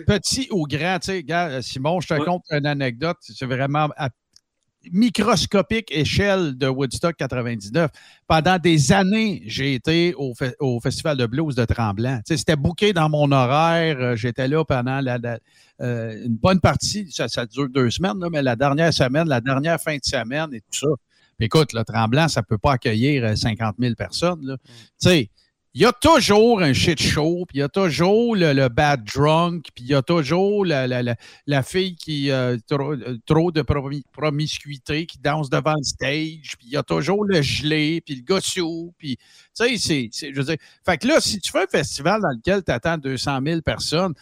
petit 0.06 0.48
ou 0.50 0.66
grand, 0.66 0.98
tu 1.00 1.22
sais, 1.22 1.62
Simon, 1.62 2.00
je 2.00 2.08
te 2.08 2.14
Ouais. 2.14 2.24
conte 2.24 2.44
une 2.50 2.66
anecdote, 2.66 3.18
c'est 3.20 3.44
vraiment 3.46 3.88
à 3.96 4.08
microscopique 4.90 5.88
échelle 5.92 6.56
de 6.56 6.66
Woodstock 6.66 7.16
99. 7.16 7.90
Pendant 8.26 8.58
des 8.58 8.92
années, 8.92 9.42
j'ai 9.46 9.74
été 9.74 10.14
au, 10.16 10.32
fe- 10.32 10.54
au 10.58 10.80
Festival 10.80 11.16
de 11.16 11.26
blues 11.26 11.54
de 11.54 11.64
Tremblant. 11.64 12.20
C'était 12.24 12.56
booké 12.56 12.92
dans 12.92 13.08
mon 13.08 13.30
horaire, 13.30 13.96
euh, 14.00 14.16
j'étais 14.16 14.48
là 14.48 14.64
pendant 14.64 15.00
la, 15.00 15.18
la- 15.18 15.38
euh, 15.80 16.24
une 16.26 16.36
bonne 16.36 16.60
partie, 16.60 17.10
ça, 17.10 17.28
ça 17.28 17.46
dure 17.46 17.68
deux 17.68 17.90
semaines, 17.90 18.18
là, 18.20 18.28
mais 18.30 18.42
la 18.42 18.56
dernière 18.56 18.92
semaine, 18.92 19.28
la 19.28 19.40
dernière 19.40 19.80
fin 19.80 19.96
de 19.96 20.04
semaine 20.04 20.48
et 20.54 20.60
tout 20.60 20.78
ça. 20.80 20.88
Puis 21.38 21.46
écoute, 21.46 21.72
le 21.72 21.82
Tremblant, 21.84 22.28
ça 22.28 22.40
ne 22.40 22.46
peut 22.46 22.58
pas 22.58 22.72
accueillir 22.72 23.24
euh, 23.24 23.34
50 23.36 23.76
000 23.78 23.94
personnes. 23.94 24.56
Tu 24.64 24.72
sais, 24.98 25.30
il 25.74 25.80
y 25.80 25.86
a 25.86 25.92
toujours 25.92 26.60
un 26.60 26.74
shit 26.74 27.00
show, 27.00 27.46
puis 27.48 27.58
il 27.58 27.60
y 27.60 27.62
a 27.62 27.68
toujours 27.68 28.36
le, 28.36 28.52
le 28.52 28.68
bad 28.68 29.04
drunk, 29.04 29.68
puis 29.74 29.84
il 29.84 29.90
y 29.90 29.94
a 29.94 30.02
toujours 30.02 30.66
la, 30.66 30.86
la, 30.86 31.02
la, 31.02 31.16
la 31.46 31.62
fille 31.62 31.96
qui 31.96 32.30
a 32.30 32.56
trop, 32.68 32.92
euh, 32.92 33.16
trop 33.24 33.50
de 33.50 33.62
promi- 33.62 34.04
promiscuité, 34.12 35.06
qui 35.06 35.18
danse 35.18 35.48
devant 35.48 35.72
le 35.74 35.82
stage, 35.82 36.56
puis 36.58 36.66
il 36.66 36.72
y 36.72 36.76
a 36.76 36.82
toujours 36.82 37.24
le 37.24 37.40
gelé, 37.40 38.02
puis 38.04 38.16
le 38.16 38.22
gossou, 38.22 38.92
puis 38.98 39.16
tu 39.16 39.78
sais, 39.78 40.10
c'est- 40.12 40.32
je 40.32 40.36
veux 40.38 40.44
dire, 40.44 40.56
fait 40.84 40.98
que 40.98 41.06
là, 41.08 41.20
si 41.20 41.40
tu 41.40 41.50
fais 41.50 41.62
un 41.62 41.66
festival 41.66 42.20
dans 42.20 42.28
lequel 42.36 42.62
tu 42.62 42.70
attends 42.70 42.98
200 42.98 43.40
000 43.42 43.62
personnes, 43.62 44.12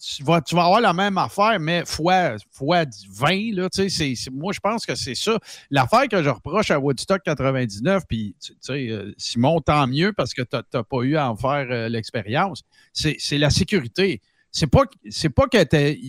tu 0.00 0.22
vas, 0.24 0.40
tu 0.40 0.54
vas 0.54 0.64
avoir 0.64 0.80
la 0.80 0.92
même 0.92 1.18
affaire, 1.18 1.58
mais 1.60 1.84
fois, 1.86 2.36
fois 2.50 2.84
20, 3.10 3.54
là, 3.54 3.68
tu 3.68 3.82
sais, 3.82 3.88
c'est- 3.88 4.14
c'est- 4.14 4.30
moi, 4.30 4.52
je 4.52 4.60
pense 4.60 4.86
que 4.86 4.94
c'est 4.94 5.14
ça. 5.14 5.38
L'affaire 5.70 6.08
que 6.08 6.22
je 6.22 6.28
reproche 6.30 6.70
à 6.70 6.78
Woodstock 6.80 7.22
99, 7.22 8.04
puis, 8.08 8.34
tu 8.42 8.52
tu 8.52 8.58
sais, 8.60 8.88
euh, 8.90 9.12
Simon, 9.18 9.60
tant 9.60 9.86
mieux 9.86 10.12
parce 10.12 10.32
que 10.34 10.42
tu 10.42 10.56
n'as 10.74 10.82
pas 10.82 11.02
eu 11.02 11.16
à 11.16 11.30
en 11.30 11.36
faire 11.36 11.66
euh, 11.70 11.88
l'expérience, 11.88 12.62
c'est 12.92 13.16
c'est 13.18 13.38
la 13.38 13.50
sécurité. 13.50 14.20
C'est 14.50 14.66
pas, 14.66 14.82
c'est 15.10 15.30
pas 15.30 15.46
qu'elle 15.46 15.62
était 15.62 16.00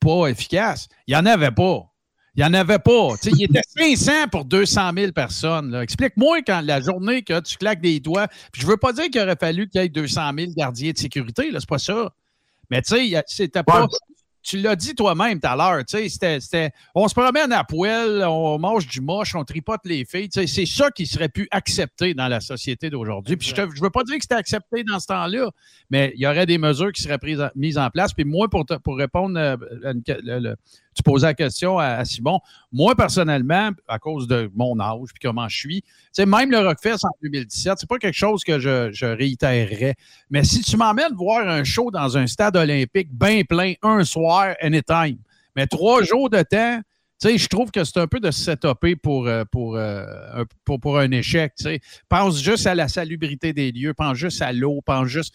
pas 0.00 0.28
efficace. 0.28 0.88
Il 1.06 1.12
n'y 1.14 1.16
en 1.20 1.26
avait 1.26 1.50
pas. 1.50 1.80
Il 2.36 2.40
n'y 2.42 2.44
en 2.48 2.54
avait 2.54 2.78
pas. 2.80 3.10
Tu 3.22 3.30
sais, 3.30 3.36
il 3.38 3.44
était 3.44 3.60
500 3.96 4.28
pour 4.30 4.44
200 4.44 4.90
000 4.96 5.12
personnes. 5.12 5.74
Explique-moi 5.76 6.42
quand 6.42 6.60
la 6.62 6.80
journée 6.80 7.22
que 7.22 7.38
tu 7.40 7.56
claques 7.56 7.80
des 7.80 8.00
doigts. 8.00 8.26
Puis 8.52 8.62
je 8.62 8.66
veux 8.66 8.76
pas 8.76 8.92
dire 8.92 9.04
qu'il 9.10 9.20
aurait 9.20 9.36
fallu 9.38 9.68
qu'il 9.68 9.80
y 9.80 9.84
ait 9.84 9.88
200 9.88 10.32
000 10.36 10.52
gardiens 10.56 10.90
de 10.92 10.98
sécurité. 10.98 11.50
là, 11.52 11.60
C'est 11.60 11.68
pas 11.68 11.78
ça. 11.78 12.10
Mais 12.74 12.82
tu 12.82 12.94
sais, 12.96 13.22
c'était 13.26 13.62
pas. 13.62 13.82
Ouais. 13.82 13.88
Tu 14.46 14.58
l'as 14.58 14.76
dit 14.76 14.94
toi-même 14.94 15.40
tout 15.40 15.48
à 15.48 15.56
l'heure. 15.56 15.82
tu 15.86 15.96
sais, 15.96 16.06
C'était, 16.10 16.38
c'était- 16.38 16.70
on 16.94 17.08
se 17.08 17.14
promène 17.14 17.50
à 17.50 17.64
poêle, 17.64 18.22
on 18.28 18.58
mange 18.58 18.86
du 18.86 19.00
moche, 19.00 19.34
on 19.34 19.42
tripote 19.42 19.80
les 19.86 20.04
filles. 20.04 20.28
tu 20.28 20.40
sais, 20.40 20.46
C'est 20.46 20.66
ça 20.66 20.90
qui 20.90 21.06
serait 21.06 21.30
pu 21.30 21.48
accepter 21.50 22.12
dans 22.12 22.28
la 22.28 22.40
société 22.42 22.90
d'aujourd'hui. 22.90 23.36
Puis 23.38 23.54
je 23.56 23.62
ne 23.62 23.80
veux 23.80 23.88
pas 23.88 24.02
dire 24.02 24.16
que 24.16 24.20
c'était 24.22 24.34
accepté 24.34 24.84
dans 24.84 25.00
ce 25.00 25.06
temps-là, 25.06 25.48
mais 25.88 26.12
il 26.14 26.20
y 26.20 26.26
aurait 26.26 26.44
des 26.44 26.58
mesures 26.58 26.92
qui 26.92 27.00
seraient 27.02 27.16
prises 27.16 27.42
mises 27.54 27.78
en 27.78 27.88
place. 27.88 28.12
Puis 28.12 28.26
moi, 28.26 28.50
pour, 28.50 28.66
te- 28.66 28.74
pour 28.74 28.98
répondre 28.98 29.38
euh, 29.38 29.56
à 29.82 29.92
une 29.92 30.02
que- 30.02 30.12
le- 30.22 30.38
le- 30.40 30.56
tu 30.94 31.02
posais 31.02 31.26
la 31.26 31.34
question 31.34 31.78
à, 31.78 31.86
à 31.86 32.04
Simon. 32.04 32.40
Moi, 32.72 32.94
personnellement, 32.94 33.70
à 33.88 33.98
cause 33.98 34.26
de 34.26 34.50
mon 34.54 34.78
âge 34.80 35.08
puis 35.12 35.20
comment 35.22 35.48
je 35.48 35.56
suis, 35.56 35.84
même 36.18 36.50
le 36.50 36.58
Rockfest 36.60 37.04
en 37.04 37.10
2017, 37.22 37.74
c'est 37.78 37.88
pas 37.88 37.98
quelque 37.98 38.14
chose 38.14 38.44
que 38.44 38.58
je, 38.58 38.90
je 38.92 39.06
réitérerais. 39.06 39.94
Mais 40.30 40.44
si 40.44 40.60
tu 40.62 40.76
m'emmènes 40.76 41.14
voir 41.14 41.46
un 41.48 41.64
show 41.64 41.90
dans 41.90 42.16
un 42.16 42.26
stade 42.26 42.56
olympique 42.56 43.08
bien 43.12 43.42
plein 43.42 43.74
un 43.82 44.04
soir, 44.04 44.54
anytime, 44.60 45.18
mais 45.56 45.66
trois 45.66 46.02
jours 46.02 46.30
de 46.30 46.42
temps, 46.42 46.80
tu 47.20 47.28
sais, 47.28 47.38
je 47.38 47.46
trouve 47.48 47.70
que 47.70 47.84
c'est 47.84 47.98
un 47.98 48.06
peu 48.06 48.18
de 48.20 48.30
se 48.30 48.42
setuper 48.42 48.96
pour, 48.96 49.26
euh, 49.28 49.44
pour, 49.50 49.76
euh, 49.76 50.04
un- 50.34 50.44
pour, 50.64 50.80
pour 50.80 50.98
un 50.98 51.10
échec. 51.12 51.54
tu 51.56 51.64
sais. 51.64 51.80
Pense 52.08 52.42
juste 52.42 52.66
à 52.66 52.74
la 52.74 52.88
salubrité 52.88 53.52
des 53.52 53.70
lieux, 53.72 53.94
pense 53.94 54.16
juste 54.18 54.42
à 54.42 54.52
l'eau, 54.52 54.80
pense 54.84 55.06
juste, 55.08 55.32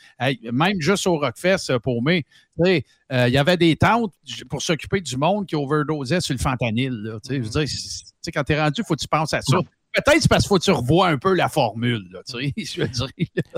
même 0.52 0.80
juste 0.80 1.08
au 1.08 1.18
Rockfest 1.18 1.70
euh, 1.72 1.80
pour 1.80 2.02
moi. 2.02 2.22
tu 2.22 2.26
sais, 2.64 2.84
euh, 3.12 3.28
Il 3.30 3.34
y 3.34 3.38
avait 3.38 3.58
des 3.58 3.76
tentes 3.76 4.14
pour 4.50 4.62
s'occuper 4.62 5.02
du 5.02 5.16
monde 5.18 5.46
qui 5.46 5.56
overdosait 5.56 6.22
sur 6.22 6.34
le 6.34 6.40
fentanyl. 6.40 6.92
là, 6.92 7.20
tu 7.24 7.30
sais. 7.30 7.36
Je 7.38 7.42
veux 7.44 7.50
dire, 7.50 7.68
c'est- 7.68 8.04
tu 8.04 8.12
sais, 8.24 8.32
quand 8.32 8.44
tu 8.44 8.54
es 8.54 8.62
rendu, 8.62 8.82
il 8.82 8.86
faut 8.86 8.96
que 8.96 9.02
tu 9.02 9.08
penses 9.08 9.34
à 9.34 9.42
ça. 9.42 9.58
Peut-être 9.94 10.28
parce 10.28 10.44
qu'il 10.44 10.50
faut 10.50 10.60
que 10.60 10.64
tu 10.64 10.72
revois 10.72 11.08
un 11.08 11.18
peu 11.18 11.34
la 11.34 11.50
formule. 11.50 12.08
Là, 12.12 12.20
tu 12.28 12.40
sais, 12.40 12.54
je 12.58 12.82
veux 12.82 12.88
dire. 12.88 13.08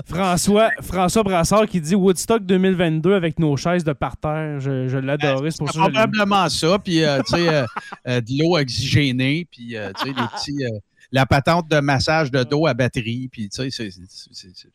François, 0.06 0.70
François 0.80 1.22
Brassard 1.22 1.66
qui 1.66 1.80
dit 1.80 1.94
Woodstock 1.94 2.44
2022 2.44 3.12
avec 3.14 3.38
nos 3.38 3.56
chaises 3.56 3.84
de 3.84 3.92
parterre. 3.92 4.58
Je, 4.60 4.88
je 4.88 4.98
l'adorais. 4.98 5.50
C'est 5.50 5.58
pour 5.58 5.70
ça 5.70 5.80
probablement 5.80 6.48
ça. 6.48 6.78
Puis, 6.78 7.04
euh, 7.04 7.20
tu 7.26 7.36
sais, 7.36 7.48
euh, 7.48 7.66
euh, 8.08 8.20
de 8.20 8.38
l'eau 8.38 8.56
oxygénée, 8.56 9.46
puis, 9.50 9.76
euh, 9.76 9.92
tu 9.98 10.08
sais, 10.08 10.14
des 10.14 10.22
petits. 10.22 10.64
la 11.12 11.26
patente 11.26 11.68
de 11.68 11.80
massage 11.80 12.30
de 12.30 12.42
dos 12.42 12.66
à 12.66 12.72
batterie, 12.72 13.28
puis, 13.30 13.50
tu 13.50 13.70
sais, 13.70 13.90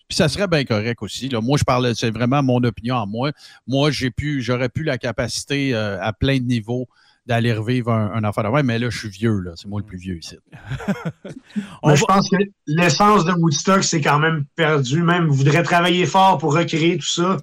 ça 0.09 0.29
serait 0.29 0.47
bien 0.47 0.63
correct 0.63 1.01
aussi. 1.01 1.27
là. 1.29 1.41
Moi, 1.41 1.57
je 1.57 1.63
parle, 1.63 1.95
c'est 1.95 2.11
vraiment 2.11 2.43
mon 2.43 2.63
opinion 2.63 2.95
en 2.95 3.07
moi. 3.07 3.31
Moi, 3.65 3.89
j'ai 3.89 4.11
pu, 4.11 4.41
j'aurais 4.43 4.69
pu 4.69 4.83
la 4.83 4.99
capacité 4.99 5.73
euh, 5.73 5.99
à 5.99 6.13
plein 6.13 6.37
de 6.37 6.43
niveaux 6.43 6.87
d'aller 7.27 7.53
revivre 7.53 7.91
un, 7.91 8.11
un 8.13 8.23
affaire 8.23 8.43
de 8.43 8.61
mais 8.61 8.79
là, 8.79 8.89
je 8.89 8.97
suis 8.97 9.09
vieux, 9.09 9.39
là. 9.41 9.51
C'est 9.55 9.67
moi 9.67 9.81
le 9.81 9.85
plus 9.85 9.97
vieux 9.97 10.17
ici. 10.17 10.37
On 11.83 11.89
Mais 11.89 11.95
je 11.97 12.05
pense 12.05 12.29
que 12.29 12.37
l'essence 12.65 13.25
de 13.25 13.33
Woodstock, 13.33 13.83
c'est 13.83 14.01
quand 14.01 14.19
même 14.19 14.45
perdu. 14.55 15.03
Même, 15.03 15.27
voudrait 15.27 15.63
travailler 15.63 16.05
fort 16.05 16.37
pour 16.37 16.55
recréer 16.55 16.97
tout 16.97 17.05
ça. 17.05 17.37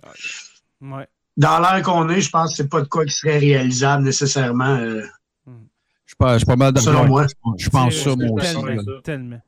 Ouais. 0.81 1.07
Dans 1.37 1.61
l'ère 1.61 1.83
qu'on 1.83 2.09
est, 2.09 2.21
je 2.21 2.31
pense 2.31 2.51
que 2.51 2.57
c'est 2.57 2.69
pas 2.69 2.81
de 2.81 2.89
quoi 2.89 3.05
qui 3.05 3.13
serait 3.13 3.39
réalisable 3.39 4.05
nécessairement, 4.05 4.77
euh, 4.77 5.03
Je 5.47 5.53
suis 6.07 6.17
pas, 6.19 6.35
je 6.35 6.39
suis 6.39 6.47
pas 6.47 6.57
mal 6.57 6.73
d'accord. 6.73 6.93
selon 6.95 7.07
moi. 7.07 7.27
Je 7.59 7.69
pense 7.69 7.95
ça, 7.95 8.17
moi 8.17 8.41
aussi. 8.41 8.55
Tellement. 8.55 9.01
tellement. 9.03 9.41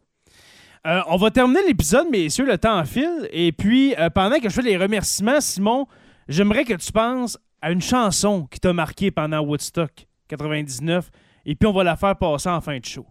Euh, 0.87 1.01
on 1.09 1.17
va 1.17 1.31
terminer 1.31 1.61
l'épisode, 1.67 2.07
messieurs, 2.11 2.47
le 2.47 2.59
temps 2.59 2.85
file. 2.85 3.29
Et 3.33 3.53
puis, 3.53 3.95
euh, 3.99 4.11
pendant 4.11 4.39
que 4.39 4.49
je 4.49 4.55
fais 4.55 4.63
les 4.63 4.77
remerciements, 4.77 5.41
Simon, 5.41 5.87
j'aimerais 6.29 6.65
que 6.65 6.75
tu 6.75 6.93
penses 6.93 7.39
à 7.63 7.73
une 7.73 7.81
chanson 7.81 8.47
qui 8.51 8.61
t'a 8.61 8.73
marqué 8.73 9.11
pendant 9.11 9.41
Woodstock 9.41 10.06
99. 10.29 11.11
Et 11.45 11.55
puis, 11.55 11.67
on 11.67 11.73
va 11.73 11.85
la 11.85 11.97
faire 11.97 12.17
passer 12.17 12.49
en 12.49 12.61
fin 12.61 12.79
de 12.79 12.85
show. 12.85 13.07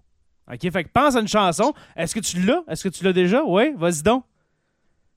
OK? 0.52 0.72
Fait 0.72 0.84
que 0.84 0.90
pense 0.90 1.16
à 1.16 1.20
une 1.20 1.28
chanson. 1.28 1.74
Est-ce 1.96 2.14
que 2.14 2.20
tu 2.20 2.42
l'as? 2.42 2.64
Est-ce 2.68 2.84
que 2.84 2.90
tu 2.90 3.04
l'as 3.04 3.14
déjà? 3.14 3.44
Oui? 3.44 3.74
Vas-y 3.76 4.04
donc. 4.04 4.26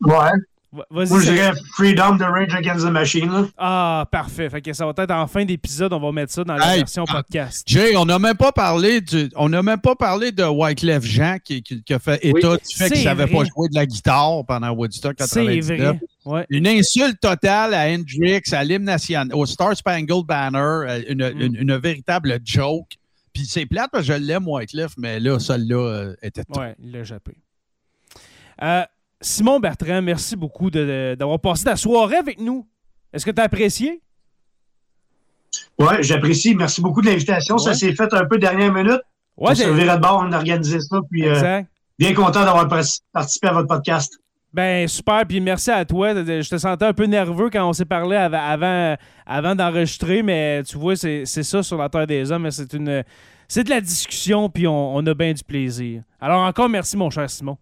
Ouais. 0.00 0.30
Moi, 0.70 1.06
je 1.06 1.30
dirais 1.30 1.52
Freedom 1.76 2.16
de 2.16 2.24
Rage 2.24 2.54
Against 2.54 2.84
the 2.86 2.90
Machine. 2.90 3.30
là. 3.32 3.46
Ah, 3.56 4.06
parfait. 4.12 4.50
Fait 4.50 4.60
que 4.60 4.72
ça 4.74 4.84
va 4.84 4.92
être 4.98 5.10
en 5.10 5.26
fin 5.26 5.44
d'épisode. 5.46 5.94
On 5.94 5.98
va 5.98 6.12
mettre 6.12 6.30
ça 6.30 6.44
dans 6.44 6.56
la 6.56 6.72
Hey, 6.74 6.80
version 6.80 7.04
ah, 7.08 7.12
podcast. 7.22 7.62
Jay, 7.66 7.96
on 7.96 8.04
n'a 8.04 8.18
même 8.18 8.36
pas 8.36 8.52
parlé 8.52 9.00
du, 9.00 9.30
on 9.36 9.48
n'a 9.48 9.62
même 9.62 9.80
pas 9.80 9.94
parlé 9.96 10.30
de 10.30 10.44
Wyclef 10.44 11.02
Jean 11.04 11.38
qui, 11.42 11.62
qui- 11.62 11.82
qui 11.82 11.94
a 11.94 11.98
fait 11.98 12.22
état 12.22 12.56
du 12.56 12.74
fait 12.76 12.90
qu'il 12.90 13.02
savait 13.02 13.26
pas 13.26 13.44
jouer 13.44 13.68
de 13.70 13.74
la 13.74 13.86
guitare 13.86 14.44
pendant 14.46 14.70
Woodstock 14.72 15.14
C'est 15.20 15.24
99. 15.40 15.78
vrai. 15.78 16.00
Ouais. 16.26 16.46
Une 16.50 16.66
insulte 16.66 17.18
totale 17.18 17.72
à 17.72 17.86
Hendrix, 17.88 18.42
à 18.52 18.62
l'hymne 18.62 18.84
national, 18.84 19.34
au 19.34 19.46
Star 19.46 19.74
Spangled 19.74 20.26
Banner, 20.26 20.58
euh, 20.58 21.02
une, 21.08 21.30
Mm. 21.32 21.40
une- 21.40 21.56
une 21.56 21.76
véritable 21.78 22.38
joke. 22.44 22.88
Puis 23.32 23.46
c'est 23.46 23.64
plate 23.64 23.88
parce 23.90 24.06
que 24.06 24.12
je 24.12 24.18
l'aime, 24.18 24.46
Wyclef, 24.46 24.92
mais 24.98 25.18
là, 25.18 25.38
celle-là 25.38 25.76
euh, 25.76 26.14
était 26.20 26.44
tout. 26.44 26.60
Ouais, 26.60 26.74
il 26.82 26.92
l'a 26.92 27.04
jappé. 27.04 27.32
Euh, 28.62 28.82
Simon 29.20 29.58
Bertrand, 29.58 30.00
merci 30.02 30.36
beaucoup 30.36 30.70
d'avoir 30.70 31.40
passé 31.40 31.64
ta 31.64 31.76
soirée 31.76 32.16
avec 32.16 32.40
nous. 32.40 32.66
Est-ce 33.12 33.26
que 33.26 33.30
tu 33.30 33.40
as 33.40 33.44
apprécié? 33.44 34.00
Ouais, 35.78 36.02
j'apprécie. 36.02 36.54
Merci 36.54 36.80
beaucoup 36.80 37.00
de 37.00 37.06
l'invitation. 37.06 37.58
Ça 37.58 37.74
s'est 37.74 37.94
fait 37.94 38.12
un 38.12 38.26
peu 38.26 38.38
dernière 38.38 38.72
minute. 38.72 39.00
Ouais, 39.36 39.50
on 39.52 39.54
se 39.54 39.62
de 39.64 40.00
bord, 40.00 40.24
on 40.26 40.32
a 40.32 40.36
organisé 40.36 40.80
ça. 40.80 40.98
Puis, 41.10 41.26
euh, 41.28 41.62
bien 41.98 42.14
content 42.14 42.44
d'avoir 42.44 42.68
par- 42.68 42.82
participé 43.12 43.48
à 43.48 43.52
votre 43.52 43.68
podcast. 43.68 44.18
Ben 44.52 44.88
super, 44.88 45.26
puis 45.26 45.40
merci 45.40 45.70
à 45.70 45.84
toi. 45.84 46.14
Je 46.14 46.48
te 46.48 46.56
sentais 46.56 46.86
un 46.86 46.94
peu 46.94 47.04
nerveux 47.04 47.50
quand 47.50 47.68
on 47.68 47.72
s'est 47.72 47.84
parlé 47.84 48.16
av- 48.16 48.34
avant, 48.34 48.96
avant 49.26 49.54
d'enregistrer, 49.54 50.22
mais 50.22 50.62
tu 50.62 50.78
vois, 50.78 50.96
c'est 50.96 51.24
c'est 51.26 51.42
ça 51.42 51.62
sur 51.62 51.76
la 51.76 51.88
Terre 51.90 52.06
des 52.06 52.32
Hommes. 52.32 52.50
C'est 52.50 52.72
une 52.72 53.04
c'est 53.46 53.64
de 53.64 53.70
la 53.70 53.80
discussion, 53.80 54.48
puis 54.48 54.66
on, 54.66 54.96
on 54.96 55.06
a 55.06 55.14
bien 55.14 55.32
du 55.34 55.44
plaisir. 55.44 56.02
Alors 56.20 56.40
encore 56.42 56.68
merci, 56.68 56.96
mon 56.96 57.10
cher 57.10 57.28
Simon. 57.28 57.58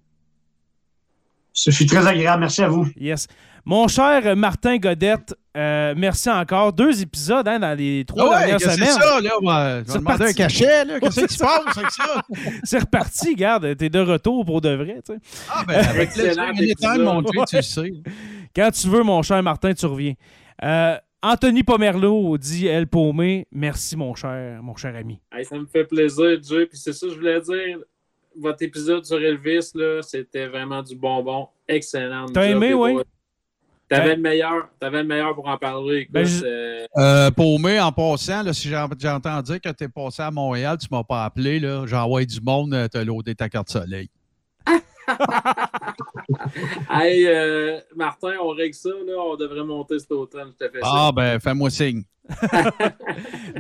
Ce 1.58 1.70
fut 1.70 1.86
très 1.86 2.06
agréable. 2.06 2.40
Merci 2.40 2.62
à 2.62 2.68
vous. 2.68 2.86
Yes. 3.00 3.26
Mon 3.64 3.88
cher 3.88 4.36
Martin 4.36 4.76
Godette, 4.76 5.34
euh, 5.56 5.94
merci 5.96 6.28
encore. 6.30 6.72
Deux 6.72 7.00
épisodes 7.02 7.48
hein, 7.48 7.58
dans 7.58 7.76
les 7.76 8.04
trois 8.06 8.24
Ah 8.26 8.28
ouais, 8.30 8.38
dernières 8.40 8.58
que 8.58 8.64
c'est 8.64 8.74
semaines. 8.74 8.90
ça, 8.90 9.20
là? 9.22 9.30
Moi, 9.40 9.78
je 9.80 9.84
C'est 9.86 9.92
vais 9.94 9.98
demander 9.98 10.18
parti. 10.18 10.22
un 10.30 10.32
cachet, 10.34 10.84
là. 10.84 11.00
Qu'est-ce 11.00 11.20
qui 11.26 11.34
se 11.34 11.38
passe 11.38 11.76
avec 11.78 11.90
ça? 11.90 12.22
C'est 12.62 12.78
reparti, 12.78 13.34
garde, 13.34 13.76
t'es 13.76 13.88
de 13.88 13.98
retour 13.98 14.44
pour 14.44 14.60
de 14.60 14.68
vrai. 14.68 15.00
tu 15.04 15.14
sais. 15.14 15.18
Ah, 15.50 15.64
ben, 15.66 15.84
avec 15.84 16.10
Anytime, 16.16 16.62
épisode. 16.62 17.00
mon 17.00 17.22
Dieu, 17.22 17.40
tu 17.48 17.56
le 17.56 17.62
sais. 17.62 17.92
Quand 18.54 18.70
tu 18.70 18.88
veux, 18.88 19.02
mon 19.02 19.22
cher 19.22 19.42
Martin, 19.42 19.72
tu 19.72 19.86
reviens. 19.86 20.12
Euh, 20.62 20.96
Anthony 21.22 21.64
Pomerleau 21.64 22.36
dit 22.38 22.66
El 22.68 22.86
Paumé, 22.86 23.48
merci 23.50 23.96
mon 23.96 24.14
cher, 24.14 24.62
mon 24.62 24.76
cher 24.76 24.94
ami. 24.94 25.20
Hey, 25.32 25.44
ça 25.44 25.56
me 25.56 25.66
fait 25.66 25.84
plaisir, 25.84 26.38
Dieu. 26.38 26.66
Puis 26.70 26.78
c'est 26.78 26.92
ça 26.92 27.06
que 27.06 27.12
je 27.14 27.18
voulais 27.18 27.40
dire. 27.40 27.78
Votre 28.38 28.62
épisode 28.62 29.04
sur 29.04 29.22
Elvis, 29.22 29.70
là, 29.74 30.00
c'était 30.02 30.46
vraiment 30.46 30.82
du 30.82 30.94
bonbon. 30.96 31.48
Excellent. 31.68 32.26
T'as 32.26 32.44
aimé, 32.50 32.74
oui? 32.74 32.98
T'avais 33.88 34.10
Ben- 34.10 34.16
le 34.16 34.22
meilleur. 34.22 34.68
T'avais 34.80 35.02
le 35.02 35.08
meilleur 35.08 35.34
pour 35.34 35.46
en 35.48 35.56
parler. 35.58 35.98
Écoute, 36.00 36.12
Ben, 36.12 36.24
je- 36.24 36.44
euh, 36.44 36.86
Euh, 36.98 37.30
Paumé, 37.30 37.78
en 37.80 37.92
passant, 37.92 38.42
là, 38.42 38.52
si 38.52 38.68
entendu 39.08 39.52
dire 39.52 39.60
que 39.60 39.68
tu 39.70 39.84
es 39.84 39.88
passé 39.88 40.22
à 40.22 40.30
Montréal, 40.30 40.76
tu 40.78 40.88
m'as 40.90 41.04
pas 41.04 41.24
appelé, 41.24 41.60
là, 41.60 41.84
j'envoie 41.86 42.24
du 42.24 42.40
monde 42.40 42.74
euh, 42.74 42.88
te 42.88 42.98
loader 42.98 43.34
ta 43.36 43.48
carte 43.48 43.70
soleil. 43.70 44.08
hey, 46.90 47.26
euh, 47.26 47.78
Martin, 47.94 48.32
on 48.42 48.48
règle 48.48 48.74
ça. 48.74 48.90
Là, 48.90 49.14
on 49.18 49.36
devrait 49.36 49.64
monter 49.64 49.98
cet 49.98 50.12
automne. 50.12 50.52
Je 50.58 50.66
te 50.66 50.70
fais 50.70 50.80
Ah, 50.82 51.10
ben, 51.14 51.38
fais-moi 51.38 51.70
signe. 51.70 52.02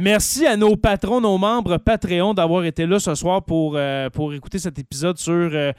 Merci 0.00 0.46
à 0.46 0.56
nos 0.56 0.76
patrons, 0.76 1.20
nos 1.20 1.38
membres 1.38 1.78
Patreon 1.78 2.34
d'avoir 2.34 2.64
été 2.64 2.86
là 2.86 2.98
ce 2.98 3.14
soir 3.14 3.44
pour, 3.44 3.74
euh, 3.76 4.10
pour 4.10 4.34
écouter 4.34 4.58
cet 4.58 4.78
épisode 4.78 5.18
sur 5.18 5.32
euh, 5.32 5.72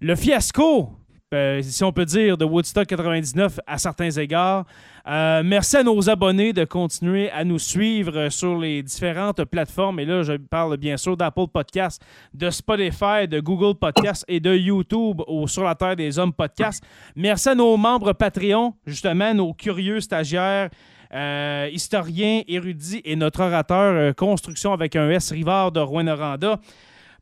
le 0.00 0.16
fiasco, 0.16 0.90
euh, 1.32 1.62
si 1.62 1.82
on 1.84 1.92
peut 1.92 2.04
dire, 2.04 2.36
de 2.36 2.44
Woodstock 2.44 2.86
99 2.86 3.60
à 3.66 3.78
certains 3.78 4.10
égards. 4.10 4.64
Euh, 5.06 5.42
merci 5.44 5.76
à 5.76 5.82
nos 5.82 6.08
abonnés 6.08 6.52
de 6.52 6.64
continuer 6.64 7.30
à 7.30 7.44
nous 7.44 7.58
suivre 7.58 8.28
sur 8.28 8.58
les 8.58 8.82
différentes 8.82 9.44
plateformes. 9.44 9.98
Et 10.00 10.04
là, 10.04 10.22
je 10.22 10.34
parle 10.34 10.76
bien 10.76 10.96
sûr 10.96 11.16
d'Apple 11.16 11.48
Podcast, 11.52 12.02
de 12.34 12.50
Spotify, 12.50 13.26
de 13.28 13.40
Google 13.40 13.78
Podcast 13.78 14.24
et 14.28 14.40
de 14.40 14.54
YouTube 14.54 15.20
au 15.26 15.46
Sur 15.46 15.64
la 15.64 15.74
Terre 15.74 15.96
des 15.96 16.18
Hommes 16.18 16.32
Podcast. 16.32 16.84
Merci 17.16 17.48
à 17.48 17.54
nos 17.54 17.76
membres 17.76 18.12
Patreon, 18.12 18.74
justement, 18.86 19.34
nos 19.34 19.52
curieux 19.54 20.00
stagiaires 20.00 20.70
euh, 21.14 21.68
historien, 21.70 22.42
érudit 22.48 23.02
et 23.04 23.16
notre 23.16 23.40
orateur 23.42 23.94
euh, 23.94 24.12
construction 24.14 24.72
avec 24.72 24.96
un 24.96 25.10
S 25.10 25.30
Rivard 25.30 25.70
de 25.70 25.80
Rouen-Noranda. 25.80 26.58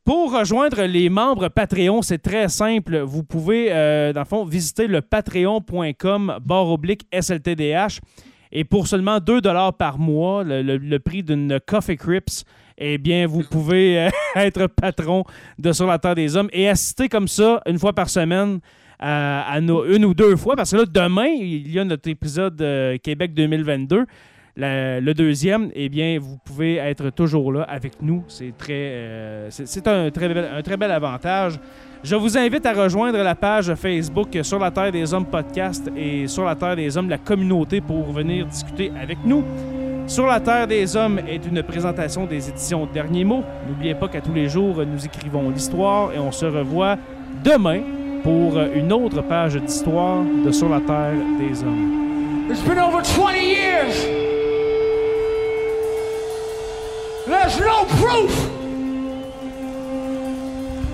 Pour 0.05 0.32
rejoindre 0.32 0.82
les 0.85 1.09
membres 1.10 1.48
Patreon, 1.48 2.02
c'est 2.02 2.18
très 2.18 2.48
simple. 2.48 2.98
Vous 3.01 3.22
pouvez, 3.22 3.68
euh, 3.70 4.12
dans 4.12 4.20
le 4.20 4.27
fond, 4.27 4.44
visiter 4.44 4.86
le 4.86 5.02
patreon.com 5.02 6.39
barre 6.43 6.68
oblique 6.68 7.06
SLTDH. 7.12 8.01
Et 8.52 8.64
pour 8.64 8.89
seulement 8.89 9.20
2 9.20 9.40
par 9.78 9.98
mois, 9.98 10.43
le, 10.43 10.98
prix 10.98 11.22
d'une 11.22 11.60
Coffee 11.64 11.97
Crips, 11.97 12.44
eh 12.78 12.98
bien, 12.98 13.27
vous 13.27 13.43
pouvez 13.43 14.06
euh, 14.06 14.10
être 14.36 14.66
patron 14.66 15.24
de 15.59 15.70
Sur 15.72 15.86
la 15.86 15.98
Terre 15.98 16.14
des 16.14 16.35
Hommes 16.35 16.48
et 16.52 16.68
assister 16.68 17.09
comme 17.09 17.28
ça, 17.28 17.60
une 17.66 17.78
fois 17.78 17.93
par 17.93 18.09
semaine, 18.09 18.60
à, 18.98 19.52
à 19.52 19.59
une 19.59 20.05
ou 20.05 20.14
deux 20.14 20.35
fois. 20.36 20.56
Parce 20.56 20.72
que 20.72 20.78
là, 20.78 20.85
demain, 20.86 21.27
il 21.27 21.70
y 21.70 21.78
a 21.78 21.85
notre 21.85 22.09
épisode 22.09 22.60
euh, 22.62 22.97
Québec 22.98 23.35
2022. 23.35 24.06
Le 24.62 25.12
deuxième, 25.15 25.70
eh 25.74 25.89
bien, 25.89 26.19
vous 26.20 26.37
pouvez 26.37 26.77
être 26.77 27.09
toujours 27.11 27.51
là 27.53 27.62
avec 27.62 28.03
nous. 28.03 28.24
C'est 28.28 28.53
très, 28.59 28.73
euh, 28.73 29.49
c'est 29.51 29.89
un 29.89 30.11
très, 30.11 30.28
bel, 30.77 30.91
avantage. 30.91 31.59
Je 32.05 32.15
vous 32.15 32.37
invite 32.37 32.66
à 32.66 32.74
rejoindre 32.74 33.19
la 33.23 33.35
page 33.35 33.74
Facebook 33.74 34.39
Sur 34.43 34.59
la 34.59 34.70
Terre 34.70 34.93
des 34.93 35.15
Hommes 35.15 35.24
podcast 35.24 35.91
et 35.97 36.27
Sur 36.27 36.45
la 36.45 36.55
Terre 36.57 36.77
des 36.77 36.95
Hommes, 36.95 37.09
la 37.09 37.16
communauté, 37.16 37.81
pour 37.81 38.12
venir 38.12 38.45
discuter 38.47 38.93
avec 39.01 39.19
nous. 39.24 39.45
Sur 40.07 40.27
la 40.27 40.41
Terre 40.41 40.66
des 40.66 40.95
Hommes 40.95 41.20
est 41.27 41.47
une 41.47 41.62
présentation 41.62 42.27
des 42.27 42.51
éditions 42.51 42.87
Derniers 42.93 43.24
mots. 43.24 43.45
N'oubliez 43.66 43.95
pas 43.95 44.09
qu'à 44.09 44.20
tous 44.20 44.35
les 44.35 44.49
jours, 44.49 44.85
nous 44.85 45.07
écrivons 45.07 45.49
l'histoire 45.49 46.12
et 46.12 46.19
on 46.19 46.32
se 46.32 46.45
revoit 46.45 46.99
demain 47.43 47.81
pour 48.23 48.61
une 48.61 48.93
autre 48.93 49.23
page 49.23 49.55
d'histoire 49.55 50.23
de 50.45 50.51
Sur 50.51 50.69
la 50.69 50.81
Terre 50.81 51.15
des 51.39 51.62
Hommes. 51.62 52.51
It's 52.51 52.61
been 52.62 52.78
over 52.78 53.03
20 53.03 53.37
years. 53.37 54.31
There's 57.31 57.61
no 57.61 57.85
proof. 57.85 58.36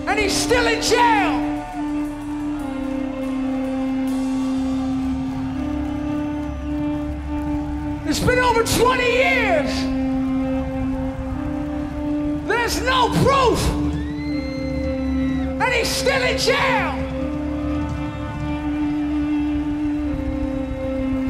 And 0.07 0.21
he's 0.21 0.35
still 0.35 0.67
in 0.67 0.83
jail. 0.83 1.33
It's 8.07 8.21
been 8.21 8.39
over 8.39 8.65
20 8.65 9.03
years. 9.03 9.71
There's 12.47 12.83
no 12.83 13.09
proof. 13.25 13.67
And 15.63 15.73
he's 15.73 15.89
still 15.89 16.23
in 16.23 16.37
jail. 16.37 16.93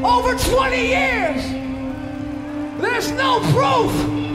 Over 0.04 0.36
20 0.36 0.76
years. 0.76 1.44
There's 2.82 3.12
no 3.12 3.38
proof. 3.52 4.25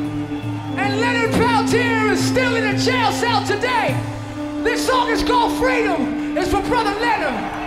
And 0.77 0.99
Leonard 0.99 1.31
Peltier 1.33 2.11
is 2.11 2.23
still 2.23 2.55
in 2.55 2.63
a 2.63 2.77
jail 2.77 3.11
cell 3.11 3.45
today. 3.45 3.99
This 4.63 4.85
song 4.85 5.09
is 5.09 5.23
called 5.23 5.57
Freedom. 5.59 6.37
It's 6.37 6.49
for 6.49 6.61
Brother 6.61 6.97
Leonard. 6.99 7.60